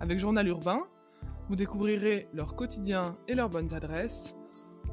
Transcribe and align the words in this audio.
Avec 0.00 0.20
Journal 0.20 0.46
Urbain, 0.46 0.82
vous 1.48 1.56
découvrirez 1.56 2.28
leur 2.32 2.54
quotidien 2.54 3.16
et 3.26 3.34
leurs 3.34 3.48
bonnes 3.48 3.74
adresses, 3.74 4.36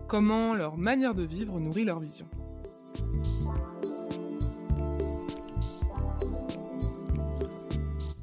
comment 0.08 0.54
leur 0.54 0.78
manière 0.78 1.14
de 1.14 1.23
vivre 1.23 1.59
nourrit 1.59 1.84
leur 1.84 2.00
vision. 2.00 2.26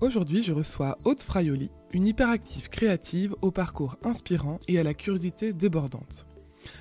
Aujourd'hui, 0.01 0.43
je 0.43 0.53
reçois 0.53 0.99
Aude 1.05 1.21
Fraioli, 1.21 1.71
une 1.93 2.07
hyperactive 2.07 2.69
créative 2.69 3.37
au 3.43 3.53
parcours 3.53 3.97
inspirant 4.03 4.59
et 4.67 4.81
à 4.81 4.83
la 4.83 4.95
curiosité 4.95 5.53
débordante. 5.53 6.27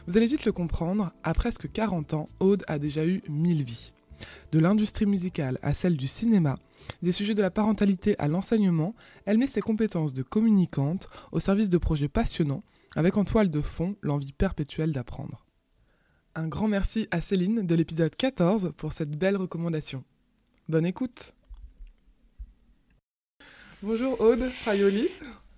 Vous 0.07 0.17
allez 0.17 0.25
vite 0.25 0.45
le 0.45 0.51
comprendre, 0.51 1.11
à 1.21 1.35
presque 1.35 1.71
40 1.71 2.15
ans, 2.15 2.29
Aude 2.39 2.63
a 2.67 2.79
déjà 2.79 3.05
eu 3.05 3.21
1000 3.29 3.63
vies. 3.63 3.93
De 4.51 4.59
l'industrie 4.59 5.05
musicale 5.05 5.57
à 5.61 5.73
celle 5.73 5.97
du 5.97 6.07
cinéma, 6.07 6.57
des 7.01 7.11
sujets 7.11 7.33
de 7.33 7.41
la 7.41 7.51
parentalité 7.51 8.15
à 8.19 8.27
l'enseignement, 8.27 8.95
elle 9.25 9.37
met 9.37 9.47
ses 9.47 9.61
compétences 9.61 10.13
de 10.13 10.23
communicante 10.23 11.07
au 11.31 11.39
service 11.39 11.69
de 11.69 11.77
projets 11.77 12.07
passionnants, 12.07 12.63
avec 12.95 13.17
en 13.17 13.23
toile 13.23 13.49
de 13.49 13.61
fond 13.61 13.95
l'envie 14.01 14.33
perpétuelle 14.33 14.91
d'apprendre. 14.91 15.45
Un 16.35 16.47
grand 16.47 16.67
merci 16.67 17.07
à 17.11 17.21
Céline 17.21 17.65
de 17.65 17.75
l'épisode 17.75 18.15
14 18.15 18.73
pour 18.77 18.93
cette 18.93 19.17
belle 19.17 19.37
recommandation. 19.37 20.03
Bonne 20.69 20.85
écoute 20.85 21.33
Bonjour 23.83 24.21
Aude 24.21 24.47
Fraioli. 24.61 25.09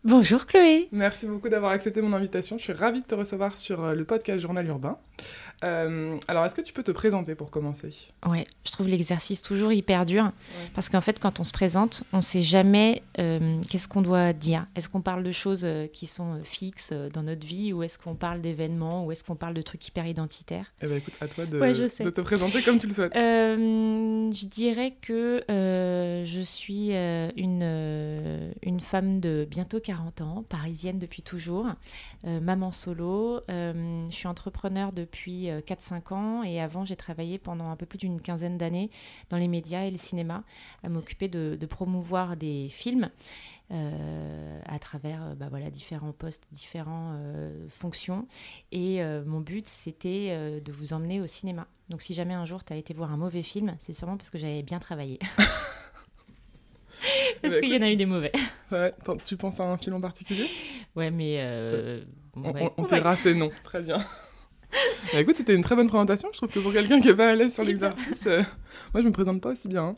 Bonjour 0.06 0.46
Chloé. 0.46 0.88
Merci 0.92 1.28
beaucoup 1.28 1.50
d'avoir 1.50 1.72
accepté 1.72 2.02
mon 2.02 2.14
invitation. 2.14 2.58
Je 2.58 2.64
suis 2.64 2.74
ravie 2.74 3.02
de 3.02 3.06
te 3.06 3.16
recevoir 3.16 3.58
sur 3.58 3.84
euh, 3.84 3.94
le 3.94 4.04
podcast 4.04 4.42
Journal 4.42 4.66
Urbain. 4.66 4.98
Euh, 5.64 6.18
alors, 6.28 6.46
est-ce 6.46 6.56
que 6.56 6.62
tu 6.62 6.74
peux 6.74 6.84
te 6.84 6.92
présenter 6.92 7.36
pour 7.36 7.50
commencer? 7.50 7.90
Ouais, 8.28 8.46
je 8.66 8.72
trouve 8.72 8.88
l'exercice 8.88 9.42
toujours 9.42 9.72
hyper 9.72 10.06
dur 10.06 10.32
parce 10.76 10.90
qu'en 10.90 11.02
fait, 11.02 11.20
quand 11.20 11.40
on 11.40 11.44
se 11.44 11.54
présente, 11.54 12.04
on 12.12 12.18
ne 12.18 12.22
sait 12.22 12.42
jamais 12.42 13.02
euh, 13.20 13.62
qu'est-ce 13.70 13.88
qu'on 13.88 14.02
doit 14.02 14.34
dire. 14.34 14.68
Est-ce 14.76 14.90
qu'on 14.90 15.02
parle 15.02 15.24
de 15.24 15.32
choses 15.32 15.66
qui 15.94 16.06
sont 16.06 16.42
fixes 16.44 16.92
dans 17.14 17.24
notre 17.24 17.46
vie 17.46 17.72
ou 17.72 17.84
est-ce 17.84 17.98
qu'on 17.98 18.16
parle 18.16 18.42
d'événements 18.42 19.06
ou 19.06 19.12
est-ce 19.12 19.24
qu'on 19.24 19.36
parle 19.36 19.54
de 19.54 19.62
trucs 19.62 19.88
hyper 19.88 20.06
identitaires? 20.06 20.74
Eh 20.82 20.88
bien, 20.88 20.98
écoute, 20.98 21.14
à 21.22 21.28
toi 21.28 21.46
de, 21.46 21.58
de, 21.60 22.10
te 22.10 22.22
présenter 22.22 22.62
comme 22.62 22.78
tu 22.78 22.88
le 22.88 22.94
souhaites. 22.94 23.14
je 23.16 24.46
dirais 24.48 24.96
que 25.02 25.44
je 25.48 26.42
suis 26.44 26.92
une, 26.92 28.52
une 28.62 28.80
femme 28.82 29.22
de 29.22 29.48
bientôt 29.50 29.80
40 29.80 29.94
40 29.94 30.22
ans, 30.22 30.44
parisienne 30.50 30.98
depuis 30.98 31.22
toujours, 31.22 31.68
euh, 32.26 32.40
maman 32.40 32.72
solo. 32.72 33.42
Euh, 33.50 34.08
je 34.10 34.16
suis 34.16 34.28
entrepreneur 34.28 34.92
depuis 34.92 35.50
4-5 35.62 35.94
euh, 36.12 36.16
ans 36.16 36.44
et 36.44 36.62
avant 36.62 36.86
j'ai 36.86 36.96
travaillé 36.96 37.38
pendant 37.38 37.70
un 37.70 37.76
peu 37.76 37.86
plus 37.86 37.98
d'une 37.98 38.22
quinzaine 38.22 38.58
d'années 38.58 38.90
dans 39.30 39.38
les 39.38 39.48
médias 39.48 39.86
et 39.86 39.92
le 39.92 39.98
cinéma 39.98 40.44
à 40.84 40.90
m'occuper 40.90 41.28
de, 41.28 41.66
promouvoir 41.66 42.38
des 42.38 42.70
films. 42.70 43.10
à 43.70 44.80
travers 44.80 45.36
bah 45.36 45.48
voilà, 45.50 45.72
différents 45.72 46.12
postes, 46.12 46.46
différentes 46.52 47.18
fonctions. 47.70 48.28
Et 48.72 49.02
mon 49.26 49.40
but, 49.40 49.68
c'était 49.68 50.62
de 50.62 50.72
vous 50.72 50.94
emmener 50.94 51.20
au 51.22 51.28
cinéma. 51.28 51.68
Donc 51.90 52.02
si 52.02 52.14
jamais 52.14 52.34
un 52.34 52.46
jour 52.46 52.64
tu 52.64 52.74
as 52.74 52.76
été 52.76 52.94
voir 52.94 53.12
un 53.12 53.18
mauvais 53.18 53.44
film, 53.44 53.76
c'est 53.80 53.94
sûrement 53.94 54.18
parce 54.18 54.30
que 54.30 54.38
j'avais 54.38 54.62
bien 54.62 54.80
travaillé. 54.80 55.20
Parce 57.42 57.60
qu'il 57.60 57.74
y 57.74 57.78
en 57.78 57.82
a 57.82 57.90
eu 57.90 57.96
des 57.96 58.06
mauvais. 58.06 58.32
Ouais, 58.72 58.94
tu 59.26 59.38
penses 59.38 59.60
à 59.60 59.66
un 59.66 59.78
film 59.78 59.96
en 59.96 60.02
particulier? 60.02 60.48
Ouais, 60.96 61.12
mais. 61.12 61.38
Euh, 61.40 62.02
on, 62.36 62.72
on, 62.78 62.86
t'ira 62.86 63.16
ces 63.16 63.34
noms. 63.36 63.52
Très 63.64 63.82
bien. 63.82 63.98
Bah, 65.14 65.22
écoute, 65.22 65.36
c'était 65.36 65.54
une 65.54 65.62
très 65.62 65.76
bonne 65.76 65.88
présentation. 65.88 66.30
Je 66.32 66.38
trouve 66.38 66.50
que 66.50 66.60
pour 66.60 66.74
quelqu'un 66.74 67.00
qui 67.00 67.08
n'est 67.08 67.14
pas 67.14 67.30
à 67.30 67.36
l'aise 67.36 67.54
sur 67.54 67.64
l'exercice, 67.64 68.26
euh, 68.26 68.42
moi 68.94 69.04
je 69.04 69.08
me 69.08 69.12
présente 69.12 69.42
pas 69.42 69.50
aussi 69.50 69.68
bien. 69.68 69.84
Hein. 69.84 69.96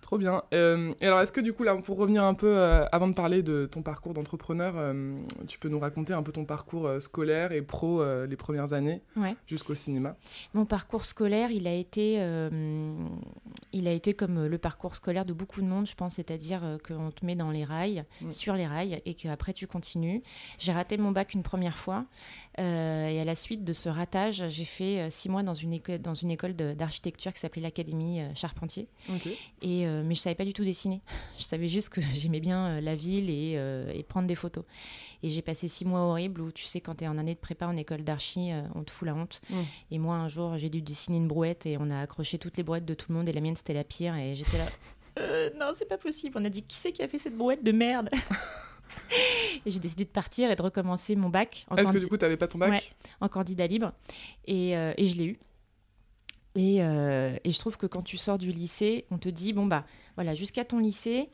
Trop 0.00 0.18
bien. 0.18 0.42
Euh, 0.52 0.92
et 1.00 1.06
alors, 1.06 1.20
est-ce 1.20 1.32
que 1.32 1.40
du 1.40 1.52
coup, 1.52 1.62
là, 1.62 1.76
pour 1.76 1.96
revenir 1.96 2.24
un 2.24 2.34
peu, 2.34 2.56
euh, 2.56 2.86
avant 2.92 3.08
de 3.08 3.14
parler 3.14 3.42
de 3.42 3.66
ton 3.66 3.82
parcours 3.82 4.14
d'entrepreneur, 4.14 4.74
euh, 4.76 5.14
tu 5.46 5.58
peux 5.58 5.68
nous 5.68 5.78
raconter 5.78 6.12
un 6.12 6.22
peu 6.22 6.32
ton 6.32 6.44
parcours 6.44 6.90
scolaire 7.00 7.52
et 7.52 7.62
pro 7.62 8.02
les 8.26 8.36
premières 8.36 8.72
années 8.72 9.02
jusqu'au 9.46 9.74
cinéma? 9.74 10.16
Mon 10.52 10.64
parcours 10.64 11.04
scolaire, 11.04 11.50
il 11.50 11.66
a 11.66 11.74
été, 11.74 12.14
il 13.72 13.88
a 13.88 13.92
été 13.92 14.14
comme 14.14 14.46
le 14.46 14.58
parcours 14.58 14.96
scolaire 14.96 15.24
de 15.24 15.32
beaucoup 15.32 15.60
de 15.60 15.66
monde, 15.66 15.86
je 15.86 15.94
pense, 15.94 16.14
c'est-à-dire 16.14 16.78
qu'on 16.86 17.10
te 17.10 17.24
met 17.24 17.36
dans 17.36 17.50
les 17.50 17.64
rails, 17.64 18.04
mm. 18.20 18.30
sur 18.30 18.54
les 18.54 18.66
rails, 18.66 19.00
et 19.04 19.14
qu'après 19.14 19.52
tu 19.52 19.66
continues. 19.66 20.22
J'ai 20.58 20.72
raté 20.72 20.96
mon 20.96 21.12
bac 21.12 21.34
une 21.34 21.42
première 21.42 21.76
fois, 21.76 22.04
et 22.58 23.20
à 23.20 23.24
la 23.24 23.34
suite 23.34 23.64
de 23.64 23.72
ce 23.72 23.88
ratage, 23.88 24.44
j'ai 24.48 24.64
fait 24.64 25.10
six 25.10 25.28
mois 25.28 25.42
dans 25.42 25.54
une, 25.54 25.72
école, 25.72 25.98
dans 25.98 26.14
une 26.14 26.30
école 26.30 26.54
d'architecture 26.54 27.32
qui 27.32 27.40
s'appelait 27.40 27.62
l'Académie 27.62 28.20
Charpentier. 28.34 28.88
Et 29.62 29.83
euh, 29.84 30.02
mais 30.04 30.14
je 30.14 30.20
savais 30.20 30.34
pas 30.34 30.44
du 30.44 30.52
tout 30.52 30.64
dessiner. 30.64 31.00
Je 31.38 31.44
savais 31.44 31.68
juste 31.68 31.88
que 31.88 32.00
j'aimais 32.14 32.40
bien 32.40 32.66
euh, 32.66 32.80
la 32.80 32.94
ville 32.94 33.28
euh, 33.30 33.90
et, 33.92 34.02
prendre 34.02 34.26
des 34.26 34.34
photos. 34.34 34.64
Et 35.22 35.28
j'ai 35.28 35.42
passé 35.42 35.68
six 35.68 35.84
mois 35.84 36.00
horribles 36.00 36.40
où, 36.40 36.52
tu 36.52 36.64
sais, 36.64 36.80
quand 36.80 36.96
tu 36.96 37.04
es 37.04 37.08
en 37.08 37.18
année 37.18 37.34
de 37.34 37.40
prépa 37.40 37.66
en 37.66 37.76
école 37.76 38.04
d'archi, 38.04 38.50
on 38.74 38.84
te 38.84 38.90
fout 38.90 39.06
la 39.06 39.14
honte. 39.14 39.40
Mm. 39.48 39.62
Et 39.92 39.98
moi, 39.98 40.16
un 40.16 40.28
jour, 40.28 40.58
j'ai 40.58 40.68
dû 40.68 40.82
dessiner 40.82 41.16
une 41.16 41.28
brouette 41.28 41.66
et 41.66 41.76
on 41.78 41.88
a 41.90 42.00
accroché 42.00 42.38
toutes 42.38 42.56
les 42.56 42.62
brouettes 42.62 42.84
de 42.84 42.94
tout 42.94 43.06
le 43.10 43.16
monde 43.16 43.28
et 43.28 43.32
la 43.32 43.40
mienne, 43.40 43.56
c'était 43.56 43.72
la 43.72 43.84
pire. 43.84 44.14
Et 44.16 44.36
j'étais 44.36 44.58
là, 44.58 45.50
non, 45.58 45.72
c'est 45.74 45.88
pas 45.88 45.98
possible. 45.98 46.36
On 46.38 46.44
a 46.44 46.50
dit, 46.50 46.62
qui 46.62 46.76
c'est 46.76 46.92
qui 46.92 47.02
a 47.02 47.08
fait 47.08 47.18
cette 47.18 47.36
brouette 47.36 47.64
de 47.64 47.72
merde? 47.72 48.10
Et 49.64 49.70
j'ai 49.70 49.78
décidé 49.78 50.04
de 50.04 50.10
partir 50.10 50.50
et 50.50 50.56
de 50.56 50.62
recommencer 50.62 51.16
mon 51.16 51.30
bac. 51.30 51.66
Est-ce 51.76 51.90
que 51.90 51.98
du 51.98 52.06
coup, 52.06 52.18
tu 52.18 52.24
n'avais 52.24 52.36
pas 52.36 52.46
ton 52.46 52.58
bac? 52.58 52.70
Ouais, 52.70 52.82
en 53.20 53.28
candidat 53.28 53.66
libre. 53.66 53.92
Et, 54.46 54.72
et 54.72 55.06
je 55.06 55.16
l'ai 55.16 55.24
eu. 55.24 55.38
Euh, 56.56 57.36
et, 57.44 57.52
je 57.52 57.58
trouve 57.58 57.76
que 57.76 57.86
quand 57.86 58.02
tu 58.02 58.16
sors 58.16 58.38
du 58.38 58.52
lycée, 58.52 59.06
on 59.10 59.18
te 59.18 59.28
dit, 59.28 59.52
bon, 59.52 59.66
bah 59.66 59.84
voilà, 60.14 60.34
jusqu'à 60.34 60.64
ton 60.64 60.78
lycée, 60.78 61.30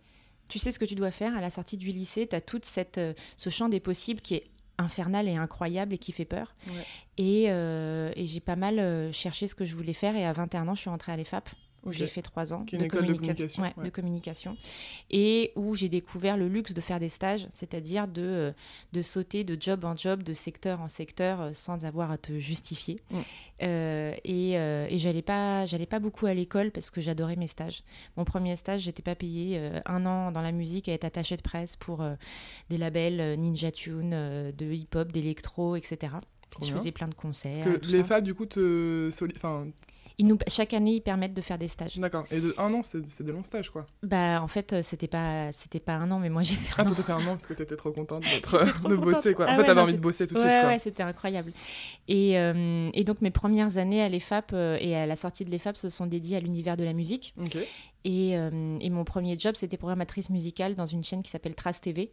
tu 0.48 0.58
sais 0.58 0.72
ce 0.72 0.78
que 0.78 0.84
tu 0.84 0.94
dois 0.94 1.10
faire. 1.10 1.36
À 1.36 1.40
la 1.40 1.50
sortie 1.50 1.76
du 1.76 1.90
lycée, 1.90 2.26
tu 2.26 2.34
as 2.34 2.40
tout 2.40 2.60
cette, 2.62 2.98
euh, 2.98 3.12
ce 3.36 3.50
champ 3.50 3.68
des 3.68 3.80
possibles 3.80 4.20
qui 4.20 4.34
est 4.34 4.50
infernal 4.78 5.28
et 5.28 5.36
incroyable 5.36 5.94
et 5.94 5.98
qui 5.98 6.12
fait 6.12 6.24
peur. 6.24 6.54
Et, 7.18 7.46
euh, 7.48 8.12
et 8.16 8.26
j'ai 8.26 8.40
pas 8.40 8.56
mal 8.56 9.12
cherché 9.12 9.46
ce 9.46 9.54
que 9.54 9.66
je 9.66 9.76
voulais 9.76 9.92
faire. 9.92 10.16
Et 10.16 10.24
à 10.24 10.32
21 10.32 10.68
ans, 10.68 10.74
je 10.74 10.80
suis 10.80 10.90
rentrée 10.90 11.12
à 11.12 11.16
l'EFAP 11.16 11.50
où 11.84 11.92
j'ai 11.92 12.06
fait 12.06 12.22
trois 12.22 12.52
ans 12.52 12.64
de, 12.70 12.86
communication, 12.86 13.62
de, 13.82 13.88
communication, 13.90 14.56
et 15.10 15.52
où 15.56 15.74
j'ai 15.74 15.88
découvert 15.88 16.36
le 16.36 16.48
luxe 16.48 16.74
de 16.74 16.80
faire 16.80 17.00
des 17.00 17.08
stages, 17.08 17.46
c'est-à-dire 17.50 18.06
de, 18.06 18.22
euh, 18.22 18.52
de 18.92 19.02
sauter 19.02 19.44
de 19.44 19.56
job 19.60 19.84
en 19.84 19.96
job, 19.96 20.22
de 20.22 20.34
secteur 20.34 20.80
en 20.80 20.88
secteur, 20.88 21.40
euh, 21.40 21.50
sans 21.52 21.84
avoir 21.84 22.10
à 22.10 22.18
te 22.18 22.38
justifier. 22.38 23.00
Mm. 23.10 23.16
Euh, 23.62 24.14
et, 24.24 24.52
et 24.52 24.98
j'allais 24.98 25.22
pas, 25.22 25.66
j'allais 25.66 25.86
pas 25.86 25.98
beaucoup 25.98 26.26
à 26.26 26.34
l'école 26.34 26.70
parce 26.70 26.90
que 26.90 27.00
j'adorais 27.00 27.36
mes 27.36 27.46
stages. 27.46 27.82
Mon 28.16 28.24
premier 28.24 28.56
stage, 28.56 28.82
j'étais 28.82 29.02
pas 29.02 29.14
payée 29.14 29.60
un 29.84 30.06
an 30.06 30.32
dans 30.32 30.40
la 30.40 30.52
musique 30.52 30.88
à 30.88 30.92
être 30.92 31.04
attachée 31.04 31.36
de 31.36 31.42
presse 31.42 31.76
pour 31.76 32.02
des 32.70 32.78
labels 32.78 33.38
Ninja 33.38 33.70
Tune, 33.70 34.10
de 34.56 34.72
hip-hop, 34.72 35.12
d'électro, 35.12 35.76
etc. 35.76 36.14
je 36.62 36.72
faisais 36.72 36.92
plein 36.92 37.08
de 37.08 37.14
concerts. 37.14 37.64
Parce 37.64 37.78
que 37.78 37.86
les 37.86 38.02
FAB, 38.02 38.24
du 38.24 38.34
coup, 38.34 38.46
te, 38.46 39.10
enfin, 40.18 40.28
nous, 40.28 40.38
chaque 40.48 40.74
année, 40.74 40.94
ils 40.94 41.00
permettent 41.00 41.34
de 41.34 41.40
faire 41.40 41.58
des 41.58 41.68
stages. 41.68 41.98
D'accord. 41.98 42.24
Et 42.30 42.40
de 42.40 42.54
un 42.58 42.72
an, 42.72 42.82
c'est 42.82 43.22
des 43.22 43.32
longs 43.32 43.44
stages, 43.44 43.70
quoi. 43.70 43.86
Bah, 44.02 44.40
en 44.42 44.48
fait, 44.48 44.72
euh, 44.72 44.82
c'était 44.82 45.08
pas, 45.08 45.52
c'était 45.52 45.80
pas 45.80 45.94
un 45.94 46.10
an, 46.10 46.18
mais 46.18 46.30
moi 46.30 46.42
j'ai 46.42 46.56
fait 46.56 46.80
un 46.80 46.84
ah, 46.84 46.90
an. 46.90 46.94
Ah, 46.98 47.02
fait 47.02 47.12
un 47.12 47.26
an 47.26 47.32
parce 47.32 47.46
que 47.46 47.54
t'étais 47.54 47.76
trop 47.76 47.92
contente 47.92 48.22
de 48.88 48.96
bosser, 48.96 49.34
quoi. 49.34 49.46
en 49.46 49.48
ah 49.50 49.56
fait, 49.56 49.64
t'avais 49.64 49.80
envie 49.80 49.94
de 49.94 49.98
bosser 49.98 50.26
tout 50.26 50.34
de 50.34 50.40
suite, 50.40 50.50
quoi. 50.50 50.68
Ouais, 50.68 50.78
c'était 50.78 51.02
incroyable. 51.02 51.52
Et, 52.08 52.38
euh, 52.38 52.90
et, 52.92 53.04
donc, 53.04 53.20
mes 53.20 53.30
premières 53.30 53.78
années 53.78 54.02
à 54.02 54.08
l'EFAP 54.08 54.52
euh, 54.52 54.76
et 54.80 54.96
à 54.96 55.06
la 55.06 55.16
sortie 55.16 55.44
de 55.44 55.50
l'EFAP 55.50 55.76
se 55.76 55.88
sont 55.88 56.06
dédiées 56.06 56.36
à 56.36 56.40
l'univers 56.40 56.76
de 56.76 56.84
la 56.84 56.92
musique. 56.92 57.34
Ok. 57.40 57.56
Et, 58.04 58.36
euh, 58.36 58.78
et, 58.80 58.88
mon 58.88 59.04
premier 59.04 59.38
job, 59.38 59.56
c'était 59.56 59.76
programmatrice 59.76 60.30
musicale 60.30 60.74
dans 60.74 60.86
une 60.86 61.04
chaîne 61.04 61.22
qui 61.22 61.30
s'appelle 61.30 61.54
Trace 61.54 61.80
TV. 61.80 62.12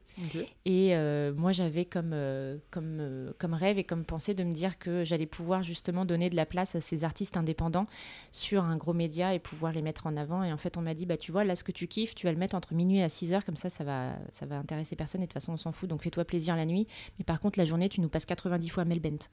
Et 0.66 0.96
euh, 0.96 1.34
moi, 1.34 1.54
j'avais 1.54 1.86
comme, 1.86 2.12
euh, 2.14 2.58
comme, 2.72 3.34
comme 3.38 3.54
rêve 3.54 3.78
et 3.78 3.86
comme 3.86 4.04
pensée 4.04 4.34
de 4.34 4.44
me 4.44 4.54
dire 4.54 4.78
que 4.80 5.06
j'allais 5.06 5.26
pouvoir 5.26 5.64
justement 5.64 6.04
donner 6.04 6.30
de 6.30 6.36
la 6.36 6.46
place 6.46 6.76
à 6.76 6.82
ces 6.82 7.06
artistes 7.06 7.38
indépendants 7.38 7.88
sur 8.32 8.64
un 8.64 8.76
gros 8.76 8.94
média 8.94 9.34
et 9.34 9.40
pouvoir 9.40 9.72
les 9.72 9.82
mettre 9.82 10.08
en 10.08 10.18
avant. 10.18 10.44
Et 10.44 10.52
en 10.52 10.58
fait, 10.58 10.76
on 10.78 10.82
m'a 10.82 10.94
dit, 10.94 11.06
bah, 11.06 11.18
tu 11.18 11.32
vois, 11.32 11.46
là, 11.46 11.56
ce 11.56 11.64
que 11.64 11.72
tu 11.72 11.88
kiffes, 11.88 12.16
tu 12.16 12.26
vas 12.26 12.34
le 12.34 12.38
mettre 12.38 12.56
entre 12.56 12.74
minuit 12.74 13.00
et 13.00 13.08
6 13.08 13.32
heures, 13.32 13.46
comme 13.46 13.58
ça, 13.58 13.70
ça 13.70 13.86
va, 13.86 14.16
ça 14.34 14.46
va 14.46 14.58
intéresser 14.58 14.98
personne. 14.98 15.22
Et 15.22 15.26
de 15.26 15.30
toute 15.30 15.42
façon, 15.42 15.54
on 15.54 15.58
s'en 15.58 15.72
fout. 15.72 15.90
Donc, 15.90 16.02
fais-toi 16.02 16.26
plaisir 16.26 16.58
la 16.58 16.66
nuit. 16.66 16.86
Mais 17.18 17.24
par 17.24 17.40
contre, 17.40 17.58
la 17.58 17.66
journée, 17.66 17.88
tu 17.88 18.02
nous 18.02 18.10
passes 18.10 18.26
90 18.26 18.70
fois 18.70 18.84
Melbent. 18.84 19.30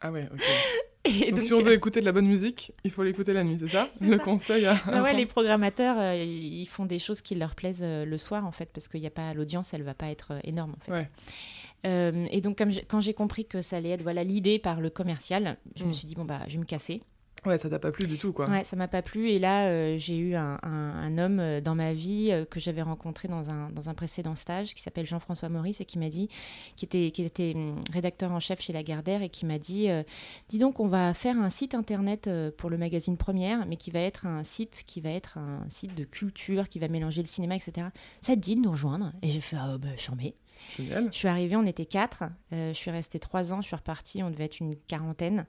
Ah 0.00 0.10
ouais, 0.10 0.26
ok. 0.32 0.40
donc, 1.04 1.42
si 1.42 1.54
on 1.54 1.62
veut 1.62 1.72
écouter 1.72 2.00
de 2.00 2.04
la 2.04 2.12
bonne 2.12 2.26
musique, 2.26 2.72
il 2.84 2.90
faut 2.90 3.02
l'écouter 3.02 3.32
la 3.32 3.42
nuit, 3.42 3.56
c'est 3.58 3.68
ça 3.68 3.88
Le 4.00 4.18
conseil 4.18 4.66
à... 4.66 4.74
Bah 4.86 5.02
ouais, 5.02 5.14
les 5.14 5.24
programmateurs, 5.24 5.98
euh, 5.98 6.14
ils 6.14 6.66
font 6.66 6.84
des 6.84 6.98
choses 6.98 7.22
qui 7.22 7.34
leur 7.34 7.54
plaisent 7.54 7.82
euh, 7.82 8.04
le 8.04 8.18
soir, 8.18 8.44
en 8.44 8.52
fait, 8.52 8.70
parce 8.72 8.86
qu'il 8.88 9.00
n'y 9.00 9.06
a 9.06 9.10
pas... 9.10 9.32
L'audience, 9.32 9.72
elle 9.72 9.82
va 9.82 9.94
pas 9.94 10.10
être 10.10 10.32
euh, 10.32 10.40
énorme, 10.44 10.74
en 10.76 10.96
fait. 10.96 11.08
et 11.84 12.40
donc, 12.42 12.58
comme 12.58 12.70
quand 12.86 13.00
j'ai 13.00 13.14
compris 13.14 13.46
que 13.46 13.62
ça 13.62 13.76
allait 13.76 13.90
être 13.90 14.02
voilà 14.02 14.24
l'idée 14.24 14.58
par 14.58 14.80
le 14.80 14.90
commercial, 14.90 15.56
je 15.74 15.84
me 15.84 15.90
mm. 15.90 15.94
suis 15.94 16.06
dit, 16.06 16.14
bon, 16.14 16.26
bah, 16.26 16.40
je 16.48 16.54
vais 16.54 16.60
me 16.60 16.66
casser. 16.66 17.02
Ouais, 17.46 17.58
ça 17.58 17.70
t'a 17.70 17.78
pas 17.78 17.90
plu 17.90 18.06
du 18.06 18.18
tout, 18.18 18.32
quoi. 18.32 18.48
Ouais, 18.48 18.64
ça 18.64 18.76
m'a 18.76 18.88
pas 18.88 19.02
plu. 19.02 19.30
Et 19.30 19.38
là, 19.38 19.68
euh, 19.68 19.96
j'ai 19.98 20.16
eu 20.16 20.34
un, 20.34 20.58
un, 20.62 21.18
homme 21.18 21.40
euh, 21.40 21.60
dans 21.60 21.74
ma 21.74 21.94
vie 21.94 22.28
euh, 22.30 22.44
que 22.44 22.60
j'avais 22.60 22.82
rencontré 22.82 23.28
dans 23.28 23.50
un, 23.50 23.70
dans 23.70 23.88
un 23.88 23.94
précédent 23.94 24.34
stage 24.34 24.74
qui 24.74 24.82
s'appelle 24.82 25.06
Jean-François 25.06 25.48
Maurice 25.48 25.80
et 25.80 25.84
qui 25.84 25.98
m'a 25.98 26.10
dit, 26.10 26.28
qui 26.76 26.84
était, 26.84 27.10
qui 27.10 27.22
était 27.22 27.54
hum, 27.54 27.76
rédacteur 27.92 28.30
en 28.32 28.40
chef 28.40 28.60
chez 28.60 28.72
Lagardère 28.72 29.22
et 29.22 29.30
qui 29.30 29.46
m'a 29.46 29.58
dit 29.58 29.88
Dis 30.48 30.58
donc, 30.58 30.80
on 30.80 30.88
va 30.88 31.14
faire 31.14 31.36
un 31.38 31.50
site 31.50 31.74
internet 31.74 32.28
pour 32.56 32.70
le 32.70 32.76
magazine 32.76 33.16
Première, 33.16 33.66
mais 33.66 33.76
qui 33.76 33.90
va 33.90 34.00
être 34.00 34.26
un 34.26 34.44
site 34.44 34.82
qui 34.86 35.00
va 35.00 35.10
être 35.10 35.38
un 35.38 35.64
site 35.68 35.94
de 35.94 36.04
culture, 36.04 36.68
qui 36.68 36.78
va 36.78 36.88
mélanger 36.88 37.22
le 37.22 37.26
cinéma, 37.26 37.56
etc. 37.56 37.88
Ça 38.20 38.34
te 38.34 38.40
dit 38.40 38.56
de 38.56 38.60
nous 38.60 38.70
rejoindre? 38.70 39.12
Et 39.22 39.30
j'ai 39.30 39.40
fait 39.40 39.56
Ah, 39.58 39.72
oh, 39.74 39.78
bah, 39.78 39.88
mets. 40.16 40.34
Génial. 40.76 41.08
Je 41.10 41.16
suis 41.16 41.28
arrivée, 41.28 41.56
on 41.56 41.66
était 41.66 41.86
quatre. 41.86 42.24
je 42.52 42.72
suis 42.72 42.90
restée 42.90 43.18
trois 43.18 43.52
ans, 43.52 43.62
je 43.62 43.66
suis 43.66 43.76
repartie, 43.76 44.22
on 44.22 44.30
devait 44.30 44.44
être 44.44 44.60
une 44.60 44.76
quarantaine. 44.76 45.46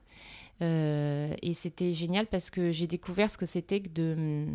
Euh, 0.62 1.34
et 1.42 1.54
c'était 1.54 1.92
génial 1.92 2.26
parce 2.26 2.50
que 2.50 2.70
j'ai 2.70 2.86
découvert 2.86 3.30
ce 3.30 3.36
que 3.36 3.46
c'était 3.46 3.80
que 3.80 3.88
de, 3.88 4.46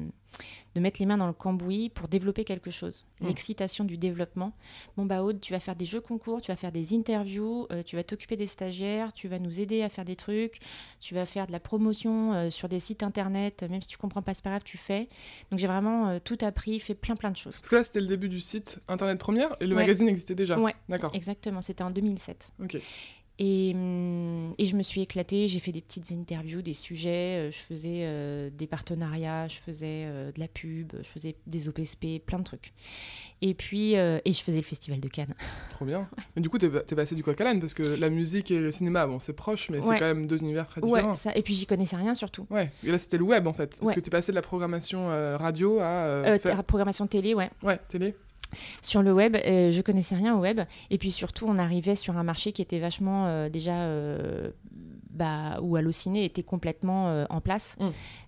de 0.74 0.80
mettre 0.80 1.02
les 1.02 1.06
mains 1.06 1.18
dans 1.18 1.28
le 1.28 1.34
cambouis 1.34 1.90
pour 1.90 2.08
développer 2.08 2.46
quelque 2.46 2.72
chose. 2.72 3.06
Mmh. 3.20 3.28
L'excitation 3.28 3.84
du 3.84 3.98
développement. 3.98 4.54
Bon, 4.96 5.06
bah, 5.06 5.22
Aude, 5.22 5.42
tu 5.42 5.52
vas 5.52 5.60
faire 5.60 5.76
des 5.76 5.86
jeux 5.86 6.00
concours, 6.00 6.42
tu 6.42 6.50
vas 6.50 6.56
faire 6.56 6.72
des 6.72 6.96
interviews, 6.96 7.68
euh, 7.72 7.84
tu 7.84 7.98
vas 7.98 8.04
t'occuper 8.04 8.38
des 8.38 8.48
stagiaires, 8.48 9.12
tu 9.12 9.28
vas 9.28 9.40
nous 9.40 9.60
aider 9.60 9.82
à 9.82 9.90
faire 9.90 10.06
des 10.06 10.16
trucs, 10.16 10.60
tu 11.02 11.14
vas 11.14 11.26
faire 11.26 11.46
de 11.46 11.52
la 11.52 11.60
promotion 11.60 12.32
euh, 12.34 12.50
sur 12.52 12.70
des 12.70 12.80
sites 12.80 13.04
internet, 13.04 13.66
même 13.70 13.82
si 13.82 13.90
tu 13.90 13.98
comprends 13.98 14.22
pas, 14.22 14.34
c'est 14.34 14.44
pas 14.44 14.52
grave, 14.52 14.64
tu 14.64 14.78
fais. 14.78 15.10
Donc, 15.52 15.60
j'ai 15.60 15.68
vraiment 15.68 16.20
tout 16.20 16.38
appris, 16.42 16.80
fait 16.80 16.96
plein, 16.96 17.16
plein 17.16 17.32
de 17.32 17.38
choses. 17.38 17.56
Parce 17.58 17.70
que 17.70 17.76
là, 17.76 17.84
c'était 17.84 18.00
le 18.00 18.08
début 18.08 18.30
du 18.30 18.40
site 18.40 18.80
internet 18.88 19.18
première 19.18 19.58
et 19.60 19.66
le 19.66 19.76
magazine 19.76 20.08
existait 20.08 20.36
déjà. 20.36 20.58
Ouais, 20.58 20.76
d'accord. 20.88 21.12
Exactement, 21.14 21.62
c'était 21.62 21.84
en 21.84 21.92
2007. 21.92 22.52
Ok. 22.64 22.78
Et, 23.40 23.72
hum, 23.76 24.56
et, 24.58 24.66
je 24.66 24.76
me 24.76 24.82
suis 24.82 25.02
éclatée, 25.02 25.48
j'ai 25.48 25.60
fait 25.60 25.72
des 25.72 25.82
petites 25.82 26.12
interviews, 26.12 26.64
des 26.64 26.74
sujets, 26.74 27.48
euh, 27.48 27.52
je 27.52 27.58
faisais 27.58 28.02
euh, 28.02 28.50
des 28.52 28.66
partenariats, 28.66 29.48
je 29.48 29.58
faisais 29.58 30.06
euh, 30.06 30.32
de 30.32 30.40
la 30.40 30.48
pub, 30.48 30.94
je 31.00 31.08
faisais 31.08 31.36
des 31.46 31.70
OPSP, 31.70 32.20
plein 32.26 32.40
de 32.40 32.44
trucs. 32.44 32.74
Et 33.44 33.54
puis, 33.54 33.94
et 33.94 34.22
je 34.26 34.44
faisais 34.44 34.58
le 34.58 34.64
festival 34.64 35.00
de 35.00 35.08
Cannes. 35.08 35.36
Trop 35.72 35.86
bien. 35.86 36.10
Mais 36.36 36.42
du 36.42 36.50
coup, 36.50 36.58
t'es 36.58 36.68
es 36.68 36.96
passé 36.96 37.14
du 37.14 37.22
coq 37.22 37.40
à 37.40 37.44
l'âne 37.44 37.60
parce 37.60 37.76
que 37.76 37.84
la 37.84 38.10
musique 38.10 38.50
et 38.50 38.60
le 38.60 38.72
cinéma, 38.72 39.06
bon, 39.06 39.20
c'est 39.20 39.34
proche, 39.34 39.70
mais 39.70 39.82
c'est 39.82 40.00
quand 40.00 40.02
même 40.02 40.26
deux 40.26 40.40
univers 40.40 40.66
très 40.66 40.82
différents. 40.82 41.10
Ouais, 41.10 41.16
ça, 41.16 41.36
et 41.36 41.44
puis 41.44 41.54
j'y 41.54 41.68
connaissais 41.68 41.96
rien 41.96 42.16
surtout. 42.16 42.48
Ouais, 42.50 42.72
et 42.84 42.92
là 42.92 42.98
c'était 42.98 43.18
le 43.18 43.24
web 43.24 43.46
en 43.46 43.54
fait. 43.54 43.76
Parce 43.80 43.94
que 43.94 44.00
t'es 44.00 44.10
passé 44.10 44.32
de 44.32 44.36
la 44.36 44.42
programmation 44.42 45.08
radio 45.38 45.80
à. 45.80 46.40
Faire... 46.40 46.64
programmation 46.64 47.06
télé, 47.06 47.36
ouais. 47.36 47.50
Ouais, 47.62 47.80
télé 47.88 48.16
sur 48.82 49.02
le 49.02 49.14
web, 49.14 49.36
euh, 49.36 49.72
je 49.72 49.82
connaissais 49.82 50.16
rien 50.16 50.36
au 50.36 50.40
web. 50.40 50.62
Et 50.90 50.98
puis 50.98 51.12
surtout, 51.12 51.46
on 51.48 51.58
arrivait 51.58 51.96
sur 51.96 52.18
un 52.18 52.24
marché 52.24 52.52
qui 52.52 52.62
était 52.62 52.80
vachement 52.80 53.26
euh, 53.28 53.50
déjà 53.50 53.76
euh, 53.76 54.52
bah, 55.18 55.60
où 55.62 55.76
Allociné 55.76 56.26
était 56.26 56.44
complètement 56.44 57.10
euh, 57.10 57.26
en 57.30 57.42
place, 57.42 57.76
mm. 57.80 57.86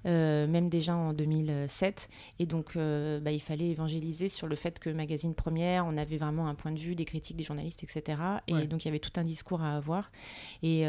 euh, 0.07 0.47
même 0.47 0.69
déjà 0.69 0.95
en 0.95 1.13
2007. 1.13 2.09
Et 2.39 2.45
donc, 2.45 2.75
euh, 2.75 3.19
bah, 3.19 3.31
il 3.31 3.41
fallait 3.41 3.67
évangéliser 3.67 4.27
sur 4.27 4.47
le 4.47 4.55
fait 4.55 4.79
que 4.79 4.89
Magazine 4.89 5.35
Première, 5.35 5.85
on 5.85 5.97
avait 5.97 6.17
vraiment 6.17 6.47
un 6.47 6.55
point 6.55 6.71
de 6.71 6.79
vue, 6.79 6.95
des 6.95 7.05
critiques 7.05 7.37
des 7.37 7.43
journalistes, 7.43 7.83
etc. 7.83 8.19
Et 8.47 8.65
donc, 8.65 8.83
il 8.83 8.87
y 8.87 8.89
avait 8.89 8.99
tout 8.99 9.11
un 9.17 9.23
discours 9.23 9.61
à 9.61 9.75
avoir. 9.75 10.11
Et, 10.63 10.83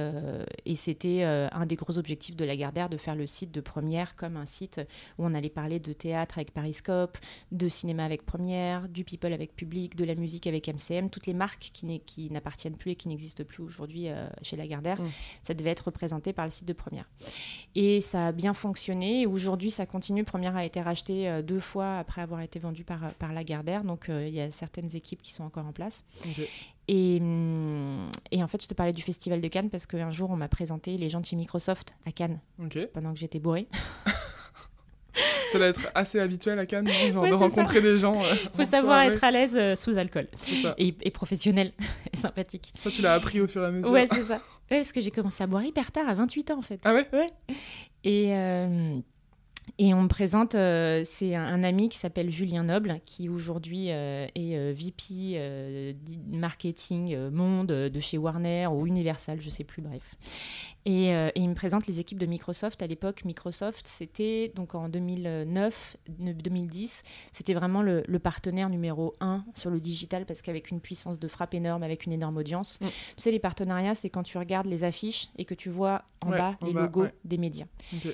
et 0.64 0.76
c'était 0.76 1.22
un 1.22 1.66
des 1.66 1.76
gros 1.76 1.98
objectifs 1.98 2.36
de 2.36 2.44
Lagardère 2.44 2.88
de 2.88 2.96
faire 2.96 3.14
le 3.14 3.26
site 3.26 3.52
de 3.52 3.60
Première 3.60 4.16
comme 4.16 4.36
un 4.36 4.46
site 4.46 4.80
où 5.18 5.26
on 5.26 5.34
allait 5.34 5.50
parler 5.50 5.78
de 5.78 5.92
théâtre 5.92 6.38
avec 6.38 6.52
Pariscope, 6.52 7.18
de 7.52 7.68
cinéma 7.68 8.04
avec 8.04 8.24
Première, 8.24 8.88
du 8.88 9.04
people 9.04 9.32
avec 9.32 9.54
Public, 9.54 9.96
de 9.96 10.04
la 10.04 10.14
musique 10.14 10.46
avec 10.46 10.68
MCM, 10.68 11.10
toutes 11.10 11.26
les 11.26 11.34
marques 11.34 11.70
qui, 11.72 12.00
qui 12.00 12.30
n'appartiennent 12.30 12.76
plus 12.76 12.92
et 12.92 12.96
qui 12.96 13.08
n'existent 13.08 13.44
plus 13.44 13.62
aujourd'hui 13.62 14.08
chez 14.42 14.56
Lagardère. 14.56 15.00
Mm. 15.00 15.08
Ça 15.42 15.54
devait 15.54 15.70
être 15.70 15.89
présenté 15.90 16.32
par 16.32 16.44
le 16.44 16.50
site 16.50 16.66
de 16.66 16.72
Première. 16.72 17.04
Et 17.74 18.00
ça 18.00 18.28
a 18.28 18.32
bien 18.32 18.54
fonctionné. 18.54 19.26
Aujourd'hui, 19.26 19.70
ça 19.70 19.86
continue. 19.86 20.24
Première 20.24 20.56
a 20.56 20.64
été 20.64 20.80
racheté 20.80 21.28
euh, 21.28 21.42
deux 21.42 21.60
fois 21.60 21.98
après 21.98 22.20
avoir 22.20 22.40
été 22.40 22.58
vendu 22.58 22.84
par, 22.84 23.04
euh, 23.04 23.08
par 23.18 23.32
Lagardère. 23.32 23.84
Donc, 23.84 24.08
euh, 24.08 24.26
il 24.26 24.34
y 24.34 24.40
a 24.40 24.50
certaines 24.50 24.94
équipes 24.96 25.22
qui 25.22 25.32
sont 25.32 25.44
encore 25.44 25.66
en 25.66 25.72
place. 25.72 26.04
Et, 26.88 27.18
hum, 27.20 28.10
et, 28.30 28.42
en 28.42 28.48
fait, 28.48 28.62
je 28.62 28.68
te 28.68 28.74
parlais 28.74 28.92
du 28.92 29.02
Festival 29.02 29.40
de 29.40 29.48
Cannes 29.48 29.70
parce 29.70 29.86
qu'un 29.86 30.10
jour, 30.10 30.30
on 30.30 30.36
m'a 30.36 30.48
présenté 30.48 30.96
les 30.96 31.08
gens 31.08 31.20
de 31.20 31.26
chez 31.26 31.36
Microsoft 31.36 31.94
à 32.06 32.12
Cannes 32.12 32.40
pendant 32.92 33.12
que 33.12 33.18
j'étais 33.18 33.38
bourrée. 33.38 33.68
ça 35.52 35.58
doit 35.58 35.68
être 35.68 35.88
assez 35.94 36.18
habituel 36.18 36.58
à 36.58 36.66
Cannes, 36.66 36.88
genre 37.12 37.26
de 37.26 37.34
rencontrer 37.34 37.80
des 37.80 37.98
gens. 37.98 38.20
Il 38.20 38.50
faut 38.50 38.64
savoir 38.64 39.02
être 39.02 39.22
à 39.22 39.30
l'aise 39.30 39.78
sous 39.78 39.96
alcool 39.96 40.26
et, 40.78 40.94
et, 41.00 41.10
professionnel 41.10 41.72
et 42.12 42.16
sympathique. 42.16 42.72
Ça, 42.78 42.90
tu 42.90 43.02
l'as 43.02 43.14
appris 43.14 43.40
au 43.40 43.46
fur 43.46 43.62
et 43.62 43.66
à 43.66 43.70
mesure. 43.70 43.90
Ouais, 43.90 44.08
c'est 44.10 44.24
ça. 44.24 44.40
Ouais, 44.70 44.78
parce 44.78 44.92
que 44.92 45.00
j'ai 45.00 45.10
commencé 45.10 45.42
à 45.42 45.46
boire 45.46 45.64
hyper 45.64 45.90
tard, 45.92 46.08
à 46.08 46.14
28 46.14 46.50
ans 46.52 46.58
en 46.58 46.62
fait. 46.62 46.80
Ah 46.84 46.94
ouais? 46.94 47.06
Ouais. 47.12 47.26
Et, 48.04 48.34
euh, 48.36 48.98
et 49.78 49.94
on 49.94 50.02
me 50.02 50.08
présente, 50.08 50.54
euh, 50.54 51.02
c'est 51.04 51.34
un, 51.34 51.62
ami 51.62 51.88
qui 51.88 51.98
s'appelle 51.98 52.30
Julien 52.30 52.64
Noble, 52.64 52.96
qui 53.04 53.28
aujourd'hui 53.28 53.90
euh, 53.90 54.26
est 54.34 54.72
VP 54.72 55.94
marketing 56.30 57.30
monde 57.30 57.68
de 57.68 58.00
chez 58.00 58.18
Warner 58.18 58.66
ou 58.68 58.86
Universal, 58.86 59.40
je 59.40 59.50
sais 59.50 59.64
plus, 59.64 59.82
bref. 59.82 60.16
Euh, 60.88 61.30
et, 61.34 61.40
il 61.40 61.48
me 61.48 61.54
présente 61.54 61.86
les 61.86 62.00
équipes 62.00 62.18
de 62.18 62.26
Microsoft. 62.26 62.82
À 62.82 62.86
l'époque, 62.86 63.24
Microsoft, 63.24 63.86
c'était 63.86 64.52
donc 64.54 64.74
en 64.74 64.88
2009, 64.88 65.96
2010, 66.08 67.02
c'était 67.32 67.54
vraiment 67.54 67.82
le, 67.82 68.02
partenaire 68.20 68.68
numéro 68.68 69.14
un 69.20 69.44
sur 69.54 69.70
le 69.70 69.80
digital 69.80 70.26
parce 70.26 70.42
qu'avec 70.42 70.70
une 70.70 70.80
puissance 70.80 71.18
de 71.18 71.26
frappe 71.26 71.54
énorme, 71.54 71.82
avec 71.82 72.04
une 72.04 72.12
énorme 72.12 72.36
audience. 72.36 72.78
Mm. 72.80 72.86
Tu 72.86 72.92
sais, 73.16 73.30
les 73.30 73.38
partenariats, 73.38 73.94
c'est 73.94 74.10
quand 74.10 74.22
tu 74.22 74.36
regardes 74.36 74.66
les 74.66 74.84
affiches 74.84 75.30
et 75.38 75.44
que 75.44 75.54
tu 75.54 75.70
vois 75.70 76.02
en 76.20 76.30
bas 76.30 76.56
les 76.62 76.72
logos 76.72 77.06
des 77.24 77.38
médias 77.38 77.66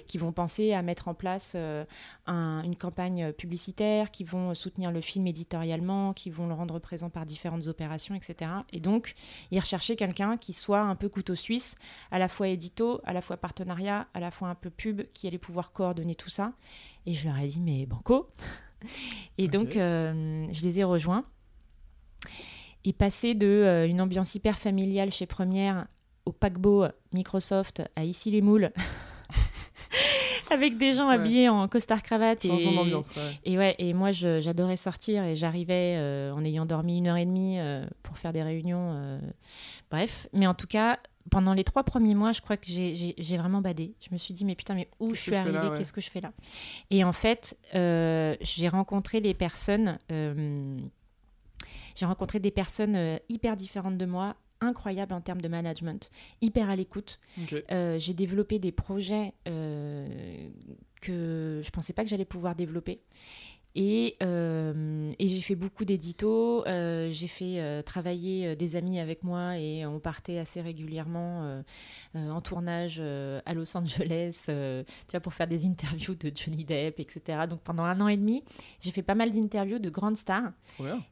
qui 0.07 0.19
vont 0.19 0.33
penser 0.33 0.73
à 0.73 0.83
mettre 0.83 1.09
en 1.09 1.15
place 1.15 1.46
euh, 1.55 1.85
une 2.27 2.77
campagne 2.77 3.33
publicitaire, 3.33 4.11
qui 4.11 4.25
vont 4.25 4.55
soutenir 4.55 4.91
le 4.91 5.01
film 5.01 5.27
éditorialement, 5.27 6.13
qui 6.13 6.31
vont 6.31 6.47
le 6.47 6.55
rendre 6.55 6.79
présent 6.79 7.11
par 7.11 7.27
différentes 7.27 7.67
opérations, 7.67 8.15
etc. 8.15 8.51
Et 8.73 8.81
donc, 8.81 9.15
ils 9.51 9.61
recherchaient 9.61 9.97
quelqu'un 9.97 10.37
qui 10.37 10.53
soit 10.53 10.81
un 10.81 10.95
peu 10.97 11.09
couteau 11.09 11.35
suisse, 11.35 11.77
à 12.11 12.19
la 12.19 12.29
fois 12.29 12.49
édito, 12.49 13.01
à 13.05 13.13
la 13.13 13.23
fois 13.23 13.37
partenariat, 13.37 14.09
à 14.15 14.21
la 14.21 14.31
fois 14.31 14.49
un 14.49 14.55
peu 14.55 14.71
pub, 14.71 15.03
qui 15.13 15.27
allait 15.27 15.39
pouvoir 15.39 15.73
coordonner 15.73 16.15
tout 16.15 16.31
ça. 16.31 16.53
Et 17.07 17.15
je 17.15 17.27
leur 17.29 17.39
ai 17.39 17.49
dit, 17.49 17.61
mais 17.61 17.87
banco 17.87 18.29
Et 19.39 19.49
donc, 19.49 19.77
euh, 19.77 20.47
je 20.53 20.63
les 20.63 20.81
ai 20.81 20.85
rejoints. 20.85 21.25
Et 22.85 22.93
passer 22.93 23.35
de 23.35 23.47
euh, 23.47 23.87
une 23.87 24.01
ambiance 24.01 24.35
hyper 24.35 24.59
familiale 24.59 25.11
chez 25.11 25.27
Première 25.27 25.87
au 26.25 26.33
paquebot 26.33 26.87
Microsoft 27.13 27.83
à 27.97 28.05
ici 28.05 28.31
les 28.31 28.43
moules 28.43 28.73
avec 30.51 30.79
des 30.79 30.93
gens 30.93 31.09
habillés 31.09 31.49
en 31.49 31.67
costard 31.69 32.03
cravate 32.03 32.45
et 32.45 32.49
et 33.45 33.59
ouais 33.59 33.75
et 33.79 33.93
moi 33.93 34.13
j'adorais 34.13 34.77
sortir 34.77 35.25
et 35.25 35.37
j'arrivais 35.37 35.97
euh, 35.97 36.33
en 36.33 36.45
ayant 36.45 36.67
dormi 36.67 36.99
une 36.99 37.09
heure 37.09 37.17
et 37.17 37.27
demie 37.27 37.59
pour 38.03 38.19
faire 38.19 38.33
des 38.33 38.43
réunions 38.43 39.21
bref. 39.91 40.29
Mais 40.33 40.47
en 40.47 40.55
tout 40.55 40.67
cas 40.67 40.99
pendant 41.31 41.55
les 41.55 41.65
trois 41.65 41.85
premiers 41.85 42.15
mois, 42.15 42.33
je 42.33 42.41
crois 42.41 42.57
que 42.57 42.67
j'ai 42.67 43.37
vraiment 43.37 43.61
badé. 43.61 43.95
Je 44.01 44.13
me 44.13 44.19
suis 44.19 44.35
dit, 44.35 44.45
mais 44.45 44.55
putain, 44.55 44.75
mais 44.75 44.89
où 45.01 45.15
je 45.15 45.21
suis 45.21 45.35
arrivée? 45.35 45.71
Qu'est-ce 45.77 45.93
que 45.93 46.01
je 46.01 46.11
fais 46.11 46.21
là? 46.21 46.33
Et 46.91 47.05
en 47.05 47.13
fait, 47.13 47.59
euh, 47.75 48.37
j'ai 48.41 48.69
rencontré 48.69 49.21
les 49.21 49.35
personnes. 49.35 49.99
Euh, 50.13 50.79
j'ai 51.95 52.07
rencontré 52.07 52.41
des 52.41 52.51
personnes 52.51 52.97
euh, 52.97 53.19
hyper 53.29 53.57
différentes 53.57 53.97
de 53.97 54.07
moi, 54.07 54.37
incroyables 54.61 55.13
en 55.13 55.21
termes 55.21 55.41
de 55.41 55.49
management, 55.49 56.11
hyper 56.41 56.71
à 56.71 56.77
l'écoute. 56.77 57.19
j'ai 57.69 58.15
développé 58.15 58.59
des 58.59 58.73
projets 58.73 59.35
que 61.01 61.61
je 61.65 61.71
pensais 61.71 61.93
pas 61.93 62.03
que 62.03 62.11
j'allais 62.11 62.25
pouvoir 62.25 62.55
développer. 62.55 63.01
Euh, 63.77 65.13
et, 65.19 65.29
j'ai 65.29 65.41
fait 65.41 65.55
beaucoup 65.55 65.85
d'éditos, 65.85 66.67
euh, 66.67 67.09
j'ai 67.11 67.29
fait 67.29 67.61
euh, 67.61 67.83
travailler 67.83 68.57
des 68.57 68.77
amis 68.77 69.01
avec 69.01 69.23
moi 69.23 69.59
et 69.59 69.85
on 69.87 69.99
partait 69.99 70.39
assez 70.39 70.61
régulièrement 70.61 71.63
en 72.15 72.41
tournage 72.41 73.01
à 73.01 73.55
Los 73.55 73.77
Angeles, 73.77 74.45
tu 74.47 75.11
vois, 75.11 75.21
pour 75.21 75.35
faire 75.35 75.47
des 75.47 75.67
interviews 75.67 76.15
de 76.15 76.33
Johnny 76.35 76.65
Depp, 76.65 77.01
etc. 77.01 77.45
Donc 77.49 77.61
pendant 77.61 77.85
un 77.85 78.01
an 78.01 78.09
et 78.09 78.17
demi, 78.17 78.45
j'ai 78.81 78.91
fait 78.91 79.03
pas 79.03 79.15
mal 79.15 79.31
d'interviews 79.31 79.79
de 79.79 79.91
grandes 79.91 80.17
stars. 80.17 80.53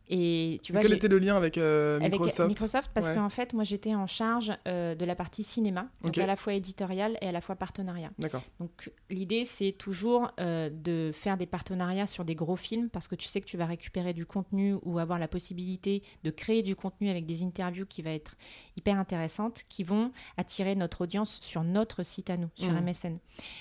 Et 0.08 0.60
tu 0.62 0.72
vois, 0.72 0.82
quel 0.82 0.92
était 0.92 1.08
le 1.08 1.18
lien 1.18 1.36
avec 1.36 1.56
Microsoft 1.56 2.40
Avec 2.40 2.48
Microsoft, 2.48 2.90
parce 2.94 3.10
qu'en 3.10 3.28
fait, 3.28 3.52
moi 3.52 3.64
j'étais 3.64 3.94
en 3.94 4.06
charge 4.06 4.52
de 4.64 5.04
la 5.04 5.14
partie 5.14 5.42
cinéma, 5.42 5.88
donc 6.02 6.16
à 6.16 6.26
la 6.26 6.36
fois 6.36 6.54
éditoriale 6.54 7.18
et 7.20 7.28
à 7.28 7.32
la 7.32 7.40
fois 7.40 7.56
partenariat. 7.56 8.10
D'accord. 8.18 8.42
Donc 8.60 8.90
l'idée, 9.10 9.44
c'est 9.44 9.72
toujours 9.72 10.32
de 10.38 11.10
faire 11.12 11.36
des 11.36 11.46
partenariats 11.46 12.06
sur 12.06 12.24
des 12.24 12.34
gros 12.34 12.53
films 12.56 12.88
parce 12.90 13.08
que 13.08 13.14
tu 13.14 13.28
sais 13.28 13.40
que 13.40 13.46
tu 13.46 13.56
vas 13.56 13.66
récupérer 13.66 14.12
du 14.12 14.26
contenu 14.26 14.74
ou 14.82 14.98
avoir 14.98 15.18
la 15.18 15.28
possibilité 15.28 16.02
de 16.22 16.30
créer 16.30 16.62
du 16.62 16.76
contenu 16.76 17.08
avec 17.08 17.26
des 17.26 17.42
interviews 17.42 17.86
qui 17.86 18.02
va 18.02 18.10
être 18.10 18.36
hyper 18.76 18.98
intéressantes, 18.98 19.64
qui 19.68 19.84
vont 19.84 20.12
attirer 20.36 20.74
notre 20.74 21.02
audience 21.02 21.40
sur 21.40 21.64
notre 21.64 22.02
site 22.02 22.30
à 22.30 22.36
nous, 22.36 22.50
sur 22.54 22.70
MSN. 22.72 23.14
Mmh. 23.14 23.18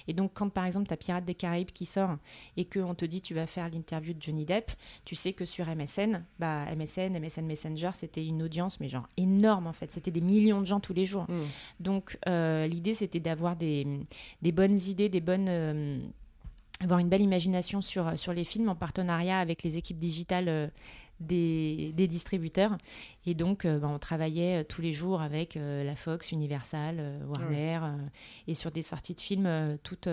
Et 0.08 0.14
donc, 0.14 0.32
quand 0.34 0.50
par 0.50 0.66
exemple, 0.66 0.88
tu 0.88 0.94
as 0.94 0.98
Pirates 0.98 1.26
des 1.26 1.36
Caraïbes 1.36 1.72
qui 1.72 1.86
sort 1.86 2.18
et 2.58 2.66
qu'on 2.66 2.96
te 2.96 3.06
dit 3.06 3.22
tu 3.22 3.34
vas 3.34 3.48
faire 3.48 3.70
l'interview 3.70 4.14
de 4.14 4.22
Johnny 4.22 4.46
Depp, 4.46 4.72
tu 5.06 5.16
sais 5.16 5.34
que 5.34 5.46
sur 5.46 5.66
MSN, 5.68 6.24
bah, 6.40 6.66
MSN, 6.76 7.20
MSN 7.20 7.46
Messenger, 7.46 7.92
c'était 7.94 8.26
une 8.26 8.44
audience, 8.44 8.80
mais 8.80 8.90
genre 8.90 9.08
énorme 9.18 9.68
en 9.68 9.74
fait. 9.74 9.92
C'était 9.92 10.12
des 10.12 10.22
millions 10.22 10.62
de 10.62 10.66
gens 10.66 10.80
tous 10.80 10.94
les 10.94 11.06
jours. 11.06 11.26
Mmh. 11.30 11.42
Donc, 11.80 12.18
euh, 12.28 12.68
l'idée, 12.68 12.94
c'était 12.94 13.20
d'avoir 13.20 13.56
des, 13.56 13.86
des, 14.42 14.52
bonnes 14.52 14.80
idées, 14.80 15.10
des 15.10 15.22
bonnes. 15.22 15.48
Euh, 15.50 16.00
avoir 16.84 17.00
une 17.00 17.10
belle 17.10 17.22
imagination 17.22 17.82
sur, 17.82 18.18
sur 18.18 18.34
les 18.34 18.44
films 18.44 18.70
en 18.70 18.75
partenariat 18.75 19.40
avec 19.40 19.63
les 19.63 19.78
équipes 19.78 20.00
digitales 20.00 20.50
euh, 20.50 20.68
des, 21.24 21.92
des, 21.96 22.08
distributeurs. 22.08 22.77
Et 23.25 23.34
donc, 23.34 23.65
bah, 23.65 23.89
on 23.89 24.00
travaillait 24.00 24.63
tous 24.65 24.82
les 24.82 24.94
jours 24.94 25.22
avec 25.22 25.56
la 25.56 25.96
Fox, 25.96 26.32
Universal, 26.32 27.20
Warner, 27.27 27.80
et 28.48 28.53
sur 28.53 28.72
des 28.72 28.82
sorties 28.82 29.15
de 29.15 29.22
films 29.22 29.77
toutes 29.84 30.08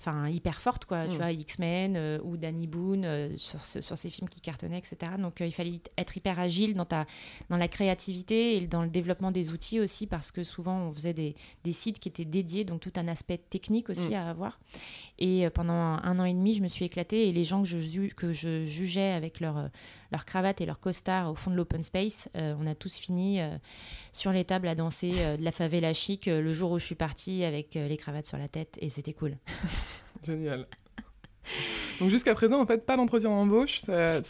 enfin 0.00 0.28
hyper 0.28 0.60
forte 0.60 0.84
quoi 0.84 1.06
tu 1.06 1.14
mm. 1.14 1.16
vois 1.16 1.32
X-Men 1.32 1.94
euh, 1.96 2.18
ou 2.22 2.36
Danny 2.36 2.66
Boone 2.66 3.04
euh, 3.04 3.36
sur, 3.36 3.64
sur 3.64 3.98
ces 3.98 4.10
films 4.10 4.28
qui 4.28 4.40
cartonnaient 4.40 4.78
etc 4.78 5.12
donc 5.18 5.40
euh, 5.40 5.46
il 5.46 5.52
fallait 5.52 5.80
être 5.96 6.16
hyper 6.16 6.38
agile 6.38 6.74
dans 6.74 6.84
ta 6.84 7.06
dans 7.50 7.56
la 7.56 7.68
créativité 7.68 8.56
et 8.56 8.66
dans 8.66 8.82
le 8.82 8.88
développement 8.88 9.30
des 9.30 9.52
outils 9.52 9.80
aussi 9.80 10.06
parce 10.06 10.30
que 10.30 10.44
souvent 10.44 10.78
on 10.78 10.92
faisait 10.92 11.14
des, 11.14 11.34
des 11.64 11.72
sites 11.72 11.98
qui 11.98 12.08
étaient 12.08 12.24
dédiés 12.24 12.64
donc 12.64 12.80
tout 12.80 12.92
un 12.96 13.08
aspect 13.08 13.38
technique 13.38 13.90
aussi 13.90 14.10
mm. 14.10 14.14
à 14.14 14.30
avoir 14.30 14.60
et 15.18 15.48
pendant 15.50 15.74
un 15.74 16.18
an 16.18 16.24
et 16.24 16.34
demi 16.34 16.54
je 16.54 16.62
me 16.62 16.68
suis 16.68 16.84
éclatée 16.84 17.28
et 17.28 17.32
les 17.32 17.44
gens 17.44 17.62
que 17.62 17.68
je 17.68 18.08
que 18.14 18.32
je 18.32 18.64
jugeais 18.66 19.12
avec 19.12 19.40
leur 19.40 19.70
leur 20.12 20.24
cravate 20.24 20.60
et 20.60 20.66
leur 20.66 20.80
costard 20.80 21.30
au 21.30 21.34
fond 21.34 21.50
de 21.50 21.56
l'open 21.56 21.82
space. 21.82 22.28
on 22.34 22.66
a 22.66 22.74
tous 22.74 22.96
fini 22.96 23.40
sur 24.12 24.32
les 24.32 24.44
tables 24.44 24.68
à 24.68 24.74
danser 24.74 25.12
de 25.36 25.42
la 25.42 25.52
favela 25.52 25.92
chic 25.94 26.26
le 26.26 26.52
jour 26.52 26.70
où 26.70 26.78
je 26.78 26.84
suis 26.84 26.94
partie 26.94 27.44
avec 27.44 27.74
les 27.74 27.96
cravates 27.96 28.26
sur 28.26 28.38
la 28.38 28.48
tête 28.48 28.78
et 28.80 28.90
c'était 28.90 29.12
cool. 29.12 29.36
Génial. 30.22 30.66
Donc 32.00 32.10
jusqu'à 32.10 32.34
présent, 32.34 32.60
en 32.60 32.66
fait, 32.66 32.84
pas 32.84 32.96
d'entretien 32.96 33.30
d'embauche. 33.30 33.80
Ça, 33.80 34.20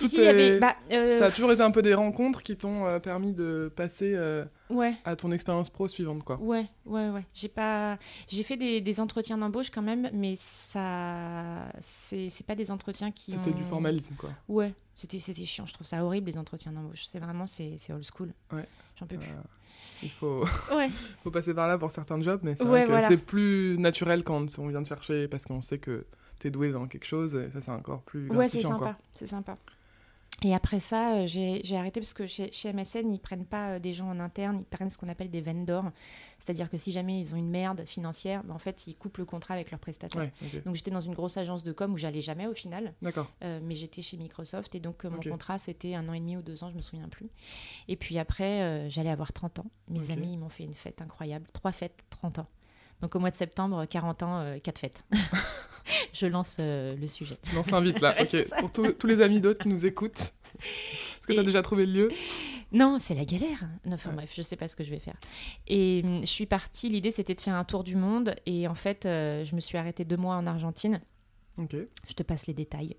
bah, 0.60 0.76
euh, 0.92 1.18
ça, 1.18 1.26
a 1.26 1.30
toujours 1.30 1.52
été 1.52 1.62
un 1.62 1.70
peu 1.70 1.82
des 1.82 1.94
rencontres 1.94 2.42
qui 2.42 2.56
t'ont 2.56 2.86
euh, 2.86 2.98
permis 2.98 3.32
de 3.32 3.72
passer 3.74 4.12
euh, 4.14 4.44
ouais. 4.70 4.94
à 5.04 5.16
ton 5.16 5.30
expérience 5.30 5.70
pro 5.70 5.88
suivante, 5.88 6.22
quoi. 6.22 6.38
Ouais, 6.40 6.66
ouais, 6.84 7.08
ouais. 7.10 7.24
J'ai 7.34 7.48
pas, 7.48 7.98
j'ai 8.28 8.42
fait 8.42 8.56
des, 8.56 8.80
des 8.80 9.00
entretiens 9.00 9.38
d'embauche 9.38 9.70
quand 9.70 9.82
même, 9.82 10.10
mais 10.12 10.34
ça, 10.36 11.68
c'est 11.80 12.46
pas 12.46 12.54
des 12.54 12.70
entretiens 12.70 13.10
qui. 13.10 13.32
C'était 13.32 13.52
du 13.52 13.64
formalisme, 13.64 14.14
quoi. 14.16 14.30
Ouais, 14.48 14.72
c'était 14.94 15.18
c'était 15.18 15.44
chiant. 15.44 15.66
Je 15.66 15.74
trouve 15.74 15.86
ça 15.86 16.04
horrible 16.04 16.30
les 16.30 16.38
entretiens 16.38 16.72
d'embauche. 16.72 17.06
C'est 17.10 17.18
vraiment 17.18 17.46
c'est 17.46 17.78
old 17.90 18.04
school. 18.04 18.32
Ouais. 18.52 18.66
J'en 18.98 19.06
peux 19.06 19.16
plus. 19.16 19.28
Il 20.02 20.10
faut... 20.10 20.44
faut 21.22 21.30
passer 21.30 21.54
par 21.54 21.68
là 21.68 21.78
pour 21.78 21.90
certains 21.90 22.20
jobs, 22.20 22.40
mais 22.42 22.54
c'est 22.54 23.00
c'est 23.08 23.16
plus 23.16 23.76
naturel 23.78 24.22
quand 24.24 24.58
on 24.58 24.68
vient 24.68 24.82
de 24.82 24.86
chercher 24.86 25.28
parce 25.28 25.44
qu'on 25.44 25.60
sait 25.60 25.78
que 25.78 26.06
tu 26.38 26.48
es 26.48 26.50
doué 26.50 26.72
dans 26.72 26.86
quelque 26.86 27.06
chose 27.06 27.34
et 27.34 27.50
ça 27.50 27.60
c'est 27.60 27.70
encore 27.70 28.02
plus 28.02 28.30
Ouais, 28.30 28.48
c'est 28.48 28.62
sympa, 28.62 28.96
c'est 29.14 29.26
sympa. 29.26 29.56
Et 30.42 30.54
après 30.54 30.80
ça, 30.80 31.16
euh, 31.16 31.26
j'ai 31.26 31.76
arrêté 31.76 31.98
parce 31.98 32.12
que 32.12 32.26
chez, 32.26 32.50
MSN, 32.72 33.10
ils 33.12 33.18
prennent 33.18 33.46
pas 33.46 33.70
euh, 33.70 33.78
des 33.78 33.94
gens 33.94 34.08
en 34.10 34.20
interne, 34.20 34.58
ils 34.60 34.66
prennent 34.66 34.90
ce 34.90 34.98
qu'on 34.98 35.08
appelle 35.08 35.30
des 35.30 35.40
vendors. 35.40 35.90
C'est-à-dire 36.38 36.68
que 36.68 36.76
si 36.76 36.92
jamais 36.92 37.18
ils 37.18 37.34
ont 37.34 37.38
une 37.38 37.48
merde 37.48 37.84
financière, 37.86 38.44
ben, 38.44 38.54
en 38.54 38.58
fait, 38.58 38.86
ils 38.86 38.96
coupent 38.96 39.16
le 39.16 39.24
contrat 39.24 39.54
avec 39.54 39.70
leur 39.70 39.80
prestataire. 39.80 40.30
Donc 40.66 40.76
j'étais 40.76 40.90
dans 40.90 41.00
une 41.00 41.14
grosse 41.14 41.38
agence 41.38 41.64
de 41.64 41.72
com 41.72 41.94
où 41.94 41.96
j'allais 41.96 42.20
jamais 42.20 42.46
au 42.46 42.52
final. 42.52 42.92
D'accord. 43.00 43.30
Euh, 43.44 43.60
mais 43.64 43.74
j'étais 43.74 44.02
chez 44.02 44.18
Microsoft 44.18 44.74
et 44.74 44.80
donc 44.80 45.04
mon 45.04 45.20
contrat, 45.20 45.58
c'était 45.58 45.94
un 45.94 46.06
an 46.08 46.12
et 46.12 46.20
demi 46.20 46.36
ou 46.36 46.42
deux 46.42 46.62
ans, 46.64 46.70
je 46.70 46.76
me 46.76 46.82
souviens 46.82 47.08
plus. 47.08 47.30
Et 47.88 47.96
puis 47.96 48.18
après, 48.18 48.90
j'allais 48.90 49.10
avoir 49.10 49.32
30 49.32 49.60
ans. 49.60 49.66
Mes 49.88 50.10
amis, 50.10 50.34
ils 50.34 50.38
m'ont 50.38 50.50
fait 50.50 50.64
une 50.64 50.74
fête 50.74 51.00
incroyable. 51.00 51.46
Trois 51.54 51.72
fêtes, 51.72 52.04
30 52.10 52.40
ans. 52.40 52.46
Donc 53.00 53.14
au 53.14 53.18
mois 53.18 53.30
de 53.30 53.36
septembre, 53.36 53.86
40 53.86 54.22
ans, 54.22 54.58
quatre 54.62 54.78
fêtes. 54.78 55.04
je 56.12 56.26
lance 56.26 56.56
euh, 56.60 56.96
le 56.96 57.06
sujet. 57.06 57.38
Tu 57.42 57.54
lances 57.54 57.82
vite 57.82 58.00
là. 58.00 58.16
Pour 58.60 58.70
tous 58.70 59.06
les 59.06 59.22
amis 59.22 59.40
d'autres 59.40 59.60
qui 59.60 59.68
nous 59.68 59.86
écoutent. 59.86 60.32
Est-ce 60.58 61.26
que 61.26 61.32
tu 61.32 61.38
as 61.38 61.44
déjà 61.44 61.62
trouvé 61.62 61.86
le 61.86 61.92
lieu? 61.92 62.08
Non, 62.72 62.98
c'est 62.98 63.14
la 63.14 63.24
galère. 63.24 63.64
enfin 63.92 64.12
bref, 64.12 64.32
je 64.34 64.42
sais 64.42 64.56
pas 64.56 64.68
ce 64.68 64.76
que 64.76 64.84
je 64.84 64.90
vais 64.90 64.98
faire. 64.98 65.16
Et 65.66 66.02
hum, 66.04 66.20
je 66.20 66.26
suis 66.26 66.46
partie, 66.46 66.88
l'idée 66.88 67.10
c'était 67.10 67.34
de 67.34 67.40
faire 67.40 67.54
un 67.54 67.64
tour 67.64 67.84
du 67.84 67.96
monde. 67.96 68.34
Et 68.46 68.66
en 68.68 68.74
fait, 68.74 69.06
euh, 69.06 69.44
je 69.44 69.54
me 69.54 69.60
suis 69.60 69.78
arrêtée 69.78 70.04
deux 70.04 70.16
mois 70.16 70.36
en 70.36 70.46
Argentine. 70.46 71.00
Je 71.58 72.12
te 72.14 72.22
passe 72.22 72.46
les 72.46 72.54
détails. 72.54 72.96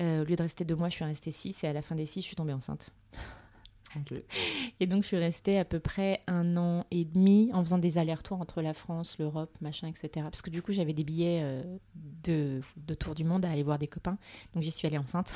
Euh, 0.00 0.22
au 0.22 0.24
lieu 0.24 0.36
de 0.36 0.42
rester 0.42 0.64
deux 0.64 0.76
mois, 0.76 0.88
je 0.88 0.94
suis 0.94 1.04
restée 1.04 1.32
six. 1.32 1.64
Et 1.64 1.66
à 1.66 1.72
la 1.72 1.82
fin 1.82 1.94
des 1.94 2.06
six, 2.06 2.20
je 2.20 2.26
suis 2.26 2.36
tombée 2.36 2.52
enceinte. 2.52 2.90
Et 4.80 4.86
donc, 4.86 5.02
je 5.02 5.08
suis 5.08 5.16
restée 5.16 5.58
à 5.58 5.64
peu 5.64 5.80
près 5.80 6.22
un 6.26 6.56
an 6.56 6.84
et 6.90 7.04
demi 7.04 7.50
en 7.52 7.62
faisant 7.64 7.78
des 7.78 7.98
allers-retours 7.98 8.40
entre 8.40 8.62
la 8.62 8.74
France, 8.74 9.16
l'Europe, 9.18 9.56
machin, 9.60 9.88
etc. 9.88 10.10
Parce 10.14 10.42
que 10.42 10.50
du 10.50 10.62
coup, 10.62 10.72
j'avais 10.72 10.92
des 10.92 11.04
billets 11.04 11.40
euh, 11.42 11.62
de, 12.24 12.60
de, 12.76 12.94
tour 12.94 13.14
du 13.14 13.24
monde 13.24 13.44
à 13.44 13.50
aller 13.50 13.62
voir 13.62 13.78
des 13.78 13.88
copains. 13.88 14.18
Donc, 14.54 14.62
j'y 14.62 14.70
suis 14.70 14.86
allée 14.86 14.98
enceinte. 14.98 15.34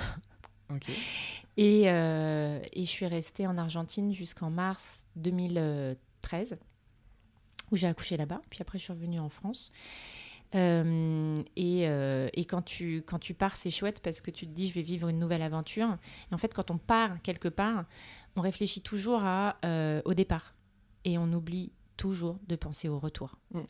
Et, 1.56 1.90
euh, 1.90 2.60
et, 2.72 2.84
je 2.84 2.90
suis 2.90 3.06
restée 3.06 3.46
en 3.46 3.58
Argentine 3.58 4.12
jusqu'en 4.12 4.48
mars 4.48 5.06
2013, 5.16 6.56
où 7.70 7.76
j'ai 7.76 7.86
accouché 7.86 8.16
là-bas. 8.16 8.40
Puis 8.48 8.60
après, 8.62 8.78
je 8.78 8.84
suis 8.84 8.92
revenue 8.92 9.20
en 9.20 9.28
France. 9.28 9.70
Euh, 10.54 11.42
et, 11.56 11.82
et, 12.34 12.44
quand, 12.44 12.62
tu, 12.62 13.02
quand 13.06 13.18
tu 13.18 13.34
pars, 13.34 13.56
c'est 13.56 13.70
chouette 13.70 14.00
parce 14.00 14.20
que 14.20 14.30
tu 14.30 14.46
te 14.46 14.52
dis, 14.52 14.68
je 14.68 14.74
vais 14.74 14.82
vivre 14.82 15.08
une 15.08 15.18
nouvelle 15.18 15.42
aventure. 15.42 15.96
Et 16.30 16.34
en 16.34 16.38
fait, 16.38 16.52
quand 16.54 16.70
on 16.70 16.78
part 16.78 17.20
quelque 17.22 17.48
part, 17.48 17.84
on 18.36 18.40
réfléchit 18.40 18.82
toujours 18.82 19.20
à, 19.22 19.56
euh, 19.64 20.02
au 20.04 20.14
départ 20.14 20.54
et 21.04 21.18
on 21.18 21.32
oublie 21.32 21.72
toujours 21.96 22.38
de 22.48 22.56
penser 22.56 22.88
au 22.88 22.98
retour. 22.98 23.38
Mm. 23.52 23.60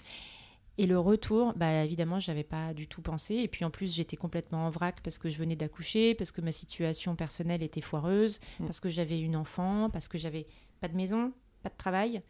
Et 0.79 0.87
le 0.87 0.99
retour, 0.99 1.53
bah 1.55 1.85
évidemment, 1.85 2.19
j'avais 2.19 2.45
pas 2.45 2.73
du 2.73 2.89
tout 2.89 3.03
pensé. 3.03 3.37
Et 3.37 3.49
puis 3.49 3.65
en 3.65 3.71
plus, 3.71 3.95
j'étais 3.95 4.17
complètement 4.17 4.67
en 4.67 4.71
vrac 4.71 5.01
parce 5.03 5.19
que 5.19 5.29
je 5.29 5.39
venais 5.39 5.57
d'accoucher, 5.57 6.15
parce 6.15 6.33
que 6.33 6.41
ma 6.41 6.53
situation 6.53 7.15
personnelle 7.15 7.63
était 7.63 7.83
foireuse, 7.83 8.41
mm. 8.59 8.65
parce 8.65 8.81
que 8.81 8.89
j'avais 8.89 9.21
une 9.21 9.37
enfant, 9.37 9.91
parce 9.91 10.09
que 10.09 10.19
j'avais 10.19 10.47
pas 10.81 10.89
de 10.89 10.97
maison, 10.97 11.33
pas 11.63 11.69
de 11.69 11.77
travail 11.77 12.23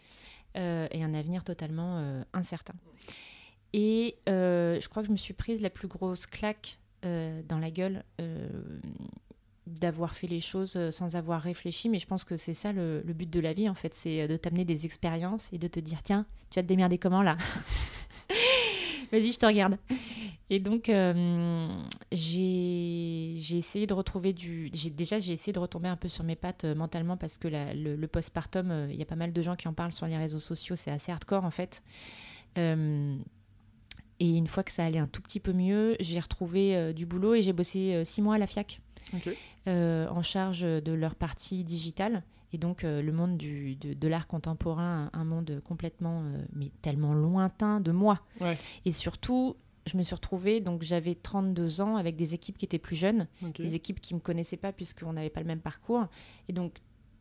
euh, 0.57 0.89
et 0.91 1.03
un 1.05 1.15
avenir 1.15 1.45
totalement 1.45 1.99
euh, 1.99 2.23
incertain. 2.33 2.75
Et 3.73 4.17
je 4.27 4.89
crois 4.89 5.03
que 5.03 5.09
je 5.09 5.13
me 5.13 5.17
suis 5.17 5.35
prise 5.35 5.61
la 5.61 5.71
plus 5.71 5.89
grosse 5.89 6.27
claque 6.27 6.79
dans 7.03 7.59
la 7.59 7.71
gueule 7.71 8.05
d'avoir 9.67 10.15
fait 10.15 10.27
les 10.27 10.41
choses 10.41 10.75
euh, 10.77 10.91
sans 10.91 11.17
avoir 11.17 11.41
réfléchi, 11.41 11.89
mais 11.89 11.99
je 11.99 12.07
pense 12.07 12.25
que 12.25 12.37
c'est 12.37 12.55
ça 12.55 12.73
le, 12.73 13.03
but 13.07 13.31
de 13.31 13.41
la 13.41 13.53
vie 13.53 13.69
en 13.69 13.75
fait, 13.75 13.95
c'est 13.95 14.23
euh, 14.23 14.27
de 14.27 14.37
t'amener 14.37 14.65
des 14.65 14.85
expériences 14.87 15.49
et 15.53 15.59
de 15.59 15.69
te 15.69 15.81
dire 15.81 16.03
tiens, 16.03 16.27
tu 16.51 16.59
vas 16.59 16.63
te 16.63 16.69
démerder 16.69 16.99
comment 16.99 17.23
là? 17.23 17.37
Vas-y, 19.13 19.33
je 19.33 19.39
te 19.39 19.45
regarde. 19.45 19.77
Et 20.49 20.59
donc, 20.59 20.89
euh, 20.89 21.69
j'ai 22.11 23.37
essayé 23.57 23.87
de 23.87 23.93
retrouver 23.93 24.33
du. 24.33 24.71
Déjà, 24.71 25.19
j'ai 25.19 25.35
essayé 25.35 25.53
de 25.53 25.59
retomber 25.59 25.89
un 25.89 25.97
peu 25.97 26.09
sur 26.09 26.25
mes 26.25 26.35
pattes 26.35 26.65
mentalement 26.65 27.19
parce 27.19 27.37
que 27.37 27.47
le, 27.49 28.07
postpartum, 28.07 28.89
il 28.91 28.97
y 28.97 29.03
a 29.03 29.05
pas 29.05 29.17
mal 29.17 29.35
de 29.35 29.43
gens 29.43 29.55
qui 29.55 29.69
en 29.69 29.75
parlent 29.75 29.93
sur 29.93 30.07
les 30.07 30.17
réseaux 30.17 30.39
sociaux, 30.39 30.77
c'est 30.77 30.91
assez 30.91 31.13
hardcore 31.13 31.45
en 31.45 31.51
fait. 31.51 31.83
Et 34.25 34.37
une 34.37 34.47
fois 34.47 34.63
que 34.63 34.71
ça 34.71 34.85
allait 34.85 34.99
un 34.99 35.09
tout 35.09 35.21
petit 35.21 35.41
peu 35.41 35.53
mieux, 35.53 35.97
j'ai 35.99 36.21
retrouvé 36.21 36.93
du 36.95 37.07
boulot 37.07 37.35
et 37.35 37.43
j'ai 37.43 37.53
bossé 37.53 38.05
six 38.05 38.23
mois 38.23 38.37
à 38.37 38.39
la 38.39 38.47
FIAC. 38.47 38.81
Euh, 39.69 40.09
en 40.09 40.23
charge 40.23 40.63
de 40.63 40.93
leur 40.93 41.15
partie 41.15 41.65
digitale. 41.65 42.23
Et 42.53 42.59
donc, 42.59 42.85
euh, 42.85 43.01
le 43.01 43.13
monde 43.13 43.39
du, 43.39 43.77
de, 43.77 44.09
l'art 44.09 44.27
contemporain, 44.27 45.09
un, 45.13 45.25
monde 45.25 45.63
complètement, 45.65 46.23
euh, 46.23 46.45
mais 46.53 46.71
tellement 46.83 47.15
lointain 47.15 47.81
de 47.81 47.93
moi. 47.93 48.21
Et 48.85 48.91
surtout, 48.91 49.57
je 49.87 49.97
me 49.97 50.03
suis 50.03 50.15
retrouvée, 50.15 50.61
donc 50.61 50.83
j'avais 50.83 51.15
32 51.15 51.81
ans 51.81 51.97
avec 51.97 52.17
des 52.17 52.35
équipes 52.35 52.59
qui 52.59 52.65
étaient 52.65 52.79
plus 52.79 52.97
jeunes, 52.97 53.27
des 53.59 53.75
équipes 53.75 54.01
qui 54.01 54.15
ne 54.15 54.19
me 54.19 54.23
connaissaient 54.23 54.57
pas 54.57 54.73
puisqu'on 54.73 55.15
n'avait 55.15 55.31
pas 55.31 55.41
le 55.41 55.47
même 55.47 55.61
parcours. 55.61 56.07
Et 56.49 56.53
donc, 56.53 56.75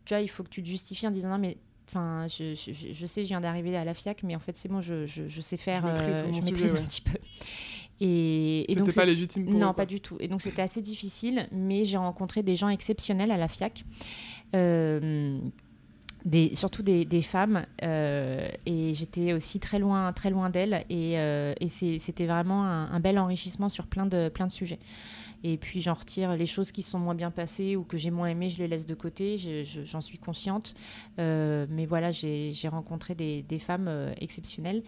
tu 0.05 0.13
vois, 0.13 0.21
il 0.21 0.29
faut 0.29 0.43
que 0.43 0.49
tu 0.49 0.61
te 0.61 0.67
justifies 0.67 1.07
en 1.07 1.11
disant 1.11 1.29
non, 1.29 1.39
mais 1.39 1.57
Enfin, 1.91 2.27
je, 2.27 2.55
je, 2.55 3.05
sais, 3.05 3.23
je 3.23 3.27
viens 3.27 3.41
d'arriver 3.41 3.75
à 3.75 3.83
la 3.83 3.93
FIAC, 3.93 4.23
mais 4.23 4.35
en 4.35 4.39
fait, 4.39 4.55
c'est 4.55 4.69
bon, 4.69 4.79
je, 4.79 5.05
sais 5.41 5.57
faire. 5.57 5.83
Je 5.95 6.45
maîtrise, 6.45 6.75
un 6.75 6.81
petit 6.81 7.01
peu. 7.01 7.17
Et, 8.03 8.71
et 8.71 8.75
donc 8.75 8.91
pas 8.95 9.05
légitime 9.05 9.45
pour 9.45 9.53
Non, 9.53 9.73
pas 9.75 9.85
du 9.85 10.01
tout. 10.01 10.17
Et 10.19 10.27
donc 10.27 10.41
c'était 10.41 10.63
assez 10.63 10.81
difficile, 10.81 11.47
mais 11.51 11.85
j'ai 11.85 11.97
rencontré 11.97 12.41
des 12.41 12.55
gens 12.55 12.69
exceptionnels 12.69 13.29
à 13.29 13.37
la 13.37 13.47
FIAC. 13.47 13.85
Euh, 14.55 15.39
des, 16.25 16.55
surtout 16.55 16.81
des, 16.81 17.05
des 17.05 17.21
femmes 17.21 17.65
euh, 17.83 18.47
et 18.65 18.93
j'étais 18.93 19.33
aussi 19.33 19.59
très 19.59 19.79
loin 19.79 20.13
très 20.13 20.29
loin 20.29 20.51
d'elles 20.51 20.85
et, 20.89 21.17
euh, 21.17 21.53
et 21.59 21.67
c'était 21.67 22.27
vraiment 22.27 22.63
un, 22.63 22.91
un, 22.91 22.99
bel 22.99 23.17
enrichissement 23.17 23.69
sur 23.69 23.87
plein 23.87 24.05
de 24.05 24.29
plein 24.29 24.45
de 24.45 24.51
sujets 24.51 24.77
et 25.43 25.57
puis 25.57 25.81
j'en 25.81 25.93
retire 25.93 26.35
les 26.35 26.45
choses 26.45 26.71
qui 26.71 26.81
sont 26.81 26.99
moins 26.99 27.15
bien 27.15 27.31
passées 27.31 27.75
ou 27.75 27.83
que 27.83 27.97
j'ai 27.97 28.11
moins 28.11 28.27
aimées, 28.27 28.49
je 28.49 28.57
les 28.57 28.67
laisse 28.67 28.85
de 28.85 28.95
côté, 28.95 29.37
j'en 29.85 30.01
suis 30.01 30.17
consciente. 30.17 30.75
Euh, 31.19 31.65
mais 31.69 31.85
voilà, 31.85 32.11
j'ai 32.11 32.67
rencontré 32.69 33.15
des, 33.15 33.59
femmes 33.59 33.87
euh, 33.87 34.13
exceptionnelles. 34.19 34.83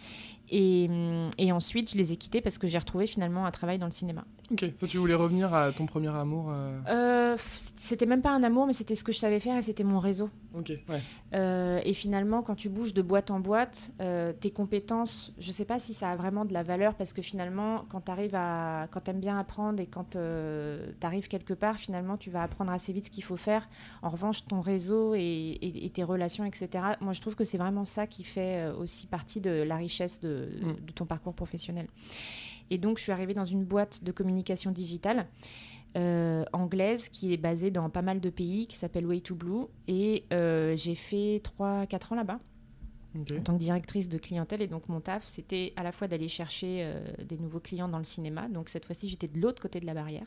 Et, 0.50 0.90
et, 1.38 1.52
ensuite, 1.52 1.92
je 1.92 1.98
les 1.98 2.12
ai 2.12 2.18
quittés 2.18 2.42
parce 2.42 2.58
que 2.58 2.68
j'ai 2.68 2.78
retrouvé 2.78 3.08
finalement 3.08 3.46
un 3.46 3.52
travail 3.52 3.80
dans 3.80 3.86
le 3.86 3.92
cinéma. 3.92 4.26
Ok, 4.52 4.66
toi 4.78 4.88
tu 4.88 4.98
voulais 4.98 5.16
revenir 5.16 5.54
à 5.54 5.72
ton 5.72 5.86
premier 5.86 6.10
amour 6.10 6.52
euh... 6.52 6.80
euh 6.90 7.38
C'était 7.76 8.06
même 8.06 8.22
pas 8.22 8.32
un 8.32 8.44
amour, 8.44 8.68
mais 8.68 8.74
c'était 8.74 8.96
ce 8.96 9.04
que 9.04 9.12
je 9.12 9.18
savais 9.18 9.40
faire 9.40 9.58
et 9.58 9.64
c'était 9.64 9.84
mon 9.84 10.00
réseau. 10.00 10.30
Ok, 10.54 10.70
ouais. 10.90 11.02
Euh, 11.34 11.82
et 11.84 11.94
finalement, 11.94 12.44
quand 12.44 12.56
tu 12.56 12.70
bouges 12.70 12.94
de 12.94 13.02
boîte 13.02 13.32
en 13.32 13.40
boîte, 13.40 13.90
euh, 14.02 14.34
tes 14.34 14.52
compétences, 14.52 15.34
je 15.40 15.52
sais 15.52 15.66
pas 15.66 15.80
si 15.80 15.94
ça 15.94 16.12
a 16.12 16.16
vraiment 16.16 16.46
de 16.46 16.54
la 16.54 16.62
valeur 16.62 16.94
parce 16.94 17.14
que 17.14 17.22
finalement, 17.22 17.86
quand 17.90 18.02
tu 18.02 18.12
arrives 18.12 18.36
à. 18.36 18.88
Quand 18.92 19.02
tu 19.02 19.12
aimes 19.12 19.20
bien 19.20 19.40
apprendre 19.40 19.80
et 19.80 19.88
quand 19.88 20.12
tu 20.12 21.06
arrives 21.06 21.28
quelque 21.28 21.54
part, 21.54 21.78
finalement, 21.78 22.18
tu 22.18 22.30
vas 22.30 22.44
apprendre 22.44 22.72
assez 22.72 22.94
vite 22.94 23.06
ce 23.06 23.10
qu'il 23.10 23.24
faut 23.24 23.38
faire. 23.38 23.68
En 24.02 24.10
revanche, 24.10 24.46
ton 24.46 24.62
réseau 24.62 25.16
et, 25.16 25.92
tes 25.94 26.04
relations, 26.04 26.46
etc., 26.46 26.70
moi 27.02 27.14
je 27.14 27.22
trouve 27.22 27.36
que 27.36 27.44
c'est 27.44 27.58
vraiment 27.58 27.86
ça 27.86 28.08
qui 28.08 28.24
fait 28.24 28.70
aussi 28.80 29.08
partie 29.08 29.42
de 29.42 29.64
la 29.64 29.76
richesse 29.76 30.20
de, 30.20 30.33
mm. 30.34 30.86
de 30.86 30.92
ton 30.94 31.06
parcours 31.06 31.34
professionnel. 31.34 31.88
Et 32.70 32.78
donc, 32.78 32.98
je 32.98 33.04
suis 33.04 33.12
arrivée 33.12 33.34
dans 33.34 33.46
une 33.46 33.64
boîte 33.64 34.04
de 34.04 34.12
communication 34.12 34.72
digitale 34.72 35.28
euh, 35.96 36.44
anglaise 36.54 37.08
qui 37.10 37.34
est 37.34 37.38
basée 37.38 37.70
dans 37.70 37.88
pas 37.92 38.02
mal 38.02 38.20
de 38.20 38.32
pays, 38.32 38.66
qui 38.66 38.76
s'appelle 38.78 39.06
Way 39.06 39.22
to 39.22 39.36
Blue. 39.36 39.66
Et 39.88 40.24
euh, 40.34 40.76
j'ai 40.76 40.96
fait 40.96 41.42
3-4 41.60 42.14
ans 42.14 42.16
là-bas. 42.16 42.40
En 43.16 43.44
tant 43.44 43.54
que 43.54 43.60
directrice 43.60 44.10
de 44.10 44.18
clientèle, 44.18 44.64
et 44.64 44.68
donc 44.68 44.90
mon 44.90 45.00
taf, 45.00 45.28
c'était 45.28 45.72
à 45.76 45.84
la 45.84 45.92
fois 45.92 46.08
d'aller 46.08 46.28
chercher 46.28 46.80
euh, 46.82 47.00
des 47.24 47.38
nouveaux 47.38 47.60
clients 47.60 47.88
dans 47.88 48.00
le 48.00 48.04
cinéma. 48.04 48.48
Donc 48.48 48.70
cette 48.70 48.86
fois-ci, 48.86 49.08
j'étais 49.08 49.28
de 49.28 49.40
l'autre 49.40 49.62
côté 49.62 49.80
de 49.80 49.86
la 49.86 49.94
barrière, 49.94 50.26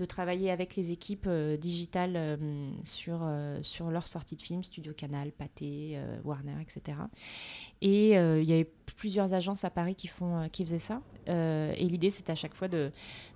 de 0.00 0.04
travailler 0.04 0.50
avec 0.50 0.74
les 0.74 0.90
équipes 0.90 1.28
digitales 1.60 2.36
sur, 2.82 3.24
sur 3.62 3.92
leur 3.92 4.08
sortie 4.08 4.34
de 4.34 4.42
films, 4.42 4.64
Studio 4.64 4.92
Canal, 4.92 5.30
Pathé, 5.30 6.00
Warner, 6.24 6.60
etc. 6.60 6.98
Et 7.80 8.14
il 8.14 8.44
y 8.44 8.52
avait 8.52 8.72
plusieurs 8.94 9.34
agences 9.34 9.64
à 9.64 9.70
Paris 9.70 9.94
qui, 9.94 10.08
font, 10.08 10.48
qui 10.50 10.64
faisaient 10.64 10.78
ça. 10.78 11.00
Euh, 11.28 11.72
et 11.76 11.86
l'idée, 11.86 12.10
c'est 12.10 12.30
à 12.30 12.34
chaque 12.34 12.54
fois 12.54 12.68
de, 12.68 12.92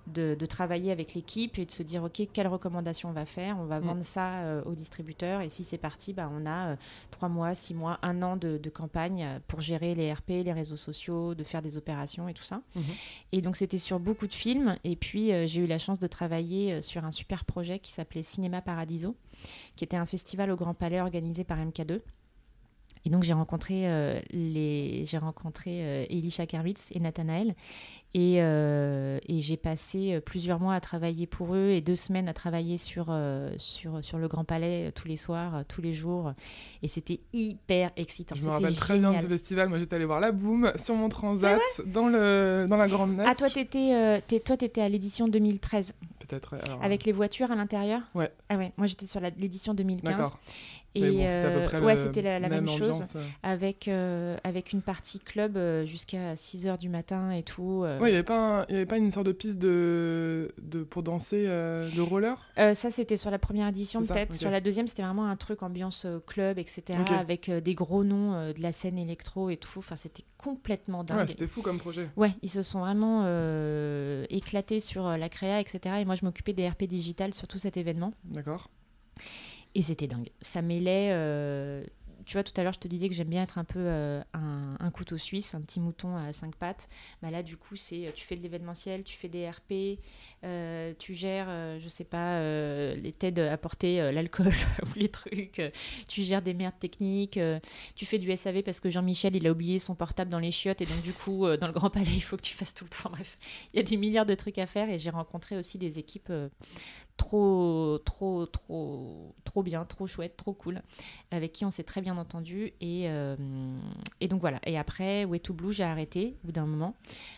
de, 0.07 0.45
travailler 0.45 0.91
avec 0.91 1.13
l'équipe 1.13 1.57
et 1.59 1.65
de 1.65 1.71
se 1.71 1.83
dire, 1.83 2.03
OK, 2.03 2.21
quelles 2.33 2.47
recommandations 2.47 3.09
on 3.09 3.13
va 3.13 3.25
faire? 3.25 3.57
On 3.59 3.65
va 3.65 3.79
mm. 3.79 3.83
vendre 3.83 4.03
ça 4.03 4.39
euh, 4.39 4.63
aux 4.65 4.75
distributeurs. 4.75 5.41
Et 5.41 5.49
si 5.49 5.63
c'est 5.63 5.77
parti, 5.77 6.13
bah, 6.13 6.29
on 6.31 6.45
a 6.45 6.69
euh, 6.69 6.75
trois 7.09 7.29
mois, 7.29 7.55
six 7.55 7.73
mois, 7.73 7.99
un 8.01 8.21
an 8.21 8.37
de, 8.37 8.59
campagne 8.73 9.41
pour 9.47 9.59
gérer 9.59 9.95
les 9.95 10.13
RP, 10.13 10.29
les 10.29 10.53
réseaux 10.53 10.77
sociaux, 10.77 11.35
de 11.35 11.43
faire 11.43 11.61
des 11.61 11.75
opérations 11.75 12.29
et 12.29 12.33
tout 12.33 12.43
ça. 12.43 12.61
Mm-hmm. 12.75 12.81
Et 13.33 13.41
donc, 13.41 13.57
c'était 13.57 13.77
sur 13.77 13.99
beaucoup 13.99 14.27
de 14.27 14.33
films. 14.33 14.77
Et 14.83 14.95
puis, 14.95 15.31
j'ai 15.47 15.61
eu 15.61 15.67
la 15.67 15.77
chance 15.77 15.99
de 15.99 16.07
travailler 16.07 16.81
sur 16.81 17.03
un 17.03 17.11
super 17.11 17.43
projet 17.43 17.79
qui 17.79 17.91
s'appelait 17.91 18.23
Cinéma 18.23 18.61
Paradiso, 18.61 19.15
qui 19.75 19.83
était 19.83 19.97
un 19.97 20.05
festival 20.05 20.51
au 20.51 20.55
Grand 20.55 20.73
Palais 20.73 21.01
organisé 21.01 21.43
par 21.43 21.57
MK2. 21.57 21.99
Et 23.05 23.09
donc 23.09 23.23
j'ai 23.23 23.33
rencontré 23.33 23.83
euh, 23.85 24.19
les 24.31 25.05
j'ai 25.05 25.17
rencontré 25.17 25.79
euh, 25.81 26.05
Elisha 26.09 26.45
Kerwitz 26.45 26.89
et 26.91 26.99
Nathanaël 26.99 27.53
et, 28.13 28.35
euh, 28.39 29.19
et 29.29 29.39
j'ai 29.39 29.55
passé 29.55 30.19
plusieurs 30.25 30.59
mois 30.59 30.75
à 30.75 30.81
travailler 30.81 31.25
pour 31.27 31.55
eux 31.55 31.69
et 31.69 31.79
deux 31.81 31.95
semaines 31.95 32.27
à 32.27 32.33
travailler 32.33 32.77
sur 32.77 33.15
sur 33.57 34.03
sur 34.03 34.17
le 34.17 34.27
Grand 34.27 34.43
Palais 34.43 34.91
tous 34.93 35.07
les 35.07 35.15
soirs, 35.15 35.63
tous 35.67 35.81
les 35.81 35.93
jours 35.93 36.33
et 36.83 36.87
c'était 36.87 37.21
hyper 37.33 37.91
excitant. 37.95 38.35
Je 38.35 38.43
me 38.43 38.49
rappelle 38.49 38.75
très 38.75 38.99
bien 38.99 39.19
ce 39.19 39.27
festival. 39.27 39.69
Moi 39.69 39.79
j'étais 39.79 39.95
allée 39.95 40.05
voir 40.05 40.19
la 40.19 40.31
Boom 40.31 40.71
sur 40.75 40.95
mon 40.95 41.09
transat 41.09 41.59
dans 41.87 42.07
le 42.07 42.67
dans 42.69 42.77
la 42.77 42.87
grande 42.87 43.15
nef. 43.15 43.25
Ah 43.27 43.33
toi 43.35 43.49
t'étais 43.49 44.21
toi 44.45 44.57
t'étais 44.57 44.81
à 44.81 44.89
l'édition 44.89 45.27
2013. 45.27 45.93
Peut-être. 46.19 46.55
Avec 46.81 47.05
les 47.05 47.11
voitures 47.11 47.51
à 47.51 47.55
l'intérieur? 47.55 48.01
Ouais. 48.13 48.31
Ah 48.49 48.57
ouais. 48.57 48.73
Moi 48.77 48.87
j'étais 48.87 49.07
sur 49.07 49.19
l'édition 49.21 49.73
2015. 49.73 50.33
Et 50.95 51.27
c'était 51.27 51.45
à 51.45 51.51
peu 51.51 51.63
près 51.65 51.79
ouais, 51.79 51.95
c'était 51.95 52.21
la, 52.21 52.39
même, 52.49 52.67
chose 52.67 53.01
avec 53.43 53.87
euh, 53.87 54.35
avec 54.43 54.73
une 54.73 54.81
partie 54.81 55.19
club 55.19 55.55
euh, 55.55 55.85
jusqu'à 55.85 56.35
6 56.35 56.65
h 56.65 56.77
du 56.77 56.89
matin 56.89 57.31
et 57.31 57.43
tout. 57.43 57.83
Euh. 57.83 57.97
Ouais, 57.99 58.09
il 58.09 58.11
n'y 58.11 58.17
avait 58.17 58.25
pas 58.25 58.65
il 58.67 58.73
y 58.73 58.75
avait 58.75 58.85
pas 58.85 58.97
une 58.97 59.11
sorte 59.11 59.27
de 59.27 59.31
piste 59.31 59.57
de, 59.57 60.51
de 60.61 60.83
pour 60.83 61.03
danser 61.03 61.45
de 61.45 62.01
roller? 62.01 62.37
Ça 62.57 62.91
c'était 62.91 63.17
sur 63.17 63.31
la 63.31 63.39
première 63.39 63.69
édition 63.69 64.01
peut-être. 64.01 64.33
Sur 64.33 64.51
la 64.51 64.59
deuxième 64.61 64.87
c'était 64.87 65.03
vraiment 65.03 65.27
un 65.27 65.35
truc 65.35 65.63
ambiance 65.63 66.05
club 66.27 66.59
etc 66.59 66.99
avec 67.17 67.49
des 67.49 67.75
gros 67.75 68.03
noms 68.03 68.51
de 68.51 68.61
la 68.61 68.71
scène 68.71 68.97
électro 68.97 69.49
et 69.49 69.57
tout. 69.57 69.79
Enfin 69.79 69.95
c'était 69.95 70.23
complètement 70.37 71.03
dingue. 71.03 71.19
Ouais, 71.19 71.27
c'était 71.27 71.47
fou 71.47 71.61
comme 71.61 71.77
projet. 71.77 72.09
Ouais, 72.17 72.31
ils 72.41 72.49
se 72.49 72.63
sont 72.63 72.79
vraiment 72.79 73.25
éclatés 74.29 74.81
sur 74.81 75.07
la 75.07 75.29
créa 75.29 75.61
etc. 75.61 75.95
Et 75.99 76.05
moi 76.05 76.15
je 76.15 76.25
m'occupais 76.25 76.53
des 76.53 76.67
RP 76.67 76.83
digital 76.83 77.33
sur 77.33 77.47
tout 77.47 77.59
cet 77.59 77.77
événement. 77.77 78.13
D'accord. 78.25 78.69
Et 79.75 79.81
c'était 79.81 80.07
dingue. 80.07 80.29
Ça 80.41 80.61
mêlait. 80.61 81.09
Euh, 81.11 81.83
tu 82.25 82.33
vois, 82.33 82.43
tout 82.43 82.53
à 82.55 82.63
l'heure, 82.63 82.73
je 82.73 82.79
te 82.79 82.87
disais 82.87 83.09
que 83.09 83.15
j'aime 83.15 83.29
bien 83.29 83.41
être 83.41 83.57
un 83.57 83.63
peu 83.63 83.79
euh, 83.79 84.21
un, 84.33 84.91
couteau 84.91 85.17
suisse, 85.17 85.55
un 85.55 85.61
petit 85.61 85.79
mouton 85.79 86.15
à 86.15 86.31
cinq 86.33 86.55
pattes. 86.55 86.87
Bah 87.21 87.31
là, 87.31 87.41
du 87.41 87.57
coup, 87.57 87.75
c'est 87.75 88.11
tu 88.13 88.25
fais 88.25 88.35
de 88.35 88.41
l'événementiel, 88.41 89.03
tu 89.03 89.17
fais 89.17 89.27
des 89.27 89.49
RP, 89.49 89.99
euh, 90.43 90.93
tu 90.99 91.15
gères, 91.15 91.47
je 91.79 91.89
sais 91.89 92.03
pas, 92.03 92.39
les 92.93 93.11
t'aides 93.11 93.39
à 93.39 93.57
porter 93.57 94.11
l'alcool 94.11 94.53
ou 94.83 94.99
les 94.99 95.09
trucs, 95.09 95.61
tu 96.07 96.21
gères 96.21 96.43
des 96.43 96.53
merdes 96.53 96.77
techniques, 96.79 97.39
tu 97.95 98.05
fais 98.05 98.19
du 98.19 98.31
SAV 98.37 98.61
parce 98.61 98.79
que 98.79 98.91
Jean-Michel, 98.91 99.35
il 99.35 99.47
a 99.47 99.51
oublié 99.51 99.79
son 99.79 99.95
portable 99.95 100.29
dans 100.29 100.39
les 100.39 100.51
chiottes 100.51 100.81
et 100.81 100.85
donc, 100.85 101.01
du 101.01 101.13
coup, 101.13 101.47
dans 101.57 101.67
le 101.67 101.73
Grand 101.73 101.89
Palais, 101.89 102.13
il 102.13 102.23
faut 102.23 102.37
que 102.37 102.43
tu 102.43 102.53
fasses 102.53 102.75
tout 102.75 102.85
le 102.85 102.91
temps. 102.91 103.09
Bref, 103.09 103.35
il 103.73 103.77
y 103.77 103.79
a 103.79 103.83
des 103.83 103.97
milliards 103.97 104.27
de 104.27 104.35
trucs 104.35 104.59
à 104.59 104.67
faire 104.67 104.89
et 104.89 104.99
j'ai 104.99 105.09
rencontré 105.09 105.57
aussi 105.57 105.79
des 105.79 105.97
équipes 105.97 106.31
trop, 107.21 107.99
trop, 108.03 108.47
trop, 108.47 109.35
trop 109.43 109.61
bien, 109.61 109.85
trop 109.85 110.07
chouette, 110.07 110.37
trop 110.37 110.53
cool, 110.53 110.81
avec 111.29 111.53
qui 111.53 111.65
on 111.65 111.71
s'est 111.71 111.83
très 111.83 112.01
bien 112.01 112.17
entendu. 112.17 112.73
Et, 112.81 113.03
euh, 113.05 113.35
et 114.21 114.27
donc 114.27 114.41
voilà. 114.41 114.59
Et 114.65 114.75
après, 114.75 115.23
Way 115.25 115.39
to 115.39 115.53
Blue, 115.53 115.71
j'ai 115.71 115.83
arrêté 115.83 116.35
au 116.43 116.47
bout 116.47 116.51
d'un 116.51 116.65
moment 116.65 116.95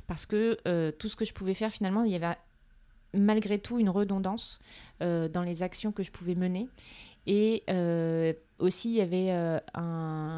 parce 0.08 0.26
que 0.26 0.58
euh, 0.67 0.93
tout 0.93 1.10
ce 1.10 1.17
que 1.17 1.26
je 1.26 1.34
pouvais 1.34 1.54
faire, 1.54 1.69
finalement, 1.69 2.04
il 2.06 2.13
y 2.13 2.15
avait 2.15 2.34
malgré 3.13 3.60
tout 3.60 3.78
une 3.78 3.89
redondance 3.89 4.60
euh, 5.02 5.28
dans 5.28 5.43
les 5.43 5.63
actions 5.63 5.91
que 5.91 6.02
je 6.02 6.12
pouvais 6.12 6.36
mener. 6.36 6.69
Et 7.28 7.63
aussi, 8.60 8.89
il 8.89 8.96
y 8.96 9.02
avait 9.02 9.62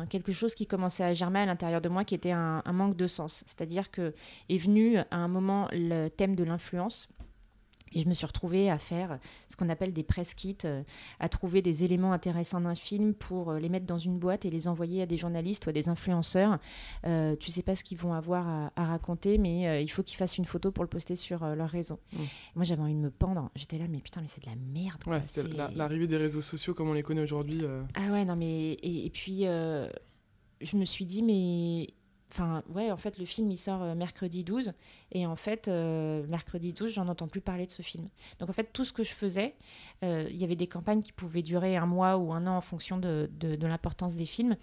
quelque 0.09 0.31
chose 0.31 0.55
qui 0.55 0.65
commençait 0.65 1.03
à 1.03 1.13
germer 1.13 1.39
à 1.39 1.45
l'intérieur 1.45 1.81
de 1.81 1.89
moi 1.89 2.03
qui 2.03 2.15
était 2.15 2.31
un, 2.31 2.63
un 2.65 2.73
manque 2.73 2.95
de 2.95 3.07
sens. 3.07 3.43
C'est-à-dire 3.45 3.91
que 3.91 4.13
est 4.49 4.57
venu 4.57 4.97
à 4.97 5.17
un 5.17 5.27
moment 5.27 5.67
le 5.71 6.09
thème 6.09 6.35
de 6.35 6.43
l'influence 6.43 7.09
et 7.93 7.99
je 7.99 8.09
me 8.09 8.13
suis 8.13 8.25
retrouvée 8.25 8.69
à 8.69 8.77
faire 8.77 9.19
ce 9.47 9.55
qu'on 9.55 9.69
appelle 9.69 9.93
des 9.93 10.03
press 10.03 10.33
kits, 10.33 10.57
euh, 10.65 10.83
à 11.19 11.29
trouver 11.29 11.61
des 11.61 11.83
éléments 11.83 12.13
intéressants 12.13 12.61
d'un 12.61 12.75
film 12.75 13.13
pour 13.13 13.51
euh, 13.51 13.59
les 13.59 13.69
mettre 13.69 13.85
dans 13.85 13.97
une 13.97 14.19
boîte 14.19 14.45
et 14.45 14.49
les 14.49 14.67
envoyer 14.67 15.01
à 15.01 15.05
des 15.05 15.17
journalistes 15.17 15.65
ou 15.65 15.69
à 15.69 15.73
des 15.73 15.87
influenceurs. 15.89 16.59
Euh, 17.05 17.35
tu 17.37 17.51
sais 17.51 17.61
pas 17.61 17.75
ce 17.75 17.83
qu'ils 17.83 17.97
vont 17.97 18.13
avoir 18.13 18.47
à, 18.75 18.85
raconter, 18.85 19.37
mais 19.37 19.67
euh, 19.67 19.81
il 19.81 19.87
faut 19.87 20.03
qu'ils 20.03 20.17
fassent 20.17 20.37
une 20.37 20.45
photo 20.45 20.71
pour 20.71 20.83
le 20.83 20.89
poster 20.89 21.15
sur 21.15 21.45
leur 21.55 21.69
réseau. 21.69 21.99
Mmh. 22.13 22.17
Moi, 22.55 22.65
j'avais 22.65 22.81
envie 22.81 22.93
de 22.93 22.99
me 22.99 23.11
pendre. 23.11 23.49
J'étais 23.55 23.77
là, 23.77 23.85
mais 23.89 23.99
putain, 23.99 24.21
mais 24.21 24.27
c'est 24.27 24.41
de 24.41 24.49
la 24.49 24.55
merde. 24.55 25.01
Ouais, 25.07 25.21
c'était 25.21 25.47
l'arrivée 25.75 26.07
des 26.07 26.17
réseaux 26.17 26.41
sociaux 26.41 26.73
comme 26.73 26.89
on 26.89 26.93
les 26.93 27.03
connaît 27.03 27.21
aujourd'hui. 27.21 27.61
Ah 27.95 28.11
ouais, 28.11 28.25
non, 28.25 28.35
mais. 28.35 28.73
Et, 28.73 29.05
et 29.05 29.09
puis, 29.09 29.43
je 29.43 30.77
me 30.77 30.85
suis 30.85 31.05
dit, 31.05 31.21
mais 31.21 31.93
Enfin, 32.35 32.63
ouais, 32.67 32.91
en 32.91 32.97
fait, 32.97 33.17
le 33.17 33.23
film, 33.23 33.49
il 33.49 33.55
sort 33.55 33.81
euh, 33.81 33.95
mercredi 33.95 34.43
12. 34.43 34.73
Et 35.13 35.25
en 35.25 35.37
fait, 35.37 35.69
euh, 35.69 36.27
mercredi 36.27 36.73
12, 36.73 36.91
j'en 36.91 37.07
entends 37.07 37.29
plus 37.29 37.39
parler 37.39 37.65
de 37.65 37.71
ce 37.71 37.81
film. 37.81 38.09
Donc, 38.39 38.49
en 38.49 38.53
fait, 38.53 38.73
tout 38.73 38.83
ce 38.83 38.91
que 38.91 39.03
je 39.03 39.13
faisais, 39.13 39.55
euh, 40.03 40.27
il 40.29 40.35
y 40.35 40.43
avait 40.43 40.57
des 40.57 40.67
campagnes 40.67 41.01
qui 41.01 41.13
pouvaient 41.13 41.43
durer 41.43 41.77
un 41.77 41.85
mois 41.85 42.17
ou 42.17 42.33
un 42.33 42.45
an 42.45 42.57
en 42.57 42.61
fonction 42.61 42.97
de, 42.97 43.29
de, 43.39 43.65
l'importance 43.65 44.17
des 44.17 44.25
films. 44.25 44.57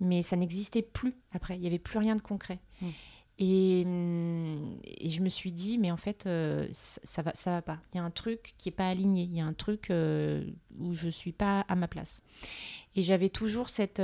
Mais 0.00 0.22
ça 0.22 0.36
n'existait 0.36 0.80
plus 0.80 1.18
après. 1.32 1.56
Il 1.56 1.60
n'y 1.60 1.66
avait 1.66 1.78
plus 1.78 1.98
rien 1.98 2.16
de 2.16 2.22
concret. 2.22 2.60
Hmm. 2.80 2.88
Et, 3.40 3.82
hum, 3.84 4.78
et, 4.84 5.10
je 5.10 5.20
me 5.20 5.28
suis 5.28 5.52
dit, 5.52 5.76
mais 5.76 5.90
en 5.90 5.98
fait, 5.98 6.26
ça, 6.72 7.20
va, 7.20 7.32
ça 7.34 7.50
va 7.50 7.60
pas. 7.60 7.78
Il 7.92 7.98
y 7.98 8.00
a 8.00 8.04
un 8.04 8.10
truc 8.10 8.54
qui 8.56 8.70
est 8.70 8.72
pas 8.72 8.88
aligné. 8.88 9.24
Il 9.24 9.36
y 9.36 9.42
a 9.42 9.44
un 9.44 9.52
truc 9.52 9.92
où 9.92 10.94
je 10.94 11.08
suis 11.10 11.32
pas 11.32 11.60
à 11.68 11.76
ma 11.76 11.88
place. 11.88 12.22
Et 12.96 13.02
j'avais 13.02 13.28
toujours 13.28 13.68
cette 13.68 14.00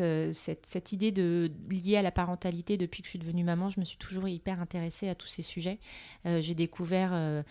euh, 0.00 0.32
cette, 0.32 0.92
idée 0.92 1.12
de 1.12 1.50
liée 1.70 1.96
à 1.96 2.02
la 2.02 2.10
parentalité 2.10 2.76
depuis 2.76 3.02
que 3.02 3.06
je 3.06 3.10
suis 3.10 3.18
devenue 3.18 3.44
maman, 3.44 3.70
je 3.70 3.80
me 3.80 3.84
suis 3.84 3.96
toujours 3.96 4.28
hyper 4.28 4.60
intéressée 4.60 5.08
à 5.08 5.14
tous 5.14 5.26
ces 5.26 5.42
sujets. 5.42 5.78
Euh, 6.26 6.40
j'ai 6.40 6.54
découvert 6.54 7.10
euh, 7.12 7.42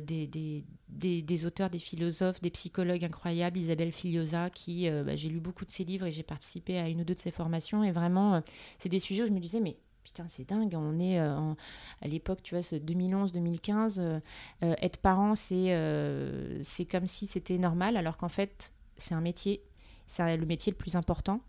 des, 0.00 1.46
auteurs, 1.46 1.70
des 1.70 1.78
philosophes, 1.78 2.40
des 2.40 2.50
psychologues 2.50 3.04
incroyables, 3.04 3.58
Isabelle 3.58 3.92
Filiosa, 3.92 4.50
qui 4.50 4.90
bah, 4.90 5.16
j'ai 5.16 5.28
lu 5.28 5.40
beaucoup 5.40 5.64
de 5.64 5.70
ses 5.70 5.84
livres 5.84 6.06
et 6.06 6.12
j'ai 6.12 6.22
participé 6.22 6.78
à 6.78 6.88
une 6.88 7.00
ou 7.00 7.04
deux 7.04 7.14
de 7.14 7.20
ses 7.20 7.30
formations. 7.30 7.84
Et 7.84 7.92
vraiment, 7.92 8.42
c'est 8.78 8.88
des 8.88 8.98
sujets 8.98 9.24
où 9.24 9.26
je 9.26 9.32
me 9.32 9.40
disais, 9.40 9.60
mais 9.60 9.76
putain, 10.02 10.26
c'est 10.28 10.48
dingue, 10.48 10.74
on 10.76 10.98
est 11.00 11.18
à 11.18 12.08
l'époque, 12.08 12.42
tu 12.42 12.54
vois, 12.54 12.62
2011-2015, 12.62 14.20
être 14.62 14.98
parent, 14.98 15.34
c'est 15.34 16.86
comme 16.90 17.06
si 17.06 17.26
c'était 17.26 17.58
normal, 17.58 17.96
alors 17.96 18.16
qu'en 18.16 18.28
fait, 18.28 18.72
c'est 18.96 19.14
un 19.14 19.20
métier 19.20 19.62
c'est 20.06 20.36
le 20.36 20.46
métier 20.46 20.72
le 20.72 20.76
plus 20.76 20.96
important. 20.96 21.40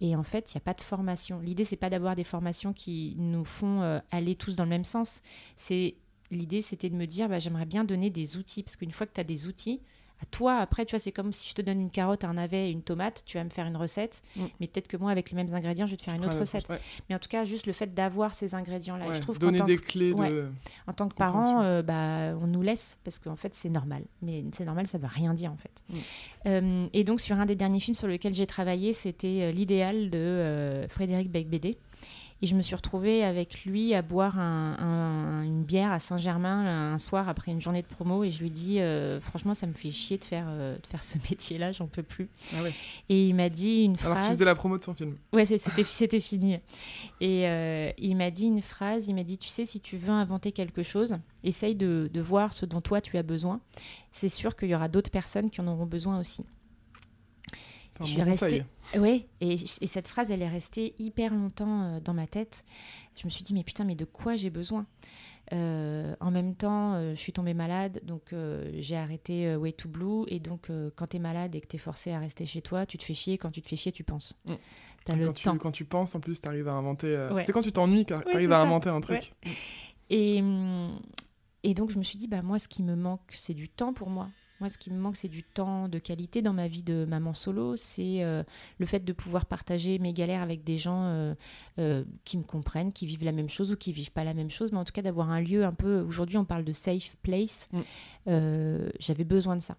Et 0.00 0.14
en 0.14 0.22
fait, 0.22 0.52
il 0.52 0.56
n'y 0.56 0.60
a 0.60 0.64
pas 0.64 0.74
de 0.74 0.80
formation. 0.80 1.40
L'idée, 1.40 1.64
c'est 1.64 1.76
pas 1.76 1.90
d'avoir 1.90 2.14
des 2.14 2.24
formations 2.24 2.72
qui 2.72 3.16
nous 3.18 3.44
font 3.44 3.82
euh, 3.82 3.98
aller 4.12 4.36
tous 4.36 4.54
dans 4.54 4.64
le 4.64 4.70
même 4.70 4.84
sens. 4.84 5.22
C'est 5.56 5.96
L'idée, 6.30 6.60
c'était 6.60 6.90
de 6.90 6.94
me 6.94 7.06
dire, 7.06 7.28
bah, 7.28 7.38
j'aimerais 7.38 7.64
bien 7.64 7.84
donner 7.84 8.10
des 8.10 8.36
outils, 8.36 8.62
parce 8.62 8.76
qu'une 8.76 8.92
fois 8.92 9.06
que 9.06 9.14
tu 9.14 9.20
as 9.20 9.24
des 9.24 9.46
outils, 9.46 9.80
à 10.20 10.26
toi. 10.26 10.56
Après, 10.56 10.84
tu 10.84 10.92
vois, 10.92 10.98
c'est 10.98 11.12
comme 11.12 11.32
si 11.32 11.48
je 11.48 11.54
te 11.54 11.62
donne 11.62 11.80
une 11.80 11.90
carotte, 11.90 12.24
un 12.24 12.34
navet 12.34 12.68
et 12.68 12.70
une 12.70 12.82
tomate, 12.82 13.22
tu 13.24 13.36
vas 13.36 13.44
me 13.44 13.50
faire 13.50 13.66
une 13.66 13.76
recette. 13.76 14.22
Mm. 14.36 14.44
Mais 14.60 14.66
peut-être 14.66 14.88
que 14.88 14.96
moi, 14.96 15.10
avec 15.10 15.30
les 15.30 15.36
mêmes 15.36 15.54
ingrédients, 15.54 15.86
je 15.86 15.92
vais 15.92 15.96
te 15.96 16.02
faire 16.02 16.14
une 16.14 16.24
autre 16.24 16.38
recette. 16.38 16.66
Mais 17.08 17.14
en 17.14 17.18
tout 17.18 17.28
cas, 17.28 17.44
juste 17.44 17.66
le 17.66 17.72
fait 17.72 17.94
d'avoir 17.94 18.34
ces 18.34 18.54
ingrédients-là. 18.54 19.14
je 19.14 19.20
trouve 19.20 19.38
donner 19.38 19.60
des 19.62 19.76
clés 19.76 20.12
de... 20.12 20.50
En 20.86 20.92
tant 20.92 21.08
que 21.08 21.14
parent, 21.14 21.62
euh, 21.62 21.82
bah, 21.82 22.36
on 22.40 22.46
nous 22.46 22.62
laisse 22.62 22.96
parce 23.04 23.18
qu'en 23.18 23.36
fait, 23.36 23.54
c'est 23.54 23.70
normal. 23.70 24.02
Mais 24.22 24.44
c'est 24.52 24.64
normal, 24.64 24.86
ça 24.86 24.98
ne 24.98 25.02
veut 25.02 25.10
rien 25.12 25.34
dire 25.34 25.52
en 25.52 25.56
fait. 25.56 25.70
Mm. 25.88 25.96
Euh, 26.46 26.86
et 26.92 27.04
donc, 27.04 27.20
sur 27.20 27.38
un 27.38 27.46
des 27.46 27.56
derniers 27.56 27.80
films 27.80 27.94
sur 27.94 28.08
lequel 28.08 28.34
j'ai 28.34 28.46
travaillé, 28.46 28.92
c'était 28.92 29.42
euh, 29.42 29.52
L'idéal 29.52 30.10
de 30.10 30.86
Frédéric 30.88 31.30
Becbédé. 31.30 31.78
Et 32.40 32.46
je 32.46 32.54
me 32.54 32.62
suis 32.62 32.76
retrouvée 32.76 33.24
avec 33.24 33.64
lui 33.64 33.94
à 33.94 34.02
boire 34.02 34.38
une 34.38 35.64
bière 35.64 35.90
à 35.90 35.98
Saint-Germain 35.98 36.92
un 36.94 36.98
soir 36.98 37.28
après 37.28 37.50
une 37.50 37.60
journée 37.60 37.82
de 37.82 37.86
promo. 37.86 38.22
Et 38.22 38.30
je 38.30 38.42
lui 38.42 38.50
dis, 38.50 38.80
euh, 38.80 39.20
franchement, 39.20 39.54
ça 39.54 39.66
me 39.66 39.72
fait 39.72 39.90
chier 39.90 40.18
de 40.18 40.24
faire, 40.24 40.46
euh, 40.48 40.76
de 40.76 40.86
faire 40.86 41.02
ce 41.02 41.18
métier-là, 41.30 41.72
j'en 41.72 41.86
peux 41.86 42.04
plus. 42.04 42.28
Ah 42.54 42.58
et 43.08 43.26
il 43.26 43.34
m'a 43.34 43.48
dit 43.48 43.82
une 43.82 43.96
phrase. 43.96 44.12
Alors 44.12 44.24
tu 44.26 44.32
faisais 44.34 44.44
la 44.44 44.54
promo 44.54 44.78
de 44.78 44.82
son 44.84 44.94
film. 44.94 45.16
Ouais, 45.32 45.46
c'était 45.46 46.20
fini. 46.20 46.58
Et 47.20 47.48
euh, 47.48 47.90
il 47.98 48.16
m'a 48.16 48.30
dit 48.30 48.46
une 48.46 48.62
phrase, 48.62 49.08
il 49.08 49.14
m'a 49.14 49.24
dit, 49.24 49.38
tu 49.38 49.48
sais, 49.48 49.64
si 49.64 49.80
tu 49.80 49.96
veux 49.96 50.10
inventer 50.10 50.52
quelque 50.52 50.84
chose, 50.84 51.16
essaye 51.42 51.74
de, 51.74 52.08
de 52.12 52.20
voir 52.20 52.52
ce 52.52 52.66
dont 52.66 52.80
toi 52.80 53.00
tu 53.00 53.18
as 53.18 53.22
besoin. 53.24 53.60
C'est 54.12 54.28
sûr 54.28 54.54
qu'il 54.54 54.68
y 54.68 54.74
aura 54.74 54.88
d'autres 54.88 55.10
personnes 55.10 55.50
qui 55.50 55.60
en 55.60 55.66
auront 55.66 55.86
besoin 55.86 56.20
aussi. 56.20 56.44
Je 58.00 58.06
suis 58.06 58.22
restée. 58.22 58.64
Oui, 58.96 59.26
et, 59.40 59.56
cette 59.56 60.08
phrase, 60.08 60.30
elle 60.30 60.42
est 60.42 60.48
restée 60.48 60.94
hyper 60.98 61.34
longtemps 61.34 61.82
euh, 61.82 62.00
dans 62.00 62.14
ma 62.14 62.26
tête. 62.26 62.64
Je 63.16 63.26
me 63.26 63.30
suis 63.30 63.42
dit, 63.42 63.54
mais 63.54 63.64
putain, 63.64 63.84
mais 63.84 63.96
de 63.96 64.04
quoi 64.04 64.36
j'ai 64.36 64.50
besoin? 64.50 64.86
Euh, 65.52 66.14
En 66.20 66.30
même 66.30 66.54
temps, 66.54 66.94
euh, 66.94 67.14
je 67.14 67.20
suis 67.20 67.32
tombée 67.32 67.54
malade, 67.54 68.00
donc 68.04 68.34
j'ai 68.78 68.96
arrêté 68.96 69.56
Way 69.56 69.72
to 69.72 69.88
Blue. 69.88 70.24
Et 70.28 70.40
donc, 70.40 70.70
quand 70.96 71.06
tu 71.08 71.16
es 71.16 71.20
malade 71.20 71.54
et 71.54 71.60
que 71.60 71.66
tu 71.66 71.76
es 71.76 71.78
forcé 71.78 72.12
à 72.12 72.18
rester 72.18 72.46
chez 72.46 72.62
toi, 72.62 72.86
tu 72.86 72.98
te 72.98 73.04
fais 73.04 73.14
chier. 73.14 73.38
Quand 73.38 73.50
tu 73.50 73.62
te 73.62 73.68
fais 73.68 73.76
chier, 73.76 73.92
tu 73.92 74.04
penses. 74.04 74.34
Mm. 74.44 74.54
As 75.08 75.16
le 75.16 75.24
quand, 75.24 75.32
temps. 75.32 75.52
Tu, 75.52 75.58
quand 75.58 75.70
tu 75.70 75.84
penses, 75.84 76.14
en 76.14 76.20
plus, 76.20 76.40
tu 76.40 76.48
arrives 76.48 76.68
à 76.68 76.72
inventer. 76.72 77.28
C'est 77.44 77.52
quand 77.52 77.62
tu 77.62 77.72
t'ennuies 77.72 78.04
que 78.04 78.14
tu 78.22 78.34
arrives 78.34 78.52
à 78.52 78.60
inventer 78.60 78.90
un 78.90 79.00
truc. 79.00 79.32
Et, 80.10 80.42
et 81.62 81.74
donc, 81.74 81.90
je 81.90 81.98
me 81.98 82.04
suis 82.04 82.18
dit, 82.18 82.28
bah, 82.28 82.42
moi, 82.42 82.58
ce 82.58 82.68
qui 82.68 82.82
me 82.82 82.94
manque, 82.94 83.20
c'est 83.30 83.54
du 83.54 83.68
temps 83.68 83.92
pour 83.92 84.10
moi. 84.10 84.28
Moi, 84.60 84.68
ce 84.68 84.78
qui 84.78 84.90
me 84.90 84.98
manque, 84.98 85.16
c'est 85.16 85.28
du 85.28 85.44
temps 85.44 85.88
de 85.88 85.98
qualité 85.98 86.42
dans 86.42 86.52
ma 86.52 86.66
vie 86.66 86.82
de 86.82 87.04
maman 87.04 87.32
solo. 87.32 87.76
C'est 87.76 88.24
euh, 88.24 88.42
le 88.78 88.86
fait 88.86 89.04
de 89.04 89.12
pouvoir 89.12 89.46
partager 89.46 90.00
mes 90.00 90.12
galères 90.12 90.42
avec 90.42 90.64
des 90.64 90.78
gens 90.78 91.04
euh, 91.04 91.34
euh, 91.78 92.04
qui 92.24 92.38
me 92.38 92.42
comprennent, 92.42 92.92
qui 92.92 93.06
vivent 93.06 93.24
la 93.24 93.32
même 93.32 93.48
chose 93.48 93.70
ou 93.70 93.76
qui 93.76 93.92
vivent 93.92 94.10
pas 94.10 94.24
la 94.24 94.34
même 94.34 94.50
chose, 94.50 94.72
mais 94.72 94.78
en 94.78 94.84
tout 94.84 94.92
cas 94.92 95.02
d'avoir 95.02 95.30
un 95.30 95.40
lieu 95.40 95.64
un 95.64 95.72
peu. 95.72 96.00
Aujourd'hui, 96.00 96.38
on 96.38 96.44
parle 96.44 96.64
de 96.64 96.72
safe 96.72 97.16
place. 97.22 97.68
Mm. 97.72 98.88
J'avais 98.98 99.24
besoin 99.24 99.56
de 99.56 99.62
ça. 99.62 99.76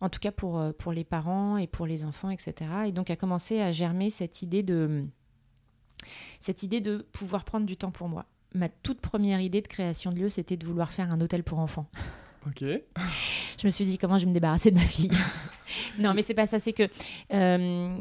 En 0.00 0.08
tout 0.08 0.20
cas 0.20 0.30
pour, 0.30 0.62
pour 0.74 0.92
les 0.92 1.04
parents 1.04 1.56
et 1.56 1.66
pour 1.66 1.86
les 1.86 2.04
enfants, 2.04 2.30
etc. 2.30 2.54
Et 2.86 2.92
donc 2.92 3.10
a 3.10 3.16
commencé 3.16 3.60
à 3.60 3.72
germer 3.72 4.10
cette 4.10 4.42
idée 4.42 4.62
de 4.62 5.04
cette 6.38 6.62
idée 6.62 6.80
de 6.80 6.98
pouvoir 7.12 7.44
prendre 7.44 7.66
du 7.66 7.76
temps 7.76 7.90
pour 7.90 8.08
moi. 8.08 8.26
Ma 8.54 8.68
toute 8.68 9.00
première 9.00 9.40
idée 9.40 9.62
de 9.62 9.68
création 9.68 10.12
de 10.12 10.18
lieu, 10.18 10.28
c'était 10.28 10.56
de 10.56 10.66
vouloir 10.66 10.92
faire 10.92 11.12
un 11.12 11.20
hôtel 11.20 11.42
pour 11.42 11.58
enfants. 11.58 11.86
Ok. 12.46 12.62
je 12.62 13.66
me 13.66 13.70
suis 13.70 13.84
dit 13.84 13.98
comment 13.98 14.18
je 14.18 14.24
vais 14.24 14.30
me 14.30 14.34
débarrasser 14.34 14.70
de 14.70 14.76
ma 14.76 14.82
fille? 14.84 15.10
non, 15.98 16.14
mais 16.14 16.22
c'est 16.22 16.34
pas 16.34 16.46
ça. 16.46 16.60
C'est 16.60 16.72
que 16.72 16.88
euh, 17.34 17.98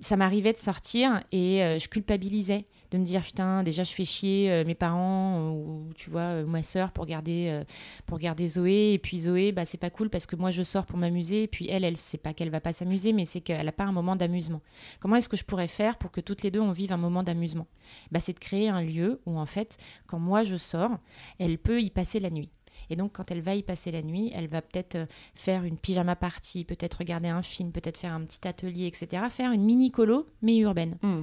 ça 0.00 0.16
m'arrivait 0.16 0.52
de 0.52 0.58
sortir 0.58 1.22
et 1.30 1.62
euh, 1.62 1.78
je 1.78 1.88
culpabilisais 1.88 2.66
de 2.90 2.98
me 2.98 3.04
dire 3.04 3.22
putain 3.22 3.62
déjà 3.62 3.84
je 3.84 3.92
fais 3.92 4.04
chier 4.04 4.50
euh, 4.50 4.64
mes 4.64 4.74
parents 4.74 5.50
ou 5.50 5.90
tu 5.94 6.10
vois 6.10 6.42
ma 6.42 6.62
soeur 6.64 6.90
pour 6.90 7.06
garder 7.06 7.62
pour 8.06 8.18
garder 8.18 8.48
Zoé 8.48 8.94
et 8.94 8.98
puis 8.98 9.20
Zoé 9.20 9.52
bah 9.52 9.64
c'est 9.64 9.78
pas 9.78 9.90
cool 9.90 10.10
parce 10.10 10.26
que 10.26 10.34
moi 10.34 10.50
je 10.50 10.62
sors 10.62 10.86
pour 10.86 10.98
m'amuser 10.98 11.44
et 11.44 11.46
puis 11.46 11.68
elle 11.70 11.84
elle 11.84 11.96
sait 11.96 12.18
pas 12.18 12.34
qu'elle 12.34 12.50
va 12.50 12.60
pas 12.60 12.72
s'amuser 12.72 13.12
mais 13.12 13.24
c'est 13.26 13.40
qu'elle 13.40 13.68
a 13.68 13.72
pas 13.72 13.84
un 13.84 13.92
moment 13.92 14.16
d'amusement 14.16 14.60
comment 14.98 15.16
est-ce 15.16 15.28
que 15.28 15.36
je 15.36 15.44
pourrais 15.44 15.68
faire 15.68 15.96
pour 15.98 16.10
que 16.10 16.20
toutes 16.20 16.42
les 16.42 16.50
deux 16.50 16.60
on 16.60 16.72
vive 16.72 16.92
un 16.92 16.96
moment 16.96 17.22
d'amusement? 17.22 17.68
Bah 18.10 18.18
c'est 18.18 18.32
de 18.32 18.40
créer 18.40 18.68
un 18.68 18.82
lieu 18.82 19.20
où 19.24 19.38
en 19.38 19.46
fait 19.46 19.78
quand 20.06 20.18
moi 20.18 20.42
je 20.42 20.56
sors 20.56 20.98
elle 21.38 21.58
peut 21.58 21.80
y 21.80 21.90
passer 21.90 22.18
la 22.18 22.30
nuit 22.30 22.50
et 22.92 22.96
donc, 22.96 23.12
quand 23.14 23.30
elle 23.30 23.40
va 23.40 23.54
y 23.54 23.62
passer 23.62 23.90
la 23.90 24.02
nuit, 24.02 24.30
elle 24.34 24.48
va 24.48 24.60
peut-être 24.60 24.96
euh, 24.96 25.06
faire 25.34 25.64
une 25.64 25.78
pyjama 25.78 26.14
party, 26.14 26.66
peut-être 26.66 26.96
regarder 26.96 27.28
un 27.28 27.40
film, 27.40 27.72
peut-être 27.72 27.96
faire 27.96 28.12
un 28.12 28.20
petit 28.20 28.46
atelier, 28.46 28.86
etc. 28.86 29.22
Faire 29.30 29.50
une 29.52 29.64
mini 29.64 29.90
colo, 29.90 30.26
mais 30.42 30.58
urbaine. 30.58 30.98
Hmm. 31.00 31.22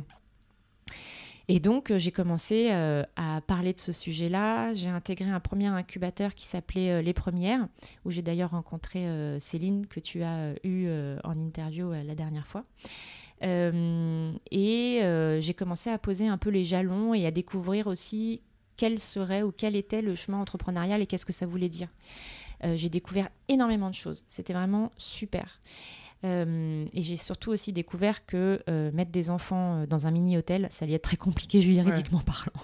Et 1.47 1.59
donc, 1.59 1.91
euh, 1.91 1.99
j'ai 1.99 2.11
commencé 2.11 2.69
euh, 2.71 3.03
à 3.15 3.41
parler 3.41 3.73
de 3.73 3.79
ce 3.79 3.91
sujet-là. 3.91 4.73
J'ai 4.73 4.89
intégré 4.89 5.29
un 5.29 5.39
premier 5.39 5.67
incubateur 5.67 6.33
qui 6.33 6.47
s'appelait 6.47 7.03
Les 7.03 7.13
Premières, 7.13 7.67
où 8.03 8.09
j'ai 8.09 8.23
d'ailleurs 8.23 8.51
rencontré 8.51 9.05
Céline, 9.39 9.85
que 9.85 9.99
tu 9.99 10.23
as 10.23 10.55
eu 10.63 10.89
en 11.23 11.37
interview 11.37 11.91
la 11.91 12.15
dernière 12.15 12.47
fois. 12.47 12.65
et 13.43 15.01
j'ai 15.39 15.53
commencé 15.53 15.91
à 15.91 15.99
poser 15.99 16.27
un 16.27 16.39
peu 16.39 16.49
les 16.49 16.63
jalons 16.63 17.13
et 17.13 17.27
à 17.27 17.31
découvrir 17.31 17.85
aussi 17.85 18.41
quel 18.79 18.97
serait 18.97 19.43
ou 19.43 19.51
quel 19.51 19.75
était 19.75 20.01
le 20.01 20.15
chemin 20.15 20.37
entrepreneurial 20.37 21.01
et 21.01 21.05
qu'est-ce 21.05 21.25
que 21.25 21.33
ça 21.33 21.45
voulait 21.45 21.67
dire. 21.67 21.89
Euh, 22.63 22.77
j'ai 22.77 22.87
découvert 22.87 23.27
énormément 23.49 23.89
de 23.89 23.95
choses. 23.95 24.23
C'était 24.25 24.53
vraiment 24.53 24.93
super. 24.95 25.59
Euh, 26.23 26.85
et 26.93 27.01
j'ai 27.01 27.17
surtout 27.17 27.51
aussi 27.51 27.73
découvert 27.73 28.25
que 28.25 28.63
euh, 28.69 28.89
mettre 28.93 29.11
des 29.11 29.29
enfants 29.29 29.85
dans 29.85 30.07
un 30.07 30.11
mini-hôtel, 30.11 30.67
ça 30.71 30.85
allait 30.85 30.93
être 30.93 31.03
très 31.03 31.17
compliqué 31.17 31.59
juridiquement 31.59 32.21
parlant. 32.21 32.61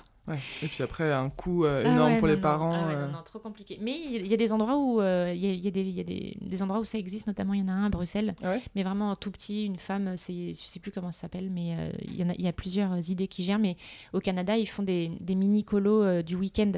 Et 0.63 0.67
puis 0.67 0.81
après, 0.83 1.11
un 1.11 1.29
coût 1.29 1.65
euh, 1.65 1.83
ah 1.85 1.89
énorme 1.89 2.17
pour 2.17 2.27
les 2.27 2.37
parents. 2.37 2.73
Ah 2.73 2.91
euh. 2.91 3.11
non, 3.11 3.21
trop 3.23 3.39
compliqué. 3.39 3.77
Mais 3.81 3.95
il 3.95 4.27
y, 4.27 4.33
a 4.33 4.37
des 4.37 4.51
endroits 4.51 4.77
où 4.77 4.99
euh, 4.99 5.31
il 5.35 5.43
y, 5.43 5.67
a, 5.67 5.71
des, 5.71 5.83
y 5.83 5.99
a 5.99 6.03
des, 6.03 6.37
des, 6.41 6.63
endroits 6.63 6.79
où 6.79 6.85
ça 6.85 6.97
existe, 6.97 7.27
notamment 7.27 7.53
il 7.53 7.59
y 7.59 7.63
en 7.63 7.67
a 7.67 7.71
un 7.71 7.85
à 7.85 7.89
Bruxelles, 7.89 8.33
ah 8.43 8.55
mais 8.75 8.83
vraiment 8.83 9.15
tout 9.15 9.29
petit, 9.29 9.65
une 9.65 9.77
femme, 9.77 10.15
je 10.17 10.53
sais 10.53 10.79
plus 10.79 10.91
comment 10.91 11.11
ça 11.11 11.21
s'appelle, 11.21 11.49
mais 11.51 11.75
il 12.07 12.19
y, 12.19 12.23
en 12.23 12.29
a, 12.29 12.33
y 12.33 12.47
a 12.47 12.53
plusieurs 12.53 13.09
idées 13.09 13.27
qui 13.27 13.43
gèrent. 13.43 13.59
Mais 13.59 13.75
au 14.13 14.19
Canada, 14.19 14.57
ils 14.57 14.67
font 14.67 14.83
des, 14.83 15.11
des 15.19 15.35
mini 15.35 15.63
colos 15.63 16.23
du 16.23 16.35
week-end. 16.35 16.71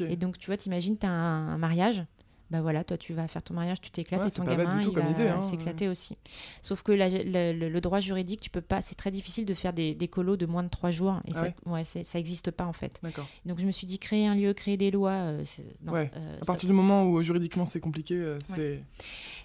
Et 0.00 0.16
donc, 0.16 0.38
tu 0.38 0.46
vois, 0.46 0.56
t'imagines, 0.56 0.98
tu 0.98 1.06
as 1.06 1.10
un, 1.10 1.58
mariage, 1.58 2.04
bah 2.50 2.60
voilà, 2.60 2.84
toi 2.84 2.96
tu 2.96 3.12
vas 3.12 3.28
faire 3.28 3.42
ton 3.42 3.54
mariage, 3.54 3.80
tu 3.80 3.90
t'éclates 3.90 4.26
et 4.26 4.30
ton 4.30 4.44
gamin 4.44 4.82
il 4.82 4.90
va 4.90 5.36
hein. 5.36 5.42
s'éclater 5.42 5.88
aussi. 5.88 6.16
Sauf 6.62 6.82
que 6.82 6.92
le, 6.92 7.80
droit 7.80 8.00
juridique, 8.00 8.40
tu 8.40 8.50
peux 8.50 8.60
pas, 8.60 8.82
c'est 8.82 8.94
très 8.94 9.10
difficile 9.10 9.46
de 9.46 9.54
faire 9.54 9.72
des, 9.72 9.94
des 9.94 10.08
colos 10.08 10.36
de 10.36 10.46
moins 10.46 10.62
de 10.62 10.68
trois 10.68 10.90
jours 10.90 11.20
et 11.26 11.32
ah 11.34 11.38
ça, 11.38 11.70
ouais, 11.70 11.84
ça 11.84 12.18
existe 12.18 12.50
pas 12.50 12.66
en 12.66 12.72
fait. 12.72 13.00
Donc 13.46 13.58
je 13.58 13.66
me 13.66 13.72
suis 13.72 13.86
dit 13.86 13.98
créer 13.98 14.26
un 14.26 14.34
lieu, 14.34 14.52
créer 14.52 14.76
des 14.76 14.90
lois. 14.90 15.10
Euh, 15.12 15.44
euh, 15.88 16.06
à 16.40 16.44
partir 16.44 16.68
du 16.68 16.74
moment 16.74 17.04
où 17.04 17.22
juridiquement 17.22 17.64
c'est 17.64 17.80
compliqué, 17.80 18.14
euh, 18.14 18.38
c'est. 18.54 18.82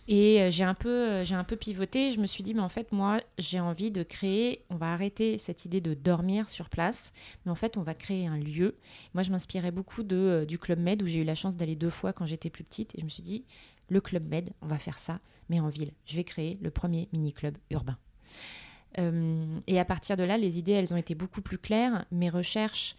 Et 0.07 0.41
euh, 0.41 0.51
j'ai 0.51 0.63
un, 0.63 0.75
peu, 0.75 0.89
euh, 0.89 1.25
un 1.31 1.43
peu 1.43 1.55
pivoté. 1.55 2.11
Je 2.11 2.19
me 2.19 2.27
suis 2.27 2.43
dit, 2.43 2.53
mais 2.53 2.61
en 2.61 2.69
fait, 2.69 2.91
moi, 2.91 3.21
j'ai 3.37 3.59
envie 3.59 3.91
de 3.91 4.03
créer. 4.03 4.63
On 4.69 4.75
va 4.75 4.93
arrêter 4.93 5.37
cette 5.37 5.65
idée 5.65 5.81
de 5.81 5.93
dormir 5.93 6.49
sur 6.49 6.69
place, 6.69 7.11
mais 7.45 7.51
en 7.51 7.55
fait, 7.55 7.77
on 7.77 7.81
va 7.81 7.95
créer 7.95 8.27
un 8.27 8.37
lieu. 8.37 8.77
Moi, 9.13 9.23
je 9.23 9.31
m'inspirais 9.31 9.71
beaucoup 9.71 10.03
de, 10.03 10.15
euh, 10.15 10.45
du 10.45 10.59
Club 10.59 10.79
Med, 10.79 11.01
où 11.01 11.07
j'ai 11.07 11.19
eu 11.19 11.23
la 11.23 11.35
chance 11.35 11.55
d'aller 11.55 11.75
deux 11.75 11.89
fois 11.89 12.13
quand 12.13 12.25
j'étais 12.25 12.49
plus 12.49 12.63
petite. 12.63 12.93
Et 12.95 12.99
je 12.99 13.05
me 13.05 13.09
suis 13.09 13.23
dit, 13.23 13.45
le 13.89 13.99
Club 13.99 14.27
Med, 14.27 14.51
on 14.61 14.67
va 14.67 14.77
faire 14.77 14.99
ça, 14.99 15.19
mais 15.49 15.59
en 15.59 15.69
ville. 15.69 15.91
Je 16.05 16.15
vais 16.15 16.23
créer 16.23 16.59
le 16.61 16.69
premier 16.69 17.09
mini-club 17.11 17.57
urbain. 17.71 17.97
et 19.67 19.79
à 19.79 19.85
partir 19.85 20.17
de 20.17 20.23
là, 20.23 20.37
les 20.37 20.57
idées, 20.57 20.71
elles 20.71 20.93
ont 20.93 20.97
été 20.97 21.15
beaucoup 21.15 21.41
plus 21.41 21.57
claires. 21.57 22.05
Mes 22.11 22.29
recherches 22.29 22.95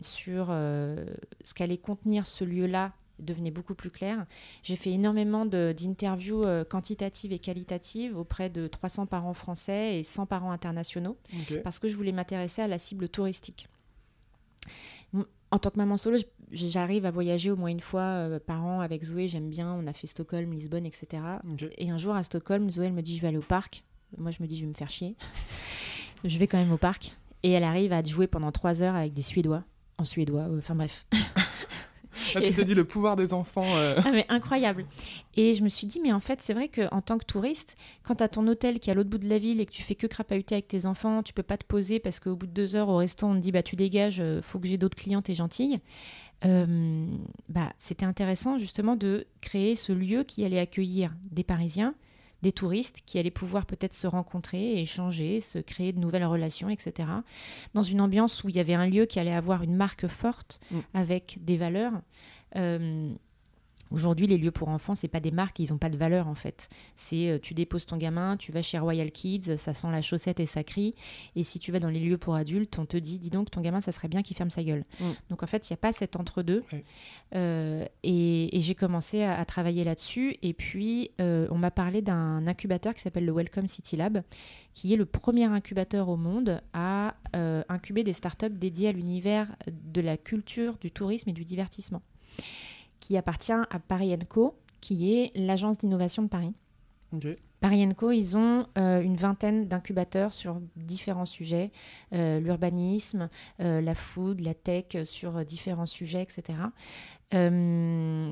sur 0.00 0.46
ce 0.48 1.54
qu'allait 1.54 1.78
contenir 1.78 2.26
ce 2.26 2.42
lieu-là 2.42 2.92
devenait 3.18 3.50
beaucoup 3.50 3.74
plus 3.74 3.90
clair. 3.90 4.26
J'ai 4.62 4.76
fait 4.76 4.90
énormément 4.90 5.46
d'interviews 5.46 6.44
euh, 6.44 6.64
quantitatives 6.64 7.32
et 7.32 7.38
qualitatives 7.38 8.16
auprès 8.16 8.50
de 8.50 8.66
300 8.66 9.06
parents 9.06 9.34
français 9.34 9.98
et 9.98 10.02
100 10.02 10.26
parents 10.26 10.50
internationaux 10.50 11.16
parce 11.62 11.78
que 11.78 11.88
je 11.88 11.96
voulais 11.96 12.12
m'intéresser 12.12 12.62
à 12.62 12.68
la 12.68 12.78
cible 12.78 13.08
touristique. 13.08 13.68
En 15.50 15.58
tant 15.58 15.70
que 15.70 15.76
maman 15.76 15.96
solo, 15.96 16.18
j'arrive 16.50 17.06
à 17.06 17.12
voyager 17.12 17.50
au 17.50 17.56
moins 17.56 17.68
une 17.68 17.80
fois 17.80 18.02
euh, 18.02 18.40
par 18.40 18.64
an 18.64 18.80
avec 18.80 19.04
Zoé. 19.04 19.28
J'aime 19.28 19.50
bien. 19.50 19.72
On 19.72 19.86
a 19.86 19.92
fait 19.92 20.08
Stockholm, 20.08 20.52
Lisbonne, 20.52 20.84
etc. 20.84 21.22
Et 21.78 21.90
un 21.90 21.98
jour 21.98 22.16
à 22.16 22.24
Stockholm, 22.24 22.70
Zoé 22.70 22.86
elle 22.86 22.92
me 22.92 23.02
dit 23.02 23.16
je 23.16 23.22
vais 23.22 23.28
aller 23.28 23.38
au 23.38 23.42
parc. 23.42 23.84
Moi 24.18 24.32
je 24.32 24.42
me 24.42 24.48
dis 24.48 24.56
je 24.56 24.62
vais 24.62 24.68
me 24.68 24.74
faire 24.74 24.90
chier. 24.90 25.16
je 26.24 26.38
vais 26.38 26.48
quand 26.48 26.58
même 26.58 26.72
au 26.72 26.78
parc. 26.78 27.16
Et 27.44 27.50
elle 27.50 27.62
arrive 27.62 27.92
à 27.92 28.02
jouer 28.02 28.26
pendant 28.26 28.50
trois 28.50 28.82
heures 28.82 28.96
avec 28.96 29.12
des 29.12 29.22
Suédois. 29.22 29.62
En 29.98 30.04
suédois, 30.04 30.48
euh, 30.48 30.58
enfin 30.58 30.74
bref. 30.74 31.06
Tu 32.42 32.52
t'es 32.52 32.64
dit 32.64 32.74
le 32.74 32.84
pouvoir 32.84 33.16
des 33.16 33.32
enfants. 33.32 33.64
Euh. 33.76 34.00
Ah, 34.04 34.10
mais 34.12 34.26
incroyable. 34.28 34.86
Et 35.36 35.52
je 35.52 35.62
me 35.62 35.68
suis 35.68 35.86
dit, 35.86 36.00
mais 36.00 36.12
en 36.12 36.20
fait, 36.20 36.40
c'est 36.42 36.54
vrai 36.54 36.68
qu'en 36.68 37.00
tant 37.00 37.18
que 37.18 37.24
touriste, 37.24 37.76
quand 38.02 38.16
tu 38.16 38.22
as 38.22 38.28
ton 38.28 38.46
hôtel 38.46 38.80
qui 38.80 38.90
est 38.90 38.92
à 38.92 38.94
l'autre 38.94 39.10
bout 39.10 39.18
de 39.18 39.28
la 39.28 39.38
ville 39.38 39.60
et 39.60 39.66
que 39.66 39.72
tu 39.72 39.82
fais 39.82 39.94
que 39.94 40.06
crapahuter 40.06 40.54
avec 40.54 40.68
tes 40.68 40.86
enfants, 40.86 41.22
tu 41.22 41.32
peux 41.32 41.42
pas 41.42 41.56
te 41.56 41.64
poser 41.64 41.98
parce 41.98 42.20
qu'au 42.20 42.36
bout 42.36 42.46
de 42.46 42.52
deux 42.52 42.76
heures 42.76 42.88
au 42.88 42.96
restaurant, 42.96 43.32
on 43.32 43.36
te 43.36 43.40
dit, 43.40 43.52
bah 43.52 43.62
tu 43.62 43.76
dégages, 43.76 44.20
euh, 44.20 44.40
faut 44.42 44.58
que 44.58 44.66
j'ai 44.66 44.78
d'autres 44.78 44.96
clients, 44.96 45.22
t'es 45.22 45.34
gentille. 45.34 45.80
Euh, 46.44 47.06
bah, 47.48 47.72
c'était 47.78 48.04
intéressant 48.04 48.58
justement 48.58 48.96
de 48.96 49.26
créer 49.40 49.76
ce 49.76 49.92
lieu 49.92 50.24
qui 50.24 50.44
allait 50.44 50.58
accueillir 50.58 51.14
des 51.30 51.44
Parisiens, 51.44 51.94
des 52.44 52.52
touristes 52.52 53.00
qui 53.06 53.18
allaient 53.18 53.30
pouvoir 53.30 53.64
peut-être 53.64 53.94
se 53.94 54.06
rencontrer, 54.06 54.78
échanger, 54.78 55.40
se 55.40 55.58
créer 55.58 55.92
de 55.92 55.98
nouvelles 55.98 56.26
relations, 56.26 56.68
etc. 56.68 57.08
Dans 57.72 57.82
une 57.82 58.02
ambiance 58.02 58.44
où 58.44 58.50
il 58.50 58.56
y 58.56 58.60
avait 58.60 58.74
un 58.74 58.86
lieu 58.86 59.06
qui 59.06 59.18
allait 59.18 59.32
avoir 59.32 59.62
une 59.62 59.74
marque 59.74 60.06
forte, 60.06 60.60
mm. 60.70 60.78
avec 60.92 61.38
des 61.40 61.56
valeurs. 61.56 61.94
Euh, 62.56 63.12
Aujourd'hui, 63.94 64.26
les 64.26 64.38
lieux 64.38 64.50
pour 64.50 64.70
enfants, 64.70 64.96
c'est 64.96 65.06
pas 65.06 65.20
des 65.20 65.30
marques, 65.30 65.60
ils 65.60 65.70
n'ont 65.70 65.78
pas 65.78 65.88
de 65.88 65.96
valeur 65.96 66.26
en 66.26 66.34
fait. 66.34 66.68
C'est 66.96 67.28
euh, 67.28 67.38
tu 67.40 67.54
déposes 67.54 67.86
ton 67.86 67.96
gamin, 67.96 68.36
tu 68.36 68.50
vas 68.50 68.60
chez 68.60 68.76
Royal 68.76 69.12
Kids, 69.12 69.56
ça 69.56 69.72
sent 69.72 69.86
la 69.92 70.02
chaussette 70.02 70.40
et 70.40 70.46
ça 70.46 70.64
crie. 70.64 70.96
Et 71.36 71.44
si 71.44 71.60
tu 71.60 71.70
vas 71.70 71.78
dans 71.78 71.90
les 71.90 72.00
lieux 72.00 72.18
pour 72.18 72.34
adultes, 72.34 72.76
on 72.80 72.86
te 72.86 72.96
dit, 72.96 73.20
dis 73.20 73.30
donc, 73.30 73.52
ton 73.52 73.60
gamin, 73.60 73.80
ça 73.80 73.92
serait 73.92 74.08
bien 74.08 74.22
qu'il 74.22 74.36
ferme 74.36 74.50
sa 74.50 74.64
gueule. 74.64 74.82
Mm. 74.98 75.10
Donc 75.30 75.44
en 75.44 75.46
fait, 75.46 75.70
il 75.70 75.72
n'y 75.72 75.74
a 75.74 75.76
pas 75.76 75.92
cet 75.92 76.16
entre-deux. 76.16 76.64
Euh, 77.36 77.86
et, 78.02 78.50
j'ai 78.54 78.74
commencé 78.74 79.22
à, 79.22 79.44
travailler 79.44 79.84
là-dessus. 79.84 80.38
Et 80.42 80.54
puis, 80.54 81.12
euh, 81.20 81.46
on 81.52 81.58
m'a 81.58 81.70
parlé 81.70 82.02
d'un 82.02 82.48
incubateur 82.48 82.94
qui 82.94 83.00
s'appelle 83.00 83.24
le 83.24 83.32
Welcome 83.32 83.68
City 83.68 83.96
Lab, 83.96 84.24
qui 84.74 84.92
est 84.92 84.96
le 84.96 85.06
premier 85.06 85.44
incubateur 85.44 86.08
au 86.08 86.16
monde 86.16 86.60
à 86.72 87.14
incuber 87.68 88.02
des 88.02 88.12
startups 88.12 88.50
dédiées 88.50 88.88
à 88.88 88.92
l'univers 88.92 89.54
de 89.70 90.00
la 90.00 90.16
culture, 90.16 90.78
du 90.80 90.90
tourisme 90.90 91.30
et 91.30 91.32
du 91.32 91.44
divertissement 91.44 92.02
qui 93.00 93.16
appartient 93.16 93.52
à 93.52 93.78
Paris 93.86 94.16
Co, 94.28 94.58
qui 94.80 95.14
est 95.14 95.32
l'agence 95.34 95.78
d'innovation 95.78 96.22
de 96.22 96.28
Paris. 96.28 96.54
Paris 97.60 97.88
Co, 97.96 98.10
ils 98.10 98.36
ont 98.36 98.66
euh, 98.76 99.00
une 99.00 99.16
vingtaine 99.16 99.66
d'incubateurs 99.66 100.34
sur 100.34 100.60
différents 100.76 101.26
sujets, 101.26 101.70
euh, 102.12 102.40
l'urbanisme, 102.40 103.28
euh, 103.60 103.80
la 103.80 103.94
food, 103.94 104.40
la 104.40 104.54
tech, 104.54 105.04
sur 105.04 105.44
différents 105.44 105.86
sujets, 105.86 106.22
etc. 106.22 106.58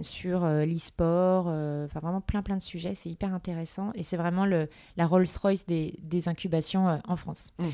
sur 0.03 0.47
l'e-sport, 0.47 1.47
enfin 1.47 2.01
vraiment 2.01 2.21
plein 2.21 2.43
plein 2.43 2.57
de 2.57 2.63
sujets, 2.63 2.95
c'est 2.95 3.11
hyper 3.11 3.35
intéressant 3.35 3.91
et 3.95 4.03
c'est 4.03 4.17
vraiment 4.17 4.47
le, 4.47 4.69
la 4.97 5.07
Rolls-Royce 5.07 5.67
des, 5.67 5.99
des 6.03 6.29
incubations 6.29 7.01
en 7.09 7.17
France. 7.17 7.53
Mm. 7.59 7.65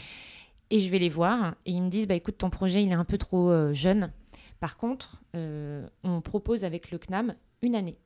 Et 0.71 0.81
je 0.81 0.91
vais 0.91 0.99
les 0.99 1.09
voir 1.09 1.55
et 1.67 1.73
ils 1.73 1.83
me 1.83 1.91
disent, 1.91 2.07
bah, 2.07 2.15
écoute, 2.15 2.39
ton 2.39 2.51
projet 2.51 2.83
il 2.83 2.91
est 2.91 2.95
un 2.95 3.05
peu 3.05 3.19
trop 3.19 3.75
jeune, 3.75 4.11
par 4.61 4.77
contre, 4.77 5.23
euh, 5.37 5.87
on 6.03 6.21
propose 6.21 6.65
avec 6.65 6.91
le 6.91 6.99
CNAM 6.99 7.35
une 7.63 7.75
année. 7.75 7.99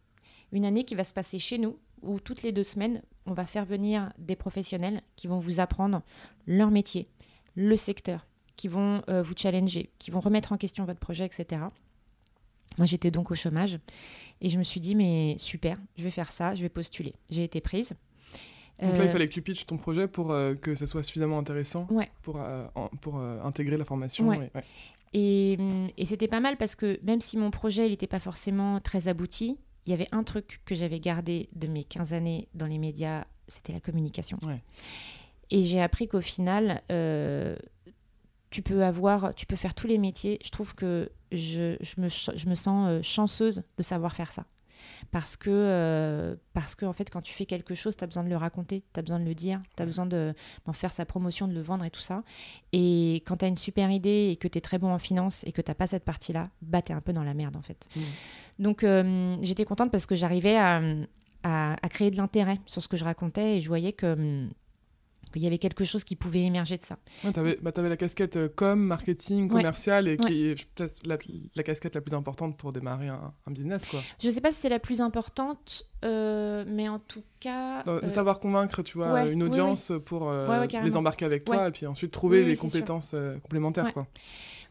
Une 0.52 0.64
année 0.64 0.84
qui 0.84 0.94
va 0.94 1.04
se 1.04 1.14
passer 1.14 1.38
chez 1.38 1.58
nous, 1.58 1.78
où 2.02 2.20
toutes 2.20 2.42
les 2.42 2.52
deux 2.52 2.62
semaines, 2.62 3.02
on 3.26 3.32
va 3.32 3.46
faire 3.46 3.64
venir 3.64 4.12
des 4.18 4.36
professionnels 4.36 5.02
qui 5.16 5.28
vont 5.28 5.38
vous 5.38 5.60
apprendre 5.60 6.02
leur 6.46 6.70
métier, 6.70 7.08
le 7.54 7.76
secteur, 7.76 8.26
qui 8.56 8.68
vont 8.68 9.02
euh, 9.08 9.22
vous 9.22 9.34
challenger, 9.36 9.90
qui 9.98 10.10
vont 10.10 10.20
remettre 10.20 10.52
en 10.52 10.58
question 10.58 10.84
votre 10.84 11.00
projet, 11.00 11.24
etc. 11.24 11.62
Moi, 12.76 12.86
j'étais 12.86 13.10
donc 13.10 13.30
au 13.30 13.34
chômage 13.34 13.78
et 14.40 14.48
je 14.48 14.58
me 14.58 14.62
suis 14.62 14.80
dit, 14.80 14.94
mais 14.94 15.36
super, 15.38 15.78
je 15.96 16.04
vais 16.04 16.10
faire 16.10 16.32
ça, 16.32 16.54
je 16.54 16.62
vais 16.62 16.68
postuler. 16.68 17.14
J'ai 17.30 17.44
été 17.44 17.60
prise. 17.60 17.94
Donc 18.80 18.92
là, 18.92 19.04
il 19.04 19.08
euh, 19.08 19.12
fallait 19.12 19.28
que 19.28 19.32
tu 19.32 19.42
pitches 19.42 19.66
ton 19.66 19.76
projet 19.76 20.08
pour 20.08 20.34
que 20.60 20.74
ça 20.74 20.86
soit 20.86 21.02
suffisamment 21.02 21.38
intéressant 21.38 21.86
pour, 22.22 22.40
pour 23.00 23.18
intégrer 23.18 23.76
la 23.76 23.84
formation. 23.84 24.26
Ouais. 24.26 24.50
Et, 25.14 25.58
c'était 26.04 26.28
pas 26.28 26.40
mal 26.40 26.56
parce 26.56 26.74
que 26.74 26.98
même 27.02 27.20
si 27.20 27.36
mon 27.36 27.50
projet 27.50 27.88
n'était 27.88 28.06
pas 28.06 28.20
forcément 28.20 28.80
très 28.80 29.08
abouti, 29.08 29.58
il 29.86 29.90
y 29.90 29.92
avait 29.92 30.08
un 30.12 30.22
truc 30.22 30.60
que 30.64 30.74
j'avais 30.74 31.00
gardé 31.00 31.48
de 31.54 31.66
mes 31.66 31.84
15 31.84 32.12
années 32.12 32.48
dans 32.54 32.66
les 32.66 32.78
médias, 32.78 33.24
c'était 33.48 33.72
la 33.72 33.80
communication. 33.80 34.38
Et 35.50 35.64
j'ai 35.64 35.82
appris 35.82 36.08
qu'au 36.08 36.20
final, 36.20 36.82
euh, 36.90 37.56
tu 38.50 38.62
peux 38.62 38.84
avoir, 38.84 39.34
tu 39.34 39.44
peux 39.44 39.56
faire 39.56 39.74
tous 39.74 39.86
les 39.86 39.98
métiers. 39.98 40.38
Je 40.44 40.50
trouve 40.50 40.74
que 40.74 41.10
je, 41.30 41.76
me, 41.98 42.08
je 42.08 42.48
me, 42.48 42.54
sens 42.54 42.88
euh, 42.88 43.02
chanceuse 43.02 43.62
de 43.76 43.82
savoir 43.82 44.14
faire 44.14 44.32
ça 44.32 44.46
parce 45.10 45.36
que, 45.36 45.50
euh, 45.50 46.36
parce 46.52 46.74
que 46.74 46.84
en 46.86 46.92
fait, 46.92 47.10
quand 47.10 47.20
tu 47.20 47.32
fais 47.32 47.46
quelque 47.46 47.74
chose, 47.74 47.96
tu 47.96 48.04
as 48.04 48.06
besoin 48.06 48.24
de 48.24 48.28
le 48.28 48.36
raconter, 48.36 48.82
tu 48.92 49.00
as 49.00 49.02
besoin 49.02 49.20
de 49.20 49.24
le 49.24 49.34
dire, 49.34 49.60
tu 49.76 49.82
as 49.82 49.86
besoin 49.86 50.06
d'en 50.06 50.72
faire 50.72 50.92
sa 50.92 51.04
promotion, 51.04 51.48
de 51.48 51.54
le 51.54 51.62
vendre 51.62 51.84
et 51.84 51.90
tout 51.90 52.00
ça. 52.00 52.22
Et 52.72 53.22
quand 53.26 53.38
tu 53.38 53.44
as 53.44 53.48
une 53.48 53.56
super 53.56 53.90
idée 53.90 54.28
et 54.30 54.36
que 54.36 54.48
tu 54.48 54.58
es 54.58 54.60
très 54.60 54.78
bon 54.78 54.92
en 54.92 54.98
finance 54.98 55.44
et 55.44 55.52
que 55.52 55.60
tu 55.60 55.72
pas 55.74 55.86
cette 55.86 56.04
partie-là, 56.04 56.48
bah, 56.60 56.82
tu 56.82 56.92
es 56.92 56.94
un 56.94 57.00
peu 57.00 57.12
dans 57.12 57.24
la 57.24 57.34
merde 57.34 57.56
en 57.56 57.62
fait. 57.62 57.88
Mmh. 57.96 58.00
Donc 58.58 58.84
euh, 58.84 59.36
j'étais 59.42 59.64
contente 59.64 59.90
parce 59.90 60.06
que 60.06 60.14
j'arrivais 60.14 60.56
à, 60.56 60.82
à, 61.42 61.76
à, 61.82 61.88
créer 61.88 62.10
de 62.10 62.16
l'intérêt 62.16 62.60
sur 62.66 62.82
ce 62.82 62.88
que 62.88 62.96
je 62.96 63.04
racontais 63.04 63.56
et 63.56 63.60
je 63.60 63.68
voyais 63.68 63.92
que 63.92 64.12
hum, 64.12 64.50
il 65.40 65.44
y 65.44 65.46
avait 65.46 65.58
quelque 65.58 65.84
chose 65.84 66.04
qui 66.04 66.16
pouvait 66.16 66.42
émerger 66.42 66.76
de 66.76 66.82
ça. 66.82 66.98
tu 67.22 67.38
avais, 67.38 67.58
bah, 67.60 67.72
la 67.76 67.96
casquette 67.96 68.36
euh, 68.36 68.48
com, 68.54 68.80
marketing, 68.80 69.48
commercial, 69.48 70.08
et 70.08 70.16
qui 70.16 70.46
est 70.46 70.66
peut-être 70.74 71.00
la, 71.06 71.62
casquette 71.62 71.94
la 71.94 72.00
plus 72.00 72.14
importante 72.14 72.56
pour 72.56 72.72
démarrer 72.72 73.08
un, 73.08 73.32
business. 73.48 73.86
Quoi. 73.86 74.00
Je 74.20 74.28
ne 74.28 74.32
sais 74.32 74.40
pas 74.40 74.52
si 74.52 74.60
c'est 74.60 74.68
la 74.68 74.78
plus 74.78 75.00
importante, 75.00 75.88
euh, 76.04 76.64
mais 76.66 76.88
en 76.88 76.98
tout 76.98 77.22
cas... 77.40 77.82
De 77.84 77.90
euh, 77.90 78.06
savoir 78.06 78.40
convaincre, 78.40 78.82
tu 78.82 78.98
vois, 78.98 79.26
une 79.26 79.42
audience 79.42 79.92
pour 80.04 80.32
les 80.32 80.96
embarquer 80.96 81.24
avec 81.24 81.44
toi, 81.44 81.68
et 81.68 81.70
puis 81.70 81.86
ensuite 81.86 82.12
trouver 82.12 82.44
les 82.44 82.56
compétences 82.56 83.14
complémentaires. 83.42 83.92
Quoi. 83.92 84.06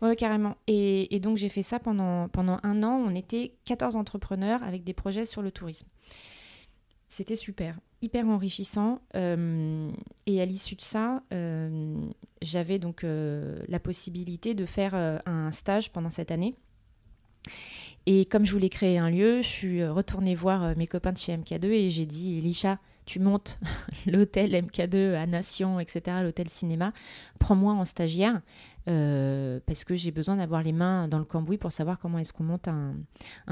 Oui, 0.01 0.15
carrément. 0.15 0.57
Et, 0.67 1.15
et 1.15 1.19
donc 1.19 1.37
j'ai 1.37 1.49
fait 1.49 1.61
ça 1.61 1.79
pendant, 1.79 2.27
pendant 2.27 2.57
un 2.63 2.81
an. 2.81 3.03
On 3.05 3.13
était 3.13 3.53
14 3.65 3.95
entrepreneurs 3.95 4.63
avec 4.63 4.83
des 4.83 4.93
projets 4.93 5.27
sur 5.27 5.41
le 5.41 5.51
tourisme. 5.51 5.87
C'était 7.07 7.35
super, 7.35 7.77
hyper 8.01 8.27
enrichissant. 8.27 8.99
Euh, 9.15 9.91
et 10.25 10.41
à 10.41 10.45
l'issue 10.45 10.75
de 10.75 10.81
ça, 10.81 11.23
euh, 11.33 11.95
j'avais 12.41 12.79
donc 12.79 13.03
euh, 13.03 13.59
la 13.67 13.79
possibilité 13.79 14.53
de 14.53 14.65
faire 14.65 14.95
un 15.25 15.51
stage 15.51 15.91
pendant 15.91 16.11
cette 16.11 16.31
année. 16.31 16.55
Et 18.07 18.25
comme 18.25 18.45
je 18.45 18.51
voulais 18.51 18.69
créer 18.69 18.97
un 18.97 19.09
lieu, 19.09 19.41
je 19.41 19.47
suis 19.47 19.85
retournée 19.85 20.33
voir 20.33 20.75
mes 20.75 20.87
copains 20.87 21.13
de 21.13 21.17
chez 21.17 21.37
MK2 21.37 21.65
et 21.65 21.89
j'ai 21.89 22.07
dit, 22.07 22.37
Elisha, 22.39 22.79
tu 23.05 23.19
montes 23.19 23.59
l'hôtel 24.07 24.53
MK2 24.53 25.13
à 25.15 25.27
Nation, 25.27 25.79
etc., 25.79 26.17
l'hôtel 26.23 26.49
cinéma, 26.49 26.93
prends-moi 27.39 27.73
en 27.73 27.85
stagiaire. 27.85 28.41
Euh, 28.87 29.59
parce 29.65 29.83
que 29.83 29.95
j'ai 29.95 30.11
besoin 30.11 30.37
d'avoir 30.37 30.63
les 30.63 30.71
mains 30.71 31.07
dans 31.07 31.19
le 31.19 31.25
cambouis 31.25 31.57
pour 31.57 31.71
savoir 31.71 31.99
comment 31.99 32.17
est-ce 32.17 32.33
qu'on 32.33 32.43
monte 32.43 32.67
un, 32.67 32.95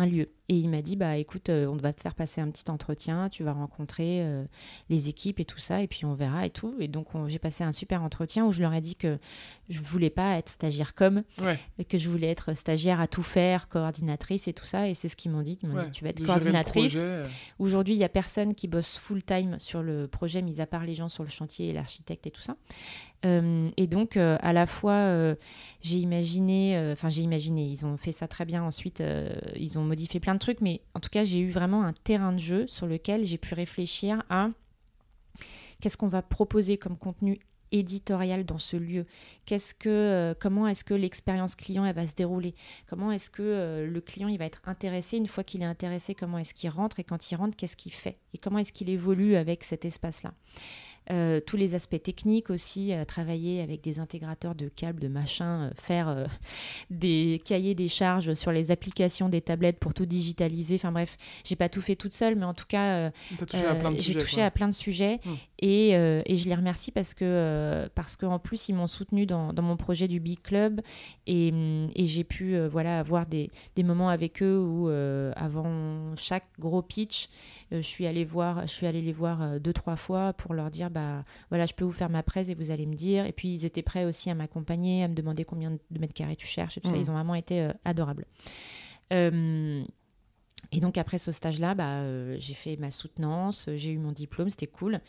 lieu. 0.05 0.29
Et 0.51 0.55
il 0.55 0.69
m'a 0.69 0.81
dit, 0.81 0.95
bah 0.95 1.17
écoute, 1.17 1.49
euh, 1.49 1.67
on 1.67 1.75
va 1.75 1.93
te 1.93 2.01
faire 2.01 2.15
passer 2.15 2.41
un 2.41 2.49
petit 2.49 2.69
entretien, 2.71 3.29
tu 3.29 3.43
vas 3.43 3.53
rencontrer 3.53 4.23
euh, 4.23 4.43
les 4.89 5.07
équipes 5.07 5.39
et 5.39 5.45
tout 5.45 5.59
ça, 5.59 5.83
et 5.83 5.87
puis 5.87 6.05
on 6.05 6.15
verra 6.15 6.47
et 6.47 6.49
tout. 6.49 6.73
Et 6.79 6.87
donc 6.87 7.07
j'ai 7.27 7.37
passé 7.37 7.63
un 7.63 7.71
super 7.71 8.01
entretien 8.01 8.45
où 8.47 8.51
je 8.51 8.61
leur 8.61 8.73
ai 8.73 8.81
dit 8.81 8.95
que 8.95 9.19
je 9.69 9.81
voulais 9.81 10.09
pas 10.09 10.37
être 10.37 10.49
stagiaire 10.49 10.95
comme, 10.95 11.23
que 11.87 11.97
je 11.99 12.09
voulais 12.09 12.29
être 12.29 12.53
stagiaire 12.55 12.99
à 12.99 13.07
tout 13.07 13.21
faire, 13.21 13.67
coordinatrice 13.67 14.47
et 14.47 14.53
tout 14.53 14.65
ça. 14.65 14.87
Et 14.87 14.95
c'est 14.95 15.09
ce 15.09 15.15
qu'ils 15.15 15.31
m'ont 15.31 15.43
dit. 15.43 15.59
Ils 15.61 15.69
m'ont 15.69 15.83
dit, 15.83 15.91
tu 15.91 16.03
vas 16.03 16.09
être 16.09 16.25
coordinatrice. 16.25 16.99
Aujourd'hui, 17.59 17.93
il 17.93 17.99
y 17.99 18.03
a 18.03 18.09
personne 18.09 18.55
qui 18.55 18.67
bosse 18.67 18.97
full 18.97 19.21
time 19.21 19.59
sur 19.59 19.83
le 19.83 20.07
projet, 20.07 20.41
mis 20.41 20.61
à 20.61 20.65
part 20.65 20.85
les 20.85 20.95
gens 20.95 21.09
sur 21.09 21.23
le 21.23 21.29
chantier 21.29 21.69
et 21.69 21.73
l'architecte 21.73 22.25
et 22.25 22.31
tout 22.31 22.41
ça. 22.41 22.55
Euh, 23.25 23.69
et 23.77 23.87
donc, 23.87 24.17
euh, 24.17 24.37
à 24.41 24.53
la 24.53 24.65
fois, 24.65 24.93
euh, 24.93 25.35
j'ai 25.81 25.97
imaginé, 25.97 26.91
enfin, 26.91 27.09
j'ai 27.09 27.21
imaginé, 27.21 27.65
ils 27.65 27.85
ont 27.85 27.97
fait 27.97 28.11
ça 28.11 28.27
très 28.27 28.45
bien 28.45 28.63
ensuite, 28.63 29.03
ils 29.55 29.77
ont 29.77 29.83
modifié 29.83 30.19
plein 30.19 30.33
de 30.33 30.39
trucs, 30.39 30.61
mais 30.61 30.81
en 30.93 30.99
tout 30.99 31.09
cas, 31.09 31.25
j'ai 31.25 31.39
eu 31.39 31.49
vraiment 31.49 31.83
un 31.83 31.93
terrain 31.93 32.31
de 32.33 32.39
jeu 32.39 32.67
sur 32.67 32.87
lequel 32.87 33.25
j'ai 33.25 33.37
pu 33.37 33.53
réfléchir 33.53 34.23
à 34.29 34.49
qu'est-ce 35.79 35.97
qu'on 35.97 36.07
va 36.07 36.21
proposer 36.21 36.77
comme 36.77 36.97
contenu 36.97 37.39
éditorial 37.71 38.45
dans 38.45 38.57
ce 38.57 38.77
lieu. 38.77 39.05
Qu'est-ce 39.45 39.75
que, 39.75 40.35
comment 40.39 40.67
est-ce 40.67 40.83
que 40.83 40.95
l'expérience 40.95 41.53
client 41.55 41.85
elle 41.85 41.95
va 41.95 42.07
se 42.07 42.15
dérouler? 42.15 42.55
Comment 42.89 43.11
est-ce 43.11 43.29
que 43.29 43.87
le 43.87 44.01
client 44.01 44.27
il 44.27 44.39
va 44.39 44.45
être 44.45 44.61
intéressé? 44.65 45.17
Une 45.17 45.27
fois 45.27 45.43
qu'il 45.43 45.61
est 45.61 45.65
intéressé 45.65 46.15
Comment 46.15 46.39
est-ce 46.39 46.55
qu'il 46.55 46.69
rentre? 46.71 46.99
Et 46.99 47.03
quand 47.03 47.29
il 47.29 47.35
rentre 47.35 47.55
qu'est-ce 47.55 47.77
qu'il 47.77 47.93
fait? 47.93 48.17
Et 48.33 48.39
comment 48.39 48.57
est-ce 48.57 48.73
qu'il 48.73 48.89
évolue 48.89 49.35
avec 49.35 49.63
cet 49.63 49.85
espace-là? 49.85 50.33
Euh, 51.11 51.39
tous 51.39 51.57
les 51.57 51.73
aspects 51.73 52.01
techniques 52.01 52.51
aussi, 52.51 52.93
euh, 52.93 53.03
travailler 53.03 53.61
avec 53.61 53.81
des 53.81 53.97
intégrateurs 53.97 54.53
de 54.53 54.69
câbles, 54.69 54.99
de 54.99 55.07
machins, 55.07 55.69
euh, 55.69 55.69
faire 55.75 56.27
des 56.91 57.41
cahiers 57.43 57.73
des 57.73 57.87
charges 57.87 58.35
sur 58.35 58.51
les 58.51 58.69
applications 58.69 59.27
des 59.27 59.41
tablettes 59.41 59.79
pour 59.79 59.95
tout 59.95 60.05
digitaliser. 60.05 60.75
Enfin 60.75 60.91
bref, 60.91 61.17
j'ai 61.43 61.55
pas 61.55 61.67
tout 61.67 61.81
fait 61.81 61.95
toute 61.95 62.13
seule, 62.13 62.35
mais 62.35 62.45
en 62.45 62.53
tout 62.53 62.67
cas, 62.67 63.11
j'ai 63.95 64.13
touché 64.13 64.43
à 64.43 64.51
plein 64.51 64.67
de 64.67 64.73
sujets 64.73 65.19
hum. 65.25 65.37
et, 65.59 65.89
et, 65.89 66.37
je 66.37 66.47
les 66.47 66.55
remercie 66.55 66.91
parce 66.91 67.13
que 67.13 67.89
parce 67.95 68.15
qu'en 68.15 68.37
plus 68.37 68.69
ils 68.69 68.75
m'ont 68.75 68.87
soutenu 68.87 69.25
dans, 69.25 69.51
dans, 69.51 69.63
mon 69.63 69.77
projet 69.77 70.07
du 70.07 70.19
Big 70.19 70.41
Club 70.41 70.81
et, 71.27 71.51
et 71.95 72.05
j'ai 72.05 72.23
pu 72.23 72.57
voilà 72.67 72.99
avoir 72.99 73.25
des, 73.25 73.49
des, 73.75 73.83
moments 73.83 74.09
avec 74.09 74.43
eux 74.43 74.59
où 74.59 74.89
avant 75.35 76.15
chaque 76.15 76.47
gros 76.59 76.81
pitch, 76.81 77.29
je 77.71 77.81
suis 77.81 78.05
allée 78.05 78.25
voir, 78.25 78.67
je 78.67 78.73
suis 78.73 78.85
allée 78.85 79.01
les 79.01 79.13
voir 79.13 79.59
deux 79.59 79.73
trois 79.73 79.95
fois 79.95 80.33
pour 80.33 80.53
leur 80.53 80.69
dire 80.69 80.89
bah, 80.89 80.98
bah, 80.99 81.23
voilà, 81.49 81.65
je 81.65 81.73
peux 81.73 81.85
vous 81.85 81.91
faire 81.91 82.09
ma 82.09 82.23
presse 82.23 82.49
et 82.49 82.55
vous 82.55 82.71
allez 82.71 82.85
me 82.85 82.95
dire. 82.95 83.25
Et 83.25 83.31
puis 83.31 83.49
ils 83.49 83.65
étaient 83.65 83.81
prêts 83.81 84.05
aussi 84.05 84.29
à 84.29 84.35
m'accompagner, 84.35 85.03
à 85.03 85.07
me 85.07 85.15
demander 85.15 85.45
combien 85.45 85.71
de 85.71 85.99
mètres 85.99 86.13
carrés 86.13 86.35
tu 86.35 86.47
cherches 86.47 86.77
et 86.77 86.81
tout 86.81 86.89
ça. 86.89 86.95
Mmh. 86.95 87.01
Ils 87.01 87.11
ont 87.11 87.13
vraiment 87.13 87.35
été 87.35 87.61
euh, 87.61 87.71
adorables. 87.85 88.25
Euh, 89.13 89.83
et 90.71 90.81
donc 90.81 90.97
après 90.97 91.17
ce 91.17 91.31
stage-là, 91.31 91.73
bah, 91.73 92.01
euh, 92.01 92.35
j'ai 92.37 92.53
fait 92.53 92.75
ma 92.75 92.91
soutenance, 92.91 93.69
j'ai 93.75 93.91
eu 93.91 93.97
mon 93.97 94.11
diplôme, 94.11 94.49
c'était 94.49 94.67
cool. 94.67 94.99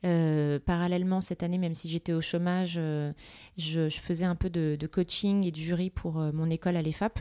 parallèlement, 0.00 1.20
cette 1.20 1.42
année, 1.42 1.58
même 1.58 1.74
si 1.74 1.88
j'étais 1.88 2.12
au 2.12 2.20
chômage, 2.20 2.80
je, 3.58 3.88
faisais 3.90 4.24
un 4.24 4.36
peu 4.36 4.48
de, 4.48 4.86
coaching 4.86 5.46
et 5.46 5.50
de 5.50 5.56
jury 5.56 5.90
pour 5.90 6.14
mon 6.14 6.48
école 6.48 6.76
à 6.76 6.82
l'EFAP. 6.82 7.18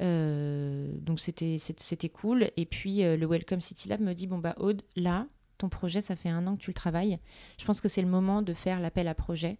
donc 0.00 1.20
c'était 1.20 2.08
cool. 2.12 2.50
Et 2.56 2.66
puis 2.66 2.98
le 2.98 3.26
Welcome 3.26 3.60
City 3.60 3.88
Lab 3.88 4.00
me 4.00 4.12
dit, 4.12 4.26
bon 4.26 4.38
bah 4.38 4.56
Aude, 4.58 4.82
là, 4.96 5.26
ton 5.58 5.68
projet, 5.68 6.00
ça 6.00 6.16
fait 6.16 6.28
un 6.28 6.46
an 6.46 6.56
que 6.56 6.62
tu 6.62 6.70
le 6.70 6.74
travailles. 6.74 7.18
Je 7.58 7.64
pense 7.64 7.80
que 7.80 7.88
c'est 7.88 8.02
le 8.02 8.08
moment 8.08 8.42
de 8.42 8.54
faire 8.54 8.80
l'appel 8.80 9.08
à 9.08 9.14
projet 9.14 9.58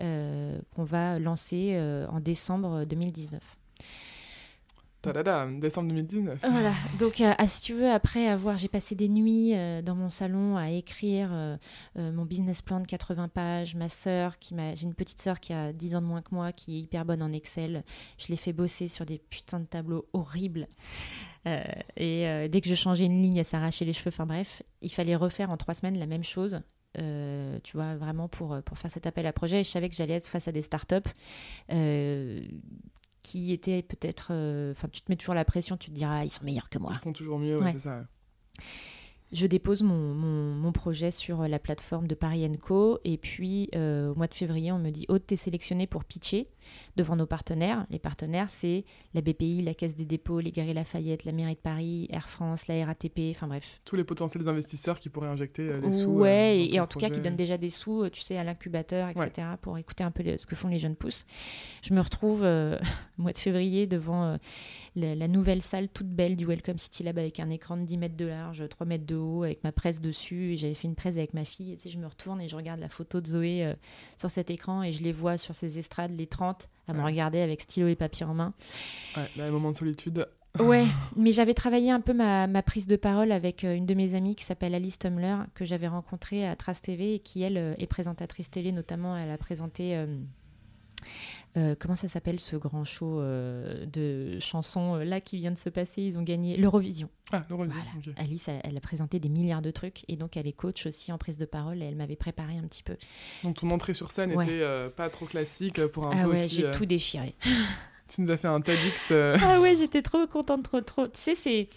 euh, 0.00 0.58
qu'on 0.74 0.84
va 0.84 1.18
lancer 1.18 1.72
euh, 1.74 2.06
en 2.08 2.20
décembre 2.20 2.84
2019. 2.84 3.40
Tadada, 5.02 5.48
décembre 5.50 5.88
2019. 5.88 6.40
Voilà, 6.42 6.74
donc 6.98 7.22
euh, 7.22 7.32
ah, 7.38 7.48
si 7.48 7.62
tu 7.62 7.72
veux, 7.72 7.90
après 7.90 8.28
avoir, 8.28 8.58
j'ai 8.58 8.68
passé 8.68 8.94
des 8.94 9.08
nuits 9.08 9.52
euh, 9.54 9.80
dans 9.80 9.94
mon 9.94 10.10
salon 10.10 10.58
à 10.58 10.68
écrire 10.68 11.30
euh, 11.32 11.56
mon 11.96 12.26
business 12.26 12.60
plan 12.60 12.80
de 12.80 12.86
80 12.86 13.28
pages. 13.28 13.74
Ma 13.74 13.88
sœur, 13.88 14.38
qui 14.38 14.54
m'a, 14.54 14.74
j'ai 14.74 14.84
une 14.84 14.94
petite 14.94 15.18
sœur 15.18 15.40
qui 15.40 15.54
a 15.54 15.72
10 15.72 15.96
ans 15.96 16.02
de 16.02 16.06
moins 16.06 16.20
que 16.20 16.34
moi, 16.34 16.52
qui 16.52 16.76
est 16.76 16.80
hyper 16.80 17.06
bonne 17.06 17.22
en 17.22 17.32
Excel. 17.32 17.82
Je 18.18 18.28
l'ai 18.28 18.36
fait 18.36 18.52
bosser 18.52 18.88
sur 18.88 19.06
des 19.06 19.18
putains 19.18 19.60
de 19.60 19.64
tableaux 19.64 20.06
horribles. 20.12 20.68
Et 21.46 22.48
dès 22.48 22.60
que 22.60 22.68
je 22.68 22.74
changeais 22.74 23.06
une 23.06 23.22
ligne, 23.22 23.38
elle 23.38 23.44
s'arrachait 23.44 23.84
les 23.84 23.92
cheveux. 23.92 24.10
Enfin 24.10 24.26
bref, 24.26 24.62
il 24.82 24.92
fallait 24.92 25.16
refaire 25.16 25.50
en 25.50 25.56
trois 25.56 25.74
semaines 25.74 25.98
la 25.98 26.06
même 26.06 26.24
chose. 26.24 26.60
tu 26.94 27.72
vois, 27.74 27.96
vraiment 27.96 28.28
pour, 28.28 28.60
pour 28.62 28.78
faire 28.78 28.90
cet 28.90 29.06
appel 29.06 29.26
à 29.26 29.32
projet. 29.32 29.60
Et 29.60 29.64
je 29.64 29.70
savais 29.70 29.88
que 29.88 29.94
j'allais 29.94 30.14
être 30.14 30.26
face 30.26 30.48
à 30.48 30.52
des 30.52 30.62
startups 30.62 31.08
qui 33.22 33.52
était 33.52 33.82
peut-être. 33.82 34.28
Euh, 34.30 34.72
enfin, 34.72 34.88
tu 34.88 35.02
te 35.02 35.10
mets 35.10 35.16
toujours 35.16 35.34
la 35.34 35.44
pression, 35.44 35.76
tu 35.76 35.90
te 35.90 35.94
diras, 35.94 36.24
ils 36.24 36.30
sont 36.30 36.44
meilleurs 36.44 36.68
que 36.68 36.78
moi. 36.78 36.92
Ils 36.94 36.98
font 36.98 37.12
toujours 37.12 37.38
mieux, 37.38 37.58
c'est 37.72 37.80
ça 37.80 38.04
je 39.32 39.46
dépose 39.46 39.82
mon, 39.82 40.14
mon, 40.14 40.72
projet 40.72 41.10
sur 41.10 41.46
la 41.46 41.58
plateforme 41.58 42.06
de 42.06 42.14
Paris 42.14 42.46
Co. 42.58 42.98
Et 43.04 43.16
puis, 43.16 43.68
euh, 43.74 44.10
au 44.10 44.14
mois 44.14 44.26
de 44.26 44.34
février, 44.34 44.72
on 44.72 44.78
me 44.78 44.90
dit 44.90 45.04
Aude, 45.08 45.24
t'es 45.26 45.36
sélectionné 45.36 45.86
pour 45.86 46.04
pitcher 46.04 46.48
devant 46.96 47.16
nos 47.16 47.26
partenaires. 47.26 47.86
Les 47.90 47.98
partenaires, 47.98 48.50
c'est 48.50 48.84
la 49.14 49.20
BPI, 49.20 49.62
la 49.62 49.74
Caisse 49.74 49.96
des 49.96 50.04
dépôts, 50.04 50.40
les 50.40 50.52
Galeries 50.52 50.74
Lafayette, 50.74 51.24
la 51.24 51.32
mairie 51.32 51.54
de 51.54 51.60
Paris, 51.60 52.08
Air 52.10 52.28
France, 52.28 52.66
la 52.66 52.84
RATP, 52.84 53.30
enfin 53.30 53.46
bref. 53.46 53.80
Tous 53.84 53.96
les 53.96 54.04
potentiels 54.04 54.48
investisseurs 54.48 54.98
qui 54.98 55.08
pourraient 55.08 55.28
injecter 55.28 55.68
euh, 55.68 55.80
des 55.80 55.92
sous. 55.92 56.10
Ouais, 56.10 56.56
euh, 56.58 56.74
et, 56.74 56.80
en 56.80 56.86
tout 56.86 56.98
cas 56.98 57.10
qui 57.10 57.20
donnent 57.20 57.36
déjà 57.36 57.58
des 57.58 57.70
sous, 57.70 58.08
tu 58.10 58.20
sais, 58.20 58.36
à 58.36 58.44
l'incubateur, 58.44 59.08
etc., 59.08 59.48
pour 59.60 59.78
écouter 59.78 60.04
un 60.04 60.10
peu 60.10 60.24
ce 60.36 60.46
que 60.46 60.56
font 60.56 60.68
les 60.68 60.78
jeunes 60.78 60.96
pousses. 60.96 61.26
Je 61.82 61.94
me 61.94 62.00
retrouve 62.00 62.42
au 63.18 63.22
mois 63.22 63.32
de 63.32 63.38
février 63.38 63.86
devant 63.86 64.38
la, 64.96 65.14
la, 65.14 65.28
nouvelle 65.28 65.62
salle 65.62 65.88
toute 65.88 66.08
belle 66.08 66.36
du 66.36 66.46
Welcome 66.46 66.78
City 66.78 67.02
Lab 67.02 67.18
avec 67.18 67.40
un 67.40 67.50
écran 67.50 67.76
de 67.76 67.84
10 67.84 67.98
mètres 67.98 68.16
de 68.16 68.26
large, 68.26 68.62
3 68.68 68.86
mètres 68.86 69.06
de 69.06 69.44
avec 69.44 69.62
ma 69.64 69.72
presse 69.72 70.00
dessus. 70.00 70.54
J'avais 70.56 70.74
fait 70.74 70.88
une 70.88 70.94
presse 70.94 71.16
avec 71.16 71.34
ma 71.34 71.44
fille. 71.44 71.72
Et, 71.72 71.76
tu 71.76 71.84
sais, 71.84 71.88
je 71.90 71.98
me 71.98 72.06
retourne 72.06 72.40
et 72.40 72.48
je 72.48 72.56
regarde 72.56 72.80
la 72.80 72.88
photo 72.88 73.20
de 73.20 73.26
Zoé 73.26 73.64
euh, 73.64 73.74
sur 74.16 74.30
cet 74.30 74.50
écran 74.50 74.82
et 74.82 74.92
je 74.92 75.02
les 75.02 75.12
vois 75.12 75.38
sur 75.38 75.54
ces 75.54 75.78
estrades, 75.78 76.12
les 76.16 76.26
30, 76.26 76.68
à 76.88 76.92
me 76.92 77.02
regarder 77.02 77.40
avec 77.40 77.60
stylo 77.60 77.88
et 77.88 77.96
papier 77.96 78.26
en 78.26 78.34
main. 78.34 78.54
Ouais, 79.16 79.28
là, 79.36 79.46
un 79.46 79.50
moment 79.50 79.70
de 79.70 79.76
solitude. 79.76 80.26
Ouais, 80.58 80.86
mais 81.16 81.32
j'avais 81.32 81.54
travaillé 81.54 81.90
un 81.90 82.00
peu 82.00 82.12
ma, 82.12 82.46
ma, 82.46 82.62
prise 82.62 82.86
de 82.86 82.96
parole 82.96 83.30
avec 83.30 83.64
euh, 83.64 83.74
une 83.74 83.86
de 83.86 83.94
mes 83.94 84.14
amies 84.14 84.34
qui 84.34 84.44
s'appelle 84.44 84.74
Alice 84.74 84.98
Tumler, 84.98 85.36
que 85.54 85.64
j'avais 85.64 85.86
rencontrée 85.86 86.46
à 86.46 86.56
Trace 86.56 86.82
TV 86.82 87.14
et 87.14 87.18
qui, 87.20 87.42
elle, 87.42 87.56
euh, 87.56 87.74
est 87.78 87.86
présentatrice 87.86 88.50
télé, 88.50 88.72
notamment. 88.72 89.16
Elle 89.16 89.30
a 89.30 89.38
présenté. 89.38 89.96
Euh, 89.96 90.06
comment 91.78 91.96
ça 91.96 92.08
s'appelle 92.08 92.40
ce 92.40 92.56
grand 92.56 92.84
show 92.84 93.20
euh, 93.20 93.86
de 93.86 94.38
chansons 94.40 94.96
euh, 94.96 95.04
là 95.04 95.20
qui 95.20 95.36
vient 95.36 95.50
de 95.50 95.58
se 95.58 95.68
passer? 95.68 96.02
Ils 96.02 96.18
ont 96.18 96.22
gagné 96.22 96.56
l'Eurovision. 96.56 97.08
Ah, 97.32 97.44
l'Eurovision. 97.48 97.80
Alice, 98.16 98.48
elle, 98.48 98.76
a 98.76 98.80
présenté 98.80 99.18
des 99.18 99.28
milliards 99.28 99.62
de 99.62 99.70
trucs 99.70 100.04
et 100.08 100.16
donc 100.16 100.36
elle 100.36 100.46
est 100.46 100.52
coach 100.52 100.86
aussi 100.86 101.12
en 101.12 101.18
prise 101.18 101.38
de 101.38 101.44
parole 101.44 101.82
et 101.82 101.86
elle 101.86 101.96
m'avait 101.96 102.16
préparé 102.16 102.56
un 102.56 102.62
petit 102.62 102.82
peu. 102.82 102.96
Donc 103.44 103.56
ton 103.56 103.70
entrée 103.70 103.94
sur 103.94 104.10
scène 104.10 104.36
n'était 104.36 104.64
pas 104.96 105.10
trop 105.10 105.26
classique 105.26 105.84
pour 105.88 106.06
un 106.06 106.12
ah 106.14 106.24
peu 106.24 106.30
ouais, 106.30 106.48
j'ai 106.48 106.70
tout 106.70 106.86
déchiré. 106.86 107.34
tu 108.08 108.22
nous 108.22 108.30
as 108.30 108.36
fait 108.36 108.48
un 108.48 108.60
TEDx. 108.60 109.12
Ah 109.12 109.60
ouais, 109.60 109.74
j'étais 109.74 110.02
trop 110.02 110.26
contente, 110.26 110.64
trop, 110.64 110.80
trop. 110.80 111.06
Tu 111.06 111.20
sais, 111.20 111.34
c'est 111.34 111.68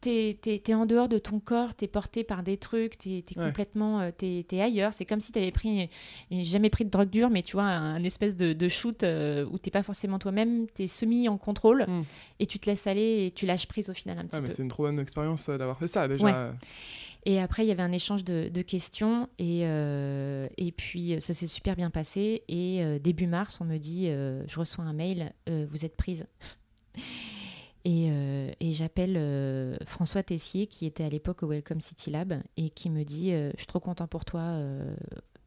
t'es 0.00 0.38
es, 0.44 0.74
en 0.74 0.86
dehors 0.86 1.08
de 1.08 1.18
ton 1.18 1.40
corps, 1.40 1.74
t'es 1.74 1.86
porté 1.86 2.24
par 2.24 2.42
des 2.42 2.56
trucs, 2.56 2.98
t'es 2.98 3.18
es 3.18 3.34
complètement 3.34 4.00
euh, 4.00 4.10
t'es 4.16 4.44
es 4.50 4.60
ailleurs. 4.60 4.94
C'est 4.94 5.04
comme 5.04 5.20
si 5.20 5.32
t'avais 5.32 5.50
pris, 5.50 5.90
jamais 6.30 6.70
pris 6.70 6.84
de 6.84 6.90
drogue 6.90 7.10
dure, 7.10 7.30
mais 7.30 7.42
tu 7.42 7.52
vois, 7.52 7.64
un, 7.64 8.02
espèce 8.02 8.36
de, 8.36 8.68
shoot 8.68 9.02
euh, 9.02 9.44
où 9.50 9.58
t'es 9.58 9.70
pas 9.70 9.82
forcément 9.82 10.18
toi-même, 10.18 10.66
t'es 10.68 10.86
semi 10.86 11.28
en 11.28 11.38
contrôle 11.38 11.84
hmm. 11.86 12.02
et 12.38 12.46
tu 12.46 12.58
te 12.58 12.68
laisses 12.68 12.86
aller 12.86 13.26
et 13.26 13.30
tu 13.30 13.46
lâches 13.46 13.66
prise 13.66 13.90
au 13.90 13.94
final 13.94 14.18
un 14.18 14.24
petit 14.24 14.40
peu. 14.40 14.48
C'est 14.48 14.62
une 14.62 14.68
trop 14.68 14.84
bonne 14.84 14.98
expérience 14.98 15.48
euh, 15.48 15.58
d'avoir 15.58 15.78
fait 15.78 15.88
ça 15.88 16.08
déjà. 16.08 16.54
Et 17.26 17.38
après, 17.38 17.66
il 17.66 17.68
y 17.68 17.70
avait 17.70 17.82
un 17.82 17.92
échange 17.92 18.24
de, 18.24 18.62
questions 18.62 19.28
et, 19.38 19.60
et 19.60 20.72
puis 20.72 21.20
ça 21.20 21.34
s'est 21.34 21.46
super 21.46 21.76
bien 21.76 21.90
passé. 21.90 22.44
Et 22.48 22.98
début 23.00 23.26
mars, 23.26 23.60
on 23.60 23.66
me 23.66 23.76
dit, 23.76 24.06
je 24.06 24.58
reçois 24.58 24.84
un 24.84 24.94
mail, 24.94 25.34
vous 25.46 25.84
êtes 25.84 25.98
prise. 25.98 26.26
Euh, 27.86 28.52
et, 28.60 28.72
j'appelle 28.72 29.16
euh, 29.16 29.76
François 29.86 30.22
Tessier, 30.22 30.66
qui 30.66 30.86
était 30.86 31.04
à 31.04 31.08
l'époque 31.08 31.42
au 31.42 31.48
Welcome 31.48 31.80
City 31.80 32.10
Lab, 32.10 32.42
et 32.56 32.70
qui 32.70 32.90
me 32.90 33.04
dit 33.04 33.32
euh, 33.32 33.50
Je 33.54 33.58
suis 33.58 33.66
trop 33.66 33.80
content 33.80 34.06
pour 34.06 34.24
toi, 34.24 34.58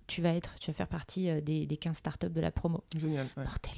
tu, 0.07 0.21
vas 0.21 0.33
être, 0.33 0.55
tu 0.59 0.71
vas 0.71 0.75
faire 0.75 0.87
partie 0.87 1.29
des, 1.41 1.65
des 1.65 1.77
15 1.77 1.97
startups 1.97 2.29
de 2.29 2.41
la 2.41 2.51
promo. 2.51 2.83
Génial. 2.95 3.27
Mortel. 3.37 3.73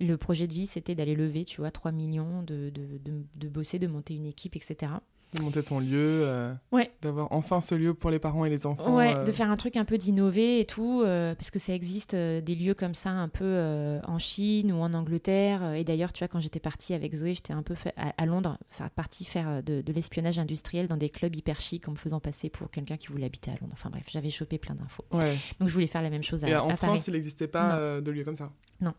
Le 0.00 0.16
projet 0.16 0.46
de 0.46 0.54
vie, 0.54 0.66
c'était 0.66 0.94
d'aller 0.94 1.14
lever, 1.14 1.44
tu 1.44 1.60
vois, 1.60 1.70
3 1.70 1.92
millions, 1.92 2.42
de, 2.42 2.70
de, 2.70 2.98
de, 2.98 3.24
de, 3.34 3.48
bosser, 3.48 3.78
de 3.78 3.86
monter 3.86 4.14
une 4.14 4.26
équipe, 4.26 4.56
etc 4.56 4.94
de 5.34 5.42
monter 5.42 5.62
ton 5.62 5.80
lieu, 5.80 6.22
euh, 6.24 6.54
d'avoir 7.00 7.28
enfin 7.32 7.60
ce 7.60 7.74
lieu 7.74 7.94
pour 7.94 8.10
les 8.10 8.18
parents 8.18 8.44
et 8.44 8.50
les 8.50 8.66
enfants. 8.66 8.96
Ouais, 8.96 9.16
euh. 9.16 9.24
de 9.24 9.32
faire 9.32 9.50
un 9.50 9.56
truc 9.56 9.76
un 9.76 9.84
peu 9.84 9.96
d'innover 9.96 10.60
et 10.60 10.66
tout, 10.66 11.02
euh, 11.02 11.34
parce 11.34 11.50
que 11.50 11.58
ça 11.58 11.74
existe 11.74 12.14
des 12.14 12.54
lieux 12.54 12.74
comme 12.74 12.94
ça 12.94 13.10
un 13.10 13.28
peu 13.28 14.00
en 14.04 14.18
Chine 14.18 14.72
ou 14.72 14.76
en 14.76 14.92
Angleterre. 14.92 15.74
Et 15.74 15.84
d'ailleurs, 15.84 16.12
tu 16.12 16.18
vois, 16.20 16.28
quand 16.28 16.40
j'étais 16.40 16.60
partie 16.60 16.92
avec 16.94 17.14
Zoé, 17.14 17.34
j'étais 17.34 17.52
un 17.52 17.62
peu 17.62 17.74
à, 17.96 18.26
Londres, 18.26 18.58
partie 18.94 19.24
faire 19.24 19.62
de, 19.62 19.82
l'espionnage 19.92 20.38
industriel 20.38 20.86
dans 20.86 20.96
des 20.96 21.08
clubs 21.08 21.34
hyper 21.34 21.60
chics 21.60 21.88
en 21.88 21.92
me 21.92 21.96
faisant 21.96 22.20
passer 22.20 22.50
pour 22.50 22.70
quelqu'un 22.70 22.96
qui 22.96 23.08
voulait 23.08 23.26
habiter 23.26 23.50
à 23.50 23.54
Londres. 23.60 23.74
Enfin 23.74 23.90
bref, 23.90 24.04
j'avais 24.08 24.30
chopé 24.30 24.58
plein 24.58 24.74
d'infos. 24.74 25.04
Ouais. 25.12 25.36
Donc 25.60 25.68
je 25.68 25.74
voulais 25.74 25.86
faire 25.86 26.02
la 26.02 26.10
même 26.10 26.22
chose 26.22 26.44
à, 26.44 26.48
et 26.48 26.56
en 26.56 26.76
France, 26.76 27.06
il 27.06 27.14
n'existait 27.14 27.48
pas 27.48 28.00
de 28.00 28.10
lieu 28.10 28.24
comme 28.24 28.36
ça. 28.36 28.50
Non. 28.80 28.92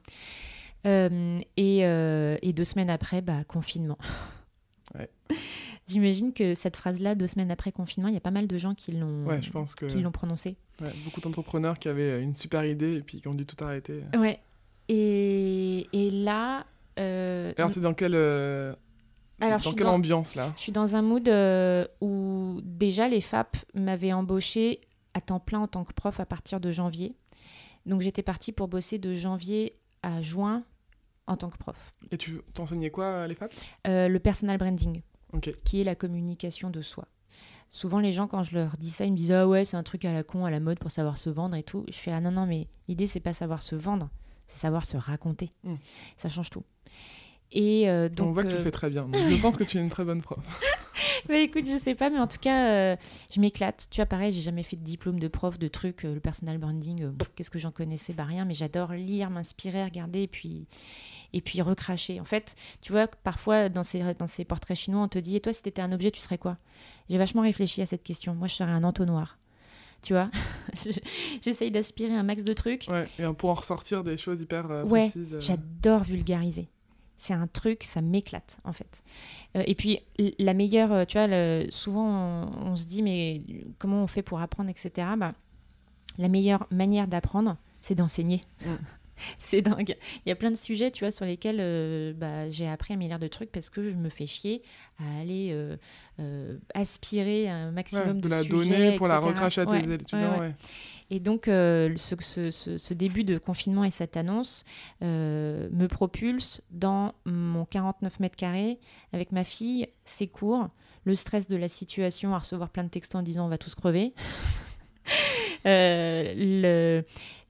Et, 0.86 1.80
et, 1.82 2.54
deux 2.54 2.64
semaines 2.64 2.90
après, 2.90 3.22
bah, 3.22 3.44
confinement. 3.44 3.98
Ouais. 4.96 5.10
J'imagine 5.94 6.34
que 6.34 6.56
cette 6.56 6.76
phrase-là, 6.76 7.14
deux 7.14 7.28
semaines 7.28 7.52
après 7.52 7.72
confinement, 7.72 8.10
il 8.10 8.16
y 8.16 8.18
a 8.18 8.22
pas 8.22 8.32
mal 8.32 8.48
de 8.48 8.58
gens 8.58 8.74
qui 8.74 8.94
l'ont 8.94 9.26
ouais, 9.26 9.40
que... 9.78 9.86
l'ont 10.00 10.12
prononcée. 10.12 10.58
beaucoup 11.06 11.22
d'entrepreneurs 11.22 11.78
qui 11.78 11.88
avaient 11.88 12.20
une 12.20 12.34
super 12.34 12.66
idée 12.66 12.96
et 12.96 13.02
puis 13.02 13.22
qui 13.22 13.28
ont 13.28 13.36
dû 13.36 13.46
tout 13.46 13.64
arrêter. 13.64 14.02
Ouais. 14.18 14.40
Et, 14.90 15.88
et 15.94 16.10
là. 16.10 16.66
Euh... 16.98 17.54
Alors, 17.58 17.70
c'est 17.72 17.80
dans 17.80 17.94
quelle. 17.94 18.16
Euh, 18.16 18.74
Alors, 19.40 19.60
dans 19.60 19.74
quelle 19.74 19.86
ambiance 19.86 20.34
là? 20.34 20.52
Je 20.58 20.64
suis 20.64 20.72
dans 20.72 20.96
un 20.96 21.04
mood 21.04 21.30
euh, 21.30 21.86
où 22.02 22.60
déjà 22.64 23.08
les 23.08 23.22
FAP 23.22 23.56
m'avaient 23.76 24.14
embauché 24.14 24.82
à 25.14 25.22
temps 25.22 25.40
plein 25.40 25.60
en 25.60 25.68
tant 25.68 25.84
que 25.84 25.94
prof 25.94 26.20
à 26.20 26.26
partir 26.26 26.60
de 26.60 26.72
janvier. 26.72 27.16
Donc 27.86 28.02
j'étais 28.02 28.24
partie 28.24 28.52
pour 28.52 28.68
bosser 28.68 28.98
de 28.98 29.14
janvier 29.14 29.78
à 30.02 30.24
juin 30.24 30.64
en 31.28 31.38
tant 31.38 31.52
que 31.52 31.58
prof. 31.58 31.92
Et 32.12 32.18
tu 32.18 32.42
t'enseignais 32.56 32.90
quoi 32.90 33.28
les 33.28 33.36
FAP 33.36 33.54
euh, 33.86 34.08
Le 34.08 34.20
personal 34.20 34.58
branding 34.58 35.04
qui 35.64 35.82
est 35.82 35.84
la 35.84 35.96
communication 35.96 36.70
de 36.70 36.82
soi. 36.82 37.08
Souvent, 37.70 38.00
les 38.00 38.14
gens, 38.14 38.28
quand 38.28 38.44
je 38.44 38.56
leur 38.56 38.78
dis 38.78 38.92
ça, 38.92 39.06
ils 39.06 39.12
me 39.12 39.18
disent 39.18 39.32
Ah 39.32 39.48
ouais, 39.48 39.66
c'est 39.66 39.78
un 39.78 39.84
truc 39.84 40.06
à 40.06 40.14
la 40.14 40.24
con, 40.24 40.46
à 40.46 40.52
la 40.52 40.60
mode 40.60 40.80
pour 40.80 40.92
savoir 40.92 41.18
se 41.18 41.30
vendre 41.30 41.56
et 41.56 41.64
tout. 41.64 41.86
Je 41.88 41.98
fais 41.98 42.12
Ah 42.12 42.22
non, 42.22 42.32
non, 42.32 42.46
mais 42.46 42.68
l'idée, 42.88 43.08
c'est 43.08 43.20
pas 43.20 43.34
savoir 43.34 43.64
se 43.64 43.76
vendre, 43.76 44.10
c'est 44.48 44.60
savoir 44.60 44.86
se 44.86 44.98
raconter. 44.98 45.50
Hmm. 45.64 45.76
Ça 46.18 46.30
change 46.30 46.52
tout. 46.52 46.64
Et 47.54 47.88
euh, 47.88 48.10
donc, 48.10 48.30
On 48.30 48.32
voit 48.32 48.44
que 48.44 48.50
tu 48.50 48.56
le 48.56 48.62
euh, 48.62 48.64
fais 48.64 48.72
très 48.72 48.90
bien. 48.90 49.08
je 49.14 49.42
pense 49.42 49.56
que 49.56 49.64
tu 49.64 49.78
es 49.78 49.80
une 49.80 49.90
très 49.90 50.04
bonne 50.04 50.22
prof. 50.22 50.40
mais 51.30 51.44
écoute, 51.44 51.66
je 51.68 51.78
sais 51.78 51.94
pas, 51.94 52.10
mais 52.10 52.20
en 52.20 52.28
tout 52.28 52.40
cas, 52.42 52.70
euh, 52.72 52.96
je 53.34 53.40
m'éclate. 53.40 53.88
Tu 53.92 53.98
vois, 53.98 54.08
pareil, 54.08 54.34
j'ai 54.34 54.42
jamais 54.42 54.64
fait 54.64 54.76
de 54.76 54.84
diplôme 54.84 55.20
de 55.20 55.28
prof, 55.28 55.60
de 55.60 55.68
trucs, 55.68 56.04
le 56.04 56.20
personal 56.20 56.58
branding, 56.58 57.12
qu'est-ce 57.36 57.52
que 57.52 57.60
j'en 57.60 57.72
connaissais? 57.72 58.14
Bah 58.14 58.24
rien, 58.24 58.44
mais 58.44 58.56
j'adore 58.56 58.94
lire, 58.94 59.30
m'inspirer, 59.30 59.84
regarder, 59.84 60.24
et 60.24 60.28
puis, 60.28 60.66
et 61.32 61.42
puis 61.42 61.62
recracher. 61.62 62.20
En 62.20 62.26
fait, 62.26 62.56
tu 62.82 62.92
vois, 62.92 63.06
parfois 63.08 63.70
dans 63.70 63.84
ces, 63.84 64.02
dans 64.16 64.28
ces 64.28 64.46
portraits 64.46 64.78
chinois, 64.78 65.04
on 65.04 65.08
te 65.08 65.20
dit 65.20 65.36
Et 65.36 65.40
toi, 65.40 65.54
si 65.54 65.62
tu 65.62 65.70
étais 65.70 65.82
un 65.82 65.92
objet, 65.92 66.10
tu 66.10 66.22
serais 66.22 66.40
quoi? 66.40 66.58
J'ai 67.10 67.20
vachement 67.20 67.44
réfléchi 67.44 67.84
à 67.84 67.86
cette 67.86 68.04
question. 68.04 68.34
Moi, 68.34 68.48
je 68.48 68.56
serais 68.56 68.72
un 68.72 68.84
entonnoir. 68.84 69.38
Tu 70.02 70.14
vois? 70.14 70.30
J'essaye 71.42 71.72
d'aspirer 71.72 72.14
un 72.14 72.24
max 72.24 72.44
de 72.44 72.54
trucs. 72.54 72.88
Ouais, 72.90 73.06
et 73.20 73.34
pour 73.34 73.52
en 73.52 73.54
ressortir 73.54 74.04
des 74.04 74.18
choses 74.18 74.42
hyper 74.42 74.70
euh, 74.70 74.84
ouais, 74.84 75.10
précises. 75.10 75.34
Euh. 75.34 75.40
J'adore 75.40 76.04
vulgariser. 76.04 76.68
C'est 77.24 77.34
un 77.34 77.48
truc, 77.48 77.86
ça 77.86 78.02
m'éclate 78.02 78.60
en 78.66 78.74
fait. 78.74 79.02
Euh, 79.56 79.64
et 79.66 79.76
puis 79.76 80.02
la 80.40 80.54
meilleure, 80.54 81.08
tu 81.08 81.18
vois, 81.18 81.30
souvent 81.70 82.52
on, 82.66 82.76
se 82.76 82.86
dit 82.86 83.02
mais 83.02 83.42
comment 83.80 84.04
on 84.04 84.08
fait 84.08 84.24
pour 84.24 84.42
apprendre, 84.42 84.70
etc. 84.70 85.08
Bah, 85.18 85.32
la 86.18 86.28
meilleure 86.28 86.68
manière 86.70 87.08
d'apprendre, 87.08 87.56
c'est 87.82 87.96
d'enseigner. 87.96 88.42
Mm. 88.66 88.74
c'est 89.40 89.62
dingue. 89.62 89.96
Il 90.26 90.30
y 90.30 90.32
a 90.32 90.36
plein 90.36 90.52
de 90.52 90.56
sujets, 90.56 90.92
tu 90.92 91.04
vois, 91.04 91.12
sur 91.12 91.26
lesquels 91.26 91.58
euh, 91.60 92.14
bah, 92.14 92.50
j'ai 92.50 92.68
appris 92.68 92.94
un 92.94 92.98
milliard 92.98 93.20
de 93.20 93.28
trucs 93.28 93.52
parce 93.52 93.70
que 93.70 93.90
je 93.90 93.96
me 93.96 94.10
fais 94.10 94.26
chier 94.26 94.62
à 95.00 95.22
aller 95.22 95.50
euh, 95.52 95.78
euh, 96.20 96.58
aspirer 96.74 97.50
un 97.50 97.72
maximum 97.72 98.18
de, 98.18 98.22
de 98.22 98.28
la 98.30 98.44
donner 98.44 98.96
pour 98.96 99.08
la 99.08 99.20
recracher 99.20 99.62
à 99.62 99.66
tes 99.66 99.94
étudiants. 99.94 100.54
Et 101.10 101.20
donc, 101.20 101.44
ce, 101.46 102.16
ce, 102.20 102.52
ce, 102.52 102.94
début 102.94 103.24
de 103.24 103.38
confinement 103.38 103.84
et 103.84 103.92
cette 103.92 104.18
annonce 104.18 104.66
me 105.02 105.86
propulse 105.88 106.62
dans 106.72 107.14
mon 107.26 107.66
49 107.66 108.20
mètres 108.20 108.36
carrés 108.36 108.80
avec 109.12 109.32
ma 109.32 109.44
fille, 109.44 109.88
ses 110.06 110.28
cours, 110.28 110.70
le 111.06 111.16
stress 111.16 111.48
de 111.48 111.56
la 111.56 111.68
situation, 111.68 112.34
à 112.34 112.40
recevoir 112.40 112.70
plein 112.70 112.84
de 112.84 112.90
textos 112.90 113.20
en 113.20 113.24
disant 113.24 113.46
on 113.46 113.50
va 113.50 113.58
tous 113.58 113.76
crever. 113.76 114.14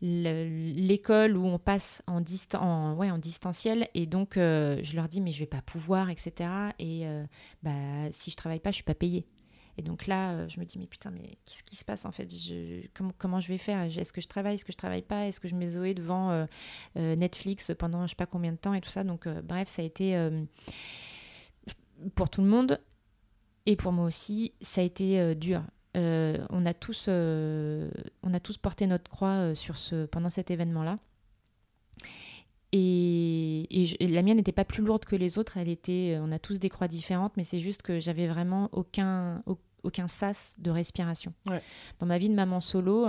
L'école 0.01 1.37
où 1.37 1.45
on 1.45 1.59
passe 1.59 2.03
en, 2.07 2.23
ouais, 2.95 3.11
en 3.11 3.17
distanciel 3.17 3.87
et 3.93 4.05
donc 4.05 4.33
je 4.35 4.95
leur 4.95 5.07
dis 5.07 5.21
mais 5.21 5.31
je 5.31 5.39
vais 5.39 5.45
pas 5.45 5.61
pouvoir 5.61 6.09
etc 6.09 6.49
et 6.79 7.05
bah 7.63 8.11
si 8.11 8.31
je 8.31 8.35
travaille 8.35 8.59
pas 8.59 8.71
je 8.71 8.75
suis 8.75 8.83
pas 8.83 8.95
payée. 8.95 9.25
Et 9.77 9.81
donc 9.81 10.07
là, 10.07 10.33
euh, 10.33 10.49
je 10.49 10.59
me 10.59 10.65
dis, 10.65 10.77
mais 10.77 10.85
putain, 10.85 11.09
mais 11.09 11.37
qu'est-ce 11.45 11.63
qui 11.63 11.75
se 11.75 11.85
passe 11.85 12.05
en 12.05 12.11
fait? 12.11 12.27
Comment, 12.93 13.11
comment, 13.17 13.39
je 13.39 13.47
vais 13.47 13.57
faire? 13.57 13.81
Est-ce 13.81 14.13
que 14.13 14.21
je 14.21 14.27
travaille? 14.27 14.55
Est-ce 14.55 14.65
que 14.65 14.71
je 14.71 14.77
travaille 14.77 15.01
pas? 15.01 15.25
Est-ce 15.25 15.39
que 15.39 15.47
je 15.47 15.55
mets 15.55 15.69
Zoé 15.69 15.93
devant 15.93 16.29
euh, 16.29 16.45
euh, 16.97 17.15
Netflix 17.15 17.71
pendant 17.77 18.03
je 18.05 18.11
sais 18.11 18.15
pas 18.15 18.25
combien 18.25 18.51
de 18.51 18.57
temps 18.57 18.73
et 18.73 18.81
tout 18.81 18.91
ça? 18.91 19.03
Donc, 19.03 19.27
bref, 19.27 19.67
ça 19.67 19.81
a 19.81 19.85
été 19.85 20.15
pour 22.15 22.29
tout 22.29 22.41
le 22.41 22.47
monde 22.47 22.79
et 23.65 23.75
pour 23.75 23.91
moi 23.91 24.05
aussi, 24.05 24.53
ça 24.61 24.81
a 24.81 24.83
été 24.83 25.35
dur. 25.35 25.63
On, 25.95 26.65
a 26.65 26.73
tous, 26.73 27.07
on 27.07 28.33
a 28.33 28.39
tous 28.39 28.57
porté 28.57 28.87
notre 28.87 29.09
croix 29.09 29.55
sur 29.55 29.77
ce, 29.77 30.05
pendant 30.05 30.29
cet 30.29 30.51
événement-là. 30.51 30.97
Et, 32.75 33.67
la 33.99 34.23
mienne 34.23 34.37
n'était 34.37 34.51
pas 34.51 34.65
plus 34.65 34.83
lourde 34.83 35.05
que 35.05 35.15
les 35.15 35.37
autres. 35.37 35.57
Elle 35.57 35.69
était, 35.69 36.17
on 36.19 36.31
a 36.31 36.39
tous 36.39 36.57
des 36.59 36.69
croix 36.69 36.87
différentes, 36.87 37.37
mais 37.37 37.43
c'est 37.43 37.59
juste 37.59 37.83
que 37.83 37.99
j'avais 37.99 38.27
vraiment 38.27 38.69
aucun, 38.71 39.43
aucun 39.83 40.07
sas 40.07 40.55
de 40.57 40.71
respiration. 40.71 41.33
Dans 41.99 42.05
ma 42.05 42.17
vie 42.17 42.29
de 42.29 42.33
maman 42.33 42.61
solo, 42.61 43.07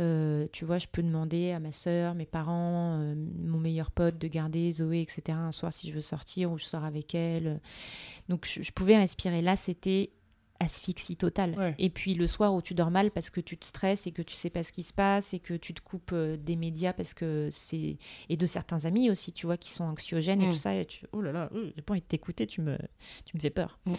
euh, 0.00 0.46
tu 0.52 0.64
vois, 0.64 0.78
je 0.78 0.86
peux 0.86 1.02
demander 1.02 1.50
à 1.50 1.60
ma 1.60 1.72
soeur, 1.72 2.14
mes 2.14 2.26
parents, 2.26 3.00
euh, 3.00 3.14
mon 3.14 3.58
meilleur 3.58 3.90
pote 3.90 4.18
de 4.18 4.28
garder 4.28 4.72
Zoé, 4.72 5.02
etc. 5.02 5.36
un 5.38 5.52
soir 5.52 5.72
si 5.72 5.90
je 5.90 5.94
veux 5.94 6.00
sortir 6.00 6.52
ou 6.52 6.58
je 6.58 6.64
sors 6.64 6.84
avec 6.84 7.14
elle. 7.14 7.60
Donc 8.28 8.46
je 8.46 8.72
pouvais 8.72 8.96
respirer. 8.96 9.42
Là, 9.42 9.56
c'était 9.56 10.10
asphyxie 10.62 11.16
totale. 11.16 11.74
Et 11.78 11.90
puis 11.90 12.14
le 12.14 12.26
soir 12.26 12.54
où 12.54 12.62
tu 12.62 12.74
dors 12.74 12.90
mal 12.90 13.10
parce 13.10 13.30
que 13.30 13.40
tu 13.40 13.58
te 13.58 13.66
stresses 13.66 14.06
et 14.06 14.12
que 14.12 14.22
tu 14.22 14.36
sais 14.36 14.50
pas 14.50 14.62
ce 14.62 14.72
qui 14.72 14.82
se 14.82 14.92
passe 14.92 15.34
et 15.34 15.40
que 15.40 15.54
tu 15.54 15.74
te 15.74 15.80
coupes 15.80 16.12
euh, 16.12 16.36
des 16.36 16.56
médias 16.56 16.92
parce 16.92 17.14
que 17.14 17.48
c'est 17.50 17.98
et 18.28 18.36
de 18.36 18.46
certains 18.46 18.84
amis 18.84 19.10
aussi, 19.10 19.32
tu 19.32 19.46
vois, 19.46 19.56
qui 19.56 19.70
sont 19.70 19.84
anxiogènes 19.84 20.40
et 20.40 20.46
mm. 20.46 20.50
tout 20.50 20.56
ça. 20.56 20.74
Et 20.74 20.86
tu 20.86 21.04
oh 21.12 21.20
là 21.20 21.32
là, 21.32 21.50
euh, 21.54 21.70
j'ai 21.74 21.82
pas 21.82 21.92
envie 21.94 22.00
de 22.00 22.06
t'écouter, 22.06 22.46
tu 22.46 22.60
me 22.60 22.78
tu 23.24 23.36
me 23.36 23.40
fais 23.40 23.50
peur. 23.50 23.78
Mm. 23.86 23.92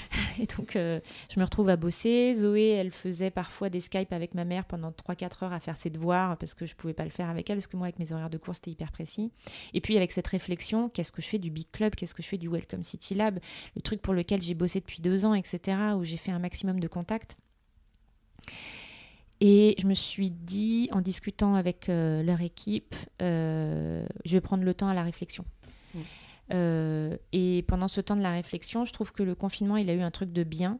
et 0.40 0.46
donc 0.46 0.76
euh, 0.76 1.00
je 1.32 1.40
me 1.40 1.44
retrouve 1.44 1.68
à 1.70 1.76
bosser. 1.76 2.34
Zoé, 2.34 2.68
elle 2.68 2.92
faisait 2.92 3.30
parfois 3.30 3.70
des 3.70 3.80
Skype 3.80 4.12
avec 4.12 4.34
ma 4.34 4.44
mère 4.44 4.66
pendant 4.66 4.90
3-4 4.90 5.44
heures 5.44 5.52
à 5.52 5.60
faire 5.60 5.76
ses 5.76 5.90
devoirs 5.90 6.36
parce 6.36 6.54
que 6.54 6.66
je 6.66 6.74
pouvais 6.74 6.94
pas 6.94 7.04
le 7.04 7.10
faire 7.10 7.28
avec 7.28 7.48
elle 7.48 7.56
parce 7.56 7.66
que 7.66 7.76
moi 7.76 7.86
avec 7.86 7.98
mes 7.98 8.12
horaires 8.12 8.30
de 8.30 8.38
cours 8.38 8.54
c'était 8.54 8.70
hyper 8.70 8.92
précis. 8.92 9.32
Et 9.72 9.80
puis 9.80 9.96
avec 9.96 10.12
cette 10.12 10.26
réflexion, 10.26 10.88
qu'est-ce 10.90 11.12
que 11.12 11.22
je 11.22 11.28
fais 11.28 11.38
du 11.38 11.50
Big 11.50 11.70
Club, 11.72 11.94
qu'est-ce 11.94 12.14
que 12.14 12.22
je 12.22 12.28
fais 12.28 12.38
du 12.38 12.48
Welcome 12.48 12.82
City 12.82 13.14
Lab, 13.14 13.38
le 13.74 13.82
truc 13.82 14.02
pour 14.02 14.12
lequel 14.12 14.42
j'ai 14.42 14.54
bossé 14.54 14.80
depuis 14.80 15.00
deux 15.00 15.24
ans, 15.24 15.34
etc. 15.34 15.78
Où 15.96 16.04
j'ai 16.10 16.16
fait 16.16 16.32
un 16.32 16.38
maximum 16.38 16.80
de 16.80 16.88
contacts. 16.88 17.36
Et 19.40 19.74
je 19.78 19.86
me 19.86 19.94
suis 19.94 20.30
dit, 20.30 20.90
en 20.92 21.00
discutant 21.00 21.54
avec 21.54 21.88
euh, 21.88 22.22
leur 22.22 22.42
équipe, 22.42 22.94
euh, 23.22 24.04
je 24.26 24.32
vais 24.32 24.40
prendre 24.40 24.64
le 24.64 24.74
temps 24.74 24.88
à 24.88 24.94
la 24.94 25.02
réflexion. 25.02 25.44
Mmh. 25.94 25.98
Euh, 26.52 27.16
et 27.32 27.62
pendant 27.66 27.88
ce 27.88 28.00
temps 28.02 28.16
de 28.16 28.22
la 28.22 28.32
réflexion, 28.32 28.84
je 28.84 28.92
trouve 28.92 29.12
que 29.12 29.22
le 29.22 29.34
confinement, 29.34 29.76
il 29.76 29.88
a 29.88 29.94
eu 29.94 30.02
un 30.02 30.10
truc 30.10 30.32
de 30.32 30.42
bien 30.42 30.78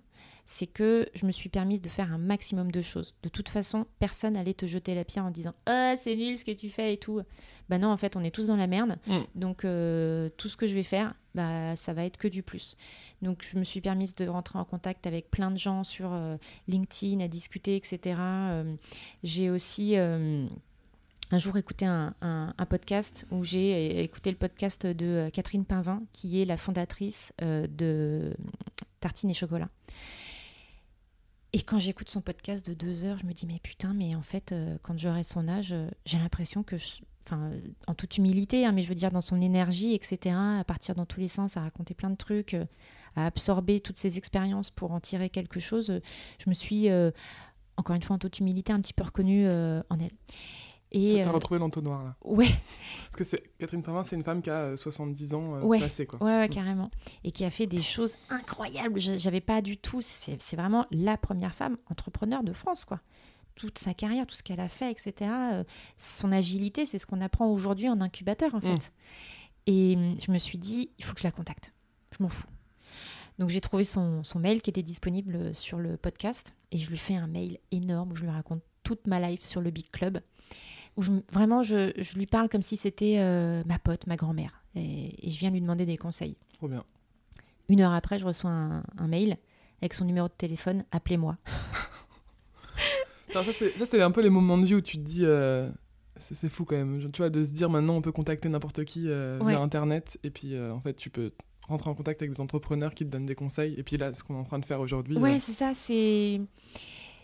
c'est 0.51 0.67
que 0.67 1.09
je 1.15 1.27
me 1.27 1.31
suis 1.31 1.49
permise 1.49 1.81
de 1.81 1.89
faire 1.89 2.13
un 2.13 2.19
maximum 2.19 2.73
de 2.73 2.83
choses. 2.83 3.15
De 3.23 3.29
toute 3.29 3.49
façon, 3.49 3.87
personne 4.01 4.35
allait 4.35 4.53
te 4.53 4.67
jeter 4.67 4.97
la 4.97 5.05
pierre 5.05 5.25
en 5.25 5.31
disant 5.31 5.55
Ah, 5.67 5.95
c'est 5.97 6.17
nul 6.17 6.37
ce 6.37 6.45
que 6.45 6.51
tu 6.51 6.71
fais 6.71 6.93
et 6.93 6.99
tout. 6.99 7.21
Bah 7.69 7.79
non, 7.79 7.87
en 7.87 7.97
fait, 7.97 8.17
on 8.17 8.25
est 8.25 8.33
tous 8.33 8.49
dans 8.49 8.57
la 8.57 8.67
merde. 8.67 8.99
Mm. 9.07 9.19
Donc, 9.37 9.65
euh, 9.65 10.29
tout 10.37 10.49
ce 10.49 10.57
que 10.57 10.67
je 10.67 10.75
vais 10.75 10.83
faire, 10.83 11.15
bah, 11.37 11.77
ça 11.77 11.93
va 11.93 12.05
être 12.05 12.17
que 12.17 12.27
du 12.27 12.43
plus. 12.43 12.77
Donc, 13.23 13.47
je 13.49 13.61
me 13.61 13.63
suis 13.63 13.81
permise 13.81 14.17
de 14.17 14.27
rentrer 14.27 14.59
en 14.59 14.65
contact 14.65 15.07
avec 15.07 15.31
plein 15.31 15.53
de 15.53 15.57
gens 15.57 15.85
sur 15.85 16.13
euh, 16.13 16.37
LinkedIn, 16.67 17.21
à 17.21 17.29
discuter, 17.29 17.77
etc. 17.77 18.17
Euh, 18.19 18.75
j'ai 19.23 19.51
aussi 19.51 19.95
un 19.97 20.49
jour 21.39 21.59
écouté 21.59 21.87
un, 21.87 22.55
podcast 22.69 23.25
où 23.31 23.45
j'ai 23.45 24.03
écouté 24.03 24.33
le 24.33 24.37
podcast 24.37 24.85
de 24.85 25.31
Catherine 25.33 25.65
Pinvin, 25.65 26.03
qui 26.13 26.43
est 26.43 26.45
la 26.45 26.57
fondatrice 26.57 27.33
de 27.41 28.35
Tartine 28.99 29.31
et 29.31 29.35
Chocolat. 29.35 29.69
Et 31.53 31.63
quand 31.63 31.79
j'écoute 31.79 32.11
son 32.11 32.21
podcast 32.21 32.65
de 32.65 32.75
deux 32.75 33.05
heures, 33.05 33.19
je 33.19 33.27
me 33.27 33.33
dis, 33.33 33.47
mais 33.47 33.59
putain, 33.63 33.93
mais 33.93 34.15
en 34.15 34.23
fait, 34.23 34.53
euh, 34.53 34.79
quand 34.83 34.97
j'aurai 34.97 35.25
son 35.25 35.49
âge, 35.49 35.73
euh, 35.73 35.89
j'ai 36.05 36.19
l'impression 36.19 36.63
que, 36.63 36.77
en 37.87 37.95
toute 37.95 38.19
humilité, 38.19 38.65
hein, 38.67 38.73
mais 38.73 38.83
je 38.83 38.89
veux 38.89 38.95
dire 38.95 39.11
dans 39.11 39.21
son 39.21 39.41
énergie, 39.41 39.95
etc., 39.95 40.37
à 40.37 40.65
partir 40.65 40.95
dans 40.95 41.07
tous 41.07 41.21
les 41.21 41.29
sens, 41.29 41.57
à 41.57 41.61
raconter 41.61 41.95
plein 41.95 42.11
de 42.11 42.17
trucs, 42.17 42.55
euh, 42.55 42.65
à 43.17 43.27
absorber 43.27 43.81
toutes 43.81 43.97
ces 43.97 44.17
expériences 44.19 44.71
pour 44.71 44.93
en 44.93 45.01
tirer 45.01 45.29
quelque 45.29 45.59
chose, 45.59 46.01
je 46.39 46.49
me 46.49 46.55
suis, 46.55 46.89
encore 47.77 47.97
une 47.97 48.03
fois, 48.03 48.15
en 48.15 48.19
toute 48.21 48.39
humilité, 48.39 48.73
un 48.73 48.81
petit 48.81 48.93
peu 48.93 49.03
reconnue 49.03 49.49
en 49.49 49.99
elle. 49.99 50.13
Et 50.93 51.21
t'as 51.23 51.29
euh, 51.29 51.33
retrouvé 51.33 51.61
l'entonnoir 51.61 52.03
là. 52.03 52.17
Ouais. 52.25 52.49
Parce 53.17 53.31
que 53.31 53.37
Catherine 53.59 53.83
Pavin, 53.83 54.03
c'est 54.03 54.17
une 54.17 54.25
femme 54.25 54.43
qui 54.43 54.51
a 54.51 54.77
70 54.77 55.33
euh, 55.33 55.37
ans 55.37 55.55
euh, 55.57 55.63
ouais. 55.63 55.79
passé 55.79 56.07
quoi. 56.07 56.23
Ouais, 56.23 56.41
ouais, 56.41 56.49
carrément. 56.49 56.91
Et 57.23 57.31
qui 57.31 57.45
a 57.45 57.51
fait 57.51 57.67
des 57.67 57.83
choses 57.83 58.17
incroyables. 58.29 59.01
J'avais 59.01 59.41
pas 59.41 59.63
du 59.63 59.77
tout. 59.77 60.01
C'est 60.03 60.57
vraiment 60.57 60.87
la 60.91 61.17
première 61.17 61.55
femme 61.55 61.77
entrepreneur 61.91 62.43
de 62.43 62.53
France 62.53 62.85
quoi. 62.85 63.01
Toute 63.55 63.79
sa 63.79 63.95
carrière, 63.95 64.27
tout 64.27 64.35
ce 64.35 64.43
qu'elle 64.43 64.61
a 64.61 64.69
fait, 64.69 64.91
etc. 64.91 65.31
son 65.99 66.33
agilité, 66.33 66.87
c'est 66.87 66.99
ce 66.99 67.07
qu'on 67.07 67.21
apprend 67.21 67.47
aujourd'hui 67.47 67.89
en 67.89 68.01
incubateur 68.01 68.55
en 68.55 68.59
mm. 68.59 68.63
fait. 68.63 68.93
Et 69.67 69.97
hum, 69.97 70.17
je 70.21 70.33
me 70.33 70.39
suis 70.39 70.59
dit, 70.59 70.91
il 70.99 71.05
faut 71.05 71.15
que 71.15 71.21
je 71.21 71.27
la 71.27 71.33
contacte. 71.33 71.73
Je 72.17 72.23
m'en 72.23 72.31
fous. 72.31 72.47
Donc 73.39 73.51
j'ai 73.51 73.61
trouvé 73.61 73.85
son, 73.85 74.25
son, 74.25 74.39
mail 74.39 74.61
qui 74.61 74.71
était 74.71 74.83
disponible 74.83 75.55
sur 75.55 75.79
le 75.79 75.97
podcast 75.97 76.55
et 76.73 76.79
je 76.79 76.91
lui 76.91 76.99
fais 76.99 77.17
un 77.17 77.27
mail 77.27 77.59
énorme 77.71 78.13
où 78.13 78.17
je 78.17 78.23
lui 78.23 78.31
raconte 78.31 78.63
toute 78.83 79.07
ma 79.07 79.21
life 79.21 79.45
sur 79.45 79.61
le 79.61 79.71
Big 79.71 79.89
Club 79.91 80.21
où 80.97 81.03
vraiment 81.33 81.63
je, 81.63 82.17
lui 82.17 82.27
parle 82.27 82.49
comme 82.49 82.63
si 82.63 82.77
c'était 82.77 83.17
euh, 83.19 83.63
ma 83.67 83.79
pote, 83.79 84.07
ma 84.07 84.17
grand-mère. 84.17 84.63
Et, 84.75 85.17
je 85.23 85.39
viens 85.39 85.51
lui 85.51 85.61
demander 85.61 85.87
des 85.87 85.97
conseils. 85.97 86.37
Trop 86.55 86.69
bien. 86.69 86.85
Une 87.69 87.81
heure 87.81 87.93
après, 87.93 88.19
je 88.19 88.27
reçois 88.27 88.51
un, 88.51 89.09
mail 89.09 89.37
avec 89.81 89.95
son 89.95 90.05
numéro 90.05 90.29
de 90.29 90.33
téléphone, 90.33 90.85
appelez-moi. 90.91 91.37
ça, 93.33 93.43
c'est 93.87 94.03
un 94.03 94.11
peu 94.11 94.21
les 94.21 94.31
moments 94.31 94.59
de 94.59 94.67
vie 94.67 94.75
où 94.75 94.81
tu 94.81 94.99
te 94.99 95.03
dis, 95.03 95.25
euh, 95.25 95.71
c'est 96.19 96.49
fou 96.49 96.65
quand 96.65 96.77
même, 96.77 97.11
tu 97.13 97.19
vois, 97.23 97.31
de 97.31 97.45
se 97.45 97.51
dire 97.51 97.71
maintenant 97.71 97.95
on 97.95 98.03
peut 98.03 98.13
contacter 98.13 98.49
n'importe 98.49 98.85
qui 98.85 99.09
euh, 99.09 99.39
via 99.43 99.61
Internet, 99.61 100.19
et 100.25 100.31
puis 100.31 100.59
en 100.59 100.81
fait 100.81 100.95
tu 100.95 101.09
peux 101.09 101.33
rentrer 101.69 101.89
en 101.89 101.95
contact 101.95 102.21
avec 102.21 102.33
des 102.33 102.41
entrepreneurs 102.41 102.95
qui 102.95 103.07
te 103.07 103.11
donnent 103.11 103.27
des 103.27 103.37
conseils, 103.37 103.75
et 103.79 103.83
puis 103.85 103.97
là, 103.97 104.13
ce 104.13 104.25
qu'on 104.25 104.35
est 104.35 104.41
en 104.41 104.45
train 104.45 104.59
de 104.59 104.67
faire 104.67 104.81
aujourd'hui. 104.81 105.17
Ouais, 105.17 105.39
c'est 105.41 105.53
ça, 105.53 105.73
c'est 105.73 106.41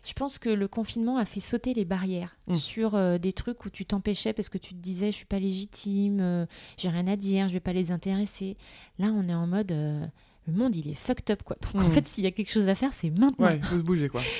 je 0.06 0.12
pense 0.12 0.38
que 0.38 0.48
le 0.48 0.68
confinement 0.68 1.16
a 1.16 1.24
fait 1.24 1.40
sauter 1.40 1.74
les 1.74 1.84
barrières 1.84 2.36
mm. 2.46 2.54
sur 2.54 2.94
euh, 2.94 3.18
des 3.18 3.32
trucs 3.32 3.64
où 3.64 3.70
tu 3.70 3.84
t'empêchais 3.84 4.32
parce 4.32 4.48
que 4.48 4.58
tu 4.58 4.74
te 4.74 4.80
disais 4.80 5.06
je 5.06 5.16
suis 5.16 5.26
pas 5.26 5.40
légitime, 5.40 6.20
euh, 6.20 6.46
j'ai 6.78 6.88
rien 6.88 7.08
à 7.08 7.16
dire, 7.16 7.48
je 7.48 7.54
vais 7.54 7.60
pas 7.60 7.72
les 7.72 7.90
intéresser. 7.90 8.56
Là, 8.98 9.08
on 9.08 9.24
est 9.24 9.34
en 9.34 9.48
mode 9.48 9.72
euh, 9.72 10.06
le 10.46 10.52
monde 10.52 10.76
il 10.76 10.88
est 10.88 10.94
fucked 10.94 11.30
up 11.30 11.42
quoi. 11.42 11.56
Donc 11.60 11.82
en 11.82 11.88
mm. 11.88 11.92
fait, 11.92 12.06
s'il 12.06 12.24
y 12.24 12.26
a 12.26 12.30
quelque 12.30 12.50
chose 12.50 12.68
à 12.68 12.74
faire, 12.74 12.92
c'est 12.92 13.10
maintenant. 13.10 13.46
Ouais, 13.46 13.60
faut 13.62 13.78
se 13.78 13.82
bouger 13.82 14.08
quoi. 14.08 14.22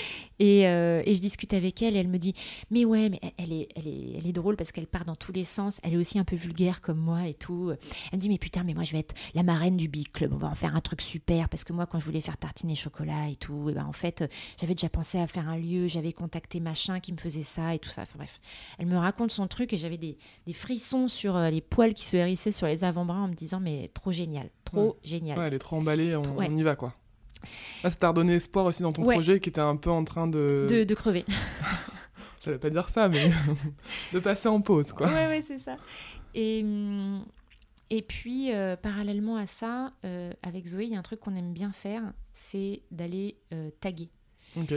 Euh, 0.42 1.02
et, 1.04 1.14
je 1.14 1.20
discute 1.20 1.54
avec 1.54 1.82
elle 1.82 1.96
et 1.96 2.00
elle 2.00 2.08
me 2.08 2.18
dit 2.18 2.34
Mais 2.70 2.84
ouais, 2.84 3.08
mais 3.08 3.20
elle 3.38 3.52
est, 3.52 3.68
elle 3.74 3.86
est, 3.86 4.16
elle 4.18 4.26
est 4.26 4.32
drôle 4.32 4.56
parce 4.56 4.72
qu'elle 4.72 4.86
part 4.86 5.04
dans 5.04 5.16
tous 5.16 5.32
les 5.32 5.44
sens. 5.44 5.80
Elle 5.82 5.94
est 5.94 5.96
aussi 5.96 6.18
un 6.18 6.24
peu 6.24 6.36
vulgaire 6.36 6.80
comme 6.80 6.98
moi 6.98 7.26
et 7.26 7.34
tout. 7.34 7.72
Elle 8.12 8.18
me 8.18 8.20
dit 8.20 8.28
Mais 8.28 8.38
putain, 8.38 8.64
mais 8.64 8.74
moi 8.74 8.84
je 8.84 8.92
vais 8.92 8.98
être 8.98 9.14
la 9.34 9.42
marraine 9.42 9.76
du 9.76 9.88
Big 9.88 10.10
Club. 10.12 10.32
On 10.32 10.38
va 10.38 10.48
en 10.48 10.54
faire 10.54 10.76
un 10.76 10.80
truc 10.80 11.00
super 11.00 11.48
parce 11.48 11.64
que 11.64 11.72
moi, 11.72 11.86
quand 11.86 11.98
je 11.98 12.04
voulais 12.04 12.20
faire 12.20 12.36
tartiner 12.36 12.74
chocolat 12.74 13.28
et 13.30 13.36
tout, 13.36 13.70
et 13.70 13.72
ben 13.72 13.86
en 13.86 13.92
fait, 13.92 14.30
j'avais 14.60 14.74
déjà 14.74 14.88
pensé 14.88 15.18
à 15.18 15.26
faire 15.26 15.48
un 15.48 15.56
lieu. 15.56 15.88
J'avais 15.88 16.12
contacté 16.12 16.60
machin 16.60 17.00
qui 17.00 17.12
me 17.12 17.18
faisait 17.18 17.42
ça 17.42 17.74
et 17.74 17.78
tout 17.78 17.90
ça. 17.90 18.02
Enfin 18.02 18.16
bref, 18.16 18.40
elle 18.78 18.86
me 18.86 18.96
raconte 18.96 19.32
son 19.32 19.46
truc 19.46 19.72
et 19.72 19.78
j'avais 19.78 19.98
des, 19.98 20.18
des, 20.46 20.52
frissons 20.52 21.08
sur 21.08 21.36
euh, 21.36 21.50
les 21.50 21.60
poils 21.60 21.94
qui 21.94 22.04
se 22.04 22.16
hérissaient 22.16 22.52
sur 22.52 22.66
les 22.66 22.84
avant-bras 22.84 23.20
en 23.20 23.28
me 23.28 23.34
disant 23.34 23.60
Mais 23.60 23.90
trop 23.94 24.12
génial, 24.12 24.50
trop 24.66 24.98
génial. 25.02 25.38
Ouais, 25.38 25.46
elle 25.46 25.54
est 25.54 25.58
trop 25.58 25.76
emballée, 25.76 26.14
on, 26.16 26.22
on 26.36 26.56
y 26.56 26.62
va 26.62 26.76
quoi. 26.76 26.94
Ça 27.82 27.90
t'a 27.90 28.08
redonné 28.08 28.34
espoir 28.34 28.66
aussi 28.66 28.82
dans 28.82 28.92
ton 28.92 29.02
projet 29.02 29.40
qui 29.40 29.48
était 29.48 29.60
un 29.60 29.76
peu 29.76 29.90
en 29.90 30.04
train 30.04 30.26
de. 30.26 30.66
De, 30.68 30.94
crever. 30.94 31.24
J'allais 32.44 32.58
pas 32.58 32.70
dire 32.70 32.88
ça, 32.88 33.08
mais 33.08 33.30
de 34.12 34.18
passer 34.18 34.48
en 34.48 34.60
pause, 34.60 34.92
quoi. 34.92 35.06
Ouais, 35.06 35.26
ouais, 35.26 35.42
c'est 35.42 35.58
ça. 35.58 35.76
Et, 36.34 36.60
hum, 36.62 37.24
et 37.90 38.02
puis, 38.02 38.52
euh, 38.52 38.76
parallèlement 38.76 39.36
à 39.36 39.46
ça, 39.46 39.92
euh, 40.04 40.32
avec 40.42 40.66
Zoé, 40.66 40.84
il 40.84 40.92
y 40.92 40.96
a 40.96 40.98
un 40.98 41.02
truc 41.02 41.20
qu'on 41.20 41.36
aime 41.36 41.52
bien 41.52 41.72
faire, 41.72 42.02
c'est 42.34 42.82
d'aller 42.90 43.36
euh, 43.52 43.70
taguer. 43.80 44.08
Ok. 44.56 44.74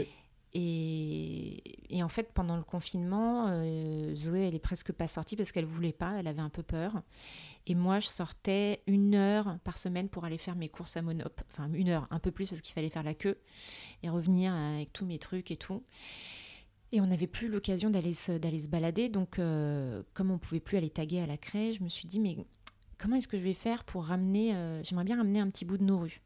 Et, 0.53 2.01
en 2.01 2.09
fait, 2.09 2.31
pendant 2.33 2.57
le 2.57 2.63
confinement, 2.63 3.47
euh, 3.49 4.15
Zoé, 4.15 4.47
elle 4.47 4.55
est 4.55 4.59
presque 4.59 4.91
pas 4.91 5.07
sortie 5.07 5.35
parce 5.35 5.51
qu'elle 5.51 5.65
voulait 5.65 5.93
pas, 5.93 6.15
elle 6.19 6.27
avait 6.27 6.41
un 6.41 6.49
peu 6.49 6.63
peur. 6.63 7.03
Et 7.67 7.75
moi, 7.75 7.99
je 7.99 8.07
sortais 8.07 8.81
une 8.87 9.15
heure 9.15 9.57
par 9.63 9.77
semaine 9.77 10.09
pour 10.09 10.25
aller 10.25 10.37
faire 10.37 10.55
mes 10.55 10.69
courses 10.69 10.97
à 10.97 11.01
Monop. 11.01 11.41
Enfin, 11.51 11.71
une 11.73 11.89
heure, 11.89 12.07
un 12.09 12.19
peu 12.19 12.31
plus 12.31 12.49
parce 12.49 12.61
qu'il 12.61 12.73
fallait 12.73 12.89
faire 12.89 13.03
la 13.03 13.13
queue 13.13 13.37
et 14.01 14.09
revenir 14.09 14.53
avec 14.53 14.91
tous 14.91 15.05
mes 15.05 15.19
trucs 15.19 15.51
et 15.51 15.57
tout. 15.57 15.83
Et 16.91 17.01
on 17.01 17.05
n'avait 17.05 17.27
plus 17.27 17.47
l'occasion 17.47 17.91
d'aller 17.91 18.13
se, 18.13 18.33
se 18.33 18.67
balader. 18.67 19.09
Donc, 19.09 19.37
euh, 19.37 20.01
comme 20.13 20.31
on 20.31 20.39
pouvait 20.39 20.59
plus 20.59 20.77
aller 20.77 20.89
taguer 20.89 21.19
à 21.19 21.27
la 21.27 21.37
craie, 21.37 21.73
je 21.73 21.83
me 21.83 21.89
suis 21.89 22.07
dit, 22.07 22.19
mais 22.19 22.37
comment 22.97 23.15
est-ce 23.15 23.27
que 23.27 23.37
je 23.37 23.43
vais 23.43 23.53
faire 23.53 23.83
pour 23.83 24.05
ramener. 24.05 24.55
Euh, 24.55 24.81
j'aimerais 24.83 25.05
bien 25.05 25.17
ramener 25.17 25.39
un 25.39 25.49
petit 25.49 25.65
bout 25.65 25.77
de 25.77 25.83
nos 25.83 25.99
rues. 25.99 26.21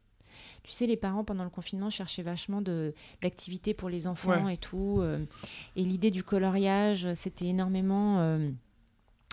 Tu 0.62 0.72
sais, 0.72 0.86
les 0.86 0.96
parents, 0.96 1.24
pendant 1.24 1.44
le 1.44 1.50
confinement, 1.50 1.90
cherchaient 1.90 2.22
vachement 2.22 2.62
d'activités 3.22 3.74
pour 3.74 3.88
les 3.88 4.06
enfants 4.06 4.48
et 4.48 4.56
tout. 4.56 5.00
Euh. 5.00 5.24
et 5.76 5.84
l'idée 5.84 6.10
du 6.10 6.22
coloriage, 6.22 7.12
c'était 7.14 7.46
énormément 7.46 8.20
euh, 8.20 8.50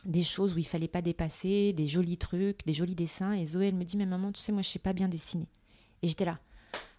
des 0.06 0.24
choses 0.24 0.54
où 0.54 0.58
il 0.58 0.68
fallait 0.68 0.88
pas 0.88 1.02
dépasser, 1.02 1.74
des 1.74 1.88
jolis 1.88 2.18
trucs, 2.18 2.66
des 2.66 2.74
jolis 2.74 2.96
dessins. 2.96 3.34
Et 3.34 3.46
Zoé, 3.46 3.68
elle 3.68 3.76
me 3.76 3.86
dit, 3.86 3.98
mais 3.98 4.06
maman, 4.06 4.32
tu 4.32 4.42
sais, 4.42 4.52
moi, 4.52 4.62
je 4.62 4.70
sais 4.70 4.80
pas 4.80 4.94
bien 4.94 5.08
dessiner. 5.08 5.48
Et 6.02 6.08
j'étais 6.08 6.26
là, 6.26 6.40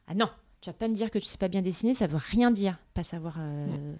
ah 0.07 0.15
non, 0.15 0.31
tu 0.61 0.71
vas 0.71 0.75
pas 0.75 0.89
me 0.89 0.95
dire 0.95 1.11
que 1.11 1.19
tu 1.19 1.27
sais 1.27 1.39
pas 1.39 1.49
bien 1.49 1.63
dessiner, 1.63 1.93
ça 1.93 2.07
veut 2.07 2.21
rien 2.21 2.51
dire, 2.51 2.79
pas 2.95 3.03
savoir, 3.03 3.37
euh, 3.39 3.95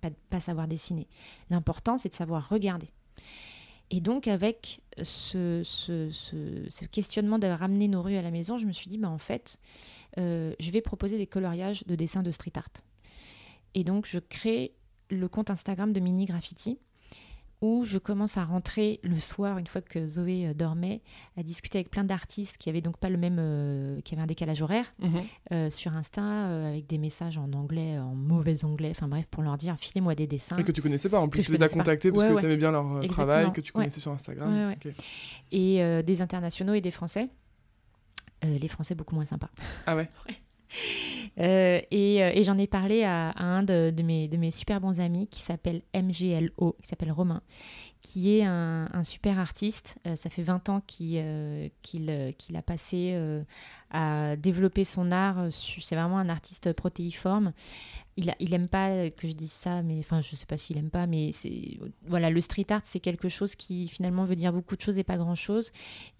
pas, 0.00 0.10
pas 0.30 0.40
savoir 0.40 0.66
dessiner. 0.66 1.06
L'important, 1.48 1.96
c'est 1.96 2.08
de 2.08 2.14
savoir 2.14 2.48
regarder. 2.48 2.88
Et 3.90 4.00
donc, 4.00 4.28
avec 4.28 4.80
ce, 5.02 5.62
questionnement 6.90 7.38
de 7.38 7.46
ramener 7.46 7.88
nos 7.88 8.02
rues 8.02 8.16
à 8.16 8.22
la 8.22 8.30
maison, 8.30 8.58
je 8.58 8.66
me 8.66 8.72
suis 8.72 8.90
dit, 8.90 8.98
bah, 8.98 9.08
en 9.08 9.18
fait, 9.18 9.58
euh, 10.18 10.54
je 10.60 10.70
vais 10.70 10.80
proposer 10.80 11.16
des 11.16 11.26
coloriages 11.26 11.84
de 11.86 11.94
dessins 11.94 12.22
de 12.22 12.30
street 12.30 12.52
art. 12.56 12.68
Et 13.74 13.84
donc, 13.84 14.06
je 14.06 14.18
crée 14.18 14.72
le 15.10 15.28
compte 15.28 15.50
Instagram 15.50 15.92
de 15.92 16.00
Mini 16.00 16.26
Graffiti 16.26 16.78
où 17.60 17.84
je 17.84 17.98
commence 17.98 18.36
à 18.36 18.44
rentrer 18.44 19.00
le 19.02 19.18
soir, 19.18 19.58
une 19.58 19.66
fois 19.66 19.80
que 19.80 20.06
Zoé 20.06 20.48
euh, 20.48 20.54
dormait, 20.54 21.00
à 21.36 21.42
discuter 21.42 21.78
avec 21.78 21.90
plein 21.90 22.04
d'artistes 22.04 22.56
qui 22.56 22.68
avaient 22.68 22.80
donc 22.80 22.98
pas 22.98 23.08
le 23.08 23.16
même, 23.16 23.38
euh, 23.38 24.00
qui 24.00 24.14
avaient 24.14 24.22
un 24.22 24.26
décalage 24.26 24.62
horaire 24.62 24.92
mhm. 25.00 25.20
euh, 25.52 25.70
sur 25.70 25.94
Insta, 25.94 26.22
avec 26.66 26.86
des 26.86 26.98
messages 26.98 27.38
en 27.38 27.52
anglais, 27.52 27.98
en 27.98 28.14
mauvais 28.14 28.64
anglais, 28.64 28.90
enfin 28.90 29.08
bref, 29.08 29.26
pour 29.30 29.42
leur 29.42 29.56
dire 29.56 29.76
filez-moi 29.78 30.14
des 30.14 30.26
dessins. 30.26 30.56
Et 30.56 30.64
que 30.64 30.72
tu 30.72 30.82
connaissais 30.82 31.08
pas, 31.08 31.20
en 31.20 31.28
plus 31.28 31.42
tu 31.42 31.52
les 31.52 31.62
as 31.62 31.68
contactés 31.68 32.12
parce 32.12 32.24
que 32.24 32.40
tu 32.40 32.44
aimais 32.44 32.56
bien 32.56 32.70
leur 32.70 33.00
travail, 33.08 33.52
que 33.52 33.60
tu 33.60 33.72
connaissais 33.72 34.00
sur 34.00 34.12
Instagram. 34.12 34.74
Et 35.50 36.02
des 36.02 36.22
internationaux 36.22 36.74
et 36.74 36.80
des 36.80 36.90
Français. 36.90 37.28
les 38.42 38.68
Français 38.68 38.94
beaucoup 38.94 39.14
moins 39.14 39.24
sympas. 39.24 39.50
Ah 39.86 39.96
ouais 39.96 40.08
Euh, 41.40 41.80
euh, 41.92 42.30
et, 42.34 42.42
j'en 42.42 42.58
ai 42.58 42.66
parlé 42.66 43.04
à, 43.04 43.32
un 43.36 43.62
de, 43.62 43.92
mes, 44.02 44.26
de, 44.26 44.36
mes, 44.36 44.50
super 44.50 44.80
bons 44.80 44.98
amis 44.98 45.28
qui 45.28 45.40
s'appelle 45.40 45.82
MGLO, 45.94 46.76
qui 46.82 46.88
s'appelle 46.88 47.12
Romain, 47.12 47.42
qui 48.02 48.38
est 48.38 48.44
un, 48.44 49.04
super 49.04 49.38
artiste. 49.38 49.98
Euh, 50.06 50.16
ça 50.16 50.30
fait 50.30 50.42
20 50.42 50.68
ans 50.68 50.82
qu'il 50.86 51.18
a 51.18 52.62
passé 52.62 53.18
à 53.90 54.36
développer 54.36 54.84
son 54.84 55.12
art. 55.12 55.48
C'est 55.50 55.96
vraiment 55.96 56.18
un 56.18 56.28
artiste 56.28 56.72
protéiforme 56.72 57.52
il, 58.18 58.34
il 58.40 58.52
aime 58.52 58.66
pas 58.66 59.10
que 59.10 59.28
je 59.28 59.32
dise 59.32 59.52
ça, 59.52 59.82
mais 59.82 60.00
enfin, 60.00 60.20
je 60.20 60.34
sais 60.34 60.44
pas 60.44 60.56
s'il 60.56 60.76
aime 60.76 60.90
pas, 60.90 61.06
mais 61.06 61.30
voilà, 62.04 62.30
le 62.30 62.40
street 62.40 62.66
art, 62.70 62.80
c'est 62.82 62.98
quelque 62.98 63.28
chose 63.28 63.54
qui 63.54 63.86
finalement 63.86 64.24
veut 64.24 64.34
dire 64.34 64.52
beaucoup 64.52 64.74
de 64.74 64.80
choses 64.80 64.98
et 64.98 65.04
pas 65.04 65.16
grand 65.16 65.36
chose. 65.36 65.70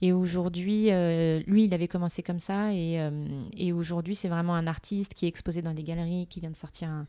Et 0.01 0.13
aujourd'hui, 0.13 0.93
euh, 0.93 1.41
lui, 1.49 1.65
il 1.65 1.75
avait 1.75 1.89
commencé 1.89 2.23
comme 2.23 2.39
ça, 2.39 2.73
et, 2.73 3.01
euh, 3.01 3.43
et 3.57 3.73
aujourd'hui, 3.73 4.15
c'est 4.15 4.29
vraiment 4.29 4.55
un 4.55 4.69
artiste 4.69 5.13
qui 5.13 5.25
est 5.27 5.29
exposé 5.29 5.61
dans 5.61 5.75
des 5.75 5.83
galeries, 5.83 6.29
qui 6.29 6.39
vient 6.39 6.51
de 6.51 6.57
sortir 6.57 6.89
un, 6.89 7.07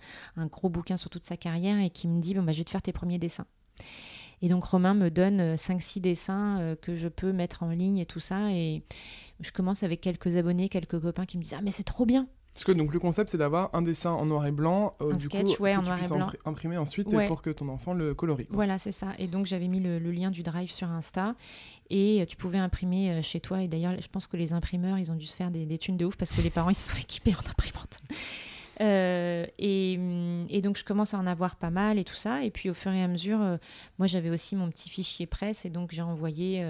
gros 0.47 0.69
bouquin 0.69 0.97
sur 0.97 1.11
toute 1.11 1.25
sa 1.25 1.37
carrière 1.37 1.79
et 1.79 1.91
qui 1.91 2.07
me 2.07 2.19
dit, 2.19 2.33
bon, 2.33 2.41
bah, 2.41 2.51
je 2.51 2.57
vais 2.57 2.63
te 2.63 2.71
faire 2.71 2.81
tes 2.81 2.93
premiers 2.93 3.19
dessins. 3.19 3.45
Et 4.41 4.49
donc 4.49 4.63
Romain 4.63 4.93
me 4.93 5.09
donne 5.09 5.55
5-6 5.55 5.97
euh, 5.97 6.01
dessins 6.01 6.75
que 6.81 6.95
je 6.95 7.07
peux 7.07 7.31
mettre 7.31 7.63
en 7.63 7.69
ligne 7.69 7.97
et 7.97 8.05
tout 8.05 8.19
ça. 8.19 8.51
Et 8.51 8.83
je 9.39 9.51
commence 9.51 9.83
avec 9.83 10.01
quelques 10.01 10.35
abonnés, 10.35 10.69
quelques 10.69 10.99
copains 10.99 11.25
qui 11.25 11.37
me 11.37 11.43
disent 11.43 11.55
Ah, 11.57 11.61
mais 11.61 11.71
c'est 11.71 11.83
trop 11.83 12.05
bien 12.05 12.27
parce 12.53 12.63
que 12.65 12.71
donc 12.71 12.93
le 12.93 12.99
concept 12.99 13.29
c'est 13.29 13.37
d'avoir 13.37 13.69
un 13.73 13.81
dessin 13.81 14.11
en 14.11 14.25
noir 14.25 14.45
et 14.45 14.51
blanc, 14.51 14.93
euh, 15.01 15.13
un 15.13 15.15
du 15.15 15.25
sketch, 15.25 15.55
coup, 15.55 15.63
ouais, 15.63 15.73
que 15.73 15.77
en 15.77 15.81
tu 15.81 15.87
noir 15.87 16.03
et 16.03 16.07
blanc. 16.07 16.31
imprimer 16.45 16.77
ensuite 16.77 17.07
pour 17.27 17.41
que 17.41 17.51
ton 17.51 17.69
enfant 17.69 17.93
le 17.93 18.13
colorie. 18.13 18.47
Voilà, 18.49 18.77
c'est 18.79 18.91
ça. 18.91 19.13
Et 19.17 19.27
donc 19.27 19.45
j'avais 19.45 19.67
mis 19.67 19.79
le, 19.79 19.97
lien 20.11 20.29
du 20.29 20.43
drive 20.43 20.69
sur 20.69 20.89
Insta 20.89 21.35
et 21.89 22.21
euh, 22.21 22.25
tu 22.25 22.35
pouvais 22.35 22.57
imprimer 22.57 23.11
euh, 23.11 23.21
chez 23.21 23.39
toi. 23.39 23.61
Et 23.61 23.69
d'ailleurs, 23.69 23.93
je 24.01 24.07
pense 24.09 24.27
que 24.27 24.35
les 24.35 24.51
imprimeurs, 24.51 24.97
ils 24.97 25.09
ont 25.11 25.15
dû 25.15 25.25
se 25.25 25.35
faire 25.35 25.51
des, 25.51 25.65
des 25.65 25.77
thunes 25.77 25.95
de 25.95 26.03
ouf 26.03 26.17
parce 26.17 26.33
que 26.33 26.41
les 26.41 26.49
parents 26.49 26.69
ils 26.69 26.75
se 26.75 26.91
sont 26.91 26.97
équipés 27.01 27.33
en 27.33 27.49
imprimante. 27.49 28.01
Euh, 28.81 29.45
mm, 29.59 30.45
et, 30.49 30.61
donc, 30.61 30.77
je 30.77 30.83
commence 30.83 31.13
à 31.13 31.17
en 31.17 31.27
avoir 31.27 31.55
pas 31.57 31.69
mal 31.69 31.99
et 31.99 32.03
tout 32.03 32.15
ça. 32.15 32.43
Et 32.43 32.51
puis, 32.51 32.69
au 32.69 32.73
fur 32.73 32.91
et 32.91 33.03
à 33.03 33.07
mesure, 33.07 33.41
euh, 33.41 33.57
moi, 33.97 34.07
j'avais 34.07 34.29
aussi 34.29 34.55
mon 34.55 34.69
petit 34.69 34.89
fichier 34.89 35.25
presse. 35.25 35.65
Et 35.65 35.69
donc, 35.69 35.91
j'ai 35.91 36.01
envoyé 36.01 36.63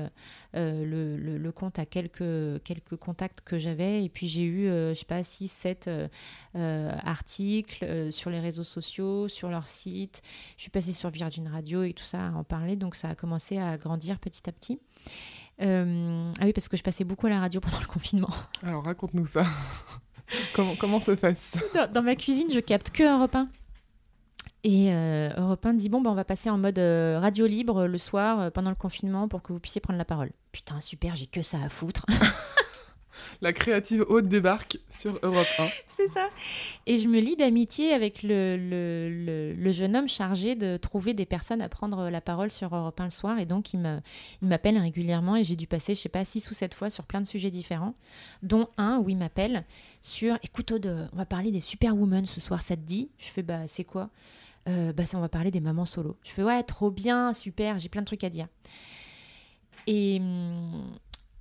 euh, 0.56 0.86
le, 0.86 1.52
compte 1.52 1.80
à 1.80 1.86
quelques, 1.86 2.64
quelques 2.64 2.96
contacts 2.96 3.42
que 3.42 3.58
j'avais. 3.58 4.04
Et 4.04 4.10
puis, 4.10 4.28
j'ai 4.28 4.44
eu, 4.44 4.68
je 4.68 4.94
sais 4.96 5.06
pas, 5.06 5.24
6, 5.24 5.48
7 5.48 5.90
articles 6.56 8.12
sur 8.12 8.30
les 8.30 8.40
réseaux 8.40 8.64
sociaux, 8.64 9.28
sur 9.28 9.50
leur 9.50 9.68
site. 9.68 10.22
Je 10.58 10.64
suis 10.64 10.72
passée 10.72 10.94
sur 10.94 11.10
Virgin 11.10 11.48
Radio 11.48 11.84
et 11.84 11.94
tout 11.94 12.04
ça 12.04 12.28
à 12.28 12.32
en 12.32 12.44
parler. 12.44 12.76
Donc, 12.76 12.96
ça 12.96 13.10
a 13.10 13.16
commencé 13.16 13.58
à 13.58 13.78
grandir 13.78 14.20
petit 14.20 14.50
à 14.50 14.52
petit. 14.52 14.80
ah 15.60 15.84
oui, 16.44 16.54
parce 16.54 16.70
que 16.70 16.78
je 16.78 16.84
passais 16.84 17.04
beaucoup 17.04 17.28
à 17.28 17.30
la 17.30 17.40
radio 17.40 17.60
pendant 17.62 17.80
le 17.80 17.88
confinement. 17.88 18.30
Alors, 18.64 18.84
raconte-nous 18.84 19.28
ça. 19.28 19.44
comment, 20.54 20.76
comment 20.76 21.02
se 21.02 21.16
fait 21.16 21.58
dans, 21.94 22.02
ma 22.02 22.16
cuisine, 22.16 22.48
je 22.52 22.60
capte 22.60 22.92
que 22.92 23.04
Europe 23.04 23.36
1. 23.36 23.50
Et 24.64 24.94
euh, 24.94 25.30
Europe 25.38 25.66
1 25.66 25.74
dit 25.76 25.90
bon, 25.90 26.02
ben, 26.02 26.12
on 26.12 26.16
va 26.16 26.26
passer 26.26 26.50
en 26.50 26.58
mode 26.58 26.80
euh, 26.80 27.18
radio 27.20 27.48
libre 27.48 27.88
le 27.88 27.98
soir 27.98 28.40
euh, 28.40 28.50
pendant 28.50 28.70
le 28.70 28.76
confinement 28.76 29.28
pour 29.28 29.42
que 29.42 29.54
vous 29.54 29.60
puissiez 29.60 29.80
prendre 29.80 29.98
la 29.98 30.06
parole. 30.06 30.32
Putain, 30.52 30.82
super, 30.82 31.16
j'ai 31.16 31.28
que 31.28 31.42
ça 31.42 31.58
à 31.64 31.70
foutre. 31.70 32.06
la 33.42 33.54
créative 33.54 34.06
haute 34.08 34.28
débarque 34.28 34.80
sur 34.98 35.20
Europe 35.24 35.48
1. 35.60 35.68
C'est 35.90 36.08
ça. 36.08 36.30
Et 36.86 36.98
je 36.98 37.08
me 37.08 37.20
lie 37.20 37.36
d'amitié 37.36 37.94
avec 37.94 38.22
le, 38.24 39.56
jeune 39.72 39.96
homme 39.96 40.10
chargé 40.10 40.56
de 40.56 40.78
trouver 40.78 41.14
des 41.14 41.26
personnes 41.26 41.62
à 41.62 41.70
prendre 41.70 42.10
la 42.10 42.22
parole 42.22 42.52
sur 42.52 42.76
Europe 42.76 43.00
1 43.00 43.06
le 43.06 43.10
soir. 43.10 43.40
Et 43.40 43.46
donc, 43.46 43.74
il 43.74 44.02
m'appelle 44.42 44.78
régulièrement 44.78 45.36
et 45.36 45.44
j'ai 45.44 45.56
dû 45.56 45.68
passer, 45.68 45.96
je 45.96 46.02
sais 46.02 46.10
pas, 46.10 46.26
six 46.26 46.50
ou 46.50 46.54
sept 46.54 46.74
fois 46.74 46.90
sur 46.90 47.06
plein 47.06 47.22
de 47.22 47.28
sujets 47.28 47.52
différents, 47.52 47.96
dont 48.44 48.68
un 48.78 49.00
où 49.00 49.10
il 49.10 49.18
m'appelle 49.18 49.66
sur 50.02 50.38
Écoute, 50.44 50.72
on 50.72 51.18
va 51.18 51.26
parler 51.26 51.52
des 51.52 51.62
superwomen 51.62 52.26
ce 52.26 52.40
soir, 52.40 52.62
ça 52.62 52.76
te 52.76 52.82
dit? 52.82 53.10
Je 53.18 53.28
fais 53.28 53.44
Bah, 53.44 53.68
c'est 53.68 53.84
quoi? 53.84 54.10
Euh, 54.68 54.94
Bah, 54.94 55.04
on 55.14 55.20
va 55.20 55.30
parler 55.30 55.52
des 55.52 55.60
mamans 55.60 55.86
solo. 55.86 56.18
Je 56.24 56.32
fais 56.32 56.44
Ouais, 56.44 56.64
trop 56.64 56.92
bien, 56.92 57.34
super, 57.34 57.80
j'ai 57.80 57.90
plein 57.90 58.02
de 58.02 58.08
trucs 58.08 58.24
à 58.24 58.30
dire. 58.30 58.48
Et, 59.88 60.20
hum, 60.20 60.84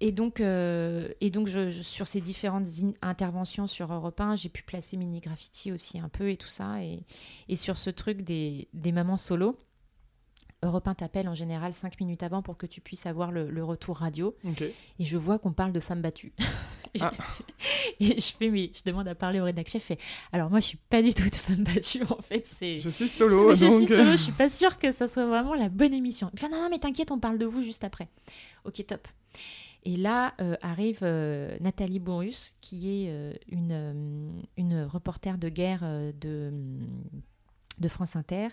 et 0.01 0.13
donc, 0.13 0.41
euh, 0.41 1.09
et 1.21 1.31
donc 1.31 1.49
je, 1.49 1.71
sur 1.71 2.07
ces 2.07 2.21
différentes 2.21 2.67
interventions 3.03 3.67
sur 3.67 3.93
Europe 3.93 4.21
1, 4.21 4.37
j'ai 4.37 4.49
pu 4.49 4.63
placer 4.63 4.97
Mini 4.97 5.21
Graffiti 5.21 5.73
aussi 5.73 5.99
un 5.99 6.09
peu 6.09 6.31
et 6.31 6.37
tout 6.37 6.49
ça. 6.49 6.83
Et, 6.83 7.01
et 7.49 7.57
sur 7.57 7.79
ce 7.79 7.91
truc 7.91 8.23
des, 8.23 8.69
des, 8.75 8.93
mamans 8.93 9.17
solo, 9.17 9.59
Europe 10.63 10.87
1 10.87 10.95
t'appelle 10.95 11.29
en 11.29 11.35
général 11.35 11.75
5 11.75 11.99
minutes 12.01 12.23
avant 12.23 12.43
pour 12.43 12.57
que 12.57 12.67
tu 12.67 12.81
puisses 12.81 13.07
avoir 13.07 13.33
le, 13.33 13.65
retour 13.65 13.97
radio. 13.99 14.37
Et 14.45 15.05
je 15.05 15.19
vois 15.19 15.39
qu'on 15.41 15.53
parle 15.53 15.73
de 15.73 15.81
femmes 15.81 16.03
battues. 16.03 16.33
Ah. 17.01 17.11
et 18.01 18.19
je 18.19 18.33
fais, 18.33 18.49
mais 18.49 18.73
je 18.75 18.81
demande 18.83 19.07
à 19.09 19.15
parler 19.15 19.41
au 19.41 19.45
rédacteur. 19.45 19.83
Alors 20.33 20.49
moi, 20.49 20.59
je 20.59 20.69
suis 20.69 20.79
pas 20.89 21.03
du 21.03 21.13
tout 21.13 21.29
de 21.29 21.35
femme 21.35 21.63
battue. 21.63 22.03
En 22.09 22.23
fait, 22.23 22.47
c'est. 22.47 22.81
Je 22.81 22.89
suis 22.89 23.09
solo. 23.09 23.51
Je, 23.55 23.67
suis 23.67 23.87
solo. 23.87 24.13
Je 24.13 24.17
suis 24.17 24.33
pas 24.33 24.49
sûre 24.49 24.79
que 24.79 24.91
ça 24.91 25.07
soit 25.07 25.27
vraiment 25.27 25.53
la 25.53 25.69
bonne 25.69 25.93
émission. 25.93 26.31
Enfin, 26.33 26.49
non, 26.49 26.63
non, 26.63 26.69
mais 26.71 26.79
t'inquiète, 26.79 27.11
on 27.11 27.21
parle 27.21 27.37
de 27.37 27.45
vous 27.45 27.61
juste 27.61 27.85
après. 27.85 28.09
Ok, 28.65 28.85
top. 28.87 29.07
Et 29.85 29.97
là 29.97 30.35
euh, 30.41 30.57
arrive 30.61 30.99
euh, 31.03 31.57
Nathalie 31.61 31.99
Bourrus, 31.99 32.55
qui 32.61 33.05
est 33.05 33.11
euh, 33.11 33.33
une, 33.49 34.43
une, 34.57 34.83
reporter 34.83 35.39
de 35.39 35.49
guerre 35.49 35.83
de, 36.21 36.53
de 37.79 37.89
France 37.89 38.17
Inter, 38.17 38.49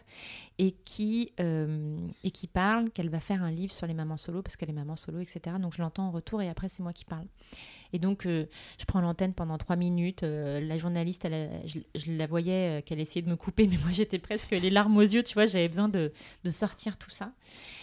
et 0.60 0.72
qui, 0.86 1.32
et 1.38 2.32
qui 2.32 2.48
parle 2.48 2.92
qu'elle 2.92 3.10
va 3.10 3.20
faire 3.20 3.44
un 3.44 3.52
livre 3.52 3.74
sur 3.74 3.88
les 3.88 3.94
mamans 3.94 4.18
solo, 4.18 4.42
parce 4.42 4.56
qu'elle 4.56 4.70
est 4.70 4.74
maman 4.74 4.96
solo, 4.96 5.20
etc. 5.20 5.56
Donc 5.60 5.74
je 5.74 5.82
l'entends 5.82 6.08
en 6.08 6.12
retour, 6.12 6.42
et 6.42 6.50
après 6.50 6.70
c'est 6.70 6.84
moi 6.84 6.94
qui 6.94 7.06
parle. 7.06 7.26
Et 7.92 8.00
donc 8.00 8.24
je 8.26 8.86
prends 8.88 9.02
l'antenne 9.02 9.34
pendant 9.34 9.58
trois 9.58 9.76
minutes. 9.76 10.22
la 10.22 10.78
journaliste, 10.78 11.28
je, 11.66 12.12
la 12.12 12.28
voyais 12.28 12.84
qu'elle 12.84 13.00
essayait 13.00 13.24
de 13.24 13.30
me 13.30 13.36
couper, 13.36 13.68
mais 13.72 13.78
moi 13.78 13.92
j'étais 13.92 14.20
presque 14.20 14.52
les 14.52 14.70
larmes 14.70 14.96
aux 14.98 15.02
yeux, 15.02 15.24
tu 15.24 15.34
vois, 15.34 15.48
j'avais 15.48 15.70
besoin 15.70 15.90
de, 15.90 16.12
de, 16.44 16.50
sortir 16.50 16.98
tout 16.98 17.12
ça. 17.12 17.32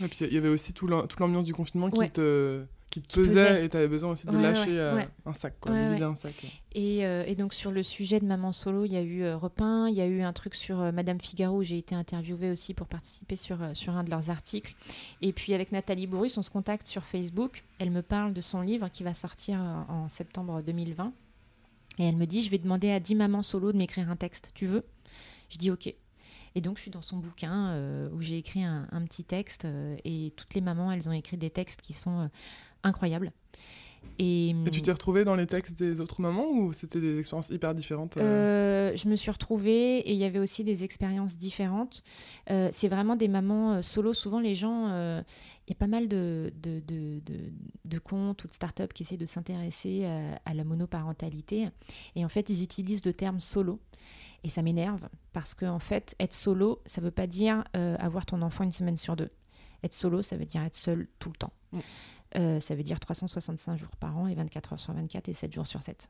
Et 0.01 0.09
puis 0.09 0.19
il 0.21 0.33
y 0.33 0.39
avait 0.39 0.49
aussi 0.49 0.73
toute 0.73 0.91
l'ambiance 1.19 1.45
du 1.45 1.55
confinement 1.55 1.91
qui 1.91 2.09
te 2.11 2.65
qui 2.93 3.01
te 3.01 3.21
pesait, 3.21 3.65
et 3.65 3.69
tu 3.71 3.77
avais 3.79 3.89
besoin 3.89 4.11
aussi 4.11 4.27
de 4.27 4.37
lâcher 4.37 4.79
euh, 4.79 5.03
un 5.25 5.33
sac, 5.33 5.55
quoi, 5.59 5.73
un 5.73 6.15
sac. 6.15 6.63
Et, 6.75 7.07
euh, 7.07 7.25
et, 7.27 7.35
donc 7.35 7.55
sur 7.55 7.71
le 7.71 7.83
sujet 7.83 8.21
de 8.21 8.27
Maman 8.27 8.53
Solo, 8.53 8.85
il 8.85 8.93
y 8.93 8.97
a 8.97 9.01
eu 9.01 9.23
euh, 9.23 9.35
Repeint, 9.35 9.89
il 9.89 9.95
y 9.95 10.03
a 10.03 10.07
eu 10.07 10.21
un 10.21 10.35
truc 10.35 10.55
sur 10.55 10.77
Madame 10.93 11.19
Figaro 11.19 11.59
où 11.59 11.63
j'ai 11.63 11.79
été 11.79 11.95
interviewée 11.95 12.51
aussi 12.51 12.75
pour 12.75 12.87
participer 12.87 13.35
sur, 13.35 13.59
sur 13.73 13.97
un 13.97 14.05
de 14.05 14.11
leurs 14.11 14.29
articles. 14.29 14.75
Et 15.23 15.33
puis 15.33 15.55
avec 15.55 15.73
Nathalie 15.73 16.07
Bourrus, 16.07 16.37
on 16.37 16.43
se 16.43 16.51
contacte 16.51 16.87
sur 16.87 17.05
Facebook. 17.05 17.65
Elle 17.79 17.91
me 17.91 18.03
parle 18.03 18.35
de 18.35 18.43
son 18.43 18.61
livre 18.61 18.91
qui 18.91 19.05
va 19.05 19.15
sortir 19.15 19.59
en 19.89 20.11
septembre 20.11 20.61
2020. 20.61 21.15
Et 21.99 22.05
elle 22.05 22.17
me 22.17 22.27
dit, 22.27 22.43
je 22.43 22.51
vais 22.51 22.59
demander 22.59 22.91
à 22.91 23.01
10 23.01 23.15
mamans 23.15 23.43
solo 23.43 23.73
de 23.73 23.79
m'écrire 23.79 24.11
un 24.11 24.17
texte. 24.17 24.51
Tu 24.55 24.67
veux? 24.67 24.85
Je 25.49 25.57
dis 25.57 25.71
ok. 25.71 25.95
Et 26.55 26.61
donc, 26.61 26.77
je 26.77 26.83
suis 26.83 26.91
dans 26.91 27.01
son 27.01 27.17
bouquin 27.17 27.75
où 28.13 28.21
j'ai 28.21 28.37
écrit 28.37 28.63
un, 28.63 28.87
un, 28.93 29.03
petit 29.05 29.25
texte. 29.25 29.67
et 30.05 30.35
toutes 30.37 30.53
les 30.53 30.61
mamans, 30.61 30.93
elles 30.93 31.09
ont 31.09 31.13
écrit 31.13 31.39
des 31.39 31.49
textes 31.49 31.81
qui 31.81 31.95
sont 31.95 32.29
incroyable. 32.83 33.33
Et, 34.19 34.55
tu 34.73 34.83
t'es 34.83 34.93
retrouvée 34.93 35.25
dans 35.25 35.37
les 35.37 35.47
textes 35.47 35.79
des 35.79 36.01
autres 36.01 36.21
mamans 36.21 36.49
ou 36.49 36.73
c'était 36.73 37.01
des 37.01 37.19
expériences 37.19 37.51
hyper 37.51 37.73
différentes 37.75 38.19
Je 38.19 39.09
me 39.09 39.17
suis 39.17 39.31
retrouvée 39.31 39.99
et 39.99 40.13
il 40.13 40.19
y 40.19 40.25
avait 40.25 40.41
aussi 40.41 40.65
des 40.65 40.85
expériences 40.85 41.39
différentes. 41.39 42.03
c'est 42.49 42.89
vraiment 42.89 43.17
des 43.17 43.29
mamans 43.29 43.81
solo. 43.81 44.13
Souvent, 44.13 44.41
les 44.41 44.55
gens, 44.55 44.89
il 44.89 45.71
y 45.71 45.73
a 45.73 45.77
pas 45.77 45.87
mal 45.87 46.09
de, 46.09 46.53
de, 46.61 46.81
de, 46.81 47.21
de, 47.85 47.99
comptes 47.99 48.45
ou 48.45 48.49
de 48.49 48.53
startups 48.53 48.93
qui 48.93 49.05
essaient 49.05 49.17
de 49.17 49.27
s'intéresser 49.27 50.05
à 50.45 50.53
la 50.53 50.65
monoparentalité. 50.65 51.69
Et 52.17 52.25
en 52.25 52.29
fait, 52.29 52.51
ils 52.51 52.63
utilisent 52.63 53.05
le 53.05 53.15
terme 53.15 53.41
solo. 53.41 53.81
Et 54.45 54.49
ça 54.49 54.63
m'énerve 54.63 55.09
parce 55.33 55.55
que 55.55 55.67
en 55.67 55.79
fait, 55.79 56.15
être 56.19 56.33
solo, 56.33 56.83
ça 56.87 57.01
veut 57.01 57.11
pas 57.11 57.27
dire 57.27 57.65
euh, 57.77 57.97
avoir 57.99 58.27
ton 58.27 58.43
enfant 58.43 58.65
une 58.65 58.73
semaine 58.73 58.97
sur 58.97 59.17
deux. 59.17 59.31
Être 59.85 59.95
solo, 59.95 60.23
ça 60.23 60.37
veut 60.37 60.45
dire 60.45 60.63
être 60.63 60.77
seul 60.77 61.09
tout 61.19 61.31
le 61.31 61.37
temps. 61.37 61.53
Mm. 61.73 61.79
Euh, 62.37 62.61
ça 62.61 62.75
veut 62.75 62.83
dire 62.83 62.99
365 63.01 63.77
jours 63.77 63.97
par 63.97 64.17
an 64.19 64.27
et 64.27 64.35
24 64.35 64.75
heures 64.75 64.81
sur 64.81 64.93
24 64.95 65.29
et 65.29 65.33
7 65.33 65.53
jours 65.53 65.67
sur 65.67 65.83
7. 65.83 66.09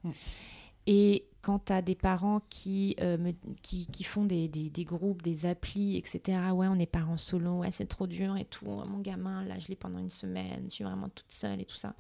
Et 0.87 1.29
quand 1.43 1.67
tu 1.67 1.73
as 1.73 1.83
des 1.83 1.95
parents 1.95 2.41
qui, 2.51 2.97
euh, 3.01 3.17
me, 3.17 3.33
qui, 3.63 3.87
qui, 3.87 4.03
font 4.03 4.25
des, 4.25 4.49
des, 4.49 4.69
des, 4.69 4.85
groupes, 4.85 5.23
des 5.23 5.47
applis, 5.47 5.97
etc., 5.97 6.39
ouais, 6.53 6.67
on 6.69 6.79
est 6.79 6.87
parents 6.87 7.17
solo, 7.17 7.59
ouais, 7.59 7.71
c'est 7.71 7.87
trop 7.87 8.07
dur 8.07 8.37
et 8.37 8.45
tout, 8.45 8.67
mon 8.67 8.99
gamin, 8.99 9.45
là, 9.45 9.59
je 9.59 9.69
l'ai 9.69 9.77
pendant 9.77 9.99
une 9.99 10.11
semaine, 10.11 10.65
je 10.65 10.71
suis 10.71 10.85
vraiment 10.85 11.09
toute 11.09 11.31
seule 11.31 11.61
et 11.61 11.65
tout 11.65 11.77
ça. 11.77 11.95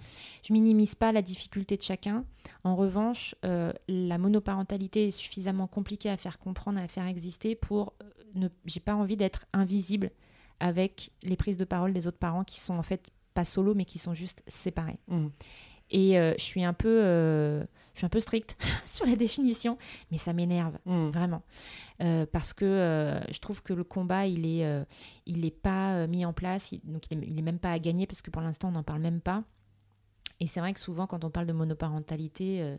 Je 0.44 0.52
minimise 0.52 0.94
pas 0.94 1.12
la 1.12 1.22
difficulté 1.22 1.76
de 1.76 1.82
chacun. 1.82 2.24
En 2.64 2.74
revanche, 2.74 3.36
euh, 3.44 3.72
la 3.88 4.18
monoparentalité 4.18 5.08
est 5.08 5.12
suffisamment 5.12 5.68
compliquée 5.68 6.10
à 6.10 6.16
faire 6.16 6.38
comprendre, 6.38 6.78
à 6.78 6.88
faire 6.88 7.06
exister 7.06 7.54
pour 7.54 7.94
ne. 8.34 8.48
J'ai 8.66 8.80
pas 8.80 8.94
envie 8.94 9.16
d'être 9.16 9.46
invisible 9.52 10.10
avec 10.58 11.10
les 11.22 11.36
prises 11.36 11.56
de 11.56 11.64
parole 11.64 11.92
des 11.92 12.06
autres 12.06 12.18
parents 12.18 12.44
qui 12.44 12.60
sont 12.60 12.74
en 12.74 12.82
fait 12.82 13.10
pas 13.32 13.44
solo, 13.44 13.74
mais 13.74 13.84
qui 13.84 13.98
sont 13.98 14.14
juste 14.14 14.42
séparés. 14.46 14.98
Mmh. 15.08 15.28
Et 15.90 16.14
je 16.14 16.42
suis 16.42 16.64
un 16.64 16.72
peu 16.72 17.66
je 17.94 17.98
suis 17.98 18.06
un 18.06 18.10
peu 18.10 18.20
stricte 18.20 18.56
sur 18.84 19.06
la 19.06 19.16
définition, 19.16 19.76
mais 20.10 20.18
ça 20.18 20.32
m'énerve 20.32 20.78
hmm. 20.86 21.10
vraiment 21.10 21.42
euh, 22.02 22.26
parce 22.30 22.52
que 22.52 22.64
euh, 22.64 23.20
je 23.30 23.38
trouve 23.38 23.62
que 23.62 23.72
le 23.72 23.84
combat 23.84 24.26
il 24.26 24.46
est 24.46 24.64
euh, 24.64 24.84
il 25.26 25.44
est 25.44 25.50
pas 25.50 26.06
mis 26.06 26.24
en 26.24 26.32
place, 26.32 26.74
donc 26.84 27.04
il 27.10 27.18
est, 27.18 27.38
est, 27.38 27.42
même 27.42 27.58
pas 27.58 27.72
à 27.72 27.78
gagner 27.78 28.06
parce 28.06 28.22
que 28.22 28.30
pour 28.30 28.42
l'instant 28.42 28.68
on 28.68 28.72
n'en 28.72 28.82
parle 28.82 29.00
même 29.00 29.20
pas. 29.20 29.44
Et 30.40 30.46
c'est 30.46 30.60
vrai 30.60 30.72
que 30.72 30.80
souvent 30.80 31.06
quand 31.06 31.24
on 31.24 31.30
parle 31.30 31.46
de 31.46 31.52
monoparentalité 31.52 32.76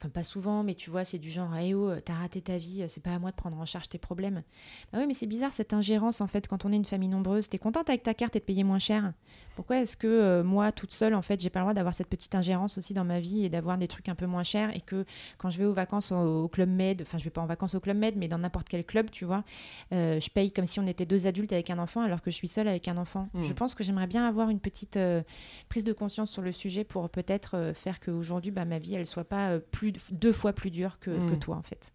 Enfin, 0.00 0.08
pas 0.08 0.22
souvent, 0.22 0.62
mais 0.62 0.74
tu 0.74 0.88
vois, 0.88 1.04
c'est 1.04 1.18
du 1.18 1.30
genre, 1.30 1.54
eh 1.58 1.74
oh, 1.74 1.92
t'as 2.02 2.14
raté 2.14 2.40
ta 2.40 2.56
vie, 2.56 2.86
c'est 2.88 3.02
pas 3.02 3.14
à 3.14 3.18
moi 3.18 3.32
de 3.32 3.36
prendre 3.36 3.58
en 3.58 3.66
charge 3.66 3.90
tes 3.90 3.98
problèmes. 3.98 4.42
Bah 4.90 4.98
oui, 4.98 5.06
mais 5.06 5.12
c'est 5.12 5.26
bizarre 5.26 5.52
cette 5.52 5.74
ingérence 5.74 6.22
en 6.22 6.26
fait 6.26 6.48
quand 6.48 6.64
on 6.64 6.72
est 6.72 6.76
une 6.76 6.86
famille 6.86 7.10
nombreuse. 7.10 7.50
T'es 7.50 7.58
contente 7.58 7.90
avec 7.90 8.02
ta 8.02 8.14
carte 8.14 8.34
et 8.34 8.38
de 8.38 8.44
payer 8.44 8.64
moins 8.64 8.78
cher? 8.78 9.12
Pourquoi 9.60 9.82
est-ce 9.82 9.94
que 9.94 10.06
euh, 10.06 10.42
moi, 10.42 10.72
toute 10.72 10.94
seule, 10.94 11.14
en 11.14 11.20
fait, 11.20 11.38
j'ai 11.38 11.50
pas 11.50 11.58
le 11.58 11.64
droit 11.64 11.74
d'avoir 11.74 11.92
cette 11.92 12.06
petite 12.06 12.34
ingérence 12.34 12.78
aussi 12.78 12.94
dans 12.94 13.04
ma 13.04 13.20
vie 13.20 13.44
et 13.44 13.50
d'avoir 13.50 13.76
des 13.76 13.88
trucs 13.88 14.08
un 14.08 14.14
peu 14.14 14.24
moins 14.24 14.42
chers 14.42 14.74
et 14.74 14.80
que 14.80 15.04
quand 15.36 15.50
je 15.50 15.58
vais 15.58 15.66
aux 15.66 15.74
vacances 15.74 16.12
au, 16.12 16.48
Club 16.48 16.70
Med, 16.70 17.02
enfin, 17.02 17.18
je 17.18 17.24
vais 17.24 17.30
pas 17.30 17.42
en 17.42 17.46
vacances 17.46 17.74
au 17.74 17.80
Club 17.80 17.98
Med, 17.98 18.16
mais 18.16 18.26
dans 18.26 18.38
n'importe 18.38 18.70
quel 18.70 18.86
club, 18.86 19.10
tu 19.10 19.26
vois, 19.26 19.44
euh, 19.92 20.18
je 20.18 20.30
paye 20.30 20.50
comme 20.50 20.64
si 20.64 20.80
on 20.80 20.86
était 20.86 21.04
deux 21.04 21.26
adultes 21.26 21.52
avec 21.52 21.68
un 21.68 21.78
enfant 21.78 22.00
alors 22.00 22.22
que 22.22 22.30
je 22.30 22.36
suis 22.36 22.48
seule 22.48 22.68
avec 22.68 22.88
un 22.88 22.96
enfant. 22.96 23.28
Hmm. 23.34 23.42
Je 23.42 23.52
pense 23.52 23.74
que 23.74 23.84
j'aimerais 23.84 24.06
bien 24.06 24.26
avoir 24.26 24.48
une 24.48 24.60
petite 24.60 24.96
euh, 24.96 25.20
prise 25.68 25.84
de 25.84 25.92
conscience 25.92 26.30
sur 26.30 26.40
le 26.40 26.52
sujet 26.52 26.82
pour 26.82 27.10
peut-être 27.10 27.74
faire 27.74 28.00
qu'aujourd'hui, 28.00 28.52
bah, 28.52 28.64
ma 28.64 28.78
vie, 28.78 28.94
elle 28.94 29.04
soit 29.04 29.24
pas 29.24 29.58
plus 29.58 29.92
deux 30.10 30.32
fois 30.32 30.54
plus 30.54 30.70
dur 30.70 30.98
que, 31.00 31.10
mm. 31.10 31.38
toi, 31.38 31.56
en 31.56 31.62
fait. 31.62 31.92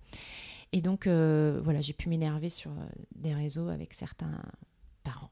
Et 0.71 0.81
donc, 0.81 1.07
voilà, 1.07 1.81
j'ai 1.81 1.93
pu 1.93 2.09
m'énerver 2.09 2.49
sur 2.49 2.69
des 3.15 3.33
réseaux 3.33 3.69
avec 3.69 3.95
certains 3.95 4.39
parents. 5.05 5.29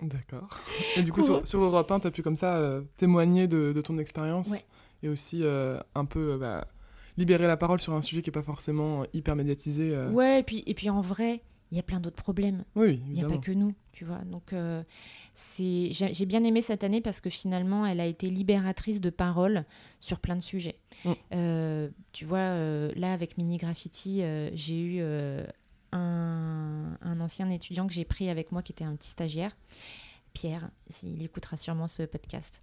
D'accord. 0.00 0.60
Et 0.96 1.02
du 1.02 1.12
coup, 1.12 1.22
sur, 1.22 1.46
sur, 1.48 1.60
Europe 1.60 1.90
1, 1.90 2.00
tu 2.00 2.06
as 2.06 2.10
pu 2.10 2.22
comme 2.22 2.36
ça 2.36 2.56
euh, 2.56 2.82
témoigner 2.96 3.48
de, 3.48 3.80
ton 3.80 3.98
expérience 3.98 4.66
et 5.02 5.08
aussi 5.08 5.42
un 5.94 6.04
peu 6.04 6.38
bah, 6.38 6.68
libérer 7.16 7.46
la 7.46 7.56
parole 7.56 7.80
sur 7.80 7.94
un 7.94 8.02
sujet 8.02 8.22
qui 8.22 8.30
n'est 8.30 8.34
pas 8.34 8.42
forcément 8.42 9.04
hyper 9.12 9.34
médiatisé. 9.34 9.96
Ouais, 10.12 10.40
et 10.40 10.42
puis, 10.42 10.62
et 10.66 10.74
puis 10.74 10.88
en 10.90 11.00
vrai, 11.00 11.42
il 11.74 11.76
y 11.76 11.80
a 11.80 11.82
plein 11.82 11.98
d'autres 11.98 12.22
problèmes. 12.22 12.64
Oui, 12.76 13.02
il 13.08 13.14
n'y 13.14 13.24
a 13.24 13.28
pas 13.28 13.38
que 13.38 13.50
nous, 13.50 13.74
tu 13.90 14.04
vois. 14.04 14.18
Donc, 14.18 14.52
euh, 14.52 14.84
c'est 15.34 15.88
j'ai 15.90 16.24
bien 16.24 16.44
aimé 16.44 16.62
cette 16.62 16.84
année 16.84 17.00
parce 17.00 17.20
que 17.20 17.30
finalement, 17.30 17.84
elle 17.84 17.98
a 17.98 18.06
été 18.06 18.30
libératrice 18.30 19.00
de 19.00 19.10
parole 19.10 19.64
sur 19.98 20.20
plein 20.20 20.36
de 20.36 20.40
sujets. 20.40 20.78
Mm. 21.04 21.12
Euh, 21.34 21.88
tu 22.12 22.26
vois, 22.26 22.38
euh, 22.38 22.92
là, 22.94 23.12
avec 23.12 23.38
Mini 23.38 23.56
Graffiti, 23.56 24.22
j'ai 24.52 24.78
eu 24.78 25.02
un, 25.96 27.20
ancien 27.20 27.48
étudiant 27.50 27.86
que 27.86 27.92
j'ai 27.92 28.04
pris 28.04 28.28
avec 28.28 28.52
moi 28.52 28.62
qui 28.62 28.72
était 28.72 28.84
un 28.84 28.94
petit 28.96 29.08
stagiaire. 29.08 29.56
Pierre, 30.32 30.68
il 31.04 31.22
écoutera 31.22 31.56
sûrement 31.56 31.86
ce 31.86 32.02
podcast. 32.02 32.60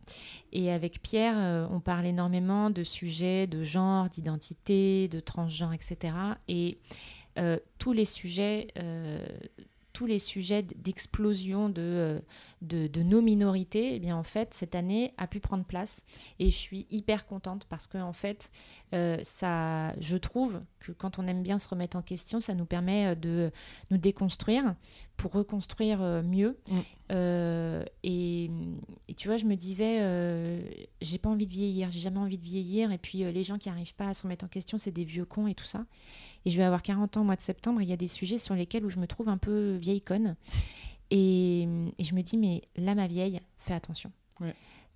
Et 0.52 0.72
avec 0.72 1.02
Pierre, 1.02 1.70
on 1.72 1.80
parle 1.80 2.06
énormément 2.06 2.70
de 2.70 2.84
sujets 2.84 3.48
de 3.48 3.64
genre, 3.64 4.10
d'identité, 4.10 5.08
de 5.08 5.22
transgenre, 5.22 5.72
etc. 5.72 6.14
Et 6.50 6.80
euh, 7.38 7.58
tous 7.78 7.94
les 7.94 8.04
sujets 8.04 8.68
euh, 8.78 9.26
tous 9.94 10.06
les 10.06 10.20
sujets 10.20 10.64
d'explosion 10.64 11.70
de, 11.70 12.22
euh, 12.72 12.88
nos 13.04 13.22
minorités, 13.22 13.96
eh 13.96 14.00
bien 14.00 14.16
en 14.16 14.24
fait 14.24 14.54
cette 14.54 14.76
année 14.76 15.14
a 15.18 15.28
pu 15.28 15.40
prendre 15.40 15.66
place. 15.66 16.04
Et 16.40 16.50
je 16.50 16.58
suis 16.58 16.88
hyper 16.90 17.26
contente 17.26 17.66
parce 17.70 17.88
que 17.88 17.98
en 17.98 18.14
fait 18.14 18.52
ça, 19.24 19.94
je 20.00 20.18
trouve 20.18 20.62
que 20.80 20.92
quand 20.92 21.20
on 21.20 21.28
aime 21.28 21.44
bien 21.44 21.60
se 21.60 21.68
remettre 21.68 21.98
en 21.98 22.02
question, 22.02 22.40
ça 22.40 22.54
nous 22.54 22.66
permet 22.66 23.16
de 23.16 23.52
nous 23.90 23.98
déconstruire 23.98 24.76
pour 25.22 25.34
reconstruire 25.34 26.00
mieux. 26.24 26.58
Mm. 26.68 26.80
et, 28.04 28.52
et, 29.08 29.14
tu 29.14 29.28
vois, 29.28 29.38
je 29.38 29.46
me 29.46 29.56
disais, 29.56 30.00
j'ai 31.02 31.18
pas 31.20 31.30
envie 31.30 31.46
de 31.46 31.54
vieillir, 31.54 31.92
j'ai 31.92 32.00
jamais 32.00 32.20
envie 32.20 32.40
de 32.40 32.44
vieillir 32.44 32.92
et 32.92 32.98
puis 32.98 33.20
les 33.20 33.44
gens 33.44 33.58
qui 33.58 33.70
arrivent 33.70 33.94
pas 33.94 34.08
à 34.08 34.14
se 34.14 34.24
remettre 34.24 34.46
en 34.46 34.48
question, 34.48 34.78
c'est 34.78 34.92
des 34.92 35.04
vieux 35.04 35.26
cons 35.26 35.48
et 35.48 35.54
tout 35.54 35.66
ça. 35.66 35.86
Et 36.46 36.50
je 36.50 36.58
vais 36.58 36.64
avoir 36.64 36.82
40 36.82 37.18
ans 37.18 37.22
au 37.22 37.26
mois 37.26 37.36
de 37.36 37.42
septembre. 37.42 37.82
il 37.82 37.90
y 37.90 37.94
a 37.94 37.98
des 37.98 38.08
sujets 38.08 38.40
sur 38.40 38.56
lesquels 38.56 38.84
où 38.84 38.90
je 38.90 39.00
me 39.00 39.06
trouve 39.06 39.30
un 39.30 39.38
peu 39.38 39.76
vieille 39.76 40.02
conne. 40.02 40.36
Et, 41.12 41.68
je 42.00 42.16
me 42.16 42.22
dis, 42.22 42.38
mais 42.38 42.64
là, 42.78 42.96
ma 42.96 43.08
vieille, 43.08 43.40
fais 43.60 43.74
attention. 43.74 44.12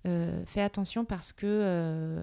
Euh, 0.06 0.44
fais 0.46 0.62
attention 0.62 1.04
parce 1.04 1.32
que 1.32 1.46
euh, 1.46 2.22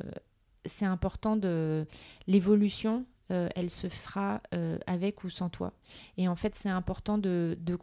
c'est 0.66 0.86
important 0.86 1.38
de 1.38 1.86
l'évolution 2.28 3.06
euh, 3.32 3.48
elle 3.56 3.70
se 3.70 3.88
fera 3.88 4.42
euh, 4.54 4.78
avec 4.86 5.24
ou 5.24 5.30
sans 5.30 5.50
toi. 5.50 5.72
Et 6.18 6.28
en 6.28 6.36
fait, 6.36 6.56
c'est 6.56 6.70
important 6.70 7.18
de, 7.18 7.58
de, 7.62 7.76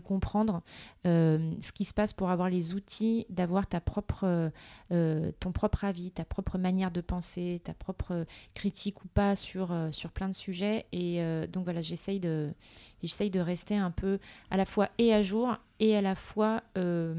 comprendre 0.00 0.62
euh, 1.06 1.52
ce 1.60 1.72
qui 1.72 1.84
se 1.84 1.92
passe 1.92 2.12
pour 2.12 2.30
avoir 2.30 2.48
les 2.48 2.72
outils, 2.72 3.26
d'avoir 3.30 3.66
ta 3.66 3.80
propre, 3.80 4.52
ton 4.90 5.52
propre 5.52 5.84
avis, 5.84 6.12
ta 6.12 6.24
propre 6.24 6.56
manière 6.58 6.92
de 6.92 7.00
penser, 7.00 7.60
ta 7.64 7.74
propre 7.74 8.26
critique 8.54 9.04
ou 9.04 9.08
pas 9.08 9.34
sur, 9.34 9.76
sur 9.90 10.10
plein 10.10 10.28
de 10.28 10.34
sujets. 10.34 10.86
Et 10.92 11.20
donc 11.48 11.64
voilà, 11.64 11.82
j'essaye 11.82 12.20
de, 12.20 12.52
j'essaye 13.02 13.30
de 13.30 13.40
rester 13.40 13.76
un 13.76 13.90
peu 13.90 14.18
à 14.50 14.56
la 14.56 14.66
fois 14.66 14.88
et 14.98 15.12
à 15.12 15.22
jour 15.22 15.56
et 15.80 15.96
à 15.96 16.02
la 16.02 16.14
fois 16.14 16.62
de 16.76 17.14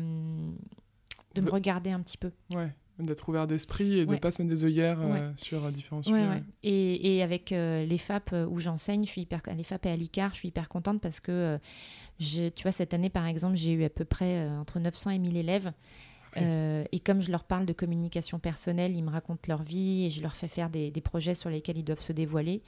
me 1.42 1.52
regarder 1.52 1.92
un 1.92 2.00
petit 2.00 2.18
peu. 2.18 2.32
Ouais. 2.52 2.72
D'être 2.98 3.28
ouvert 3.28 3.46
d'esprit 3.46 4.00
et 4.00 4.06
de 4.06 4.12
ne 4.12 4.18
pas 4.18 4.32
se 4.32 4.42
mettre 4.42 4.56
des 4.56 4.64
œillères 4.64 5.02
euh, 5.02 5.32
sur 5.36 5.66
euh, 5.66 5.72
différents 5.72 6.02
sujets. 6.02 6.44
Et, 6.64 7.18
et, 7.18 7.24
avec 7.24 7.52
euh, 7.52 7.86
les 7.86 7.98
FAP 7.98 8.34
où 8.50 8.62
j'enseigne, 8.62 9.06
je 9.06 9.10
suis 9.10 9.22
hyper, 9.22 9.42
les 9.56 9.66
FAP 9.66 9.88
et 9.88 9.90
à 9.90 9.96
l'ICAR, 9.98 10.30
je 10.32 10.38
suis 10.38 10.48
hyper 10.48 10.70
contente 10.70 11.02
parce 11.02 11.20
que, 11.20 11.60
tu 12.20 12.64
vois, 12.64 12.72
cette 12.72 12.94
année, 12.94 13.10
par 13.10 13.26
exemple, 13.28 13.58
j'ai 13.58 13.72
eu 13.72 13.84
à 13.84 13.90
peu 13.90 14.06
près 14.06 14.48
entre 14.50 14.80
900 14.80 15.12
et 15.12 15.20
1000 15.20 15.36
élèves. 15.36 15.74
Euh, 16.38 16.84
et 16.92 17.00
comme 17.00 17.22
je 17.22 17.32
leur 17.32 17.44
parle 17.44 17.66
de 17.66 17.74
communication 17.74 18.40
personnelle, 18.40 18.96
ils 18.96 19.04
me 19.04 19.10
racontent 19.10 19.42
leur 19.48 19.64
vie 19.64 20.06
et 20.06 20.10
je 20.10 20.22
leur 20.22 20.36
fais 20.36 20.48
faire 20.48 20.70
des, 20.70 20.92
projets 21.04 21.36
sur 21.36 21.50
lesquels 21.50 21.78
ils 21.78 21.84
doivent 21.84 22.02
se 22.02 22.14
dévoiler. 22.14 22.62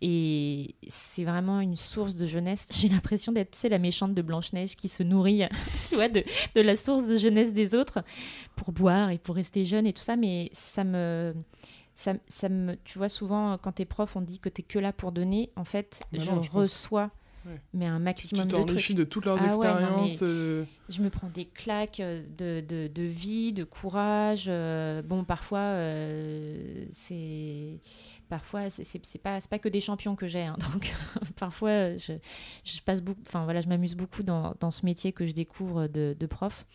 Et 0.00 0.74
c'est 0.88 1.24
vraiment 1.24 1.60
une 1.60 1.76
source 1.76 2.14
de 2.14 2.26
jeunesse. 2.26 2.66
J'ai 2.72 2.88
l'impression 2.88 3.32
d'être, 3.32 3.56
tu 3.58 3.68
la 3.68 3.78
méchante 3.78 4.14
de 4.14 4.22
Blanche-Neige 4.22 4.76
qui 4.76 4.88
se 4.88 5.02
nourrit, 5.02 5.42
tu 5.88 5.96
vois, 5.96 6.08
de, 6.08 6.24
de, 6.54 6.60
la 6.60 6.76
source 6.76 7.06
de 7.06 7.16
jeunesse 7.16 7.52
des 7.52 7.74
autres 7.74 8.02
pour 8.56 8.72
boire 8.72 9.10
et 9.10 9.18
pour 9.18 9.34
rester 9.34 9.64
jeune 9.64 9.86
et 9.86 9.92
tout 9.92 10.02
ça. 10.02 10.16
Mais 10.16 10.50
ça 10.52 10.84
me. 10.84 11.34
Ça, 11.96 12.14
ça 12.28 12.48
me, 12.48 12.76
tu 12.84 12.96
vois, 12.96 13.10
souvent, 13.10 13.58
quand 13.58 13.72
tu 13.72 13.82
es 13.82 13.84
prof, 13.84 14.16
on 14.16 14.22
dit 14.22 14.38
que 14.38 14.48
tu 14.48 14.62
es 14.62 14.64
que 14.64 14.78
là 14.78 14.90
pour 14.90 15.12
donner. 15.12 15.50
En 15.54 15.64
fait, 15.64 16.00
je, 16.14 16.30
reçois 16.50 17.10
mais 17.72 17.86
un 17.86 17.98
maximum 17.98 18.48
tu, 18.48 18.54
tu 18.54 18.60
de 18.60 18.78
trucs. 18.78 18.96
de 18.96 19.04
toutes 19.04 19.24
leurs 19.24 19.42
ah 19.42 19.48
expériences. 19.48 20.20
Euh. 20.22 20.64
Je 20.88 21.02
me 21.02 21.10
prends 21.10 21.28
des 21.28 21.46
claques 21.46 22.00
euh, 22.00 22.22
de, 22.36 22.60
de, 22.60 22.88
de 22.88 23.02
vie, 23.02 23.52
de 23.52 23.64
courage. 23.64 24.46
Euh, 24.48 25.02
bon, 25.02 25.24
parfois, 25.24 25.76
c'est 26.90 27.80
parfois 28.28 28.70
c'est 28.70 29.18
pas 29.18 29.40
pas 29.40 29.58
que 29.58 29.68
des 29.68 29.80
champions 29.80 30.16
que 30.16 30.26
j'ai. 30.26 30.42
Hein, 30.42 30.56
donc 30.72 30.92
parfois, 31.36 31.96
je, 31.96 32.12
je 32.64 32.80
passe 32.82 33.00
beaucoup. 33.00 33.20
Enfin 33.26 33.44
voilà, 33.44 33.60
je 33.60 33.68
m'amuse 33.68 33.96
beaucoup 33.96 34.22
dans, 34.22 34.54
dans, 34.60 34.70
ce 34.70 34.84
métier 34.84 35.12
que 35.12 35.26
je 35.26 35.32
découvre 35.32 35.86
de, 35.86 36.16
de 36.18 36.26
prof. 36.26 36.66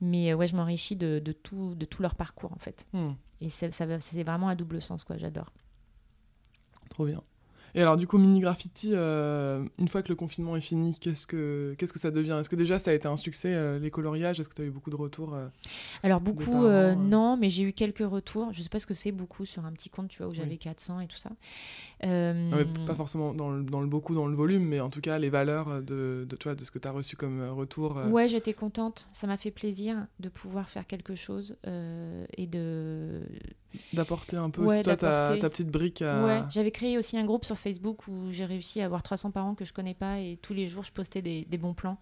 Mais 0.00 0.34
ouais, 0.34 0.46
je 0.46 0.56
m'enrichis 0.56 0.96
de, 0.96 1.20
de, 1.24 1.32
tout 1.32 1.74
de 1.74 1.84
tout 1.84 2.02
leur 2.02 2.14
parcours 2.14 2.52
en 2.52 2.58
fait. 2.58 2.86
Hmm. 2.92 3.12
Et 3.40 3.50
ça, 3.50 3.68
c'est 3.70 4.22
vraiment 4.24 4.48
à 4.48 4.54
double 4.54 4.82
sens 4.82 5.04
quoi. 5.04 5.16
J'adore. 5.16 5.52
Trop 6.90 7.06
bien. 7.06 7.22
Et 7.74 7.82
alors, 7.82 7.96
du 7.96 8.06
coup, 8.06 8.18
Mini 8.18 8.40
Graffiti, 8.40 8.90
euh, 8.92 9.64
une 9.78 9.88
fois 9.88 10.02
que 10.02 10.08
le 10.08 10.14
confinement 10.14 10.56
est 10.56 10.60
fini, 10.60 10.98
qu'est-ce 10.98 11.26
que, 11.26 11.74
qu'est-ce 11.78 11.92
que 11.92 11.98
ça 11.98 12.10
devient? 12.10 12.36
Est-ce 12.40 12.48
que 12.48 12.56
déjà 12.56 12.78
ça 12.78 12.90
a 12.90 12.94
été 12.94 13.08
un 13.08 13.16
succès, 13.16 13.52
euh, 13.54 13.78
les 13.78 13.90
coloriages? 13.90 14.40
Est-ce 14.40 14.48
que 14.48 14.54
tu 14.54 14.62
as 14.62 14.64
eu 14.64 14.70
beaucoup 14.70 14.90
de 14.90 14.96
retours 14.96 15.34
euh, 15.34 15.48
Alors, 16.02 16.20
beaucoup, 16.20 16.62
parents, 16.62 16.96
non, 16.96 17.36
mais 17.36 17.50
j'ai 17.50 17.64
eu 17.64 17.72
quelques 17.72 17.98
retours. 17.98 18.52
Je 18.52 18.62
sais 18.62 18.68
pas 18.68 18.78
ce 18.78 18.86
que 18.86 18.94
c'est 18.94 19.12
beaucoup 19.12 19.44
sur 19.44 19.64
un 19.64 19.72
petit 19.72 19.90
compte, 19.90 20.08
tu 20.08 20.18
vois, 20.18 20.28
où 20.28 20.34
j'avais 20.34 20.56
400 20.56 21.00
et 21.00 21.06
tout 21.06 21.16
ça. 21.16 21.30
Non, 22.04 22.56
mais 22.56 22.64
pas 22.86 22.94
forcément 22.94 23.34
dans 23.34 23.50
le, 23.50 23.62
dans 23.62 23.80
le, 23.80 23.86
beaucoup, 23.86 24.14
dans 24.14 24.26
le 24.26 24.34
volume, 24.34 24.64
mais 24.64 24.80
en 24.80 24.90
tout 24.90 25.00
cas, 25.00 25.18
les 25.18 25.30
valeurs 25.30 25.82
de, 25.82 26.26
de, 26.28 26.36
tu 26.36 26.44
vois, 26.44 26.54
de 26.54 26.64
ce 26.64 26.70
que 26.70 26.78
tu 26.78 26.88
as 26.88 26.92
reçu 26.92 27.16
comme 27.16 27.48
retour. 27.50 27.98
Ouais, 28.10 28.28
j'étais 28.28 28.54
contente. 28.54 29.08
Ça 29.12 29.26
m'a 29.26 29.36
fait 29.36 29.50
plaisir 29.50 30.06
de 30.20 30.28
pouvoir 30.28 30.68
faire 30.68 30.86
quelque 30.86 31.14
chose 31.14 31.56
et 32.36 32.46
de. 32.46 33.22
D'apporter 33.92 34.36
un 34.36 34.48
peu 34.48 34.62
ouais, 34.62 34.82
toi, 34.82 34.96
ta, 34.96 35.36
ta, 35.36 35.50
petite 35.50 35.68
brique 35.68 36.00
à. 36.00 36.24
Ouais, 36.24 36.42
j'avais 36.48 36.70
créé 36.70 36.96
aussi 36.96 37.18
un 37.18 37.24
groupe 37.26 37.44
sur 37.44 37.57
Facebook 37.58 38.06
où 38.08 38.30
j'ai 38.30 38.44
réussi 38.44 38.80
à 38.80 38.84
avoir 38.84 39.02
300 39.02 39.30
parents 39.30 39.54
que 39.54 39.64
je 39.64 39.72
connais 39.72 39.94
pas 39.94 40.18
et 40.18 40.38
tous 40.40 40.54
les 40.54 40.66
jours 40.66 40.84
je 40.84 40.92
postais 40.92 41.22
des, 41.22 41.44
des 41.44 41.58
bons 41.58 41.74
plans. 41.74 41.98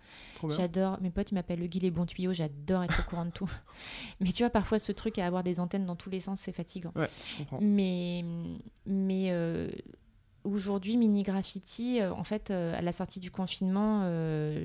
J'adore, 0.48 0.98
mes 1.00 1.10
potes 1.10 1.30
ils 1.30 1.34
m'appellent 1.34 1.60
le 1.60 1.66
Guy 1.66 1.80
les 1.80 1.90
bons 1.90 2.06
tuyaux, 2.06 2.32
j'adore 2.32 2.84
être 2.84 3.00
au 3.00 3.02
courant 3.10 3.24
de 3.24 3.30
tout. 3.30 3.50
Mais 4.20 4.32
tu 4.32 4.42
vois, 4.42 4.50
parfois 4.50 4.78
ce 4.78 4.92
truc 4.92 5.18
à 5.18 5.26
avoir 5.26 5.42
des 5.42 5.60
antennes 5.60 5.86
dans 5.86 5.96
tous 5.96 6.10
les 6.10 6.20
sens, 6.20 6.40
c'est 6.40 6.52
fatigant. 6.52 6.92
Ouais. 6.94 7.08
Mais, 7.60 8.24
mais 8.86 9.28
euh, 9.30 9.70
aujourd'hui, 10.44 10.96
Mini 10.96 11.22
Graffiti, 11.22 12.00
euh, 12.00 12.12
en 12.12 12.24
fait, 12.24 12.50
euh, 12.50 12.76
à 12.76 12.82
la 12.82 12.92
sortie 12.92 13.20
du 13.20 13.30
confinement, 13.30 14.02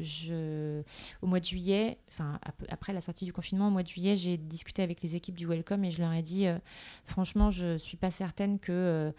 je... 0.02 0.82
au 1.22 1.28
mois 1.28 1.40
de 1.40 1.46
juillet, 1.46 1.98
enfin 2.10 2.40
après 2.70 2.94
la 2.94 3.02
sortie 3.02 3.26
du 3.26 3.34
confinement, 3.34 3.68
au 3.68 3.72
mois 3.72 3.84
de 3.84 3.88
juillet, 3.88 4.16
j'ai 4.16 4.38
discuté 4.38 4.82
avec 4.82 5.02
les 5.02 5.16
équipes 5.16 5.38
du 5.38 5.48
Welcome 5.48 5.84
et 5.84 5.92
je 5.92 6.02
leur 6.02 6.14
ai 6.14 6.22
dit, 6.22 6.48
franchement, 7.06 7.52
je 7.52 7.78
suis 7.78 7.98
pas 7.98 8.12
certaine 8.12 8.60
que 8.60 9.14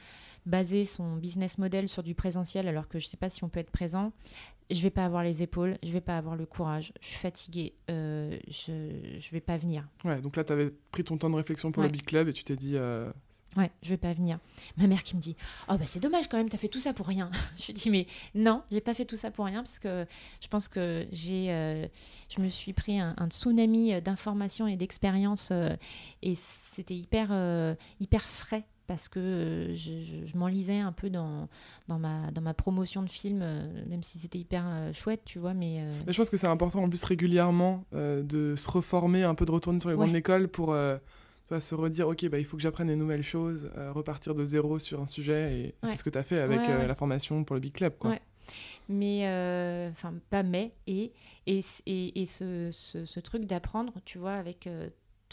baser 0.47 0.85
son 0.85 1.17
business 1.17 1.59
model 1.59 1.89
sur 1.89 2.03
du 2.03 2.15
présentiel 2.15 2.69
alors 2.69 2.89
que 2.89 2.99
je 2.99 3.07
ne 3.07 3.11
sais 3.11 3.17
pas 3.17 3.31
si 3.31 3.45
on 3.45 3.49
peut 3.49 3.61
être 3.61 3.71
présent, 3.71 4.13
je 4.71 4.81
vais 4.81 4.91
pas 4.91 5.05
avoir 5.05 5.23
les 5.23 5.43
épaules, 5.43 5.79
je 5.83 5.93
vais 5.93 6.01
pas 6.01 6.17
avoir 6.17 6.37
le 6.37 6.47
courage, 6.47 6.93
je 7.01 7.09
suis 7.09 7.19
fatiguée, 7.19 7.75
euh, 7.91 8.39
je 8.49 8.73
ne 8.73 9.31
vais 9.31 9.41
pas 9.41 9.57
venir. 9.57 9.87
Ouais, 10.05 10.21
donc 10.21 10.37
là, 10.37 10.45
tu 10.45 10.53
avais 10.53 10.71
pris 10.91 11.05
ton 11.05 11.17
temps 11.17 11.31
de 11.31 11.37
réflexion 11.37 11.73
pour 11.73 11.83
le 11.83 11.89
Big 11.89 12.05
Club 12.05 12.29
et 12.29 12.33
tu 12.33 12.45
t'es 12.45 12.57
dit... 12.57 12.77
Euh... 12.77 13.11
Ouais, 13.55 13.71
je 13.83 13.91
vais 13.91 13.99
pas 13.99 14.15
venir. 14.15 14.39
Ma 14.79 14.87
mère 14.87 15.03
qui 15.03 15.15
me 15.15 15.21
dit 15.21 15.37
Oh, 15.69 15.77
bah 15.77 15.85
c'est 15.85 16.01
dommage 16.01 16.27
quand 16.27 16.39
même, 16.39 16.49
tu 16.49 16.57
as 16.57 16.59
fait 16.59 16.69
tout 16.69 16.81
ça 16.81 16.95
pour 16.95 17.07
rien. 17.07 17.31
je 17.59 17.67
lui 17.67 17.75
dis 17.75 17.91
Mais 17.91 18.07
non, 18.35 18.63
j'ai 18.71 18.81
pas 18.81 18.95
fait 18.95 19.05
tout 19.05 19.17
ça 19.17 19.31
pour 19.31 19.45
rien 19.45 19.63
parce 19.63 19.79
que 19.79 20.07
je 20.41 20.49
pense 20.49 20.69
que 20.69 21.07
j'ai. 21.13 21.51
Euh, 21.51 21.87
je 22.31 22.41
me 22.41 22.49
suis 22.49 22.73
pris 22.73 22.99
un, 22.99 23.15
tsunami 23.29 24.01
d'informations 24.01 24.67
et 24.67 24.77
d'expériences 24.77 25.51
euh, 25.53 25.77
et 26.23 26.35
c'était 26.35 26.97
hyper, 26.97 27.77
hyper 28.01 28.23
frais 28.23 28.65
parce 28.87 29.09
que 29.09 29.19
euh, 29.19 29.75
je, 29.75 30.37
m'enlisais 30.37 30.79
un 30.79 30.93
peu 30.93 31.11
dans, 31.11 31.49
dans, 31.89 31.99
ma, 31.99 32.31
dans 32.31 32.43
ma 32.43 32.55
promotion 32.55 33.03
de 33.03 33.09
film, 33.09 33.41
euh, 33.43 33.67
même 33.89 34.03
si 34.03 34.19
c'était 34.19 34.39
hyper 34.39 34.65
euh, 34.67 34.93
chouette, 34.93 35.23
tu 35.25 35.39
vois. 35.39 35.55
Mais, 35.55 35.85
mais, 36.07 36.13
je 36.13 36.17
pense 36.17 36.31
que 36.31 36.37
c'est 36.37 36.49
important 36.49 36.83
en 36.83 36.89
plus 36.89 37.03
régulièrement 37.05 37.85
de 37.93 38.55
se 38.57 38.71
reformer, 38.71 39.23
un 39.23 39.35
peu 39.35 39.45
de 39.45 39.51
retourner 39.51 39.81
sur 39.81 39.91
les 39.91 39.97
bancs 39.97 40.09
de 40.09 40.13
l'école 40.13 40.49
pour 40.49 40.75
se 41.61 41.75
redire 41.75 42.09
ok, 42.09 42.29
bah, 42.29 42.39
il 42.39 42.45
faut 42.45 42.57
que 42.57 42.63
j'apprenne 42.63 42.89
des 42.89 42.97
nouvelles 42.97 43.23
choses, 43.23 43.71
repartir 43.77 44.35
de 44.35 44.45
zéro 44.45 44.79
sur 44.79 45.01
un 45.01 45.07
sujet. 45.07 45.59
Et 45.59 45.75
c'est 45.85 45.97
ce 45.97 46.05
que 46.05 46.11
tu 46.11 46.19
as 46.19 46.23
fait 46.23 46.41
avec 46.41 46.61
la 46.67 46.95
formation 46.95 47.45
pour 47.45 47.55
le 47.55 47.61
Big 47.61 47.73
Club. 47.73 47.95
Quoi. 47.99 48.17
Mais, 48.89 49.23
enfin, 49.93 50.15
pas 50.31 50.43
mais, 50.43 50.73
et, 50.87 51.13
et, 51.47 51.61
et, 51.87 52.27
ce, 52.27 52.71
ce, 52.73 53.05
ce, 53.05 53.21
truc 53.21 53.45
d'apprendre, 53.45 53.95
tu 54.05 54.19
vois, 54.19 54.35
avec 54.35 54.69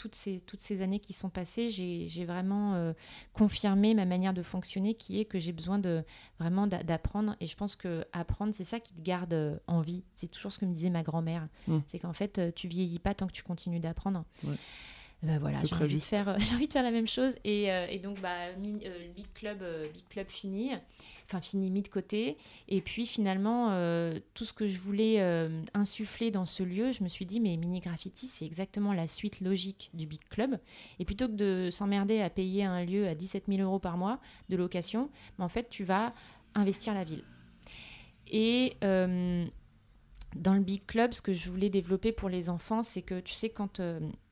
toutes 0.00 0.14
ces, 0.14 0.40
toutes 0.46 0.60
ces 0.60 0.80
années 0.80 0.98
qui 0.98 1.12
sont 1.12 1.28
passées, 1.28 1.68
j'ai 1.68 2.24
vraiment 2.24 2.74
euh, 2.74 2.94
confirmé 3.34 3.92
ma 3.92 4.06
manière 4.06 4.32
de 4.32 4.42
fonctionner 4.42 4.94
qui 4.94 5.20
est 5.20 5.26
que 5.26 5.38
j'ai 5.38 5.52
besoin 5.52 5.78
de 5.78 6.02
vraiment 6.38 6.66
d'apprendre. 6.66 7.36
Et 7.40 7.46
je 7.46 7.54
pense 7.54 7.76
que 7.76 8.06
apprendre, 8.14 8.54
c'est 8.54 8.64
ça 8.64 8.80
qui 8.80 8.94
te 8.94 9.02
garde 9.02 9.34
euh, 9.34 9.58
en 9.66 9.82
vie. 9.82 10.02
C'est 10.14 10.28
toujours 10.30 10.52
ce 10.52 10.58
que 10.58 10.64
me 10.64 10.72
disait 10.72 10.88
ma 10.88 11.02
grand-mère. 11.02 11.48
Mmh. 11.68 11.78
C'est 11.86 11.98
qu'en 11.98 12.14
fait, 12.14 12.38
euh, 12.38 12.50
tu 12.50 12.66
vieillis 12.66 12.98
pas 12.98 13.12
tant 13.12 13.26
que 13.26 13.32
tu 13.32 13.42
continues 13.42 13.78
d'apprendre. 13.78 14.24
Bah 15.22 15.38
voilà, 15.38 15.62
j'ai 15.62 15.74
envie, 15.74 15.98
de 15.98 16.02
faire, 16.02 16.28
envie 16.54 16.66
de 16.66 16.72
faire 16.72 16.82
la 16.82 16.90
même 16.90 17.06
chose. 17.06 17.34
Et, 17.44 17.64
et 17.66 17.98
donc, 17.98 18.18
bah, 18.22 18.52
Big, 18.56 18.88
Club, 19.34 19.62
Big 19.92 20.08
Club 20.08 20.30
fini 20.30 20.70
enfin 21.30 21.40
fini 21.40 21.70
mis 21.70 21.82
de 21.82 21.88
côté. 21.88 22.36
Et 22.68 22.80
puis 22.80 23.06
finalement, 23.06 23.68
euh, 23.70 24.18
tout 24.34 24.44
ce 24.44 24.52
que 24.52 24.66
je 24.66 24.78
voulais 24.78 25.16
euh, 25.20 25.62
insuffler 25.74 26.30
dans 26.30 26.46
ce 26.46 26.62
lieu, 26.62 26.90
je 26.90 27.02
me 27.04 27.08
suis 27.08 27.26
dit, 27.26 27.40
mais 27.40 27.56
Mini 27.56 27.80
Graffiti, 27.80 28.26
c'est 28.26 28.44
exactement 28.44 28.92
la 28.92 29.06
suite 29.06 29.40
logique 29.40 29.90
du 29.94 30.06
Big 30.06 30.20
Club. 30.28 30.58
Et 30.98 31.04
plutôt 31.04 31.28
que 31.28 31.32
de 31.32 31.70
s'emmerder 31.70 32.20
à 32.20 32.30
payer 32.30 32.64
un 32.64 32.84
lieu 32.84 33.06
à 33.06 33.14
17 33.14 33.44
000 33.48 33.62
euros 33.62 33.78
par 33.78 33.96
mois 33.96 34.18
de 34.48 34.56
location, 34.56 35.10
mais 35.38 35.44
en 35.44 35.48
fait, 35.48 35.68
tu 35.70 35.84
vas 35.84 36.12
investir 36.54 36.94
la 36.94 37.04
ville. 37.04 37.24
Et 38.26 38.76
euh, 38.84 39.46
dans 40.36 40.54
le 40.54 40.60
Big 40.60 40.84
Club, 40.86 41.12
ce 41.12 41.22
que 41.22 41.32
je 41.32 41.50
voulais 41.50 41.70
développer 41.70 42.12
pour 42.12 42.28
les 42.28 42.50
enfants, 42.50 42.82
c'est 42.82 43.02
que 43.02 43.20
tu 43.20 43.34
sais, 43.34 43.50
quand 43.50 43.80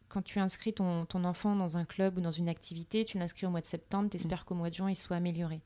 quand 0.09 0.23
tu 0.23 0.39
inscris 0.39 0.73
ton, 0.73 1.05
ton, 1.05 1.25
enfant 1.25 1.55
dans 1.55 1.77
un 1.77 1.85
club 1.85 2.17
ou 2.17 2.23
dans 2.23 2.31
une 2.31 2.49
activité, 2.49 3.05
tu 3.05 3.19
l'inscris 3.19 3.45
au 3.45 3.51
mois 3.51 3.61
de 3.61 3.67
septembre, 3.67 4.09
tu 4.09 4.17
espères 4.17 4.47
qu'au 4.47 4.55
mois 4.55 4.71
de 4.71 4.75
juin, 4.75 4.89
il 4.89 4.97
soit 4.97 5.17
amélioré 5.17 5.61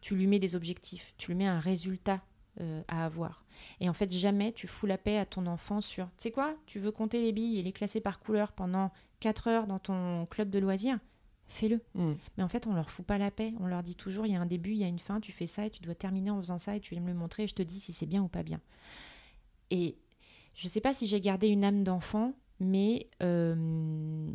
tu 0.00 0.14
lui 0.14 0.26
mets 0.26 0.38
des 0.38 0.56
objectifs, 0.56 1.14
tu 1.16 1.30
lui 1.30 1.36
mets 1.36 1.46
un 1.46 1.60
résultat 1.60 2.22
euh, 2.60 2.82
à 2.88 3.04
avoir. 3.04 3.44
Et 3.80 3.88
en 3.88 3.92
fait, 3.92 4.10
jamais 4.10 4.52
tu 4.52 4.66
fous 4.66 4.86
la 4.86 4.98
paix 4.98 5.18
à 5.18 5.26
ton 5.26 5.46
enfant 5.46 5.80
sur, 5.80 6.06
tu 6.06 6.24
sais 6.24 6.30
quoi, 6.30 6.54
tu 6.66 6.78
veux 6.78 6.90
compter 6.90 7.22
les 7.22 7.32
billes 7.32 7.58
et 7.58 7.62
les 7.62 7.72
classer 7.72 8.00
par 8.00 8.20
couleur 8.20 8.52
pendant 8.52 8.90
4 9.20 9.48
heures 9.48 9.66
dans 9.66 9.78
ton 9.78 10.26
club 10.26 10.50
de 10.50 10.58
loisirs 10.58 10.98
Fais-le. 11.50 11.80
Mm. 11.94 12.12
Mais 12.36 12.44
en 12.44 12.48
fait, 12.48 12.66
on 12.68 12.74
leur 12.74 12.90
fout 12.90 13.04
pas 13.04 13.18
la 13.18 13.32
paix. 13.32 13.52
On 13.58 13.66
leur 13.66 13.82
dit 13.82 13.96
toujours, 13.96 14.24
il 14.24 14.32
y 14.32 14.36
a 14.36 14.40
un 14.40 14.46
début, 14.46 14.70
il 14.70 14.78
y 14.78 14.84
a 14.84 14.88
une 14.88 15.00
fin, 15.00 15.20
tu 15.20 15.32
fais 15.32 15.48
ça 15.48 15.66
et 15.66 15.70
tu 15.70 15.82
dois 15.82 15.96
terminer 15.96 16.30
en 16.30 16.40
faisant 16.40 16.58
ça 16.58 16.76
et 16.76 16.80
tu 16.80 16.94
viens 16.94 17.02
me 17.02 17.08
le 17.08 17.14
montrer 17.14 17.42
et 17.44 17.48
je 17.48 17.54
te 17.54 17.62
dis 17.62 17.80
si 17.80 17.92
c'est 17.92 18.06
bien 18.06 18.22
ou 18.22 18.28
pas 18.28 18.44
bien. 18.44 18.60
Et 19.70 19.96
je 20.54 20.68
sais 20.68 20.80
pas 20.80 20.94
si 20.94 21.06
j'ai 21.06 21.20
gardé 21.20 21.48
une 21.48 21.64
âme 21.64 21.82
d'enfant, 21.82 22.34
mais 22.60 23.08
euh, 23.22 24.30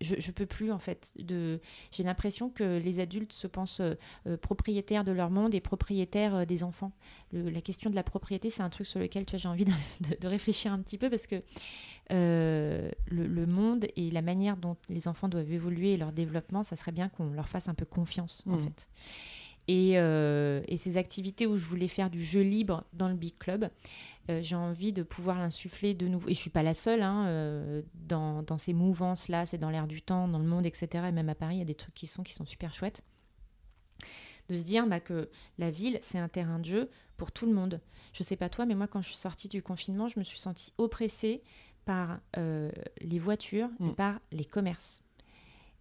je, 0.00 0.14
je 0.18 0.30
peux 0.30 0.46
plus 0.46 0.72
en 0.72 0.78
fait. 0.78 1.12
De, 1.18 1.60
j'ai 1.90 2.02
l'impression 2.02 2.50
que 2.50 2.78
les 2.78 3.00
adultes 3.00 3.32
se 3.32 3.46
pensent 3.46 3.80
euh, 3.80 3.94
euh, 4.26 4.36
propriétaires 4.36 5.04
de 5.04 5.12
leur 5.12 5.30
monde 5.30 5.54
et 5.54 5.60
propriétaires 5.60 6.34
euh, 6.34 6.44
des 6.44 6.62
enfants. 6.62 6.92
la 7.32 7.60
question 7.60 7.90
de 7.90 7.94
la 7.94 8.02
propriété, 8.02 8.50
c'est 8.50 8.62
un 8.62 8.70
truc 8.70 8.86
sur 8.86 9.00
lequel 9.00 9.24
j'ai 9.32 9.48
envie 9.48 9.64
de, 9.64 9.72
de, 10.20 10.28
réfléchir 10.28 10.72
un 10.72 10.78
petit 10.80 10.98
peu 10.98 11.10
parce 11.10 11.26
que 11.26 11.36
le, 12.10 12.90
le, 13.08 13.46
monde 13.46 13.86
et 13.96 14.10
la 14.10 14.22
manière 14.22 14.56
dont 14.56 14.76
les 14.88 15.08
enfants 15.08 15.28
doivent 15.28 15.50
évoluer 15.50 15.94
et 15.94 15.96
leur 15.96 16.12
développement, 16.12 16.62
ça 16.62 16.76
serait 16.76 16.92
bien 16.92 17.08
qu'on 17.08 17.30
leur 17.30 17.48
fasse 17.48 17.68
un 17.68 17.74
peu 17.74 17.84
confiance 17.84 18.42
en 18.46 18.56
mmh. 18.56 18.60
fait. 18.60 18.88
Et, 19.68 19.92
et, 19.94 20.76
ces 20.76 20.96
activités 20.96 21.46
où 21.46 21.56
je 21.56 21.66
voulais 21.66 21.88
faire 21.88 22.08
du 22.08 22.22
jeu 22.22 22.42
libre 22.42 22.84
dans 22.92 23.08
le 23.08 23.14
Big 23.14 23.36
Club, 23.38 23.68
euh, 24.30 24.40
j'ai 24.42 24.56
envie 24.56 24.92
de 24.92 25.02
pouvoir 25.02 25.38
l'insuffler 25.38 25.94
de 25.94 26.08
nouveau. 26.08 26.28
Et 26.28 26.34
je 26.34 26.40
suis 26.40 26.50
pas 26.50 26.62
la 26.62 26.74
seule 26.74 27.02
hein, 27.02 27.26
euh, 27.26 27.82
dans, 27.94 28.42
dans, 28.42 28.58
ces 28.58 28.72
mouvances-là, 28.72 29.46
c'est 29.46 29.58
dans 29.58 29.70
l'air 29.70 29.86
du 29.86 30.02
temps, 30.02 30.28
dans 30.28 30.38
le 30.38 30.46
monde, 30.46 30.66
etc. 30.66 31.06
Et 31.08 31.12
même 31.12 31.28
à 31.28 31.34
Paris, 31.34 31.56
il 31.56 31.58
y 31.58 31.62
a 31.62 31.66
des 31.66 31.74
trucs 31.74 31.94
qui 31.94 32.06
sont, 32.06 32.22
qui 32.22 32.32
sont 32.32 32.46
super 32.46 32.74
chouettes. 32.74 33.02
De 34.48 34.56
se 34.56 34.62
dire 34.62 34.86
bah, 34.86 35.00
que 35.00 35.28
la 35.58 35.70
ville, 35.70 35.98
c'est 36.02 36.18
un 36.18 36.28
terrain 36.28 36.58
de 36.58 36.64
jeu 36.64 36.90
pour 37.16 37.32
tout 37.32 37.46
le 37.46 37.52
monde. 37.52 37.80
Je 38.12 38.22
sais 38.22 38.36
pas 38.36 38.48
toi, 38.48 38.66
mais 38.66 38.74
moi, 38.74 38.86
quand 38.86 39.02
je 39.02 39.08
suis 39.08 39.16
sortie 39.16 39.48
du 39.48 39.62
confinement, 39.62 40.08
je 40.08 40.18
me 40.18 40.24
suis 40.24 40.38
sentie 40.38 40.72
oppressée 40.78 41.42
par 41.84 42.20
euh, 42.36 42.70
les 43.00 43.18
voitures 43.18 43.70
et 43.80 43.84
mm. 43.84 43.94
par 43.94 44.20
les 44.32 44.44
commerces. 44.44 45.00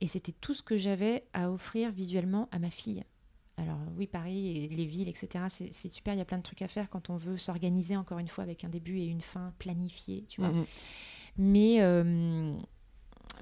Et 0.01 0.07
c'était 0.07 0.33
tout 0.33 0.53
ce 0.53 0.61
que 0.61 0.77
j'avais 0.77 1.25
à 1.33 1.51
offrir 1.51 1.91
visuellement 1.91 2.47
à 2.51 2.59
ma 2.59 2.69
fille. 2.69 3.03
Alors 3.57 3.79
oui, 3.97 4.05
Paris 4.05 4.65
et 4.65 4.67
les 4.67 4.85
villes, 4.85 5.07
etc., 5.07 5.45
c'est 5.49 5.89
super, 5.89 6.13
il 6.13 6.17
y 6.17 6.21
a 6.21 6.25
plein 6.25 6.37
de 6.37 6.43
trucs 6.43 6.61
à 6.61 6.67
faire 6.67 6.89
quand 6.89 7.09
on 7.09 7.15
veut 7.15 7.37
s'organiser, 7.37 7.95
encore 7.95 8.19
une 8.19 8.27
fois, 8.27 8.43
avec 8.43 8.63
un 8.63 8.69
début 8.69 8.99
et 8.99 9.05
une 9.05 9.21
fin 9.21 9.53
planifiée, 9.59 10.25
tu 10.27 10.41
vois. 10.41 10.51
Mm, 10.51 10.59
mm. 10.59 10.65
Mais, 11.37 11.81
euh, 11.81 12.53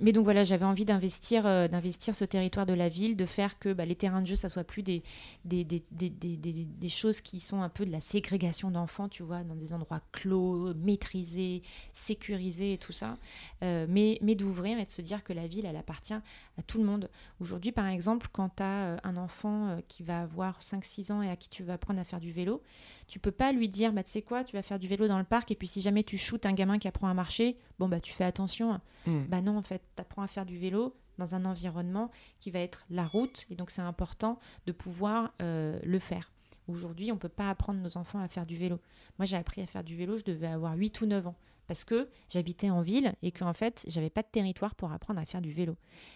mais 0.01 0.11
donc 0.11 0.23
voilà, 0.23 0.43
j'avais 0.43 0.65
envie 0.65 0.85
d'investir 0.85 1.45
euh, 1.45 1.67
d'investir 1.67 2.15
ce 2.15 2.25
territoire 2.25 2.65
de 2.65 2.73
la 2.73 2.89
ville, 2.89 3.15
de 3.15 3.25
faire 3.25 3.59
que 3.59 3.73
bah, 3.73 3.85
les 3.85 3.95
terrains 3.95 4.21
de 4.21 4.27
jeu, 4.27 4.35
ça 4.35 4.49
soit 4.49 4.63
plus 4.63 4.83
des 4.83 5.03
des, 5.45 5.63
des, 5.63 5.83
des, 5.91 6.09
des, 6.09 6.89
choses 6.89 7.21
qui 7.21 7.39
sont 7.39 7.61
un 7.61 7.69
peu 7.69 7.85
de 7.85 7.91
la 7.91 8.01
ségrégation 8.01 8.71
d'enfants, 8.71 9.09
tu 9.09 9.23
vois, 9.23 9.43
dans 9.43 9.55
des 9.55 9.73
endroits 9.73 10.01
clos, 10.11 10.73
maîtrisés, 10.75 11.61
sécurisés 11.91 12.73
et 12.73 12.77
tout 12.77 12.91
ça, 12.91 13.17
euh, 13.63 13.85
mais, 13.89 14.17
mais 14.21 14.35
d'ouvrir 14.35 14.79
et 14.79 14.85
de 14.85 14.91
se 14.91 15.01
dire 15.01 15.23
que 15.23 15.33
la 15.33 15.47
ville, 15.47 15.65
elle 15.65 15.77
appartient 15.77 16.13
à 16.13 16.61
tout 16.65 16.77
le 16.77 16.85
monde. 16.85 17.09
Aujourd'hui, 17.39 17.71
par 17.71 17.87
exemple, 17.87 18.27
quand 18.31 18.55
tu 18.57 18.63
as 18.63 18.85
euh, 18.85 18.97
un 19.03 19.17
enfant 19.17 19.77
qui 19.87 20.03
va 20.03 20.21
avoir 20.21 20.59
5-6 20.61 21.11
ans 21.11 21.21
et 21.21 21.29
à 21.29 21.35
qui 21.35 21.49
tu 21.49 21.63
vas 21.63 21.73
apprendre 21.73 21.99
à 21.99 22.03
faire 22.03 22.19
du 22.19 22.31
vélo, 22.31 22.61
tu 23.07 23.19
peux 23.19 23.31
pas 23.31 23.51
lui 23.51 23.69
dire, 23.69 23.93
bah, 23.93 24.03
tu 24.03 24.11
sais 24.11 24.21
quoi, 24.21 24.43
tu 24.43 24.55
vas 24.55 24.63
faire 24.63 24.79
du 24.79 24.87
vélo 24.87 25.07
dans 25.07 25.17
le 25.17 25.23
parc 25.23 25.51
et 25.51 25.55
puis 25.55 25.67
si 25.67 25.81
jamais 25.81 26.03
tu 26.03 26.17
shootes 26.17 26.45
un 26.45 26.53
gamin 26.53 26.79
qui 26.79 26.87
apprend 26.87 27.07
à 27.07 27.13
marcher, 27.13 27.57
bon, 27.79 27.87
bah, 27.87 27.99
tu 27.99 28.13
fais 28.13 28.23
attention. 28.23 28.79
Hmm. 29.05 29.23
Bah 29.27 29.41
non, 29.41 29.57
en 29.57 29.61
fait, 29.61 29.81
tu 29.95 30.01
apprends 30.01 30.21
à 30.21 30.27
faire 30.27 30.45
du 30.45 30.57
vélo 30.57 30.95
dans 31.17 31.35
un 31.35 31.45
environnement 31.45 32.09
qui 32.39 32.51
va 32.51 32.59
être 32.59 32.85
la 32.89 33.05
route 33.05 33.45
et 33.49 33.55
donc 33.55 33.69
c'est 33.69 33.81
important 33.81 34.39
de 34.65 34.71
pouvoir 34.71 35.33
euh, 35.41 35.79
le 35.83 35.99
faire. 35.99 36.31
Aujourd'hui, 36.67 37.11
on 37.11 37.15
ne 37.15 37.19
peut 37.19 37.29
pas 37.29 37.49
apprendre 37.49 37.81
nos 37.81 37.97
enfants 37.97 38.19
à 38.19 38.27
faire 38.27 38.45
du 38.45 38.55
vélo. 38.55 38.79
Moi, 39.19 39.25
j'ai 39.25 39.35
appris 39.35 39.61
à 39.61 39.67
faire 39.67 39.83
du 39.83 39.95
vélo, 39.95 40.17
je 40.17 40.23
devais 40.23 40.47
avoir 40.47 40.75
8 40.75 41.01
ou 41.01 41.05
9 41.05 41.27
ans. 41.27 41.35
Parce 41.67 41.83
que 41.83 42.09
j'habitais 42.29 42.69
en 42.69 42.81
ville 42.81 43.13
et 43.21 43.31
qu'en 43.31 43.53
fait, 43.53 43.83
j'avais 43.87 44.09
pas 44.09 44.21
de 44.21 44.27
territoire 44.27 44.75
pour 44.75 44.91
apprendre 44.91 45.19
à 45.19 45.25
faire 45.25 45.41
du 45.41 45.51
vélo. 45.51 45.75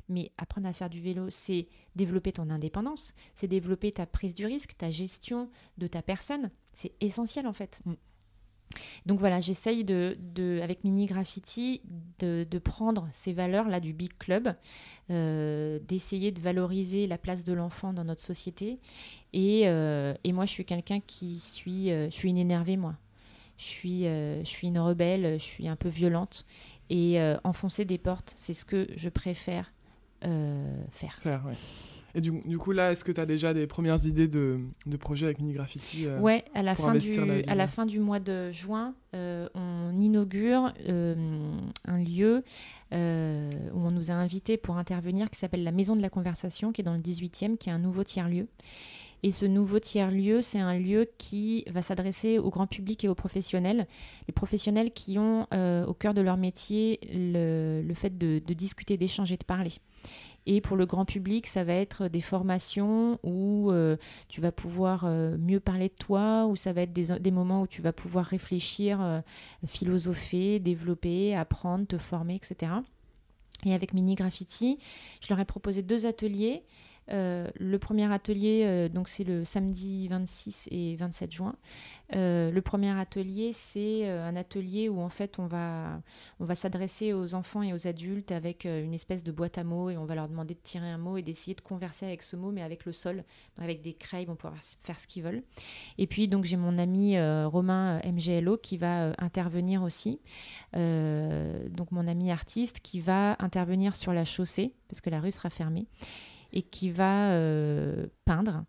Mais 0.10 0.32
apprendre 0.38 0.68
à 0.68 0.74
faire 0.74 0.90
du 0.90 1.02
vélo, 1.02 1.30
c'est 1.30 1.68
développer 1.96 2.32
ton 2.32 2.50
indépendance, 2.50 3.14
c'est 3.36 3.48
développer 3.48 3.92
ta 3.92 4.06
prise 4.06 4.34
du 4.34 4.46
risque, 4.46 4.78
ta 4.78 4.92
gestion 4.92 5.50
de 5.78 5.88
ta 5.88 6.02
personne. 6.02 6.52
C'est 6.74 6.94
essentiel 7.02 7.48
en 7.48 7.54
fait. 7.54 7.80
Mm. 7.86 7.94
Donc 9.06 9.20
voilà, 9.20 9.40
j'essaye 9.40 9.84
de, 9.84 10.18
avec 10.62 10.84
Mini 10.84 11.06
Graffiti 11.06 11.82
de, 12.20 12.46
prendre 12.60 13.08
ces 13.12 13.34
valeurs-là 13.34 13.80
du 13.80 13.94
Big 13.94 14.18
Club, 14.18 14.54
euh, 15.10 15.80
d'essayer 15.88 16.32
de 16.32 16.42
valoriser 16.42 17.08
la 17.08 17.18
place 17.18 17.44
de 17.44 17.54
l'enfant 17.54 17.94
dans 17.94 18.04
notre 18.04 18.22
société. 18.22 18.80
Et, 19.34 19.64
euh, 19.66 20.14
moi, 20.26 20.46
je 20.46 20.52
suis 20.52 20.66
quelqu'un 20.66 21.00
qui 21.00 21.40
suis, 21.40 21.92
euh, 21.92 22.10
je 22.10 22.16
suis 22.16 22.30
une 22.30 22.38
énervée, 22.38 22.78
moi. 22.78 22.96
Je 23.58 23.66
suis, 23.66 24.04
je 24.04 24.46
suis 24.46 24.68
une 24.68 24.80
rebelle, 24.80 25.40
je 25.40 25.44
suis 25.44 25.68
un 25.68 25.76
peu 25.76 25.90
violente. 25.90 26.46
Et 26.90 27.20
enfoncer 27.44 27.86
des 27.86 27.98
portes, 27.98 28.34
c'est 28.36 28.54
ce 28.54 28.66
que 28.66 28.88
je 28.96 29.10
préfère 29.10 29.72
faire. 30.92 31.20
Faire, 31.22 31.44
ouais. 31.46 31.56
Et 32.18 32.22
du, 32.22 32.58
coup, 32.58 32.72
là, 32.72 32.92
est-ce 32.92 33.04
que 33.04 33.12
tu 33.12 33.22
as 33.22 33.28
déjà 33.28 33.54
des 33.54 33.68
premières 33.68 34.04
idées 34.04 34.28
de, 34.28 34.60
de 34.88 34.98
projets 34.98 35.28
avec 35.28 35.38
Mini 35.38 35.54
Graffiti 35.54 36.08
euh, 36.08 36.20
Ouais, 36.20 36.44
à 36.56 36.64
la, 36.64 36.74
fin 36.74 36.96
du, 36.96 37.20
à 37.48 37.54
la 37.54 37.68
fin 37.68 37.86
du 37.86 38.00
mois 38.00 38.20
de 38.20 38.52
juin, 38.52 38.96
euh, 39.14 39.48
on 39.54 40.00
inaugure 40.02 40.74
euh, 40.90 41.16
un 41.86 41.98
lieu 42.00 42.44
où 42.92 42.96
on 42.96 43.92
nous 43.92 44.10
a 44.10 44.16
invités 44.16 44.58
pour 44.58 44.78
intervenir 44.78 45.30
qui 45.30 45.38
s'appelle 45.38 45.64
la 45.64 45.72
Maison 45.72 45.96
de 45.96 46.02
la 46.02 46.10
Conversation, 46.10 46.72
qui 46.72 46.82
est 46.82 46.84
dans 46.84 46.96
le 46.96 47.02
18e, 47.02 47.56
qui 47.56 47.70
est 47.70 47.74
un 47.74 47.78
nouveau 47.78 48.04
tiers-lieu. 48.04 48.48
Et 49.24 49.32
ce 49.32 49.46
nouveau 49.46 49.80
tiers-lieu, 49.80 50.42
c'est 50.42 50.60
un 50.60 50.78
lieu 50.78 51.10
qui 51.18 51.66
va 51.70 51.82
s'adresser 51.82 52.38
au 52.38 52.50
grand 52.50 52.68
public 52.68 53.04
et 53.04 53.08
aux 53.08 53.16
professionnels. 53.16 53.88
Les 54.28 54.32
professionnels 54.32 54.92
qui 54.92 55.18
ont 55.18 55.48
au 55.52 55.94
cœur 55.94 56.14
de 56.14 56.22
leur 56.22 56.38
métier 56.38 57.00
le, 57.12 57.94
fait 57.96 58.18
de, 58.18 58.40
discuter, 58.54 58.96
d'échanger, 58.98 59.38
de 59.38 59.44
parler. 59.44 59.74
Et 60.50 60.62
pour 60.62 60.78
le 60.78 60.86
grand 60.86 61.04
public, 61.04 61.46
ça 61.46 61.66
va 61.66 61.74
être 61.74 62.08
des 62.08 62.22
formations 62.22 63.20
où 63.22 63.70
euh, 63.70 63.98
tu 64.30 64.40
vas 64.40 64.54
pouvoir 64.54 65.04
euh, 65.04 65.36
mieux 65.38 65.60
parler 65.60 65.90
de 65.90 65.94
toi, 65.94 66.46
où 66.46 66.56
ça 66.56 66.72
va 66.72 66.84
être 66.84 66.94
des, 66.94 67.32
moments 67.32 67.64
où 67.64 67.68
tu 67.68 67.82
vas 67.82 67.92
pouvoir 67.92 68.26
réfléchir, 68.26 69.02
euh, 69.02 69.20
philosopher, 69.66 70.60
développer, 70.60 71.36
apprendre, 71.36 71.86
te 71.86 71.98
former, 71.98 72.36
etc. 72.36 72.72
Et 73.66 73.74
avec 73.74 73.94
Mini 73.94 74.16
Graffiti, 74.16 74.80
je 75.22 75.28
leur 75.28 75.40
ai 75.42 75.46
proposé 75.46 75.82
deux 75.82 76.06
ateliers. 76.06 76.64
Euh, 77.12 77.48
le 77.58 77.80
premier 77.80 78.12
atelier, 78.12 78.64
euh, 78.66 78.90
donc 78.90 79.08
c'est 79.08 79.24
le 79.24 79.46
samedi 79.46 80.08
26 80.08 80.68
et 80.72 80.96
27 80.96 81.32
juin. 81.32 81.56
Euh, 82.16 82.52
le 82.52 82.62
premier 82.62 82.98
atelier, 82.98 83.52
c'est 83.54 84.10
un 84.10 84.36
atelier 84.36 84.90
où 84.90 85.00
en 85.02 85.10
fait 85.10 85.40
on 85.40 85.48
va, 85.48 86.02
on 86.40 86.46
va 86.46 86.56
s'adresser 86.56 87.14
aux 87.14 87.34
enfants 87.34 87.64
et 87.64 87.74
aux 87.74 87.88
adultes 87.88 88.32
avec 88.32 88.66
une 88.66 88.94
espèce 88.94 89.24
de 89.24 89.32
boîte 89.32 89.58
à 89.58 89.64
mots 89.64 89.90
et 89.90 89.98
on 89.98 90.06
va 90.06 90.16
leur 90.16 90.28
demander 90.28 90.54
de 90.54 90.60
tirer 90.60 90.90
un 90.90 90.98
mot 90.98 91.18
et 91.18 91.22
d'essayer 91.22 91.56
de 91.56 91.62
converser 91.62 92.06
avec 92.06 92.24
ce 92.24 92.36
mot, 92.36 92.52
mais 92.52 92.62
avec 92.62 92.86
le 92.86 92.94
sol, 92.94 93.24
avec 93.58 93.82
des 93.82 93.94
craies, 93.94 94.24
ils 94.24 94.28
vont 94.28 94.36
pouvoir 94.36 94.58
faire 94.82 95.00
ce 95.00 95.08
qu'ils 95.08 95.24
veulent. 95.24 95.44
Et 95.98 96.08
puis 96.08 96.28
donc 96.28 96.46
j'ai 96.46 96.58
mon 96.58 96.78
ami 96.78 97.20
Romain 97.20 98.00
MGLO 98.06 98.58
qui 98.58 98.78
va 98.78 99.14
intervenir 99.18 99.84
aussi. 99.84 100.20
donc 100.74 101.92
mon 101.92 102.08
ami 102.08 102.32
artiste 102.32 102.80
qui 102.80 103.02
va 103.02 103.36
intervenir 103.40 103.96
sur 103.96 104.14
la 104.14 104.26
chaussée 104.26 104.74
parce 104.88 105.02
que 105.02 105.10
la 105.10 105.20
rue 105.20 105.32
sera 105.32 105.50
fermée 105.50 105.88
et 106.54 106.62
qui 106.62 106.92
va 106.92 107.32
euh, 107.32 108.08
peindre 108.26 108.64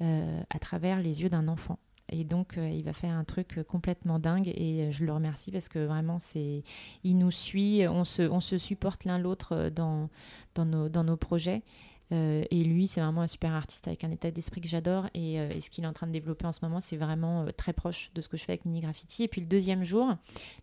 euh, 0.00 0.40
à 0.50 0.58
travers 0.58 1.00
les 1.00 1.22
yeux 1.22 1.28
d'un 1.28 1.48
enfant. 1.48 1.78
Et 2.10 2.22
donc, 2.22 2.58
euh, 2.58 2.68
il 2.68 2.84
va 2.84 2.92
faire 2.92 3.14
un 3.14 3.24
truc 3.24 3.62
complètement 3.66 4.18
dingue 4.18 4.48
et 4.48 4.92
je 4.92 5.04
le 5.04 5.12
remercie 5.12 5.50
parce 5.50 5.68
que 5.68 5.84
vraiment, 5.84 6.18
il 6.34 7.18
nous 7.18 7.30
suit, 7.30 7.86
on 7.88 8.04
se, 8.04 8.22
on 8.22 8.40
se 8.40 8.58
supporte 8.58 9.04
l'un 9.04 9.18
l'autre 9.18 9.70
dans, 9.70 10.10
dans, 10.54 10.66
nos, 10.66 10.88
dans 10.88 11.04
nos 11.04 11.16
projets. 11.16 11.62
et 12.10 12.62
lui, 12.62 12.86
c'est 12.86 13.00
vraiment 13.00 13.22
un 13.22 13.26
super 13.26 13.52
artiste 13.52 13.88
avec 13.88 14.04
un 14.04 14.10
état 14.10 14.30
d'esprit 14.30 14.60
que 14.60 14.68
j'adore. 14.68 15.08
Et, 15.14 15.38
ce 15.60 15.70
qu'il 15.70 15.84
est 15.84 15.86
en 15.86 15.94
train 15.94 16.06
de 16.06 16.12
développer 16.12 16.46
en 16.46 16.52
ce 16.52 16.60
moment, 16.62 16.78
c'est 16.78 16.98
vraiment 16.98 17.46
très 17.56 17.72
proche 17.72 18.10
de 18.14 18.20
ce 18.20 18.28
que 18.28 18.36
je 18.36 18.44
fais 18.44 18.52
avec 18.52 18.66
Mini 18.66 18.82
Graffiti. 18.82 19.22
Et 19.22 19.28
puis 19.28 19.40
le 19.40 19.46
deuxième 19.46 19.82
jour, 19.82 20.14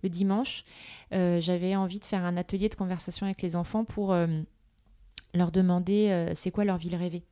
le 0.03 0.09
dimanche, 0.09 0.63
j'avais 1.11 1.75
envie 1.75 1.99
de 1.99 2.05
faire 2.05 2.23
un 2.23 2.37
atelier 2.37 2.69
de 2.69 2.75
conversation 2.75 3.25
avec 3.25 3.41
les 3.41 3.55
enfants 3.55 3.83
pour 3.83 4.15
leur 5.33 5.51
demander 5.51 6.09
euh, 6.09 6.31
c'est 6.35 6.51
quoi 6.51 6.65
leur 6.65 6.77
ville 6.77 6.95
rêvée. 6.95 7.23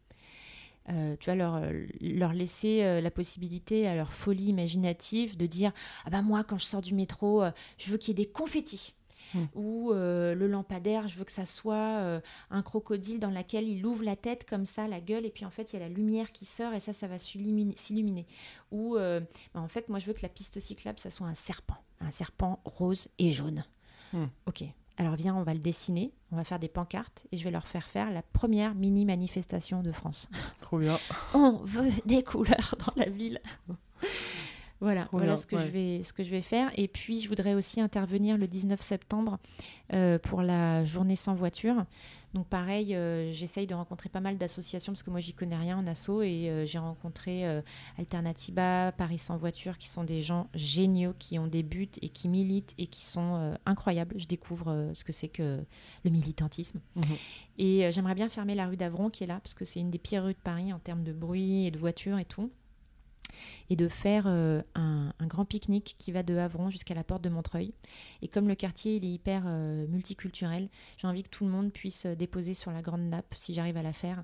Euh, 0.89 1.15
tu 1.19 1.25
vois, 1.25 1.35
leur, 1.35 1.55
euh, 1.55 1.85
leur 2.01 2.33
laisser 2.33 3.01
la 3.01 3.11
possibilité 3.11 3.87
à 3.87 3.95
leur 3.95 4.13
folie 4.13 4.47
imaginative 4.47 5.37
de 5.37 5.45
dire 5.45 5.71
Ah 6.05 6.09
ben 6.09 6.21
moi, 6.21 6.43
quand 6.43 6.57
je 6.57 6.65
sors 6.65 6.81
du 6.81 6.95
métro, 6.95 7.43
je 7.77 7.91
veux 7.91 7.97
qu'il 7.97 8.09
y 8.09 8.21
ait 8.21 8.25
des 8.25 8.31
confettis. 8.31 8.95
Hmm. 9.35 9.45
Ou 9.53 9.91
le 9.93 10.47
lampadaire, 10.47 11.07
je 11.07 11.19
veux 11.19 11.25
que 11.25 11.31
ça 11.31 11.45
soit 11.45 12.19
un 12.49 12.61
crocodile 12.63 13.19
dans 13.19 13.29
lequel 13.29 13.67
il 13.67 13.85
ouvre 13.85 14.03
la 14.03 14.15
tête 14.15 14.49
comme 14.49 14.65
ça, 14.65 14.87
la 14.87 15.01
gueule, 15.01 15.25
et 15.27 15.29
puis 15.29 15.45
en 15.45 15.51
fait 15.51 15.71
il 15.71 15.79
y 15.79 15.83
a 15.83 15.87
la 15.87 15.93
lumière 15.93 16.31
qui 16.31 16.45
sort 16.45 16.73
et 16.73 16.79
ça, 16.79 16.93
ça 16.93 17.07
va 17.07 17.19
s'illuminer. 17.19 18.25
Ou 18.71 18.95
ben, 18.95 19.27
en 19.53 19.67
fait, 19.67 19.89
moi 19.89 19.99
je 19.99 20.07
veux 20.07 20.13
que 20.13 20.23
la 20.23 20.29
piste 20.29 20.59
cyclable, 20.59 20.97
ça 20.97 21.11
soit 21.11 21.27
un 21.27 21.35
serpent, 21.35 21.77
un 21.99 22.09
serpent 22.09 22.59
rose 22.65 23.09
et 23.19 23.31
jaune. 23.31 23.63
Hmm. 24.13 24.25
Ok, 24.47 24.63
alors 24.99 25.15
viens, 25.15 25.33
on 25.33 25.43
va 25.43 25.53
le 25.53 25.61
dessiner, 25.61 26.11
on 26.33 26.35
va 26.35 26.43
faire 26.43 26.59
des 26.59 26.67
pancartes 26.67 27.25
et 27.31 27.37
je 27.37 27.45
vais 27.45 27.51
leur 27.51 27.69
faire 27.69 27.87
faire 27.87 28.11
la 28.11 28.21
première 28.21 28.75
mini 28.75 29.05
manifestation 29.05 29.81
de 29.81 29.93
France. 29.93 30.29
Trop 30.59 30.77
bien. 30.77 30.99
on 31.33 31.53
veut 31.63 31.89
des 32.05 32.21
couleurs 32.21 32.75
dans 32.85 32.93
la 32.97 33.09
ville. 33.09 33.39
Voilà, 34.81 35.09
voilà 35.11 35.35
ce 35.35 35.45
que 35.45 35.57
je 35.57 35.67
vais 35.67 36.03
ce 36.03 36.13
que 36.13 36.23
je 36.23 36.29
vais 36.29 36.41
faire. 36.41 36.71
Et 36.75 36.87
puis 36.87 37.19
je 37.19 37.27
voudrais 37.27 37.53
aussi 37.53 37.81
intervenir 37.81 38.37
le 38.37 38.47
19 38.47 38.81
septembre 38.81 39.37
euh, 39.93 40.17
pour 40.19 40.41
la 40.41 40.85
journée 40.85 41.17
sans 41.17 41.35
voiture. 41.35 41.85
Donc 42.33 42.47
pareil, 42.47 42.95
euh, 42.95 43.31
j'essaye 43.33 43.67
de 43.67 43.73
rencontrer 43.73 44.07
pas 44.07 44.21
mal 44.21 44.37
d'associations 44.37 44.93
parce 44.93 45.03
que 45.03 45.09
moi 45.09 45.19
j'y 45.19 45.33
connais 45.33 45.57
rien 45.57 45.77
en 45.77 45.87
asso 45.87 46.21
et 46.21 46.49
euh, 46.49 46.65
j'ai 46.65 46.77
rencontré 46.77 47.43
Alternativa, 47.97 48.93
Paris 48.93 49.17
sans 49.17 49.37
voiture 49.37 49.77
qui 49.77 49.89
sont 49.89 50.05
des 50.05 50.21
gens 50.21 50.47
géniaux 50.53 51.13
qui 51.19 51.39
ont 51.39 51.47
des 51.47 51.63
buts 51.63 51.89
et 52.01 52.07
qui 52.07 52.29
militent 52.29 52.73
et 52.77 52.87
qui 52.87 53.03
sont 53.03 53.53
incroyables. 53.65 54.15
Je 54.17 54.27
découvre 54.27 54.91
ce 54.93 55.03
que 55.03 55.11
c'est 55.11 55.27
que 55.27 55.59
le 56.05 56.09
militantisme. 56.09 56.79
Mhm. 56.95 57.03
Et 57.57 57.91
j'aimerais 57.91 58.15
bien 58.15 58.29
fermer 58.29 58.55
la 58.55 58.67
rue 58.67 58.77
d'Avron 58.77 59.09
qui 59.09 59.25
est 59.25 59.27
là 59.27 59.41
parce 59.43 59.55
que 59.55 59.65
c'est 59.65 59.81
une 59.81 59.91
des 59.91 59.99
pires 59.99 60.23
rues 60.23 60.33
de 60.33 60.39
Paris 60.39 60.71
en 60.71 60.79
termes 60.79 61.03
de 61.03 61.11
bruit 61.11 61.65
et 61.65 61.71
de 61.71 61.79
voitures 61.79 62.19
et 62.19 62.25
tout 62.25 62.49
et 63.69 63.75
de 63.75 63.87
faire 63.87 64.23
euh, 64.27 64.61
un, 64.75 65.13
grand 65.21 65.45
pique-nique 65.45 65.95
qui 65.97 66.11
va 66.11 66.23
de 66.23 66.35
Havron 66.35 66.69
jusqu'à 66.69 66.93
la 66.93 67.03
porte 67.03 67.21
de 67.21 67.29
Montreuil. 67.29 67.73
Et 68.21 68.27
comme 68.27 68.47
le 68.47 68.55
quartier 68.55 68.95
il 68.95 69.05
est 69.05 69.11
hyper 69.11 69.43
euh, 69.45 69.85
multiculturel, 69.87 70.69
j'ai 70.97 71.07
envie 71.07 71.23
que 71.23 71.29
tout 71.29 71.45
le 71.45 71.51
monde 71.51 71.71
puisse 71.71 72.05
euh, 72.05 72.15
déposer 72.15 72.53
sur 72.53 72.71
la 72.71 72.81
grande 72.81 73.01
nappe, 73.01 73.33
si 73.35 73.53
j'arrive 73.53 73.77
à 73.77 73.83
la 73.83 73.93
faire, 73.93 74.23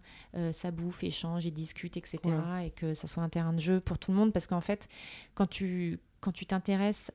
sa 0.52 0.72
bouffe, 0.72 1.04
échange 1.04 1.46
et 1.46 1.52
discute, 1.52 1.98
etc. 1.98 2.20
Et 2.66 2.72
que 2.72 2.94
ça 2.94 3.08
soit 3.08 3.24
un 3.24 3.30
terrain 3.30 3.54
de 3.54 3.60
jeu 3.60 3.80
pour 3.80 3.98
tout 3.98 4.12
le 4.12 4.18
monde, 4.18 4.34
parce 4.34 4.48
qu'en 4.48 4.62
fait, 4.62 4.88
quand 5.34 5.48
tu 5.48 6.00
quand 6.22 6.32
tu 6.32 6.46
t'intéresses 6.46 7.12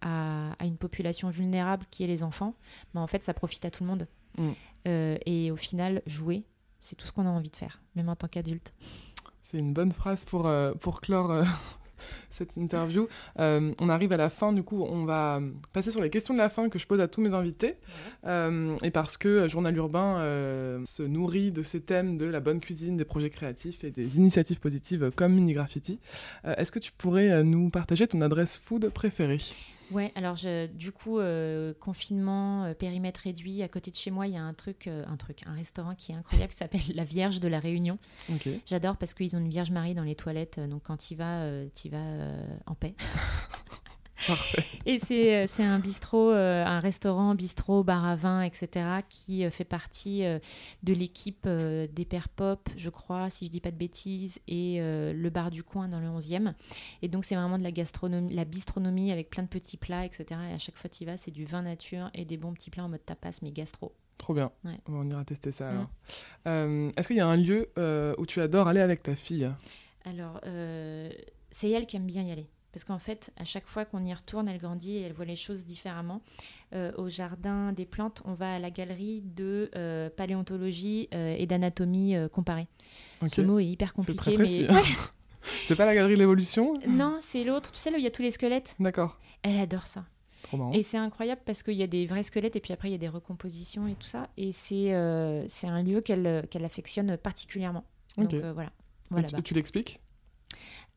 à, 0.00 0.56
une 0.64 0.76
population 0.78 1.28
vulnérable 1.28 1.84
qui 1.90 2.04
est 2.04 2.06
les 2.06 2.22
enfants, 2.22 2.54
bah 2.94 3.00
en 3.00 3.06
fait, 3.06 3.22
ça 3.22 3.34
profite 3.34 3.64
à 3.64 3.70
tout 3.70 3.84
le 3.84 3.88
monde. 3.88 4.08
Mm. 4.38 4.52
et 5.26 5.50
au 5.50 5.56
final, 5.56 6.02
jouer, 6.06 6.44
c'est 6.80 6.96
tout 6.96 7.06
ce 7.06 7.12
qu'on 7.12 7.26
a 7.26 7.30
envie 7.30 7.50
de 7.50 7.56
faire, 7.56 7.80
même 7.94 8.08
en 8.08 8.16
tant 8.16 8.28
qu'adulte. 8.28 8.72
C'est 9.48 9.58
une 9.58 9.72
bonne 9.72 9.92
phrase 9.92 10.24
pour, 10.24 10.48
euh, 10.48 10.72
pour 10.72 11.00
clore 11.00 11.30
euh, 11.30 11.44
cette 12.32 12.56
interview. 12.56 13.06
Euh, 13.38 13.72
on 13.78 13.88
arrive 13.88 14.12
à 14.12 14.16
la 14.16 14.28
fin, 14.28 14.52
du 14.52 14.64
coup, 14.64 14.82
on 14.82 15.04
va 15.04 15.40
passer 15.72 15.92
sur 15.92 16.02
les 16.02 16.10
questions 16.10 16.34
de 16.34 16.38
la 16.38 16.48
fin 16.48 16.68
que 16.68 16.80
je 16.80 16.86
pose 16.88 17.00
à 17.00 17.06
tous 17.06 17.20
mes 17.20 17.32
invités. 17.32 17.76
et 18.24 18.90
parce 18.90 19.16
que 19.16 19.46
Journal 19.46 19.76
Urbain 19.76 20.82
se 20.84 21.04
nourrit 21.04 21.52
de 21.52 21.62
ces 21.62 21.80
thèmes 21.80 22.18
de 22.18 22.26
la 22.26 22.40
bonne 22.40 22.58
cuisine, 22.58 22.96
des 22.96 23.04
projets 23.04 23.30
créatifs 23.30 23.84
et 23.84 23.92
des 23.92 24.16
initiatives 24.16 24.58
positives 24.58 25.12
comme 25.14 25.34
Mini 25.34 25.52
Graffiti, 25.52 26.00
est-ce 26.44 26.72
que 26.72 26.80
tu 26.80 26.90
pourrais 26.90 27.44
nous 27.44 27.70
partager 27.70 28.08
ton 28.08 28.22
adresse 28.22 28.58
food 28.58 28.90
préférée? 28.90 29.38
Ouais, 29.90 30.12
alors 30.14 30.36
je, 30.36 30.66
du 30.66 30.92
coup, 30.92 31.18
euh, 31.18 31.72
confinement, 31.74 32.64
euh, 32.64 32.74
périmètre 32.74 33.20
réduit, 33.22 33.62
à 33.62 33.68
côté 33.68 33.90
de 33.90 33.96
chez 33.96 34.10
moi, 34.10 34.26
il 34.26 34.34
y 34.34 34.36
a 34.36 34.42
un 34.42 34.52
truc, 34.52 34.86
euh, 34.86 35.04
un 35.06 35.16
truc, 35.16 35.40
un 35.46 35.54
restaurant 35.54 35.94
qui 35.94 36.12
est 36.12 36.14
incroyable 36.14 36.52
qui 36.52 36.58
s'appelle 36.58 36.80
La 36.94 37.04
Vierge 37.04 37.40
de 37.40 37.48
la 37.48 37.60
Réunion. 37.60 37.98
J'adore 38.66 38.96
parce 38.96 39.14
qu'ils 39.14 39.36
ont 39.36 39.38
une 39.38 39.48
Vierge 39.48 39.70
Marie 39.70 39.94
dans 39.94 40.02
les 40.02 40.16
toilettes, 40.16 40.60
donc 40.60 40.82
quand 40.84 40.96
tu 40.96 41.14
y 41.14 41.16
vas, 41.16 41.46
tu 41.74 41.88
y 41.88 41.90
vas 41.90 42.04
en 42.66 42.74
paix. 42.74 42.94
Et 44.86 44.98
c'est, 44.98 45.36
euh, 45.36 45.46
c'est 45.46 45.62
un 45.62 45.78
bistrot, 45.78 46.30
euh, 46.32 46.64
un 46.64 46.80
restaurant, 46.80 47.34
bistrot, 47.34 47.84
bar 47.84 48.04
à 48.04 48.16
vin, 48.16 48.42
etc., 48.42 48.86
qui 49.08 49.44
euh, 49.44 49.50
fait 49.50 49.64
partie 49.64 50.24
de 50.82 50.92
l'équipe 50.92 51.46
des 51.48 52.04
Pères 52.08 52.28
Pop, 52.28 52.68
je 52.76 52.90
crois, 52.90 53.30
si 53.30 53.46
je 53.46 53.50
dis 53.50 53.60
pas 53.60 53.70
de 53.70 53.76
bêtises, 53.76 54.40
et 54.48 54.78
le 54.80 55.30
bar 55.30 55.50
du 55.50 55.62
coin 55.62 55.88
dans 55.88 56.00
le 56.00 56.06
11e. 56.06 56.54
Et 57.02 57.08
donc, 57.08 57.24
c'est 57.24 57.34
vraiment 57.34 57.58
de 57.58 57.62
la 57.62 57.72
gastronomie, 57.72 58.34
la 58.34 58.44
bistronomie 58.44 59.12
avec 59.12 59.30
plein 59.30 59.42
de 59.42 59.48
petits 59.48 59.76
plats, 59.76 60.04
etc. 60.04 60.40
Et 60.50 60.54
à 60.54 60.58
chaque 60.58 60.76
fois 60.76 60.88
tu 60.88 61.02
y 61.02 61.06
vas, 61.06 61.16
c'est 61.16 61.30
du 61.30 61.44
vin 61.44 61.62
nature 61.62 62.10
et 62.14 62.24
des 62.24 62.36
bons 62.36 62.52
petits 62.52 62.70
plats 62.70 62.84
en 62.84 62.88
mode 62.88 63.04
tapas, 63.04 63.38
mais 63.42 63.50
gastro. 63.50 63.94
Trop 64.18 64.34
bien. 64.34 64.50
On 64.86 65.08
ira 65.10 65.24
tester 65.24 65.52
ça 65.52 65.68
alors. 65.68 65.90
Mm. 66.46 66.92
est-ce 66.96 67.08
qu'il 67.08 67.16
y 67.16 67.20
a 67.20 67.26
un 67.26 67.36
lieu 67.36 67.70
où 68.18 68.26
tu 68.26 68.40
adores 68.40 68.68
aller 68.68 68.80
avec 68.80 69.02
ta 69.02 69.14
fille? 69.14 69.50
Alors, 70.04 70.40
c'est 71.50 71.70
elle 71.70 71.86
qui 71.86 71.96
aime 71.96 72.06
bien 72.06 72.22
y 72.22 72.32
aller 72.32 72.48
parce 72.76 72.84
qu'en 72.84 72.98
fait, 72.98 73.32
à 73.38 73.46
chaque 73.46 73.66
fois 73.66 73.86
qu'on 73.86 74.04
y 74.04 74.12
retourne, 74.12 74.48
elle 74.48 74.58
grandit 74.58 74.98
et 74.98 75.00
elle 75.00 75.14
voit 75.14 75.24
les 75.24 75.34
choses 75.34 75.64
différemment. 75.64 76.20
Euh, 76.74 76.92
au 76.98 77.08
jardin 77.08 77.72
des 77.72 77.86
plantes, 77.86 78.20
on 78.26 78.34
va 78.34 78.56
à 78.56 78.58
la 78.58 78.70
galerie 78.70 79.22
de 79.22 79.70
euh, 79.74 80.10
paléontologie 80.10 81.08
et 81.10 81.46
d'anatomie 81.46 82.14
comparée. 82.30 82.66
Ce 83.28 83.40
mot 83.40 83.58
est 83.60 83.64
hyper 83.64 83.94
compliqué, 83.94 84.36
mais 84.36 84.68
c'est 85.66 85.74
pas 85.74 85.86
la 85.86 85.94
galerie 85.94 86.16
de 86.16 86.18
l'évolution 86.18 86.74
Non, 86.86 87.16
c'est 87.22 87.44
l'autre. 87.44 87.72
Tu 87.72 87.78
sais 87.78 87.90
là 87.90 87.96
où 87.96 87.98
il 87.98 88.04
y 88.04 88.08
a 88.08 88.10
tous 88.10 88.20
les 88.20 88.30
squelettes? 88.30 88.76
D'accord. 88.78 89.18
Elle 89.40 89.56
adore 89.56 89.86
ça. 89.86 90.04
Et 90.74 90.82
c'est 90.82 90.98
incroyable 90.98 91.40
parce 91.46 91.62
qu'il 91.62 91.76
y 91.76 91.82
a 91.82 91.86
des 91.86 92.04
vrais 92.04 92.24
squelettes 92.24 92.56
et 92.56 92.60
puis 92.60 92.74
après 92.74 92.90
il 92.90 92.92
y 92.92 92.96
a 92.96 92.98
des 92.98 93.08
recompositions 93.08 93.88
et 93.88 93.94
tout 93.94 94.06
ça. 94.06 94.28
Et 94.36 94.52
c'est 94.52 94.92
un 94.92 95.82
lieu 95.82 96.02
qu'elle 96.02 96.46
affectionne 96.62 97.16
particulièrement. 97.16 97.84
Donc 98.18 98.34
voilà. 98.34 98.70
voilà 99.08 99.28
tu 99.40 99.54
l'expliques? 99.54 99.98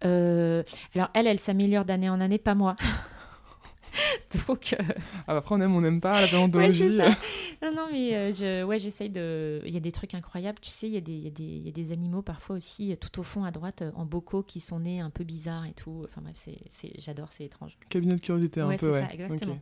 Euh, 0.06 0.64
alors 0.95 1.10
elle, 1.14 1.28
elle 1.28 1.39
s'améliore 1.39 1.86
d'année 1.86 2.10
en 2.10 2.22
année, 2.22 2.38
pas 2.38 2.56
moi. 2.56 2.76
Donc. 4.47 4.76
Euh, 4.80 4.84
ah, 5.28 5.34
bah, 5.34 5.38
après, 5.38 5.56
on 5.56 5.62
aime, 5.62 5.76
on 5.76 5.82
n'aime 5.82 6.00
pas 6.00 6.22
la 6.22 6.28
paléontologie. 6.28 6.89
non, 7.62 7.74
non, 7.76 7.88
mais 7.91 8.16
euh, 8.16 8.32
je, 8.32 8.64
ouais, 8.64 8.80
j'essaye 8.80 9.10
de. 9.10 9.62
Il 9.66 9.74
y 9.74 9.78
a 9.78 9.80
des 9.80 9.91
trucs 9.91 10.14
incroyables, 10.14 10.60
tu 10.62 10.70
sais. 10.70 10.88
Il 10.88 10.93
y, 10.93 10.97
a 10.97 11.02
des, 11.02 11.14
y, 11.14 11.60
y 11.66 11.68
a 11.68 11.72
des 11.72 11.91
animaux 11.91 12.22
parfois 12.22 12.56
aussi, 12.56 12.95
tout 12.97 13.20
au 13.20 13.24
fond 13.24 13.43
à 13.43 13.52
droite, 13.52 13.84
en 13.95 14.06
bocaux, 14.06 14.43
qui 14.43 14.60
sont 14.60 14.80
nés 14.80 15.00
un 15.00 15.10
peu 15.10 15.24
bizarres 15.24 15.66
et 15.66 15.74
tout. 15.74 16.06
Enfin 16.08 16.22
bref, 16.22 16.36
c'est, 16.38 16.91
j'adore, 17.00 17.30
c'est 17.32 17.45
étrange. 17.45 17.78
Cabinet 17.89 18.16
de 18.16 18.22
curiosité, 18.22 18.62
un 18.62 18.78
peu. 18.78 18.91
Ouais, 18.91 19.06
ça, 19.06 19.14
exactement. 19.14 19.60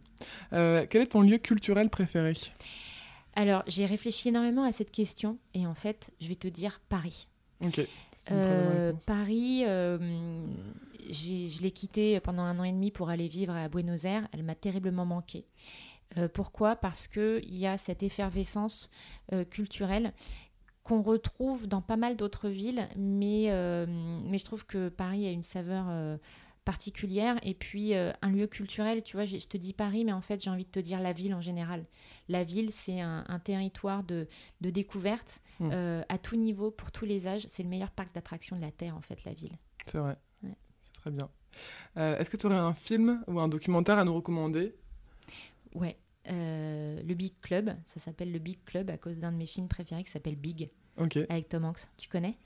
quel 0.51 1.01
est 1.01 1.11
ton 1.11 1.21
lieu 1.21 1.37
culturel 1.37 1.89
préféré? 1.89 2.33
Alors, 3.37 3.63
j'ai 3.67 3.85
réfléchi 3.85 4.29
énormément 4.29 4.63
à 4.63 4.71
cette 4.71 4.91
question 4.91 5.37
et 5.53 5.67
en 5.67 5.75
fait, 5.75 6.11
je 6.19 6.27
vais 6.27 6.35
te 6.35 6.47
dire 6.47 6.81
Paris. 6.89 7.27
Ok. 7.63 7.87
Euh, 8.31 8.93
Paris, 9.05 9.63
euh, 9.65 9.97
je 11.09 11.61
l'ai 11.61 11.71
quitté 11.71 12.19
pendant 12.19 12.43
un 12.43 12.59
an 12.59 12.63
et 12.63 12.71
demi 12.71 12.91
pour 12.91 13.09
aller 13.09 13.27
vivre 13.27 13.53
à 13.53 13.67
Buenos 13.69 14.05
Aires. 14.05 14.27
Elle 14.31 14.43
m'a 14.43 14.55
terriblement 14.55 15.05
manqué. 15.05 15.45
Euh, 16.17 16.27
pourquoi? 16.27 16.75
Parce 16.75 17.07
qu'il 17.07 17.55
y 17.55 17.67
a 17.67 17.77
cette 17.77 18.03
effervescence 18.03 18.89
culturelle 19.49 20.13
qu'on 20.83 21.01
retrouve 21.01 21.67
dans 21.67 21.81
pas 21.81 21.97
mal 21.97 22.15
d'autres 22.15 22.47
villes, 22.47 22.87
mais, 22.95 23.51
mais 24.23 24.37
je 24.37 24.45
trouve 24.45 24.65
que 24.65 24.87
Paris 24.87 25.27
a 25.27 25.31
une 25.31 25.43
saveur 25.43 25.85
particulière 26.67 27.39
et 27.43 27.53
puis 27.53 27.93
un 27.95 28.29
lieu 28.29 28.45
culturel, 28.45 29.01
tu 29.01 29.15
vois, 29.15 29.25
je 29.25 29.37
te 29.47 29.55
dis 29.55 29.71
Paris, 29.71 30.03
mais 30.03 30.11
en 30.11 30.19
fait 30.19 30.43
j'ai 30.43 30.49
envie 30.49 30.65
de 30.65 30.69
te 30.69 30.81
dire 30.81 30.99
la 30.99 31.13
ville 31.13 31.33
en 31.33 31.39
général. 31.39 31.85
La 32.29 32.43
ville, 32.43 32.71
c'est 32.71 32.99
un, 32.99 33.39
territoire 33.43 34.03
de, 34.03 34.27
découverte 34.59 35.41
hmm. 35.59 35.69
euh, 35.71 36.03
à 36.09 36.17
tout 36.17 36.35
niveau, 36.35 36.71
pour 36.71 36.91
tous 36.91 37.05
les 37.05 37.27
âges. 37.27 37.45
C'est 37.47 37.63
le 37.63 37.69
meilleur 37.69 37.91
parc 37.91 38.13
d'attractions 38.13 38.55
de 38.55 38.61
la 38.61 38.71
Terre, 38.71 38.95
en 38.95 39.01
fait, 39.01 39.23
la 39.23 39.33
ville. 39.33 39.57
C'est 39.85 39.97
vrai. 39.97 40.17
C'est 40.41 40.93
très 40.93 41.11
bien. 41.11 41.29
Euh, 41.97 42.17
est-ce 42.17 42.29
que 42.29 42.37
tu 42.37 42.45
aurais 42.45 42.55
un 42.55 42.73
film 42.73 43.23
ou 43.27 43.39
un 43.39 43.47
documentaire 43.47 43.97
à 43.97 44.03
nous 44.03 44.13
recommander? 44.13 44.75
Ouais. 45.73 45.97
Euh, 46.29 47.01
le 47.01 47.13
Big 47.13 47.39
Club, 47.41 47.73
ça 47.85 48.01
s'appelle 48.01 48.33
le 48.33 48.39
Big 48.39 48.57
Club 48.65 48.89
à 48.89 48.97
cause 48.97 49.17
d'un 49.17 49.31
de 49.31 49.37
mes 49.37 49.45
films 49.45 49.69
préférés 49.69 50.03
qui 50.03 50.11
s'appelle 50.11 50.35
Big, 50.35 50.69
Ok. 50.97 51.17
avec 51.29 51.47
Tom 51.47 51.63
Hanks. 51.63 51.87
Tu 51.97 52.09
connais? 52.09 52.37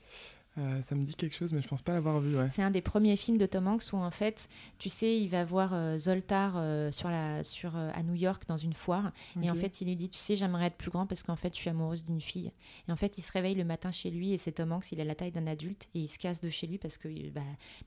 Euh, 0.58 0.82
ça 0.82 0.94
me 0.94 1.04
dit 1.04 1.14
quelque 1.14 1.34
chose, 1.34 1.54
mais 1.54 1.62
je 1.62 1.68
pense 1.68 1.80
pas 1.80 1.94
l'avoir 1.94 2.20
vu. 2.20 2.36
C'est 2.50 2.62
un 2.62 2.70
des 2.70 2.82
premiers 2.82 3.16
films 3.16 3.38
de 3.38 3.46
Tom 3.46 3.66
Hanks 3.68 3.84
où 3.92 3.96
en 3.96 4.10
fait, 4.10 4.50
tu 4.78 4.90
sais, 4.90 5.18
il 5.18 5.28
va 5.28 5.44
voir 5.44 5.70
euh, 5.72 5.96
Zoltar 5.96 6.54
euh, 6.56 6.92
sur 6.92 7.08
la, 7.08 7.42
sur, 7.42 7.74
à 7.74 8.02
New 8.02 8.14
York 8.14 8.44
dans 8.46 8.58
une 8.58 8.74
foire, 8.74 9.12
et 9.40 9.50
en 9.50 9.54
fait, 9.54 9.80
il 9.80 9.88
lui 9.88 9.96
dit, 9.96 10.10
tu 10.10 10.18
sais, 10.18 10.36
j'aimerais 10.36 10.66
être 10.66 10.76
plus 10.76 10.90
grand 10.90 11.06
parce 11.06 11.22
qu'en 11.22 11.36
fait, 11.36 11.54
je 11.54 11.60
suis 11.60 11.70
amoureuse 11.70 12.04
d'une 12.04 12.20
fille. 12.20 12.52
Et 12.88 12.92
en 12.92 12.96
fait, 12.96 13.16
il 13.16 13.22
se 13.22 13.32
réveille 13.32 13.54
le 13.54 13.64
matin 13.64 13.90
chez 13.90 14.10
lui 14.10 14.32
et 14.32 14.38
c'est 14.38 14.52
Tom 14.52 14.72
Hanks, 14.72 14.92
il 14.92 15.00
a 15.00 15.04
la 15.04 15.14
taille 15.14 15.32
d'un 15.32 15.46
adulte 15.46 15.88
et 15.94 16.00
il 16.00 16.08
se 16.08 16.18
casse 16.18 16.40
de 16.40 16.50
chez 16.50 16.66
lui 16.66 16.78
parce 16.78 16.98
que 16.98 17.08
bah, 17.30 17.40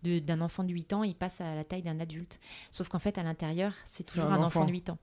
d'un 0.03 0.41
enfant 0.41 0.63
de 0.63 0.71
8 0.71 0.93
ans, 0.93 1.03
il 1.03 1.15
passe 1.15 1.41
à 1.41 1.53
la 1.55 1.63
taille 1.63 1.83
d'un 1.83 1.99
adulte. 1.99 2.39
Sauf 2.71 2.89
qu'en 2.89 2.99
fait, 2.99 3.17
à 3.17 3.23
l'intérieur, 3.23 3.73
c'est 3.85 4.03
toujours 4.03 4.31
un, 4.31 4.41
enfant. 4.41 4.65
de 4.65 4.71
8 4.71 4.89
ans. 4.89 4.97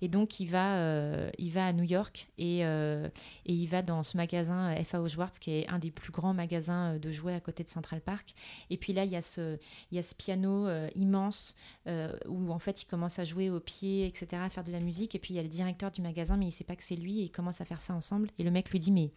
Et 0.00 0.08
donc, 0.08 0.40
il 0.40 0.46
va, 0.46 1.30
il 1.38 1.52
va 1.52 1.66
à 1.66 1.72
New 1.72 1.84
York 1.84 2.28
et, 2.38 2.60
et 2.60 3.12
il 3.46 3.66
va 3.66 3.82
dans 3.82 4.02
ce 4.02 4.16
magasin 4.16 4.74
FAO 4.84 5.08
Schwartz 5.08 5.38
qui 5.38 5.52
est 5.52 5.68
un 5.68 5.78
des 5.78 5.90
plus 5.90 6.10
grands 6.10 6.34
magasins 6.34 6.98
de 7.03 7.03
jouets 7.10 7.34
à 7.34 7.40
côté 7.40 7.64
de 7.64 7.68
Central 7.68 8.00
Park. 8.00 8.34
Et 8.70 8.76
puis 8.76 8.92
là, 8.92 9.04
il 9.04 9.10
y 9.10 9.16
a 9.16 9.22
ce, 9.22 9.58
il 9.90 9.96
y 9.96 9.98
a 9.98 10.02
ce 10.02 10.14
piano 10.14 10.66
euh, 10.66 10.88
immense 10.94 11.54
euh, 11.86 12.12
où 12.26 12.50
en 12.52 12.58
fait 12.58 12.82
il 12.82 12.86
commence 12.86 13.18
à 13.18 13.24
jouer 13.24 13.50
au 13.50 13.60
pied, 13.60 14.06
etc., 14.06 14.42
à 14.44 14.50
faire 14.50 14.64
de 14.64 14.72
la 14.72 14.80
musique. 14.80 15.14
Et 15.14 15.18
puis 15.18 15.34
il 15.34 15.36
y 15.36 15.40
a 15.40 15.42
le 15.42 15.48
directeur 15.48 15.90
du 15.90 16.02
magasin, 16.02 16.36
mais 16.36 16.46
il 16.46 16.52
sait 16.52 16.64
pas 16.64 16.76
que 16.76 16.82
c'est 16.82 16.96
lui 16.96 17.20
et 17.20 17.24
il 17.24 17.30
commence 17.30 17.60
à 17.60 17.64
faire 17.64 17.80
ça 17.80 17.94
ensemble. 17.94 18.28
Et 18.38 18.44
le 18.44 18.50
mec 18.50 18.70
lui 18.70 18.78
dit 18.78 18.92
Mais 18.92 19.10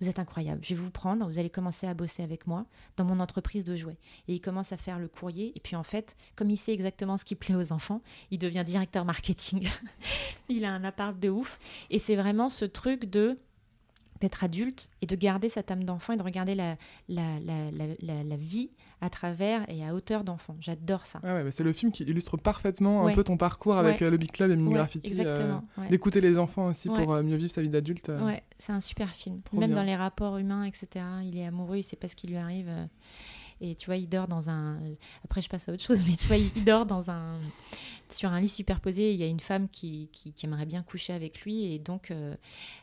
vous 0.00 0.08
êtes 0.08 0.18
incroyable, 0.18 0.60
je 0.64 0.74
vais 0.74 0.80
vous 0.80 0.90
prendre, 0.90 1.26
vous 1.26 1.38
allez 1.38 1.50
commencer 1.50 1.86
à 1.86 1.94
bosser 1.94 2.22
avec 2.22 2.46
moi 2.46 2.66
dans 2.96 3.04
mon 3.04 3.20
entreprise 3.20 3.64
de 3.64 3.76
jouets. 3.76 3.98
Et 4.28 4.34
il 4.34 4.40
commence 4.40 4.72
à 4.72 4.76
faire 4.76 4.98
le 4.98 5.08
courrier. 5.08 5.52
Et 5.54 5.60
puis 5.60 5.76
en 5.76 5.84
fait, 5.84 6.16
comme 6.36 6.50
il 6.50 6.56
sait 6.56 6.72
exactement 6.72 7.16
ce 7.16 7.24
qui 7.24 7.34
plaît 7.34 7.54
aux 7.54 7.72
enfants, 7.72 8.02
il 8.30 8.38
devient 8.38 8.64
directeur 8.66 9.04
marketing. 9.04 9.68
il 10.48 10.64
a 10.64 10.72
un 10.72 10.84
appart 10.84 11.18
de 11.18 11.28
ouf. 11.28 11.58
Et 11.90 11.98
c'est 11.98 12.16
vraiment 12.16 12.48
ce 12.48 12.64
truc 12.64 13.04
de 13.06 13.38
d'être 14.22 14.44
adulte 14.44 14.88
et 15.02 15.06
de 15.06 15.16
garder 15.16 15.48
cette 15.48 15.70
âme 15.72 15.82
d'enfant 15.82 16.12
et 16.12 16.16
de 16.16 16.22
regarder 16.22 16.54
la, 16.54 16.76
la, 17.08 17.40
la, 17.40 18.22
la, 18.22 18.36
vie 18.36 18.70
à 19.00 19.10
travers 19.10 19.68
et 19.68 19.84
à 19.84 19.94
hauteur 19.94 20.22
d'enfant. 20.22 20.56
J'adore 20.60 21.06
ça. 21.06 21.20
ouais, 21.24 21.50
c'est 21.50 21.64
le 21.64 21.72
film 21.72 21.90
qui 21.90 22.04
illustre 22.04 22.36
parfaitement 22.36 23.06
un 23.06 23.14
peu 23.14 23.24
ton 23.24 23.36
parcours 23.36 23.76
avec 23.76 24.00
euh, 24.00 24.10
le 24.10 24.16
Big 24.16 24.30
Club 24.30 24.52
et 24.52 24.56
Mini 24.56 24.74
Graffiti. 24.74 25.12
Euh, 25.20 25.58
d'écouter 25.90 26.20
les 26.20 26.38
enfants 26.38 26.66
aussi 26.66 26.88
pour 26.88 27.12
euh, 27.12 27.22
mieux 27.22 27.36
vivre 27.36 27.50
sa 27.50 27.62
vie 27.62 27.68
d'adulte. 27.68 28.12
Ouais, 28.24 28.44
c'est 28.58 28.72
un 28.72 28.80
super 28.80 29.10
film. 29.10 29.40
Même 29.52 29.74
dans 29.74 29.82
les 29.82 29.96
rapports 29.96 30.38
humains, 30.38 30.64
etc. 30.64 31.04
Il 31.24 31.36
est 31.36 31.46
amoureux, 31.46 31.78
il 31.78 31.82
sait 31.82 31.96
pas 31.96 32.08
ce 32.08 32.14
qui 32.16 32.28
lui 32.28 32.36
arrive. 32.36 32.70
Et 33.60 33.74
tu 33.74 33.86
vois, 33.86 33.96
il 33.96 34.08
dort 34.08 34.28
dans 34.28 34.50
un. 34.50 34.78
Après, 35.24 35.40
je 35.40 35.48
passe 35.48 35.68
à 35.68 35.72
autre 35.72 35.82
chose, 35.82 36.04
mais 36.08 36.16
tu 36.16 36.26
vois, 36.26 36.36
il 36.36 36.64
dort 36.64 36.86
dans 36.86 37.10
un. 37.10 37.38
Sur 38.10 38.30
un 38.30 38.40
lit 38.40 38.48
superposé, 38.48 39.12
il 39.12 39.18
y 39.18 39.22
a 39.22 39.26
une 39.26 39.40
femme 39.40 39.68
qui, 39.68 40.10
qui, 40.12 40.34
aimerait 40.44 40.66
bien 40.66 40.82
coucher 40.82 41.14
avec 41.14 41.42
lui. 41.42 41.72
Et 41.72 41.78
donc, 41.78 42.10
euh, 42.10 42.34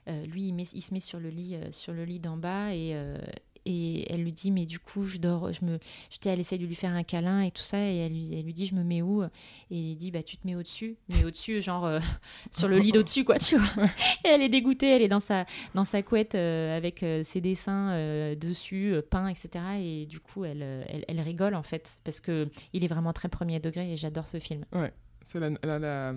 euh, 0.07 0.25
lui, 0.25 0.47
il, 0.47 0.59
il, 0.59 0.81
se 0.81 0.93
met 0.93 0.99
sur 0.99 1.19
le 1.19 1.29
lit, 1.29 1.55
euh, 1.55 1.71
sur 1.71 1.93
le 1.93 2.03
lit 2.03 2.19
d'en 2.19 2.35
bas. 2.35 2.73
Et, 2.73 2.95
et 3.65 4.11
elle 4.11 4.23
lui 4.23 4.31
dit 4.31 4.51
mais 4.51 4.65
du 4.65 4.79
coup 4.79 5.05
je 5.05 5.17
dors 5.17 5.51
je 5.51 5.63
me 5.65 5.79
j'étais 6.09 6.29
elle 6.29 6.39
essaie 6.39 6.57
de 6.57 6.65
lui 6.65 6.75
faire 6.75 6.91
un 6.91 7.03
câlin 7.03 7.41
et 7.41 7.51
tout 7.51 7.61
ça 7.61 7.79
et 7.79 7.97
elle 7.97 8.13
lui, 8.13 8.29
elle 8.33 8.45
lui 8.45 8.53
dit 8.53 8.65
je 8.65 8.75
me 8.75 8.83
mets 8.83 9.01
où? 9.01 9.23
Et 9.23 9.29
il 9.69 9.95
dit 9.95 10.11
bah 10.11 10.23
tu 10.23 10.37
te 10.37 10.45
mets 10.45 10.55
au 10.55 10.63
dessus 10.63 10.97
mais 11.07 11.23
au 11.25 11.31
dessus 11.31 11.61
genre 11.61 11.85
euh, 11.85 11.99
sur 12.51 12.67
le 12.67 12.77
lit 12.79 12.91
d'au 12.91 13.03
dessus 13.03 13.23
quoi 13.23 13.39
tu 13.39 13.57
vois. 13.57 13.85
Et 14.25 14.29
elle 14.29 14.41
est 14.41 14.49
dégoûtée 14.49 14.87
elle 14.87 15.01
est 15.01 15.07
dans 15.07 15.19
sa 15.19 15.45
dans 15.73 15.85
sa 15.85 16.01
couette 16.01 16.35
euh, 16.35 16.75
avec 16.75 17.03
euh, 17.03 17.23
ses 17.23 17.41
dessins 17.41 17.93
dessus 18.35 18.95
peints 19.09 19.27
etc 19.27 19.63
et 19.79 20.05
du 20.05 20.19
coup 20.19 20.45
elle, 20.45 20.63
elle, 21.07 21.19
rigole 21.19 21.55
en 21.55 21.63
fait 21.63 21.99
parce 22.03 22.19
que 22.19 22.47
il 22.73 22.83
est 22.83 22.87
vraiment 22.87 23.13
très 23.13 23.29
premier 23.29 23.59
degré 23.59 23.93
et 23.93 23.97
j'adore 23.97 24.27
ce 24.27 24.39
film. 24.39 24.65
Ouais. 24.73 24.93
C'est 25.25 25.39
la, 25.39 25.79
la, 25.79 26.13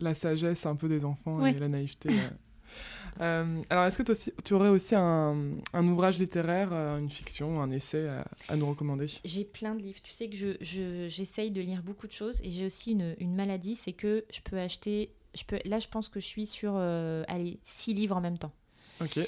la, 0.00 0.14
sagesse 0.14 0.66
un 0.66 0.76
peu 0.76 0.88
des 0.88 1.04
enfants 1.04 1.44
et 1.46 1.52
la 1.52 1.68
naïveté 1.68 2.10
euh, 3.20 3.62
alors, 3.68 3.84
est-ce 3.84 4.02
que 4.02 4.30
tu 4.42 4.54
aurais 4.54 4.68
aussi 4.68 4.94
un, 4.94 5.58
ouvrage 5.74 6.18
littéraire, 6.18 6.70
euh, 6.72 6.98
une 6.98 7.10
fiction, 7.10 7.60
un 7.60 7.70
essai 7.70 8.08
à, 8.48 8.56
nous 8.56 8.68
recommander? 8.68 9.06
J'ai 9.24 9.44
plein 9.44 9.74
de 9.74 9.82
livres. 9.82 10.00
Tu 10.02 10.12
sais 10.12 10.28
que 10.28 10.36
j'essaye 11.08 11.48
je, 11.48 11.52
de 11.52 11.60
lire 11.60 11.82
beaucoup 11.82 12.06
de 12.06 12.12
choses 12.12 12.40
et 12.42 12.50
j'ai 12.50 12.66
aussi 12.66 12.92
une, 12.92 13.14
une 13.18 13.34
maladie, 13.34 13.74
c'est 13.74 13.92
que 13.92 14.24
je 14.32 14.40
peux 14.40 14.58
acheter. 14.58 15.12
Je 15.34 15.44
peux, 15.44 15.58
là, 15.64 15.78
je 15.78 15.88
pense 15.88 16.08
que 16.08 16.20
je 16.20 16.26
suis 16.26 16.46
sur 16.46 16.74
euh, 16.76 17.24
allez, 17.28 17.58
six 17.62 17.94
livres 17.94 18.16
en 18.16 18.20
même 18.20 18.38
temps. 18.38 18.52
Ok. 19.00 19.18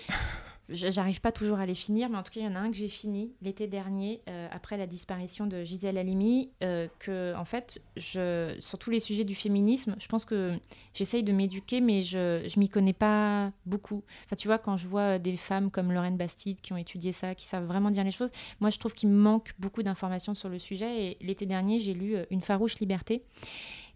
J'arrive 0.71 1.21
pas 1.21 1.33
toujours 1.33 1.59
à 1.59 1.67
les 1.67 1.75
finir, 1.75 2.09
mais 2.09 2.17
en 2.17 2.23
tout 2.23 2.33
cas, 2.33 2.41
il 2.41 2.47
y 2.47 2.49
en 2.49 2.55
a 2.55 2.59
un 2.59 2.71
que 2.71 2.77
j'ai 2.77 2.89
fini 2.89 3.33
l'été 3.43 3.67
dernier, 3.67 4.23
euh, 4.29 4.49
après 4.51 4.79
la 4.79 4.87
disparition 4.87 5.47
de 5.47 5.63
Gisèle 5.63 5.99
Halimi, 5.99 6.51
euh, 6.63 6.89
que, 6.99 7.35
en 7.37 7.45
fait, 7.45 7.83
je, 7.97 8.57
sur 8.61 8.79
tous 8.79 8.91
les 8.91 9.01
sujets 9.01 9.25
du 9.25 9.35
féminisme, 9.35 9.95
je 9.99 10.09
pense 10.09 10.25
que 10.25 10.59
j'essaye 10.95 11.23
de 11.23 11.33
m'éduquer, 11.33 11.83
mais 11.83 12.03
je, 12.03 12.49
je 12.49 12.59
m'y 12.59 12.71
connais 12.71 12.95
pas 12.95 13.53
beaucoup. 13.67 14.05
Enfin, 14.25 14.37
tu 14.37 14.49
vois, 14.49 14.59
quand 14.59 14.79
je 14.79 14.87
vois 14.87 15.19
des 15.19 15.37
femmes 15.37 15.71
comme 15.71 15.93
Lorraine 15.93 16.17
Bastide 16.17 16.61
qui 16.63 16.73
ont 16.73 16.79
étudié 16.79 17.13
ça, 17.13 17.35
qui 17.35 17.45
savent 17.45 17.67
vraiment 17.67 17.91
dire 17.91 18.05
les 18.05 18.11
choses, 18.11 18.31
moi, 18.61 18.71
je 18.71 18.79
trouve 18.79 18.95
qu'il 18.95 19.11
me 19.11 19.17
manque 19.17 19.53
beaucoup 19.59 19.83
d'informations 19.83 20.35
sur 20.35 20.49
le 20.49 20.59
sujet. 20.59 21.05
Et 21.05 21.17
l'été 21.21 21.45
dernier, 21.45 21.79
j'ai 21.79 21.93
lu 21.93 22.17
euh, 22.17 22.25
Une 22.31 22.41
farouche 22.41 22.79
liberté. 22.79 23.23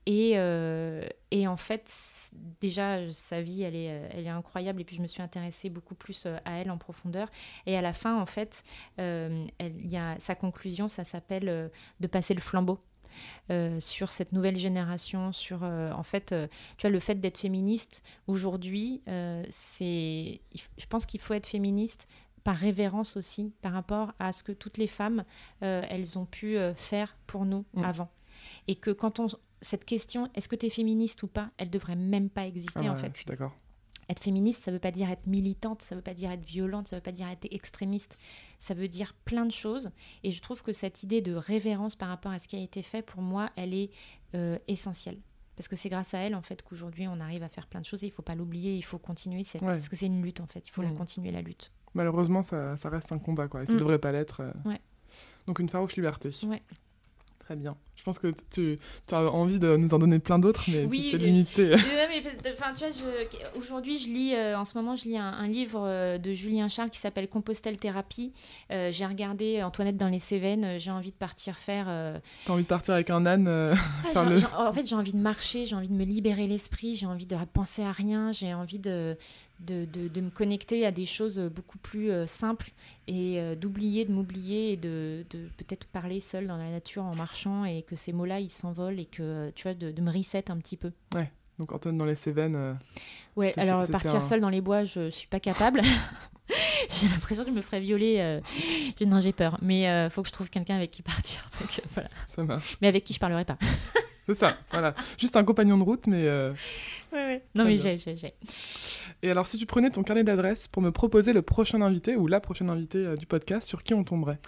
Et, 0.06 0.32
euh, 0.36 1.06
et, 1.30 1.46
en 1.46 1.56
fait, 1.56 1.92
déjà, 2.60 2.98
sa 3.12 3.42
vie, 3.42 3.62
elle 3.62 3.76
est, 3.76 4.08
elle 4.10 4.26
est 4.26 4.30
incroyable. 4.30 4.80
Et 4.80 4.84
puis, 4.84 4.96
je 4.96 5.02
me 5.02 5.06
suis 5.06 5.22
intéressée 5.22 5.68
beaucoup 5.68 5.94
plus 5.94 6.24
euh, 6.26 6.38
à 6.44 6.58
elle 6.58 6.70
en 6.70 6.78
profondeur. 6.78 7.28
Et 7.66 7.76
à 7.76 7.82
la 7.82 7.92
fin, 7.92 8.18
en 8.18 8.26
fait, 8.26 8.64
euh, 9.00 9.46
y 9.60 9.96
a 9.96 10.18
sa 10.18 10.34
conclusion, 10.34 10.88
ça 10.88 11.04
s'appelle 11.04 11.70
de 12.00 12.06
passer 12.06 12.34
le 12.34 12.40
flambeau. 12.40 12.78
sur 13.80 14.12
cette 14.12 14.32
nouvelle 14.32 14.56
génération, 14.56 15.32
sur 15.32 15.62
en 15.62 16.02
fait, 16.02 16.34
tu 16.76 16.82
vois, 16.82 16.90
le 16.90 17.00
fait 17.00 17.16
d'être 17.16 17.38
féministe 17.38 18.02
aujourd'hui, 18.26 19.02
c'est, 19.50 20.40
je 20.54 20.86
pense 20.88 21.06
qu'il 21.06 21.20
faut 21.20 21.34
être 21.34 21.46
féministe 21.46 22.06
par 22.44 22.56
révérence 22.56 23.16
aussi 23.16 23.52
par 23.60 23.72
rapport 23.72 24.12
à 24.18 24.32
ce 24.32 24.42
que 24.42 24.52
toutes 24.52 24.78
les 24.78 24.86
femmes, 24.86 25.24
elles 25.60 26.18
ont 26.18 26.26
pu 26.26 26.56
faire 26.76 27.16
pour 27.26 27.44
nous 27.44 27.64
mmh. 27.74 27.84
avant. 27.84 28.10
Et 28.68 28.76
que 28.76 28.90
quand 28.90 29.18
on, 29.18 29.28
cette 29.60 29.84
question, 29.84 30.28
est-ce 30.34 30.48
que 30.48 30.56
tu 30.56 30.66
es 30.66 30.70
féministe 30.70 31.22
ou 31.22 31.26
pas, 31.26 31.50
elle 31.58 31.70
devrait 31.70 31.96
même 31.96 32.30
pas 32.30 32.46
exister 32.46 32.86
ah 32.86 32.92
en 32.92 32.96
fait. 32.96 33.10
Je 33.12 33.18
suis 33.18 33.26
d'accord. 33.26 33.54
être 34.08 34.22
féministe, 34.22 34.64
ça 34.64 34.70
veut 34.70 34.78
pas 34.78 34.90
dire 34.90 35.10
être 35.10 35.26
militante, 35.26 35.82
ça 35.82 35.94
veut 35.94 36.02
pas 36.02 36.14
dire 36.14 36.30
être 36.30 36.44
violente, 36.44 36.88
ça 36.88 36.96
veut 36.96 37.02
pas 37.02 37.12
dire 37.12 37.28
être 37.28 37.46
extrémiste, 37.50 38.18
ça 38.58 38.74
veut 38.74 38.88
dire 38.88 39.14
plein 39.24 39.46
de 39.46 39.52
choses. 39.52 39.90
Et 40.22 40.30
je 40.30 40.40
trouve 40.40 40.62
que 40.62 40.72
cette 40.72 41.02
idée 41.02 41.20
de 41.20 41.34
révérence 41.34 41.96
par 41.96 42.08
rapport 42.08 42.32
à 42.32 42.38
ce 42.38 42.48
qui 42.48 42.56
a 42.56 42.60
été 42.60 42.82
fait, 42.82 43.02
pour 43.02 43.22
moi, 43.22 43.50
elle 43.56 43.74
est 43.74 43.90
euh, 44.34 44.58
essentielle. 44.68 45.18
Parce 45.58 45.66
que 45.66 45.74
c'est 45.74 45.88
grâce 45.88 46.14
à 46.14 46.18
elle, 46.18 46.36
en 46.36 46.42
fait, 46.42 46.62
qu'aujourd'hui, 46.62 47.08
on 47.08 47.18
arrive 47.18 47.42
à 47.42 47.48
faire 47.48 47.66
plein 47.66 47.80
de 47.80 47.84
choses. 47.84 48.04
Et 48.04 48.06
il 48.06 48.12
faut 48.12 48.22
pas 48.22 48.36
l'oublier, 48.36 48.76
il 48.76 48.84
faut 48.84 48.98
continuer. 48.98 49.42
Cette... 49.42 49.60
Parce 49.60 49.88
que 49.88 49.96
c'est 49.96 50.06
une 50.06 50.22
lutte, 50.22 50.38
en 50.38 50.46
fait. 50.46 50.68
Il 50.68 50.70
faut 50.70 50.82
la 50.82 50.92
mmh. 50.92 50.96
continuer, 50.96 51.32
la 51.32 51.42
lutte. 51.42 51.72
Malheureusement, 51.94 52.44
ça, 52.44 52.76
ça 52.76 52.88
reste 52.90 53.10
un 53.10 53.18
combat, 53.18 53.48
quoi. 53.48 53.64
Et 53.64 53.66
ça 53.66 53.72
ne 53.72 53.76
mmh. 53.76 53.80
devrait 53.80 53.98
pas 53.98 54.12
l'être. 54.12 54.40
Euh. 54.40 54.52
Ouais. 54.64 54.80
Donc, 55.48 55.58
une 55.58 55.68
farouche 55.68 55.96
liberté. 55.96 56.30
Ouais. 56.44 56.62
Très 57.40 57.56
bien. 57.56 57.76
Je 57.98 58.04
pense 58.04 58.20
que 58.20 58.28
tu, 58.50 58.76
tu, 59.08 59.14
as 59.14 59.22
envie 59.24 59.58
de 59.58 59.76
nous 59.76 59.92
en 59.92 59.98
donner 59.98 60.20
plein 60.20 60.38
d'autres, 60.38 60.64
mais 60.68 60.84
oui, 60.84 61.08
tu 61.10 61.18
t'es 61.18 61.24
limité. 61.24 61.70
mais 62.08 62.22
enfin, 62.52 62.72
tu 62.72 62.84
vois, 62.84 63.58
aujourd'hui, 63.58 63.98
je 63.98 64.08
lis, 64.08 64.34
euh, 64.34 64.56
en 64.56 64.64
ce 64.64 64.78
moment, 64.78 64.94
je 64.94 65.04
lis 65.04 65.18
un, 65.18 65.48
livre 65.48 65.82
euh, 65.84 66.16
de 66.16 66.32
Julien 66.32 66.68
Charles 66.68 66.90
qui 66.90 67.00
s'appelle 67.00 67.28
Compostelle 67.28 67.76
Thérapie. 67.76 68.32
Euh, 68.70 68.92
j'ai 68.92 69.04
regardé 69.04 69.64
Antoinette 69.64 69.96
dans 69.96 70.06
les 70.06 70.20
Cévennes. 70.20 70.78
J'ai 70.78 70.92
envie 70.92 71.10
de 71.10 71.16
partir 71.16 71.58
faire. 71.58 71.86
T'as 72.46 72.52
envie 72.52 72.62
de 72.62 72.68
partir 72.68 72.94
avec 72.94 73.10
un 73.10 73.26
âne 73.26 73.48
ah, 73.48 74.24
le... 74.24 74.38
En 74.56 74.72
fait, 74.72 74.86
j'ai 74.86 74.94
envie 74.94 75.12
de 75.12 75.18
marcher, 75.18 75.66
j'ai 75.66 75.74
envie 75.74 75.88
de 75.88 75.94
me 75.94 76.04
libérer 76.04 76.46
l'esprit, 76.46 76.94
j'ai 76.94 77.06
envie 77.06 77.26
de 77.26 77.36
penser 77.52 77.82
à 77.82 77.90
rien, 77.90 78.30
j'ai 78.30 78.54
envie 78.54 78.78
de, 78.78 79.16
de, 79.60 79.86
de, 79.86 80.20
me 80.20 80.30
connecter 80.30 80.86
à 80.86 80.92
des 80.92 81.04
choses 81.04 81.38
beaucoup 81.38 81.78
plus 81.78 82.10
euh, 82.10 82.26
simples 82.26 82.72
et 83.08 83.40
euh, 83.40 83.56
d'oublier 83.56 84.04
de 84.04 84.12
m'oublier 84.12 84.72
et 84.72 84.76
de, 84.76 85.24
de 85.30 85.48
peut-être 85.56 85.86
parler 85.86 86.20
seul 86.20 86.46
dans 86.46 86.56
la 86.56 86.70
nature 86.70 87.04
en 87.04 87.14
marchant 87.14 87.64
et 87.64 87.82
que 87.88 87.96
ces 87.96 88.12
mots-là 88.12 88.40
ils 88.40 88.50
s'envolent 88.50 89.00
et 89.00 89.06
que 89.06 89.50
tu 89.54 89.64
vois 89.64 89.74
de, 89.74 90.00
me 90.00 90.10
reset 90.10 90.50
un 90.50 90.58
petit 90.58 90.76
peu. 90.76 90.92
Ouais. 91.14 91.30
Donc 91.58 91.72
Antoine 91.72 91.98
dans 91.98 92.04
les 92.04 92.14
Cévennes. 92.14 92.56
Euh, 92.56 92.74
ouais. 93.36 93.52
Alors 93.58 93.86
partir 93.88 94.22
seul 94.22 94.40
dans 94.40 94.48
les 94.48 94.60
bois, 94.60 94.84
je 94.84 95.10
suis 95.10 95.26
pas 95.26 95.40
capable. 95.40 95.82
j'ai 96.88 97.08
l'impression 97.08 97.44
que 97.44 97.50
je 97.50 97.54
me 97.56 97.62
ferais 97.62 97.80
violer. 97.80 98.40
Non, 99.04 99.20
j'ai 99.20 99.32
peur. 99.32 99.58
Mais 99.60 99.82
il 99.82 100.10
faut 100.10 100.22
que 100.22 100.28
je 100.28 100.32
trouve 100.32 100.50
quelqu'un 100.50 100.76
avec 100.76 100.90
qui 100.90 101.02
partir. 101.02 101.44
Donc, 101.60 101.80
voilà. 101.92 102.08
Ça 102.36 102.44
marche. 102.44 102.78
Mais 102.80 102.88
avec 102.88 103.04
qui 103.04 103.12
je 103.12 103.18
parlerai 103.18 103.44
pas. 103.44 103.58
C'est 104.28 104.34
ça, 104.34 104.58
voilà. 104.72 104.94
Juste 105.16 105.36
un 105.36 105.44
compagnon 105.44 105.78
de 105.78 105.84
route, 105.84 106.06
mais. 106.06 106.26
Euh... 106.26 106.52
Ouais, 107.12 107.24
ouais. 107.24 107.42
Non, 107.54 107.64
mais 107.64 107.78
j'ai, 107.78 107.96
j'ai, 107.96 108.34
Et 109.22 109.30
alors, 109.30 109.46
si 109.46 109.56
tu 109.56 109.64
prenais 109.64 109.88
ton 109.88 110.02
carnet 110.02 110.22
d'adresses 110.22 110.68
pour 110.68 110.82
me 110.82 110.92
proposer 110.92 111.32
le 111.32 111.40
prochain 111.40 111.80
invité 111.80 112.14
ou 112.14 112.26
la 112.26 112.38
prochaine 112.38 112.68
invitée 112.68 113.06
euh, 113.06 113.14
du 113.14 113.24
podcast, 113.24 113.66
sur 113.66 113.82
qui 113.82 113.94
on 113.94 114.04
tomberait? 114.04 114.38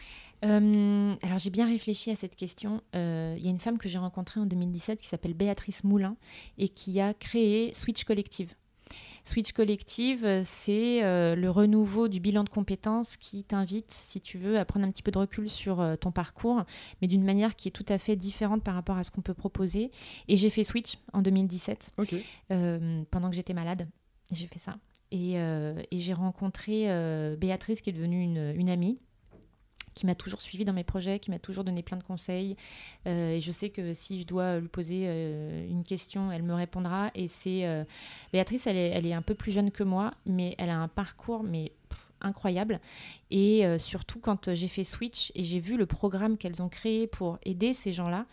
Euh, 0.44 1.14
alors 1.22 1.38
j'ai 1.38 1.50
bien 1.50 1.66
réfléchi 1.66 2.10
à 2.10 2.16
cette 2.16 2.36
question. 2.36 2.82
Euh, 2.94 3.34
il 3.38 3.44
y 3.44 3.48
a 3.48 3.50
une 3.50 3.60
femme 3.60 3.78
que 3.78 3.88
j'ai 3.88 3.98
rencontrée 3.98 4.40
en 4.40 4.46
2017 4.46 5.00
qui 5.00 5.08
s'appelle 5.08 5.34
Béatrice 5.34 5.84
Moulin 5.84 6.16
et 6.58 6.68
qui 6.68 7.00
a 7.00 7.14
créé 7.14 7.74
Switch 7.74 8.04
Collective. 8.04 8.54
Switch 9.24 9.52
Collective, 9.52 10.24
euh, 10.24 10.42
c'est 10.44 11.02
euh, 11.04 11.34
le 11.34 11.50
renouveau 11.50 12.08
du 12.08 12.20
bilan 12.20 12.44
de 12.44 12.48
compétences 12.48 13.16
qui 13.16 13.44
t'invite, 13.44 13.90
si 13.90 14.20
tu 14.20 14.38
veux, 14.38 14.58
à 14.58 14.64
prendre 14.64 14.86
un 14.86 14.90
petit 14.90 15.02
peu 15.02 15.10
de 15.10 15.18
recul 15.18 15.50
sur 15.50 15.80
euh, 15.80 15.96
ton 15.96 16.10
parcours, 16.10 16.64
mais 17.00 17.08
d'une 17.08 17.24
manière 17.24 17.56
qui 17.56 17.68
est 17.68 17.72
tout 17.72 17.86
à 17.88 17.98
fait 17.98 18.16
différente 18.16 18.62
par 18.62 18.74
rapport 18.74 18.96
à 18.96 19.04
ce 19.04 19.10
qu'on 19.10 19.20
peut 19.20 19.34
proposer. 19.34 19.90
Et 20.28 20.36
j'ai 20.36 20.50
fait 20.50 20.64
Switch 20.64 20.94
en 21.12 21.22
2017, 21.22 21.94
pendant 23.10 23.30
que 23.30 23.36
j'étais 23.36 23.54
malade. 23.54 23.88
J'ai 24.30 24.46
fait 24.46 24.58
ça. 24.58 24.76
Et, 25.12 25.36
j'ai 25.92 26.12
rencontré 26.12 26.86
Béatrice, 27.36 27.80
qui 27.80 27.90
est 27.90 27.92
devenue 27.92 28.22
une 28.22 28.70
amie 28.70 28.98
qui 30.00 30.06
m'a 30.06 30.14
toujours 30.14 30.40
suivi 30.40 30.64
dans 30.64 30.72
mes 30.72 30.82
projets, 30.82 31.18
qui 31.18 31.30
m'a 31.30 31.38
toujours 31.38 31.62
donné 31.62 31.82
plein 31.82 31.98
de 31.98 32.02
conseils. 32.02 32.56
Euh, 33.06 33.32
et 33.32 33.40
je 33.42 33.52
sais 33.52 33.68
que 33.68 33.92
si 33.92 34.22
je 34.22 34.26
dois 34.26 34.58
lui 34.58 34.68
poser 34.68 35.04
euh, 35.04 35.68
une 35.68 35.82
question, 35.82 36.32
elle 36.32 36.42
me 36.42 36.54
répondra. 36.54 37.10
Et 37.14 37.28
c'est 37.28 37.66
euh, 37.66 37.84
Béatrice, 38.32 38.66
elle 38.66 38.78
est, 38.78 39.12
un 39.12 39.20
peu 39.20 39.34
plus 39.34 39.52
jeune 39.52 39.70
que 39.70 39.82
moi, 39.82 40.14
mais 40.24 40.54
elle 40.56 40.70
a 40.70 40.78
un 40.78 40.88
parcours 40.88 41.42
mais 41.42 41.72
incroyable. 42.22 42.80
Et 43.30 43.62
surtout 43.78 44.20
quand 44.20 44.54
j'ai 44.54 44.68
fait 44.68 44.84
Switch 44.84 45.32
et 45.34 45.44
j'ai 45.44 45.60
vu 45.60 45.76
le 45.76 45.84
programme 45.84 46.38
qu'elles 46.38 46.62
ont 46.62 46.68
créé 46.68 47.06
pour 47.06 47.38
aider 47.44 47.74
ces 47.74 47.92
gens-là, 47.92 48.26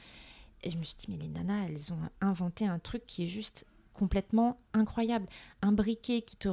et 0.63 0.71
je 0.71 0.77
me 0.77 0.83
suis 0.83 0.95
dit 0.95 1.07
mais 1.09 1.17
les 1.17 1.27
nanas, 1.27 1.65
elles 1.67 1.91
ont 1.91 1.99
inventé 2.21 2.65
un 2.65 2.79
truc 2.79 3.05
qui 3.05 3.23
est 3.23 3.27
juste 3.27 3.65
complètement 3.93 4.57
incroyable, 4.73 5.25
un 5.61 5.71
briquet 5.71 6.21
qui 6.21 6.37
te 6.37 6.49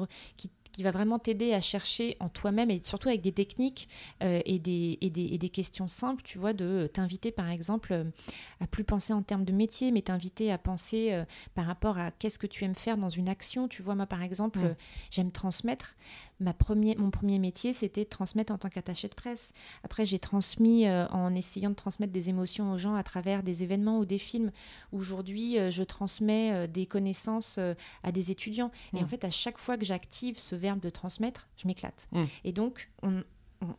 qui 0.74 0.82
va 0.82 0.90
vraiment 0.90 1.20
t'aider 1.20 1.54
à 1.54 1.60
chercher 1.60 2.16
en 2.18 2.28
toi-même 2.28 2.68
et 2.68 2.80
surtout 2.82 3.08
avec 3.08 3.22
des 3.22 3.30
techniques 3.30 3.88
euh, 4.24 4.40
et, 4.44 4.58
des, 4.58 4.98
et, 5.00 5.08
des, 5.08 5.26
et, 5.26 5.38
des, 5.38 5.48
questions 5.48 5.86
simples, 5.86 6.22
tu 6.24 6.36
vois, 6.36 6.52
de 6.52 6.90
t'inviter 6.92 7.30
par 7.30 7.48
exemple 7.48 7.92
euh, 7.92 8.02
à 8.60 8.66
plus 8.66 8.82
penser 8.82 9.12
en 9.12 9.22
termes 9.22 9.44
de 9.44 9.52
métier, 9.52 9.92
mais 9.92 10.02
t'inviter 10.02 10.50
à 10.50 10.58
penser 10.58 11.12
euh, 11.12 11.24
par 11.54 11.66
rapport 11.66 11.96
à 11.98 12.10
qu'est-ce 12.10 12.40
que 12.40 12.48
tu 12.48 12.64
aimes 12.64 12.74
faire 12.74 12.96
dans 12.96 13.08
une 13.08 13.28
action. 13.28 13.68
Tu 13.68 13.82
vois, 13.82 13.94
moi 13.94 14.06
par 14.06 14.24
exemple, 14.24 14.58
mm. 14.58 14.76
j'aime 15.12 15.30
transmettre. 15.30 15.94
Ma 16.40 16.52
premier, 16.52 16.96
mon 16.96 17.10
premier 17.10 17.38
métier, 17.38 17.72
c'était 17.72 18.04
de 18.04 18.08
transmettre 18.08 18.52
en 18.52 18.58
tant 18.58 18.68
qu'attaché 18.68 19.08
de 19.08 19.14
presse. 19.14 19.52
Après, 19.84 20.04
j'ai 20.04 20.18
transmis 20.18 20.88
en 20.88 21.34
essayant 21.34 21.70
de 21.70 21.74
transmettre 21.74 22.12
des 22.12 22.28
émotions 22.28 22.72
aux 22.72 22.78
gens 22.78 22.94
à 22.94 23.02
travers 23.02 23.42
des 23.42 23.62
événements 23.62 23.98
ou 23.98 24.04
des 24.04 24.18
films. 24.18 24.50
Aujourd'hui, 24.92 25.56
je 25.70 25.82
transmets 25.82 26.66
des 26.68 26.86
connaissances 26.86 27.58
à 28.02 28.12
des 28.12 28.30
étudiants. 28.30 28.70
Et 28.94 29.00
mm. 29.00 29.04
en 29.04 29.06
fait, 29.06 29.24
à 29.24 29.30
chaque 29.30 29.58
fois 29.58 29.76
que 29.76 29.84
j'active 29.84 30.38
ce 30.38 30.54
verbe 30.54 30.80
de 30.80 30.90
transmettre, 30.90 31.48
je 31.56 31.66
m'éclate. 31.66 32.08
Mm. 32.12 32.24
Et 32.44 32.52
donc, 32.52 32.90
on, 33.02 33.22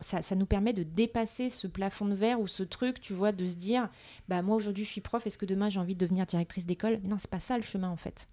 ça, 0.00 0.20
nous 0.36 0.46
permet 0.46 0.72
de 0.72 0.82
dépasser 0.82 1.50
ce 1.50 1.66
plafond 1.66 2.06
de 2.06 2.14
verre 2.14 2.40
ou 2.40 2.46
ce 2.48 2.62
truc, 2.62 3.00
tu 3.00 3.12
vois, 3.12 3.32
de 3.32 3.46
se 3.46 3.56
dire, 3.56 3.88
bah 4.28 4.42
moi 4.42 4.56
aujourd'hui 4.56 4.84
je 4.84 4.90
suis 4.90 5.00
prof, 5.00 5.26
est-ce 5.26 5.38
que 5.38 5.46
demain 5.46 5.70
j'ai 5.70 5.80
envie 5.80 5.94
de 5.94 6.00
devenir 6.00 6.26
directrice 6.26 6.66
d'école? 6.66 7.00
Non, 7.04 7.16
c'est 7.18 7.30
pas 7.30 7.40
ça 7.40 7.56
le 7.56 7.62
chemin 7.62 7.88
en 7.88 7.96
fait. 7.96 8.28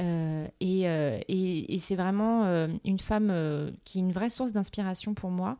Euh, 0.00 0.46
euh, 0.62 1.20
et, 1.28 1.74
et, 1.74 1.78
c'est 1.78 1.96
vraiment 1.96 2.44
euh, 2.44 2.68
une 2.84 2.98
femme 2.98 3.32
qui 3.84 3.98
est 3.98 4.02
une 4.02 4.12
vraie 4.12 4.30
source 4.30 4.52
d'inspiration 4.52 5.14
pour 5.14 5.30
moi. 5.30 5.58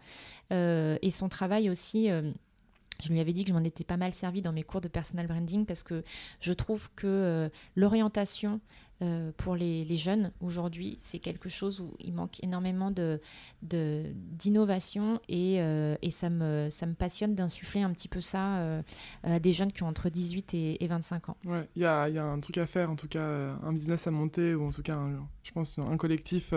et 0.50 1.10
son 1.10 1.28
travail 1.28 1.70
aussi. 1.70 2.08
je 2.08 3.08
lui 3.08 3.20
avais 3.20 3.32
dit 3.32 3.44
que 3.44 3.48
je 3.48 3.54
m'en 3.54 3.64
étais 3.64 3.84
pas 3.84 3.96
mal 3.96 4.14
servi 4.14 4.42
dans 4.42 4.52
mes 4.52 4.62
cours 4.62 4.80
de 4.80 4.88
personal 4.88 5.26
branding 5.26 5.66
parce 5.66 5.82
que 5.82 6.04
je 6.40 6.52
trouve 6.52 6.88
que 6.94 7.50
l'orientation 7.76 8.60
euh, 9.02 9.32
pour 9.36 9.56
les, 9.56 9.96
jeunes 9.96 10.32
aujourd'hui, 10.40 10.96
c'est 11.00 11.18
quelque 11.18 11.48
chose 11.48 11.80
où 11.80 11.94
il 11.98 12.14
manque 12.14 12.42
énormément 12.42 12.90
de, 12.90 13.20
d'innovation 13.62 15.20
et, 15.28 15.56
euh, 15.60 15.96
et, 16.02 16.10
ça, 16.10 16.30
me, 16.30 16.68
ça 16.70 16.86
me 16.86 16.94
passionne 16.94 17.34
d'insuffler 17.34 17.82
un 17.82 17.90
petit 17.90 18.08
peu 18.08 18.20
ça 18.20 18.58
euh, 18.58 18.82
à 19.24 19.40
des 19.40 19.52
jeunes 19.52 19.72
qui 19.72 19.82
ont 19.82 19.88
entre 19.88 20.08
18 20.08 20.54
et, 20.54 20.86
25 20.86 21.30
ans. 21.30 21.36
Il 21.44 21.82
y 21.82 21.84
a, 21.84 22.08
y 22.08 22.18
a, 22.18 22.24
un 22.24 22.40
truc 22.40 22.58
à 22.58 22.66
faire, 22.66 22.90
en 22.90 22.96
tout 22.96 23.08
cas 23.08 23.56
un 23.62 23.72
business 23.72 24.06
à 24.06 24.10
monter 24.10 24.54
ou 24.54 24.66
en 24.66 24.70
tout 24.70 24.82
cas, 24.82 24.98
je 25.42 25.50
pense, 25.50 25.78
un 25.78 25.96
collectif 25.96 26.54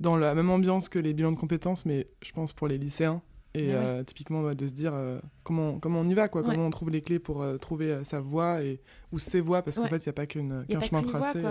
dans 0.00 0.16
la 0.16 0.34
même 0.34 0.50
ambiance 0.50 0.88
que 0.88 0.98
les 0.98 1.12
bilans 1.12 1.32
de 1.32 1.36
compétences, 1.36 1.84
mais 1.84 2.08
je 2.22 2.32
pense 2.32 2.52
pour 2.52 2.68
les 2.68 2.78
lycéens. 2.78 3.22
Et 3.58 3.74
euh, 3.74 4.04
typiquement, 4.04 4.54
de 4.54 4.66
se 4.66 4.72
dire 4.72 4.94
euh, 4.94 5.18
comment, 5.42 5.80
comment 5.80 6.00
on 6.00 6.08
y 6.08 6.14
va, 6.14 6.28
quoi, 6.28 6.42
comment 6.42 6.66
on 6.66 6.70
trouve 6.70 6.90
les 6.90 7.02
clés 7.02 7.18
pour 7.18 7.42
euh, 7.42 7.56
trouver 7.58 8.04
sa 8.04 8.20
voie 8.20 8.62
et, 8.62 8.80
ou 9.12 9.18
ses 9.18 9.40
voies, 9.40 9.62
parce 9.62 9.78
qu'en 9.78 9.88
fait, 9.88 9.96
il 9.96 10.08
n'y 10.08 10.10
a 10.10 10.12
pas 10.12 10.26
qu'un 10.26 10.64
chemin 10.80 11.02
tracé. 11.02 11.42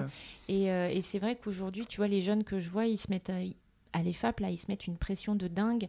et, 0.48 0.66
et 0.66 1.02
c'est 1.02 1.20
vrai 1.20 1.36
qu'aujourd'hui, 1.36 1.86
tu 1.86 1.98
vois, 1.98 2.08
les 2.08 2.22
jeunes 2.22 2.44
que 2.44 2.60
je 2.60 2.70
vois, 2.70 2.86
ils 2.86 2.98
se 2.98 3.10
mettent 3.10 3.32
à, 3.94 4.04
l'EFAP, 4.04 4.40
là, 4.40 4.50
ils 4.50 4.58
se 4.58 4.66
mettent 4.70 4.88
une 4.88 4.98
pression 4.98 5.36
de 5.36 5.48
dingue 5.48 5.88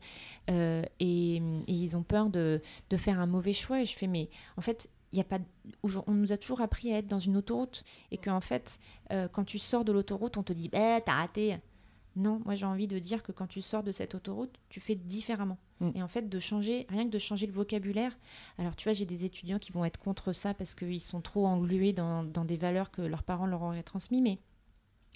et, 0.48 0.52
et, 1.00 1.40
ils 1.68 1.96
ont 1.96 2.02
peur 2.02 2.30
de, 2.30 2.60
de, 2.90 2.96
faire 2.96 3.20
un 3.20 3.26
mauvais 3.26 3.52
choix. 3.52 3.82
Et 3.82 3.86
je 3.86 3.96
fais, 3.96 4.06
mais 4.06 4.28
en 4.56 4.60
fait, 4.60 4.88
il 5.12 5.18
y 5.18 5.20
a 5.20 5.24
pas 5.24 5.38
on 5.82 6.12
nous 6.12 6.32
a 6.32 6.36
toujours 6.36 6.60
appris 6.60 6.92
à 6.92 6.98
être 6.98 7.06
dans 7.06 7.18
une 7.18 7.38
autoroute 7.38 7.82
et 8.10 8.18
qu'en 8.18 8.42
fait 8.42 8.78
quand 9.32 9.44
tu 9.44 9.58
sors 9.58 9.82
de 9.82 9.90
l'autoroute 9.90 10.36
on 10.36 10.42
te 10.42 10.52
dit 10.52 10.68
bah 10.68 11.00
t'as 11.00 11.14
raté 11.14 11.56
non, 12.18 12.42
moi 12.44 12.56
j'ai 12.56 12.66
envie 12.66 12.88
de 12.88 12.98
dire 12.98 13.22
que 13.22 13.32
quand 13.32 13.46
tu 13.46 13.62
sors 13.62 13.82
de 13.82 13.92
cette 13.92 14.14
autoroute, 14.14 14.54
tu 14.68 14.80
fais 14.80 14.96
différemment. 14.96 15.56
Mm. 15.80 15.90
Et 15.94 16.02
en 16.02 16.08
fait, 16.08 16.28
de 16.28 16.40
changer, 16.40 16.84
rien 16.88 17.04
que 17.04 17.10
de 17.10 17.18
changer 17.18 17.46
le 17.46 17.52
vocabulaire. 17.52 18.18
Alors, 18.58 18.74
tu 18.74 18.84
vois, 18.84 18.92
j'ai 18.92 19.06
des 19.06 19.24
étudiants 19.24 19.60
qui 19.60 19.72
vont 19.72 19.84
être 19.84 19.98
contre 19.98 20.32
ça 20.32 20.52
parce 20.52 20.74
qu'ils 20.74 21.00
sont 21.00 21.20
trop 21.20 21.46
englués 21.46 21.92
dans, 21.92 22.24
des 22.24 22.56
valeurs 22.56 22.90
que 22.90 23.02
leurs 23.02 23.22
parents 23.22 23.46
leur 23.46 23.62
auraient 23.62 23.84
transmises. 23.84 24.20
Mais 24.20 24.38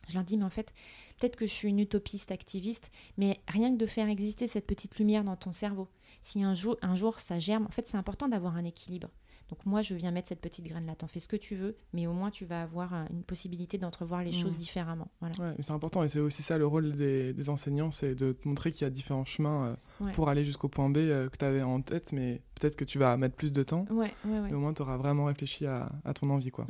je 0.08 0.14
leur 0.14 0.24
dis, 0.24 0.36
mais 0.36 0.44
en 0.44 0.50
fait, 0.50 0.72
peut-être 1.18 1.36
que 1.36 1.46
je 1.46 1.52
suis 1.52 1.68
une 1.68 1.80
utopiste 1.80 2.30
activiste, 2.30 2.90
mais 3.16 3.40
rien 3.48 3.72
que 3.72 3.78
de 3.78 3.86
faire 3.86 4.08
exister 4.08 4.46
cette 4.46 4.66
petite 4.66 4.98
lumière 4.98 5.24
dans 5.24 5.36
ton 5.36 5.52
cerveau, 5.52 5.88
si 6.20 6.42
un 6.42 6.54
jour, 6.54 6.76
un 6.82 6.94
jour 6.94 7.18
ça 7.18 7.40
germe, 7.40 7.66
en 7.66 7.70
fait, 7.70 7.88
c'est 7.88 7.96
important 7.96 8.28
d'avoir 8.28 8.56
un 8.56 8.64
équilibre. 8.64 9.08
Donc 9.52 9.66
moi, 9.66 9.82
je 9.82 9.92
viens 9.92 10.10
mettre 10.12 10.28
cette 10.28 10.40
petite 10.40 10.64
graine-là. 10.66 10.94
T'en 10.94 11.08
fais 11.08 11.20
ce 11.20 11.28
que 11.28 11.36
tu 11.36 11.56
veux, 11.56 11.76
mais 11.92 12.06
au 12.06 12.14
moins 12.14 12.30
tu 12.30 12.46
vas 12.46 12.62
avoir 12.62 12.94
une 13.10 13.22
possibilité 13.22 13.76
d'entrevoir 13.76 14.22
les 14.22 14.32
choses 14.32 14.56
différemment. 14.56 15.08
Voilà. 15.20 15.54
c'est 15.60 15.72
important 15.72 16.02
et 16.02 16.08
c'est 16.08 16.20
aussi 16.20 16.42
ça 16.42 16.56
le 16.56 16.66
rôle 16.66 16.94
des, 16.94 17.50
enseignants, 17.50 17.90
c'est 17.90 18.14
de 18.14 18.32
te 18.32 18.48
montrer 18.48 18.72
qu'il 18.72 18.82
y 18.82 18.86
a 18.86 18.90
différents 18.90 19.26
chemins 19.26 19.76
euh, 20.00 20.10
pour 20.14 20.30
aller 20.30 20.42
jusqu'au 20.42 20.68
point 20.68 20.88
B 20.88 20.96
euh, 20.96 21.28
que 21.28 21.36
tu 21.36 21.44
avais 21.44 21.60
en 21.60 21.82
tête, 21.82 22.12
mais 22.14 22.40
peut-être 22.54 22.76
que 22.76 22.86
tu 22.86 22.98
vas 22.98 23.14
mettre 23.18 23.36
plus 23.36 23.52
de 23.52 23.62
temps. 23.62 23.84
Ouais, 23.90 24.14
au 24.24 24.58
moins, 24.58 24.72
tu 24.72 24.80
auras 24.80 24.96
vraiment 24.96 25.26
réfléchi 25.26 25.66
à, 25.66 25.90
ton 26.14 26.30
envie. 26.30 26.50
Quoi. 26.50 26.66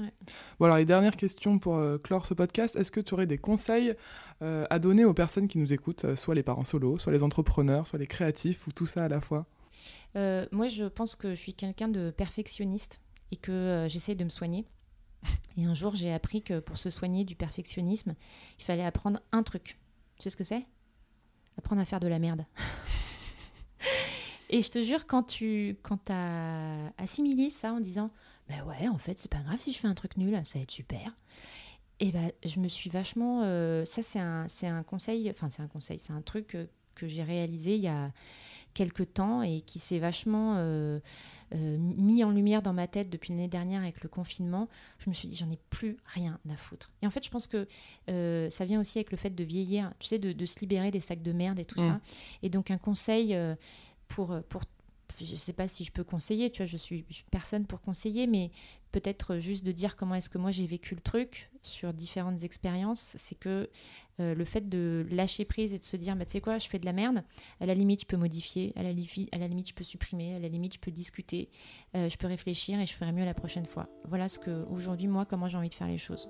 Bon, 0.58 0.64
alors, 0.64 0.78
les 0.78 0.84
dernières 0.84 1.16
questions 1.16 1.60
pour 1.60 1.76
euh, 1.76 1.98
clore 1.98 2.26
ce 2.26 2.34
podcast. 2.34 2.74
Est-ce 2.74 2.90
que 2.90 3.00
tu 3.00 3.14
aurais 3.14 3.28
des 3.28 3.38
conseils 3.38 3.94
à 4.40 4.80
donner 4.80 5.04
aux 5.04 5.14
personnes 5.14 5.46
qui 5.46 5.58
nous 5.58 5.72
écoutent, 5.72 6.16
soit 6.16 6.34
les 6.34 6.42
parents 6.42 6.64
solos, 6.64 6.98
soit 6.98 7.12
les 7.12 7.22
entrepreneurs, 7.22 7.86
soit 7.86 8.00
les 8.00 8.08
créatifs, 8.08 8.66
ou 8.66 8.72
tout 8.72 8.86
ça 8.86 9.04
à 9.04 9.08
la 9.08 9.20
fois? 9.20 9.46
Euh, 10.16 10.46
moi, 10.52 10.66
je 10.66 10.84
pense 10.84 11.16
que 11.16 11.34
je 11.34 11.40
suis 11.40 11.54
quelqu'un 11.54 11.88
de 11.88 12.10
perfectionniste 12.10 13.00
et 13.30 13.36
que 13.36 13.52
euh, 13.52 13.88
j'essaie 13.88 14.14
de 14.14 14.24
me 14.24 14.30
soigner. 14.30 14.66
Et 15.56 15.64
un 15.64 15.74
jour, 15.74 15.94
j'ai 15.94 16.12
appris 16.12 16.42
que 16.42 16.60
pour 16.60 16.78
se 16.78 16.90
soigner 16.90 17.24
du 17.24 17.34
perfectionnisme, 17.36 18.14
il 18.58 18.64
fallait 18.64 18.84
apprendre 18.84 19.20
un 19.32 19.42
truc. 19.42 19.78
Tu 20.16 20.22
sais 20.24 20.30
ce 20.30 20.36
que 20.36 20.44
c'est? 20.44 20.66
Apprendre 21.58 21.80
à 21.80 21.84
faire 21.84 22.00
de 22.00 22.08
la 22.08 22.18
merde. 22.18 22.44
Et 24.50 24.60
je 24.60 24.70
te 24.70 24.82
jure, 24.82 25.06
quand 25.06 25.22
tu 25.22 25.78
quand 25.82 26.10
as 26.10 26.92
assimilé 26.98 27.48
ça 27.50 27.72
en 27.72 27.80
disant 27.80 28.10
Ben 28.48 28.62
ouais, 28.64 28.88
en 28.88 28.98
fait, 28.98 29.18
c'est 29.18 29.30
pas 29.30 29.40
grave 29.40 29.60
si 29.60 29.72
je 29.72 29.78
fais 29.78 29.88
un 29.88 29.94
truc 29.94 30.16
nul, 30.16 30.38
ça 30.44 30.58
va 30.58 30.62
être 30.62 30.70
super. 30.70 31.14
Et 32.00 32.10
ben, 32.10 32.32
je 32.44 32.58
me 32.58 32.68
suis 32.68 32.90
vachement. 32.90 33.42
Euh, 33.44 33.84
ça, 33.84 34.02
c'est 34.02 34.18
un, 34.18 34.46
un 34.62 34.82
conseil, 34.82 35.30
enfin, 35.30 35.48
c'est 35.48 35.62
un 35.62 35.68
conseil, 35.68 35.98
c'est 35.98 36.12
un 36.12 36.20
truc 36.20 36.56
que 36.94 37.08
j'ai 37.08 37.22
réalisé 37.22 37.76
il 37.76 37.82
y 37.82 37.88
a 37.88 38.12
quelques 38.74 39.14
temps 39.14 39.42
et 39.42 39.60
qui 39.62 39.78
s'est 39.78 39.98
vachement. 39.98 40.54
Euh, 40.56 41.00
euh, 41.54 41.76
mis 41.76 42.24
en 42.24 42.30
lumière 42.30 42.62
dans 42.62 42.72
ma 42.72 42.86
tête 42.86 43.10
depuis 43.10 43.34
l'année 43.34 43.46
dernière 43.46 43.82
avec 43.82 44.02
le 44.02 44.08
confinement, 44.08 44.70
je 44.98 45.10
me 45.10 45.14
suis 45.14 45.28
dit 45.28 45.36
j'en 45.36 45.50
ai 45.50 45.58
plus 45.68 45.98
rien 46.06 46.40
à 46.48 46.56
foutre. 46.56 46.90
Et 47.02 47.06
en 47.06 47.10
fait, 47.10 47.22
je 47.22 47.28
pense 47.28 47.46
que 47.46 47.68
ça 48.48 48.64
vient 48.64 48.80
aussi 48.80 48.98
avec 48.98 49.10
le 49.10 49.18
fait 49.18 49.28
de 49.28 49.44
vieillir, 49.44 49.92
tu 49.98 50.06
sais, 50.06 50.18
de, 50.18 50.32
de 50.32 50.46
se 50.46 50.60
libérer 50.60 50.90
des 50.90 51.00
sacs 51.00 51.22
de 51.22 51.32
merde 51.32 51.58
et 51.58 51.66
tout 51.66 51.78
mmh. 51.78 51.84
ça. 51.84 52.00
Et 52.42 52.48
donc 52.48 52.70
un 52.70 52.78
conseil, 52.78 53.36
pour, 54.08 54.34
pour 54.48 54.62
je 55.20 55.32
ne 55.32 55.36
sais 55.36 55.52
pas 55.52 55.68
si 55.68 55.84
je 55.84 55.92
peux 55.92 56.04
conseiller, 56.04 56.50
tu 56.50 56.62
vois, 56.62 56.66
je 56.66 56.76
suis, 56.76 57.04
personne 57.30 57.66
pour 57.66 57.80
conseiller, 57.80 58.26
mais 58.26 58.50
peut-être 58.92 59.38
juste 59.38 59.64
de 59.64 59.72
dire 59.72 59.96
comment 59.96 60.14
est-ce 60.14 60.30
que 60.30 60.38
moi 60.38 60.50
j'ai 60.50 60.66
vécu 60.66 60.94
le 60.94 61.00
truc 61.00 61.50
sur 61.62 61.92
différentes 61.92 62.44
expériences, 62.44 63.14
c'est 63.18 63.34
que 63.34 63.68
euh, 64.20 64.34
le 64.34 64.44
fait 64.44 64.68
de 64.68 65.06
lâcher 65.10 65.44
prise 65.44 65.74
et 65.74 65.78
de 65.78 65.84
se 65.84 65.96
dire, 65.96 66.14
bah, 66.14 66.24
tu 66.24 66.32
sais 66.32 66.40
quoi, 66.40 66.58
je 66.58 66.68
fais 66.68 66.78
de 66.78 66.84
la 66.84 66.92
merde, 66.92 67.24
à 67.60 67.66
la 67.66 67.74
limite 67.74 68.02
je 68.02 68.06
peux 68.06 68.16
modifier, 68.16 68.72
à 68.76 68.82
la, 68.82 68.90
à 68.90 69.38
la 69.38 69.48
limite 69.48 69.68
je 69.68 69.74
peux 69.74 69.84
supprimer, 69.84 70.36
à 70.36 70.38
la 70.38 70.48
limite 70.48 70.74
je 70.74 70.80
peux 70.80 70.90
discuter, 70.90 71.48
euh, 71.96 72.08
je 72.08 72.16
peux 72.16 72.26
réfléchir 72.26 72.78
et 72.78 72.86
je 72.86 72.94
ferai 72.94 73.12
mieux 73.12 73.24
la 73.24 73.34
prochaine 73.34 73.66
fois. 73.66 73.88
Voilà 74.04 74.28
ce 74.28 74.38
que 74.38 74.64
aujourd'hui 74.70 75.08
moi, 75.08 75.24
comment 75.24 75.48
j'ai 75.48 75.56
envie 75.56 75.70
de 75.70 75.74
faire 75.74 75.88
les 75.88 75.98
choses. 75.98 76.28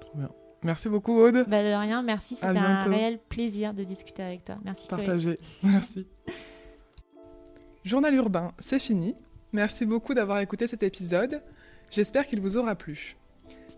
Trop 0.00 0.16
bien. 0.16 0.30
Merci 0.62 0.88
beaucoup 0.88 1.12
Aude. 1.20 1.44
Bah, 1.46 1.62
de 1.62 1.74
rien, 1.74 2.02
merci, 2.02 2.36
c'était 2.36 2.46
un 2.46 2.84
réel 2.84 3.18
plaisir 3.28 3.74
de 3.74 3.84
discuter 3.84 4.22
avec 4.22 4.44
toi. 4.44 4.58
Merci 4.64 4.88
Partagé. 4.88 5.36
Merci. 5.62 6.06
Journal 7.84 8.14
urbain, 8.14 8.52
c'est 8.58 8.78
fini. 8.78 9.14
Merci 9.52 9.84
beaucoup 9.84 10.14
d'avoir 10.14 10.40
écouté 10.40 10.66
cet 10.66 10.82
épisode. 10.82 11.42
J'espère 11.90 12.26
qu'il 12.26 12.40
vous 12.40 12.56
aura 12.56 12.74
plu. 12.74 13.16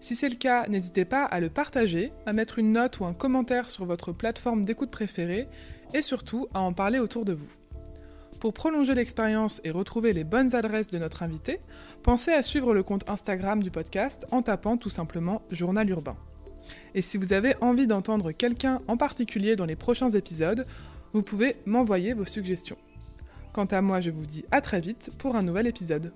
Si 0.01 0.15
c'est 0.15 0.29
le 0.29 0.37
cas, 0.37 0.67
n'hésitez 0.69 1.05
pas 1.05 1.25
à 1.25 1.41
le 1.41 1.51
partager, 1.51 2.13
à 2.27 2.33
mettre 2.33 2.59
une 2.59 2.73
note 2.73 3.01
ou 3.01 3.05
un 3.05 3.15
commentaire 3.15 3.71
sur 3.71 3.87
votre 3.87 4.13
plateforme 4.13 4.65
d'écoute 4.65 4.91
préférée 4.91 5.49
et 5.95 6.03
surtout 6.03 6.49
à 6.55 6.61
en 6.61 6.73
parler 6.73 6.99
autour 6.99 7.25
de 7.25 7.33
vous. 7.33 7.51
Pour 8.41 8.53
prolonger 8.53 8.95
l'expérience 8.95 9.61
et 9.65 9.71
retrouver 9.71 10.13
les 10.13 10.25
bonnes 10.25 10.55
adresses 10.55 10.89
de 10.89 10.99
notre 10.99 11.23
invité, 11.23 11.61
pensez 12.03 12.33
à 12.33 12.43
suivre 12.43 12.75
le 12.75 12.83
compte 12.83 13.09
Instagram 13.09 13.63
du 13.63 13.71
podcast 13.71 14.27
en 14.31 14.43
tapant 14.43 14.77
tout 14.77 14.91
simplement 14.91 15.43
Journal 15.51 15.89
Urbain. 15.89 16.17
Et 16.95 17.03
si 17.03 17.17
vous 17.17 17.33
avez 17.33 17.55
envie 17.61 17.87
d'entendre 17.87 18.33
quelqu'un 18.33 18.79
en 18.89 18.97
particulier 18.97 19.57
dans 19.57 19.65
les 19.65 19.77
prochains 19.77 20.11
épisodes, 20.11 20.67
vous 21.13 21.23
pouvez 21.23 21.57
m'envoyer 21.65 22.13
vos 22.13 22.27
suggestions. 22.27 22.79
Quant 23.53 23.65
à 23.67 23.81
moi, 23.81 24.01
je 24.01 24.11
vous 24.11 24.27
dis 24.27 24.45
à 24.51 24.61
très 24.61 24.81
vite 24.81 25.11
pour 25.19 25.35
un 25.37 25.43
nouvel 25.43 25.67
épisode. 25.67 26.13